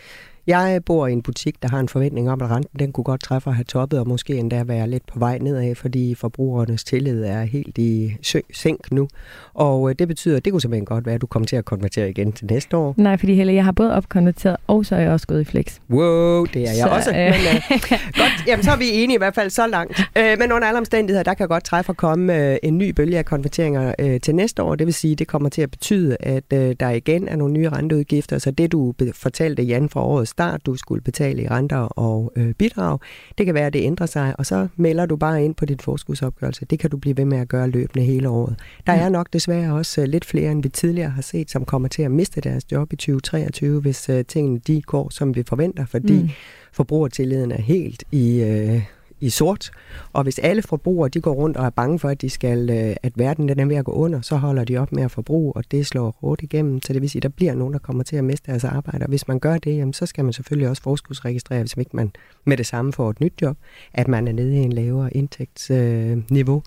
Jeg 0.48 0.84
bor 0.84 1.06
i 1.06 1.12
en 1.12 1.22
butik, 1.22 1.62
der 1.62 1.68
har 1.68 1.80
en 1.80 1.88
forventning 1.88 2.30
om, 2.30 2.42
at 2.42 2.50
renten 2.50 2.78
den 2.78 2.92
kunne 2.92 3.04
godt 3.04 3.22
træffe 3.22 3.50
at 3.50 3.56
have 3.56 3.64
toppet, 3.64 4.00
og 4.00 4.08
måske 4.08 4.36
endda 4.36 4.64
være 4.64 4.88
lidt 4.88 5.06
på 5.06 5.18
vej 5.18 5.38
nedad, 5.38 5.74
fordi 5.74 6.14
forbrugernes 6.14 6.84
tillid 6.84 7.24
er 7.24 7.42
helt 7.42 7.78
i 7.78 8.16
sænk 8.52 8.92
nu. 8.92 9.08
Og 9.58 9.90
øh, 9.90 9.94
det 9.98 10.08
betyder, 10.08 10.36
at 10.36 10.44
det 10.44 10.52
kunne 10.52 10.60
simpelthen 10.60 10.84
godt 10.84 11.06
være, 11.06 11.14
at 11.14 11.20
du 11.20 11.26
kommer 11.26 11.46
til 11.46 11.56
at 11.56 11.64
konvertere 11.64 12.10
igen 12.10 12.32
til 12.32 12.46
næste 12.50 12.76
år. 12.76 12.94
Nej, 12.96 13.16
fordi 13.16 13.34
Helle, 13.34 13.54
jeg 13.54 13.64
har 13.64 13.72
både 13.72 13.94
opkonverteret, 13.94 14.56
og 14.66 14.86
så 14.86 14.96
er 14.96 15.00
jeg 15.00 15.10
også 15.10 15.26
gået 15.26 15.40
i 15.40 15.44
flex. 15.44 15.78
Wow, 15.90 16.44
det 16.44 16.56
er 16.56 16.60
jeg 16.60 16.74
så, 16.74 16.88
også. 16.88 17.10
Øh... 17.10 17.16
Men, 17.16 17.32
uh, 17.32 17.90
godt, 18.20 18.46
jamen, 18.46 18.62
så 18.62 18.70
er 18.70 18.76
vi 18.76 18.88
enige 18.90 19.14
i 19.14 19.18
hvert 19.18 19.34
fald 19.34 19.50
så 19.50 19.66
langt. 19.66 20.00
Uh, 20.18 20.38
men 20.38 20.52
under 20.52 20.68
alle 20.68 20.78
omstændigheder, 20.78 21.22
der 21.22 21.34
kan 21.34 21.48
godt 21.48 21.64
træffe 21.64 21.90
at 21.90 21.96
komme 21.96 22.50
uh, 22.50 22.56
en 22.62 22.78
ny 22.78 22.90
bølge 22.90 23.18
af 23.18 23.24
konverteringer 23.24 23.94
uh, 24.02 24.16
til 24.22 24.34
næste 24.34 24.62
år. 24.62 24.74
Det 24.74 24.86
vil 24.86 24.94
sige, 24.94 25.14
det 25.14 25.26
kommer 25.26 25.48
til 25.48 25.62
at 25.62 25.70
betyde, 25.70 26.16
at 26.20 26.44
uh, 26.54 26.58
der 26.80 26.90
igen 26.90 27.28
er 27.28 27.36
nogle 27.36 27.54
nye 27.54 27.68
renteudgifter. 27.68 28.38
Så 28.38 28.50
det, 28.50 28.72
du 28.72 28.94
fortalte, 29.14 29.62
Jan, 29.62 29.88
fra 29.88 30.04
årets 30.04 30.30
start, 30.30 30.66
du 30.66 30.76
skulle 30.76 31.02
betale 31.02 31.42
i 31.42 31.48
renter 31.48 31.78
og 31.78 32.32
øh, 32.36 32.54
bidrag. 32.54 32.98
Det 33.38 33.46
kan 33.46 33.54
være, 33.54 33.66
at 33.66 33.72
det 33.72 33.82
ændrer 33.82 34.06
sig, 34.06 34.34
og 34.38 34.46
så 34.46 34.68
melder 34.76 35.06
du 35.06 35.16
bare 35.16 35.44
ind 35.44 35.54
på 35.54 35.64
din 35.64 35.78
forskudsopgørelse. 35.78 36.64
Det 36.64 36.78
kan 36.78 36.90
du 36.90 36.96
blive 36.96 37.16
ved 37.16 37.24
med 37.24 37.38
at 37.38 37.48
gøre 37.48 37.68
løbende 37.68 38.06
hele 38.06 38.28
året. 38.28 38.56
Der 38.86 38.92
er 38.92 39.08
nok 39.08 39.32
desværre 39.48 39.74
også 39.74 40.00
øh, 40.00 40.08
lidt 40.08 40.24
flere, 40.24 40.52
end 40.52 40.62
vi 40.62 40.68
tidligere 40.68 41.10
har 41.10 41.22
set, 41.22 41.50
som 41.50 41.64
kommer 41.64 41.88
til 41.88 42.02
at 42.02 42.10
miste 42.10 42.40
deres 42.40 42.72
job 42.72 42.92
i 42.92 42.96
2023, 42.96 43.80
hvis 43.80 44.08
øh, 44.08 44.24
tingene 44.24 44.58
de 44.58 44.82
går, 44.82 45.10
som 45.10 45.36
vi 45.36 45.42
forventer, 45.42 45.86
fordi 45.86 46.22
mm. 46.22 46.28
forbrugertilliden 46.72 47.52
er 47.52 47.62
helt 47.62 48.04
i... 48.12 48.40
Øh, 48.42 48.82
i 49.20 49.30
sort. 49.30 49.70
Og 50.12 50.22
hvis 50.22 50.38
alle 50.38 50.62
forbrugere 50.62 51.08
de 51.08 51.20
går 51.20 51.32
rundt 51.32 51.56
og 51.56 51.66
er 51.66 51.70
bange 51.70 51.98
for, 51.98 52.08
at, 52.08 52.20
de 52.20 52.30
skal, 52.30 52.70
øh, 52.70 52.96
at 53.02 53.12
verden 53.16 53.48
den 53.48 53.60
er 53.60 53.66
ved 53.66 53.76
at 53.76 53.84
gå 53.84 53.92
under, 53.92 54.20
så 54.20 54.36
holder 54.36 54.64
de 54.64 54.76
op 54.76 54.92
med 54.92 55.02
at 55.02 55.10
forbruge, 55.10 55.52
og 55.56 55.64
det 55.70 55.86
slår 55.86 56.16
hårdt 56.20 56.42
igennem. 56.42 56.82
Så 56.82 56.92
det 56.92 57.02
vil 57.02 57.10
sige, 57.10 57.20
at 57.20 57.22
der 57.22 57.28
bliver 57.28 57.54
nogen, 57.54 57.72
der 57.72 57.78
kommer 57.78 58.02
til 58.02 58.16
at 58.16 58.24
miste 58.24 58.50
deres 58.50 58.64
arbejde. 58.64 59.02
Og 59.02 59.08
hvis 59.08 59.28
man 59.28 59.38
gør 59.38 59.58
det, 59.58 59.76
jamen, 59.76 59.92
så 59.92 60.06
skal 60.06 60.24
man 60.24 60.32
selvfølgelig 60.32 60.68
også 60.68 60.82
forskudsregistrere, 60.82 61.60
hvis 61.60 61.76
ikke 61.76 61.96
man 61.96 62.12
med 62.44 62.56
det 62.56 62.66
samme 62.66 62.92
får 62.92 63.10
et 63.10 63.20
nyt 63.20 63.32
job, 63.42 63.56
at 63.94 64.08
man 64.08 64.28
er 64.28 64.32
nede 64.32 64.54
i 64.54 64.58
en 64.58 64.72
lavere 64.72 65.16
indtægtsniveau. 65.16 66.62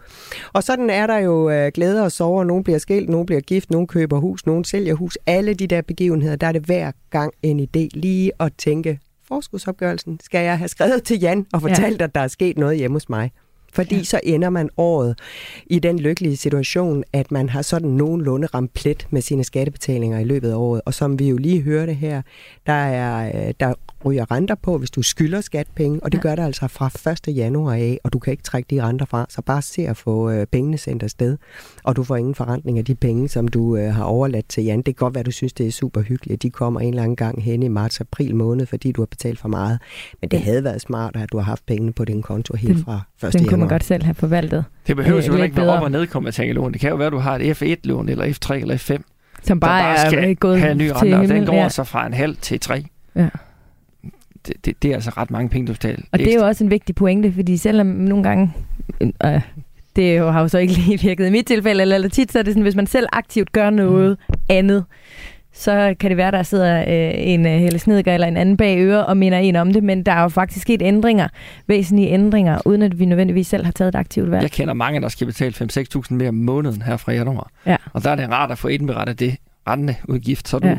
Og 0.53 0.63
sådan 0.63 0.89
er 0.89 1.07
der 1.07 1.17
jo 1.17 1.49
øh, 1.49 1.71
glæder 1.73 2.03
og 2.03 2.11
sorger. 2.11 2.43
Nogen 2.43 2.63
bliver 2.63 2.79
skilt, 2.79 3.09
nogen 3.09 3.25
bliver 3.25 3.41
gift, 3.41 3.71
nogen 3.71 3.87
køber 3.87 4.19
hus, 4.19 4.45
nogen 4.45 4.63
sælger 4.63 4.93
hus. 4.93 5.17
Alle 5.25 5.53
de 5.53 5.67
der 5.67 5.81
begivenheder, 5.81 6.35
der 6.35 6.47
er 6.47 6.51
det 6.51 6.61
hver 6.61 6.91
gang 7.09 7.33
en 7.43 7.59
idé 7.59 7.87
lige 7.93 8.31
at 8.39 8.51
tænke, 8.57 8.99
forskudsopgørelsen 9.31 10.19
skal 10.23 10.43
jeg 10.43 10.57
have 10.57 10.67
skrevet 10.67 11.03
til 11.03 11.19
Jan 11.19 11.45
og 11.53 11.61
fortalt, 11.61 11.99
ja. 11.99 12.03
at 12.03 12.15
der 12.15 12.21
er 12.21 12.27
sket 12.27 12.57
noget 12.57 12.77
hjemme 12.77 12.95
hos 12.95 13.09
mig. 13.09 13.31
Fordi 13.73 13.95
ja. 13.95 14.03
så 14.03 14.19
ender 14.23 14.49
man 14.49 14.69
året 14.77 15.19
i 15.65 15.79
den 15.79 15.99
lykkelige 15.99 16.37
situation, 16.37 17.03
at 17.13 17.31
man 17.31 17.49
har 17.49 17.61
sådan 17.61 17.89
nogenlunde 17.89 18.47
ramt 18.47 18.73
plet 18.73 19.07
med 19.09 19.21
sine 19.21 19.43
skattebetalinger 19.43 20.19
i 20.19 20.23
løbet 20.23 20.51
af 20.51 20.55
året. 20.55 20.81
Og 20.85 20.93
som 20.93 21.19
vi 21.19 21.29
jo 21.29 21.37
lige 21.37 21.61
hørte 21.61 21.93
her, 21.93 22.21
der, 22.65 22.73
er, 22.73 23.47
øh, 23.47 23.53
der 23.59 23.73
ryger 24.05 24.31
renter 24.31 24.55
på, 24.55 24.77
hvis 24.77 24.91
du 24.91 25.01
skylder 25.01 25.41
skatpenge, 25.41 25.99
og 26.03 26.11
det 26.11 26.17
ja. 26.17 26.21
gør 26.21 26.35
det 26.35 26.43
altså 26.43 26.67
fra 26.67 27.11
1. 27.29 27.35
januar 27.35 27.73
af, 27.73 27.99
og 28.03 28.13
du 28.13 28.19
kan 28.19 28.31
ikke 28.31 28.43
trække 28.43 28.67
de 28.75 28.83
renter 28.83 29.05
fra, 29.05 29.25
så 29.29 29.41
bare 29.41 29.61
se 29.61 29.87
at 29.87 29.97
få 29.97 30.31
øh, 30.31 30.47
pengene 30.47 30.77
sendt 30.77 31.03
afsted, 31.03 31.37
og 31.83 31.95
du 31.95 32.03
får 32.03 32.15
ingen 32.15 32.35
forrentning 32.35 32.77
af 32.77 32.85
de 32.85 32.95
penge, 32.95 33.29
som 33.29 33.47
du 33.47 33.77
øh, 33.77 33.93
har 33.93 34.03
overladt 34.03 34.49
til 34.49 34.63
Jan. 34.63 34.77
Det 34.77 34.85
kan 34.85 34.93
godt 34.93 35.15
være, 35.15 35.23
du 35.23 35.31
synes, 35.31 35.53
det 35.53 35.67
er 35.67 35.71
super 35.71 36.01
hyggeligt. 36.01 36.43
De 36.43 36.49
kommer 36.49 36.79
en 36.79 36.89
eller 36.89 37.03
anden 37.03 37.15
gang 37.15 37.43
hen 37.43 37.63
i 37.63 37.67
marts-april 37.67 38.35
måned, 38.35 38.65
fordi 38.65 38.91
du 38.91 39.01
har 39.01 39.05
betalt 39.05 39.39
for 39.39 39.47
meget. 39.47 39.79
Men 40.21 40.29
det 40.29 40.37
ja. 40.37 40.43
havde 40.43 40.63
været 40.63 40.81
smart, 40.81 41.15
at 41.15 41.31
du 41.31 41.37
har 41.37 41.43
haft 41.43 41.65
pengene 41.65 41.93
på 41.93 42.05
din 42.05 42.21
konto 42.21 42.55
helt 42.55 42.85
fra 42.85 43.01
1. 43.27 43.33
Den 43.33 43.45
kunne 43.45 43.60
man 43.61 43.69
godt 43.69 43.83
selv 43.83 44.03
have 44.03 44.15
forvaltet. 44.15 44.65
Det 44.87 44.95
behøver 44.95 45.19
øh, 45.19 45.27
jo 45.27 45.43
ikke 45.43 45.55
være 45.55 45.69
op- 45.69 45.83
og 45.83 45.91
nedkommende 45.91 46.53
lån. 46.53 46.71
Det 46.71 46.81
kan 46.81 46.89
jo 46.89 46.95
være, 46.95 47.07
at 47.07 47.13
du 47.13 47.17
har 47.17 47.35
et 47.35 47.61
F1-lån, 47.61 48.09
eller 48.09 48.25
F3, 48.25 48.53
eller 48.53 48.75
F5, 48.75 49.01
som 49.43 49.59
bare, 49.59 49.83
bare 49.83 50.11
skal 50.11 50.29
er 50.29 50.33
gået 50.33 50.59
have 50.59 50.71
en 50.71 50.77
ny 50.77 50.91
rente, 50.95 51.15
og 51.17 51.27
den 51.27 51.45
går 51.45 51.53
ja. 51.53 51.69
så 51.69 51.83
fra 51.83 52.05
en 52.05 52.13
halv 52.13 52.35
til 52.35 52.59
tre. 52.59 52.85
Ja 53.15 53.29
det, 54.47 54.65
det, 54.65 54.83
det 54.83 54.91
er 54.91 54.95
altså 54.95 55.09
ret 55.09 55.31
mange 55.31 55.49
penge, 55.49 55.67
du 55.67 55.73
betaler. 55.73 56.03
Og 56.11 56.19
det 56.19 56.33
er 56.33 56.35
jo 56.35 56.45
også 56.45 56.63
en 56.63 56.71
vigtig 56.71 56.95
pointe, 56.95 57.31
fordi 57.31 57.57
selvom 57.57 57.87
nogle 57.87 58.23
gange, 58.23 58.53
øh, 59.01 59.41
det 59.95 60.17
jo, 60.17 60.29
har 60.29 60.41
jo 60.41 60.47
så 60.47 60.57
ikke 60.57 60.73
lige 60.73 60.99
virket 60.99 61.27
i 61.27 61.29
mit 61.29 61.45
tilfælde, 61.45 61.81
eller, 61.81 61.95
eller 61.95 62.09
tit, 62.09 62.31
så 62.31 62.39
er 62.39 62.43
det 62.43 62.53
sådan, 62.53 62.63
hvis 62.63 62.75
man 62.75 62.87
selv 62.87 63.07
aktivt 63.13 63.51
gør 63.51 63.69
noget 63.69 64.17
mm. 64.29 64.35
andet, 64.49 64.85
så 65.53 65.95
kan 65.99 66.09
det 66.09 66.17
være, 66.17 66.31
der 66.31 66.43
sidder 66.43 66.81
øh, 66.81 67.11
en 67.15 67.45
øh, 67.45 67.51
Helle 67.51 67.79
Snedger 67.79 68.13
eller 68.13 68.27
en 68.27 68.37
anden 68.37 68.57
bag 68.57 68.77
øre 68.79 69.05
og 69.05 69.17
minder 69.17 69.37
en 69.37 69.55
om 69.55 69.73
det, 69.73 69.83
men 69.83 70.03
der 70.03 70.11
er 70.11 70.21
jo 70.21 70.29
faktisk 70.29 70.61
sket 70.61 70.81
ændringer, 70.81 71.27
væsentlige 71.67 72.09
ændringer, 72.09 72.59
uden 72.65 72.81
at 72.81 72.99
vi 72.99 73.05
nødvendigvis 73.05 73.47
selv 73.47 73.65
har 73.65 73.71
taget 73.71 73.89
et 73.89 73.95
aktivt 73.95 74.31
valg. 74.31 74.43
Jeg 74.43 74.51
kender 74.51 74.73
mange, 74.73 75.01
der 75.01 75.09
skal 75.09 75.27
betale 75.27 75.53
5-6.000 75.55 76.13
mere 76.13 76.29
om 76.29 76.35
måneden 76.35 76.81
her 76.81 76.97
fra 76.97 77.11
januar. 77.11 77.49
Ja. 77.65 77.75
Og 77.93 78.03
der 78.03 78.09
er 78.09 78.15
det 78.15 78.29
rart 78.29 78.51
at 78.51 78.57
få 78.57 78.67
indberettet 78.67 79.19
det 79.19 79.37
renteudgift, 79.67 80.47
så 80.47 80.59
du 80.59 80.67
ja 80.67 80.77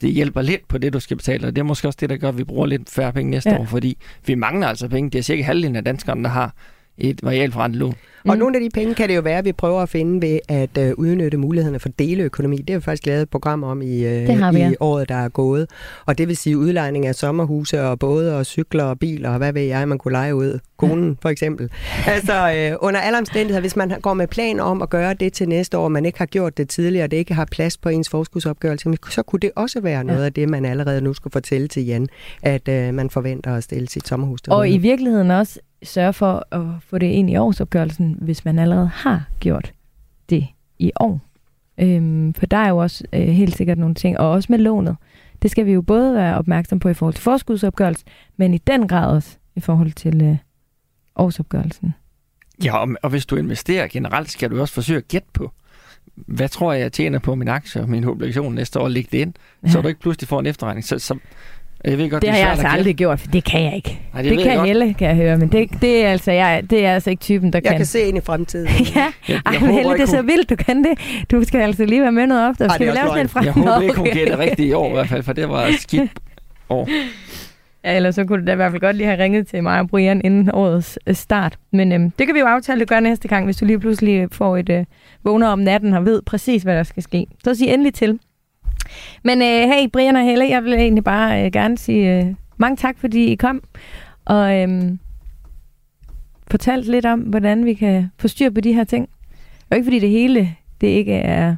det 0.00 0.12
hjælper 0.12 0.42
lidt 0.42 0.68
på 0.68 0.78
det, 0.78 0.92
du 0.92 1.00
skal 1.00 1.16
betale, 1.16 1.46
og 1.46 1.56
det 1.56 1.62
er 1.62 1.64
måske 1.64 1.88
også 1.88 1.98
det, 2.00 2.10
der 2.10 2.16
gør, 2.16 2.28
at 2.28 2.38
vi 2.38 2.44
bruger 2.44 2.66
lidt 2.66 2.90
færre 2.90 3.12
penge 3.12 3.30
næste 3.30 3.50
ja. 3.50 3.58
år, 3.58 3.64
fordi 3.64 3.98
vi 4.26 4.34
mangler 4.34 4.66
altså 4.66 4.88
penge. 4.88 5.10
Det 5.10 5.18
er 5.18 5.22
cirka 5.22 5.42
halvdelen 5.42 5.76
af 5.76 5.84
danskerne, 5.84 6.24
der 6.24 6.30
har 6.30 6.54
et 6.98 7.22
varialt 7.22 7.54
lån. 7.74 7.94
Mm. 8.24 8.30
Og 8.30 8.38
nogle 8.38 8.56
af 8.56 8.60
de 8.60 8.70
penge 8.70 8.94
kan 8.94 9.08
det 9.08 9.16
jo 9.16 9.20
være, 9.20 9.38
at 9.38 9.44
vi 9.44 9.52
prøver 9.52 9.82
at 9.82 9.88
finde 9.88 10.26
ved 10.26 10.38
at 10.48 10.78
øh, 10.78 10.92
udnytte 10.96 11.38
mulighederne 11.38 11.78
for 11.78 11.88
deleøkonomi. 11.88 12.56
Det 12.56 12.70
har 12.70 12.78
vi 12.78 12.84
faktisk 12.84 13.06
lavet 13.06 13.22
et 13.22 13.30
program 13.30 13.64
om 13.64 13.82
i, 13.82 14.04
øh, 14.04 14.28
vi, 14.28 14.58
ja. 14.58 14.70
i 14.70 14.74
året, 14.80 15.08
der 15.08 15.14
er 15.14 15.28
gået. 15.28 15.70
Og 16.06 16.18
det 16.18 16.28
vil 16.28 16.36
sige 16.36 16.58
udlejning 16.58 17.06
af 17.06 17.14
sommerhuse 17.14 17.82
og 17.82 17.98
både 17.98 18.38
og 18.38 18.46
cykler 18.46 18.84
og 18.84 18.98
biler 18.98 19.30
og 19.30 19.38
hvad 19.38 19.52
ved 19.52 19.62
jeg, 19.62 19.88
man 19.88 19.98
kunne 19.98 20.12
lege 20.12 20.34
ud. 20.34 20.58
Konen 20.76 21.18
for 21.22 21.28
eksempel. 21.28 21.70
Altså 22.06 22.52
øh, 22.56 22.76
under 22.80 23.00
alle 23.00 23.18
omstændigheder, 23.18 23.60
hvis 23.60 23.76
man 23.76 24.00
går 24.02 24.14
med 24.14 24.28
plan 24.28 24.60
om 24.60 24.82
at 24.82 24.90
gøre 24.90 25.14
det 25.14 25.32
til 25.32 25.48
næste 25.48 25.78
år, 25.78 25.84
og 25.84 25.92
man 25.92 26.06
ikke 26.06 26.18
har 26.18 26.26
gjort 26.26 26.56
det 26.56 26.68
tidligere, 26.68 27.04
og 27.04 27.10
det 27.10 27.16
ikke 27.16 27.34
har 27.34 27.44
plads 27.44 27.76
på 27.76 27.88
ens 27.88 28.08
forskudsopgørelse, 28.08 28.96
så 29.10 29.22
kunne 29.22 29.40
det 29.40 29.50
også 29.56 29.80
være 29.80 30.04
noget 30.04 30.20
ja. 30.20 30.24
af 30.24 30.32
det, 30.32 30.48
man 30.48 30.64
allerede 30.64 31.00
nu 31.00 31.14
skulle 31.14 31.32
fortælle 31.32 31.68
til 31.68 31.86
Jan, 31.86 32.08
at 32.42 32.68
øh, 32.68 32.94
man 32.94 33.10
forventer 33.10 33.54
at 33.54 33.64
stille 33.64 33.88
sit 33.88 34.08
sommerhus 34.08 34.42
til 34.42 34.52
Og 34.52 34.70
i 34.70 34.78
virkeligheden 34.78 35.30
også 35.30 35.60
sørge 35.84 36.12
for 36.12 36.46
at 36.50 36.66
få 36.80 36.98
det 36.98 37.06
ind 37.06 37.30
i 37.30 37.36
årsopgørelsen, 37.36 38.18
hvis 38.20 38.44
man 38.44 38.58
allerede 38.58 38.86
har 38.86 39.24
gjort 39.40 39.72
det 40.30 40.46
i 40.78 40.92
år. 41.00 41.20
Øhm, 41.78 42.34
for 42.34 42.46
der 42.46 42.56
er 42.56 42.68
jo 42.68 42.76
også 42.76 43.04
øh, 43.12 43.20
helt 43.20 43.56
sikkert 43.56 43.78
nogle 43.78 43.94
ting, 43.94 44.18
og 44.18 44.30
også 44.30 44.46
med 44.50 44.58
lånet. 44.58 44.96
Det 45.42 45.50
skal 45.50 45.66
vi 45.66 45.72
jo 45.72 45.82
både 45.82 46.14
være 46.14 46.38
opmærksom 46.38 46.78
på 46.78 46.88
i 46.88 46.94
forhold 46.94 47.14
til 47.14 47.22
forskudsopgørelsen, 47.22 48.08
men 48.36 48.54
i 48.54 48.58
den 48.58 48.88
grad 48.88 49.16
også 49.16 49.36
i 49.54 49.60
forhold 49.60 49.92
til 49.92 50.22
øh, 50.22 50.36
årsopgørelsen. 51.16 51.94
Ja, 52.64 52.76
og, 52.76 52.88
og 53.02 53.10
hvis 53.10 53.26
du 53.26 53.36
investerer 53.36 53.88
generelt, 53.88 54.30
skal 54.30 54.50
du 54.50 54.60
også 54.60 54.74
forsøge 54.74 54.98
at 54.98 55.08
gætte 55.08 55.28
på, 55.32 55.52
hvad 56.14 56.48
tror 56.48 56.72
jeg, 56.72 56.82
jeg 56.82 56.92
tjener 56.92 57.18
på 57.18 57.34
min 57.34 57.48
aktie 57.48 57.80
og 57.80 57.88
min 57.88 58.04
obligation 58.04 58.54
næste 58.54 58.80
år, 58.80 58.88
lægge 58.88 59.08
det 59.12 59.18
ind, 59.18 59.32
ja. 59.62 59.68
så 59.68 59.82
du 59.82 59.88
ikke 59.88 60.00
pludselig 60.00 60.28
får 60.28 60.40
en 60.40 60.46
efterregning. 60.46 60.84
Så, 60.84 60.98
så 60.98 61.18
jeg 61.84 61.98
ved 61.98 62.10
godt, 62.10 62.22
det, 62.22 62.26
det 62.26 62.30
har 62.30 62.38
jeg 62.38 62.50
altså 62.50 62.66
aldrig 62.66 62.96
gjort, 62.96 63.20
for 63.20 63.26
det 63.26 63.44
kan 63.44 63.64
jeg 63.64 63.76
ikke. 63.76 64.00
Nej, 64.12 64.22
det, 64.22 64.30
det 64.30 64.42
kan 64.42 64.52
jeg 64.52 64.62
Helle, 64.62 64.94
kan 64.94 65.08
jeg 65.08 65.16
høre, 65.16 65.36
men 65.36 65.48
det, 65.48 65.70
det, 65.80 66.04
er 66.04 66.10
altså, 66.10 66.32
jeg, 66.32 66.62
det 66.70 66.86
er 66.86 66.94
altså 66.94 67.10
ikke 67.10 67.20
typen, 67.20 67.52
der 67.52 67.56
jeg 67.56 67.62
kan. 67.62 67.72
Jeg 67.72 67.78
kan 67.78 67.86
se 67.86 68.00
ind 68.00 68.18
i 68.18 68.20
fremtiden. 68.20 68.68
ja, 68.96 69.12
jeg, 69.28 69.40
Ej, 69.46 69.58
men 69.60 69.70
Helle, 69.70 69.92
det 69.92 70.00
er 70.00 70.06
så 70.06 70.22
vildt, 70.22 70.50
du 70.50 70.56
kan 70.56 70.84
det. 70.84 70.98
Du 71.30 71.44
skal 71.44 71.60
altså 71.60 71.84
lige 71.84 72.02
være 72.02 72.12
med 72.12 72.26
noget 72.26 72.48
ofte. 72.48 72.68
Skal 72.74 72.86
vi 72.86 72.92
lave 72.92 73.06
sådan 73.06 73.20
en 73.20 73.28
frem? 73.28 73.44
Jeg 73.44 73.52
håber 73.52 73.80
ikke, 73.80 73.96
hun 73.96 74.08
gætter 74.12 74.38
rigtigt 74.38 74.68
i 74.68 74.72
år 74.72 74.88
i 74.88 74.92
hvert 74.92 75.08
fald, 75.08 75.22
for 75.22 75.32
det 75.32 75.48
var 75.48 75.70
skidt 75.78 76.10
år. 76.68 76.88
Ja, 77.84 77.96
eller 77.96 78.10
så 78.10 78.24
kunne 78.24 78.40
du 78.40 78.46
da 78.46 78.52
i 78.52 78.56
hvert 78.56 78.70
fald 78.70 78.80
godt 78.80 78.96
lige 78.96 79.06
have 79.06 79.22
ringet 79.22 79.46
til 79.46 79.62
mig 79.62 79.80
og 79.80 79.88
Brian 79.88 80.20
inden 80.24 80.50
årets 80.52 80.98
øh, 81.06 81.14
start. 81.14 81.58
Men 81.72 81.92
øhm, 81.92 82.10
det 82.10 82.26
kan 82.26 82.34
vi 82.34 82.40
jo 82.40 82.46
aftale 82.46 82.82
at 82.82 82.88
gøre 82.88 83.00
næste 83.00 83.28
gang, 83.28 83.44
hvis 83.44 83.56
du 83.56 83.64
lige 83.64 83.78
pludselig 83.78 84.28
får 84.32 84.56
et 84.56 84.68
øh, 84.68 84.84
vågner 85.24 85.48
om 85.48 85.58
natten 85.58 85.94
og 85.94 86.04
ved 86.04 86.22
præcis, 86.22 86.62
hvad 86.62 86.76
der 86.76 86.82
skal 86.82 87.02
ske. 87.02 87.26
Så 87.44 87.54
sig 87.54 87.68
endelig 87.68 87.94
til. 87.94 88.18
Men 89.24 89.42
øh, 89.42 89.70
hey, 89.70 89.88
Brian 89.92 90.16
og 90.16 90.22
Helle, 90.22 90.48
jeg 90.48 90.64
vil 90.64 90.72
egentlig 90.72 91.04
bare 91.04 91.44
øh, 91.44 91.52
gerne 91.52 91.78
sige 91.78 92.18
øh, 92.18 92.26
mange 92.56 92.76
tak, 92.76 92.98
fordi 92.98 93.24
I 93.24 93.34
kom 93.34 93.62
og 94.24 94.60
øhm, 94.60 94.98
fortalt 96.50 96.86
lidt 96.86 97.06
om, 97.06 97.20
hvordan 97.20 97.64
vi 97.64 97.74
kan 97.74 98.10
få 98.18 98.28
styr 98.28 98.50
på 98.50 98.60
de 98.60 98.72
her 98.72 98.84
ting. 98.84 99.08
Og 99.70 99.76
ikke 99.76 99.86
fordi 99.86 99.98
det 99.98 100.10
hele, 100.10 100.54
det 100.80 100.86
ikke 100.86 101.14
er... 101.14 101.56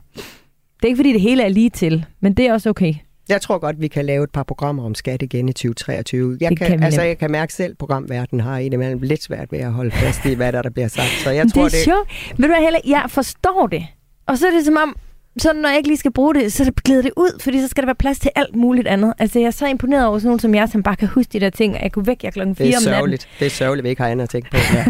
Det 0.76 0.84
er 0.84 0.86
ikke 0.86 0.98
fordi 0.98 1.12
det 1.12 1.20
hele 1.20 1.42
er 1.42 1.48
lige 1.48 1.70
til, 1.70 2.06
men 2.20 2.34
det 2.34 2.46
er 2.46 2.52
også 2.52 2.70
okay. 2.70 2.94
Jeg 3.28 3.40
tror 3.40 3.58
godt, 3.58 3.80
vi 3.80 3.88
kan 3.88 4.04
lave 4.04 4.24
et 4.24 4.30
par 4.30 4.42
programmer 4.42 4.84
om 4.84 4.94
skat 4.94 5.22
igen 5.22 5.48
i 5.48 5.52
2023. 5.52 6.38
Jeg, 6.40 6.56
kan, 6.56 6.68
kan 6.68 6.82
altså, 6.82 7.02
jeg 7.02 7.18
kan 7.18 7.30
mærke 7.30 7.52
selv, 7.52 7.70
at 7.70 7.78
programverdenen 7.78 8.40
har 8.40 8.58
indimellem 8.58 9.00
lidt 9.02 9.22
svært 9.22 9.52
ved 9.52 9.58
at 9.58 9.72
holde 9.72 9.90
fast 9.90 10.24
i, 10.24 10.34
hvad 10.34 10.52
der, 10.52 10.62
der 10.62 10.70
bliver 10.70 10.88
sagt. 10.88 11.08
Så 11.24 11.30
jeg 11.30 11.44
det 11.44 11.52
tror, 11.52 11.64
er 11.64 11.68
det... 11.68 11.78
sjovt. 11.78 12.08
Ved 12.38 12.48
du 12.48 12.54
hvad, 12.54 12.62
Helle, 12.62 12.80
jeg 12.86 13.04
forstår 13.08 13.66
det. 13.66 13.86
Og 14.26 14.38
så 14.38 14.46
er 14.46 14.50
det 14.50 14.64
som 14.64 14.76
om, 14.82 14.96
så 15.38 15.52
når 15.52 15.68
jeg 15.68 15.76
ikke 15.76 15.88
lige 15.88 15.98
skal 15.98 16.12
bruge 16.12 16.34
det, 16.34 16.52
så 16.52 16.72
glider 16.84 17.02
det 17.02 17.12
ud, 17.16 17.40
fordi 17.40 17.60
så 17.60 17.68
skal 17.68 17.82
der 17.82 17.86
være 17.86 17.94
plads 17.94 18.18
til 18.18 18.30
alt 18.34 18.56
muligt 18.56 18.86
andet. 18.86 19.14
Altså, 19.18 19.38
jeg 19.38 19.46
er 19.46 19.50
så 19.50 19.66
imponeret 19.66 20.06
over 20.06 20.18
sådan 20.18 20.28
nogen 20.28 20.40
som 20.40 20.54
jeg, 20.54 20.68
som 20.68 20.82
bare 20.82 20.96
kan 20.96 21.08
huske 21.08 21.32
de 21.32 21.40
der 21.40 21.50
ting, 21.50 21.76
at 21.76 21.82
jeg 21.82 21.92
kunne 21.92 22.06
væk 22.06 22.24
jer 22.24 22.30
klokken 22.30 22.56
4 22.56 22.66
om 22.66 22.70
natten. 22.70 22.82
Sørgeligt. 22.82 23.28
Det 23.38 23.46
er 23.46 23.50
sørgeligt, 23.50 23.84
vi 23.84 23.88
ikke 23.88 24.02
har 24.02 24.08
andet 24.08 24.22
at 24.22 24.30
tænke 24.30 24.50
på. 24.50 24.56
Ja. 24.56 24.84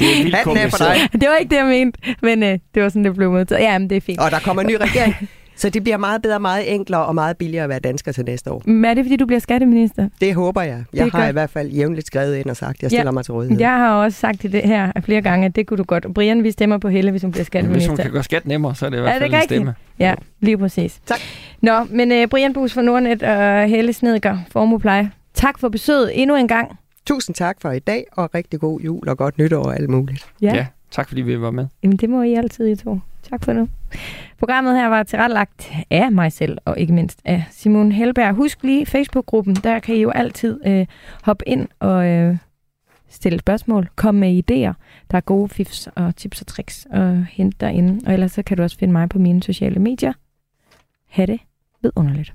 det 0.00 0.06
er 0.06 0.22
vildt 0.22 1.12
Det 1.12 1.28
var 1.28 1.36
ikke 1.36 1.50
det, 1.50 1.56
jeg 1.56 1.66
mente, 1.66 2.00
men 2.22 2.42
øh, 2.42 2.58
det 2.74 2.82
var 2.82 2.88
sådan, 2.88 3.04
det 3.04 3.14
blev 3.14 3.30
modtaget. 3.30 3.62
Ja, 3.62 3.78
men 3.78 3.90
det 3.90 3.96
er 3.96 4.00
fint. 4.00 4.20
Og 4.20 4.30
der 4.30 4.38
kommer 4.38 4.62
en 4.62 4.68
ny 4.68 4.74
regering. 4.80 5.28
Så 5.60 5.70
det 5.70 5.82
bliver 5.82 5.96
meget 5.96 6.22
bedre, 6.22 6.40
meget 6.40 6.74
enklere 6.74 7.06
og 7.06 7.14
meget 7.14 7.36
billigere 7.36 7.62
at 7.64 7.68
være 7.68 7.78
dansker 7.78 8.12
til 8.12 8.24
næste 8.24 8.50
år. 8.52 8.62
Men 8.66 8.84
er 8.84 8.94
det, 8.94 9.04
fordi 9.04 9.16
du 9.16 9.26
bliver 9.26 9.40
skatteminister? 9.40 10.08
Det 10.20 10.34
håber 10.34 10.62
jeg. 10.62 10.84
Jeg 10.92 11.00
er 11.06 11.10
har 11.10 11.18
godt. 11.20 11.28
i 11.28 11.32
hvert 11.32 11.50
fald 11.50 11.68
jævnligt 11.70 12.06
skrevet 12.06 12.36
ind 12.36 12.46
og 12.46 12.56
sagt, 12.56 12.76
at 12.76 12.82
jeg 12.82 12.90
stiller 12.90 13.04
Ja. 13.04 13.10
mig 13.10 13.24
til 13.24 13.32
rådighed. 13.34 13.58
Jeg 13.60 13.70
har 13.70 13.94
også 13.94 14.18
sagt 14.18 14.42
det 14.42 14.52
her 14.64 14.92
flere 15.04 15.20
gange, 15.22 15.46
at 15.46 15.56
det 15.56 15.66
kunne 15.66 15.78
du 15.78 15.82
godt. 15.84 16.06
Brian, 16.14 16.42
vi 16.44 16.50
stemmer 16.50 16.78
på 16.78 16.88
Helle, 16.88 17.10
hvis 17.10 17.22
hun 17.22 17.30
bliver 17.30 17.40
Hvis 17.40 17.46
skatteminister. 17.46 17.90
hun 17.90 17.96
kan 17.96 18.10
gøre 18.10 18.22
skat 18.22 18.46
nemmere, 18.46 18.74
så 18.74 18.86
er 18.86 18.90
det 18.90 18.96
i 18.96 18.98
Er 18.98 19.02
hvert 19.02 19.14
det 19.14 19.20
fald 19.20 19.30
en 19.32 19.36
rigtigt? 19.40 19.56
stemme. 19.58 19.74
Ja, 19.98 20.14
lige 20.40 20.58
præcis. 20.58 21.00
Tak. 21.06 21.18
Nå, 21.62 21.84
men 21.90 22.12
uh, 22.12 22.28
Brian 22.30 22.52
Bus 22.52 22.72
fra 22.72 22.82
Nordnet 22.82 23.22
og 23.22 23.64
Helle 23.68 23.92
Snedker, 23.92 24.38
Formupleje. 24.52 25.10
Tak 25.34 25.58
for 25.58 25.68
besøget 25.68 26.10
endnu 26.22 26.36
en 26.36 26.48
gang. 26.48 26.76
Tusind 27.06 27.34
tak 27.36 27.56
for 27.62 27.70
i 27.70 27.78
dag, 27.78 28.04
og 28.12 28.34
rigtig 28.34 28.60
god 28.60 28.80
jul 28.80 29.08
og 29.08 29.18
godt 29.18 29.38
nytår 29.38 29.62
og 29.64 29.74
alt 29.76 29.88
muligt. 29.90 30.26
Ja. 30.42 30.54
Ja, 30.54 30.66
tak 30.90 31.08
fordi 31.08 31.20
vi 31.20 31.40
var 31.40 31.50
med. 31.50 31.66
Jamen, 31.82 31.96
det 31.96 32.10
må 32.10 32.22
I 32.22 32.34
altid, 32.34 32.66
I 32.66 32.76
to. 32.76 32.98
Tak 33.22 33.44
for 33.44 33.52
nu. 33.52 33.68
Programmet 34.38 34.76
her 34.76 34.86
var 34.86 35.02
tilrettelagt 35.02 35.72
af 35.90 36.12
mig 36.12 36.32
selv, 36.32 36.58
og 36.64 36.78
ikke 36.78 36.92
mindst 36.92 37.20
af 37.24 37.44
Simon 37.50 37.92
Helberg. 37.92 38.34
Husk 38.34 38.62
lige 38.62 38.86
Facebook-gruppen, 38.86 39.54
der 39.54 39.78
kan 39.78 39.94
I 39.94 40.00
jo 40.00 40.10
altid 40.10 40.60
øh, 40.66 40.86
hoppe 41.22 41.48
ind 41.48 41.68
og 41.80 42.06
øh, 42.06 42.36
stille 43.08 43.38
spørgsmål, 43.38 43.88
komme 43.96 44.20
med 44.20 44.36
idéer. 44.38 44.72
Der 45.10 45.16
er 45.16 45.20
gode 45.20 45.48
fifs 45.48 45.88
og 45.94 46.16
tips 46.16 46.40
og 46.40 46.46
tricks 46.46 46.86
at 46.90 47.24
hente 47.24 47.56
derinde. 47.60 48.00
Og 48.06 48.12
ellers 48.12 48.32
så 48.32 48.42
kan 48.42 48.56
du 48.56 48.62
også 48.62 48.78
finde 48.78 48.92
mig 48.92 49.08
på 49.08 49.18
mine 49.18 49.42
sociale 49.42 49.80
medier. 49.80 50.12
Ha' 51.08 51.26
det 51.26 51.40
vidunderligt. 51.82 52.34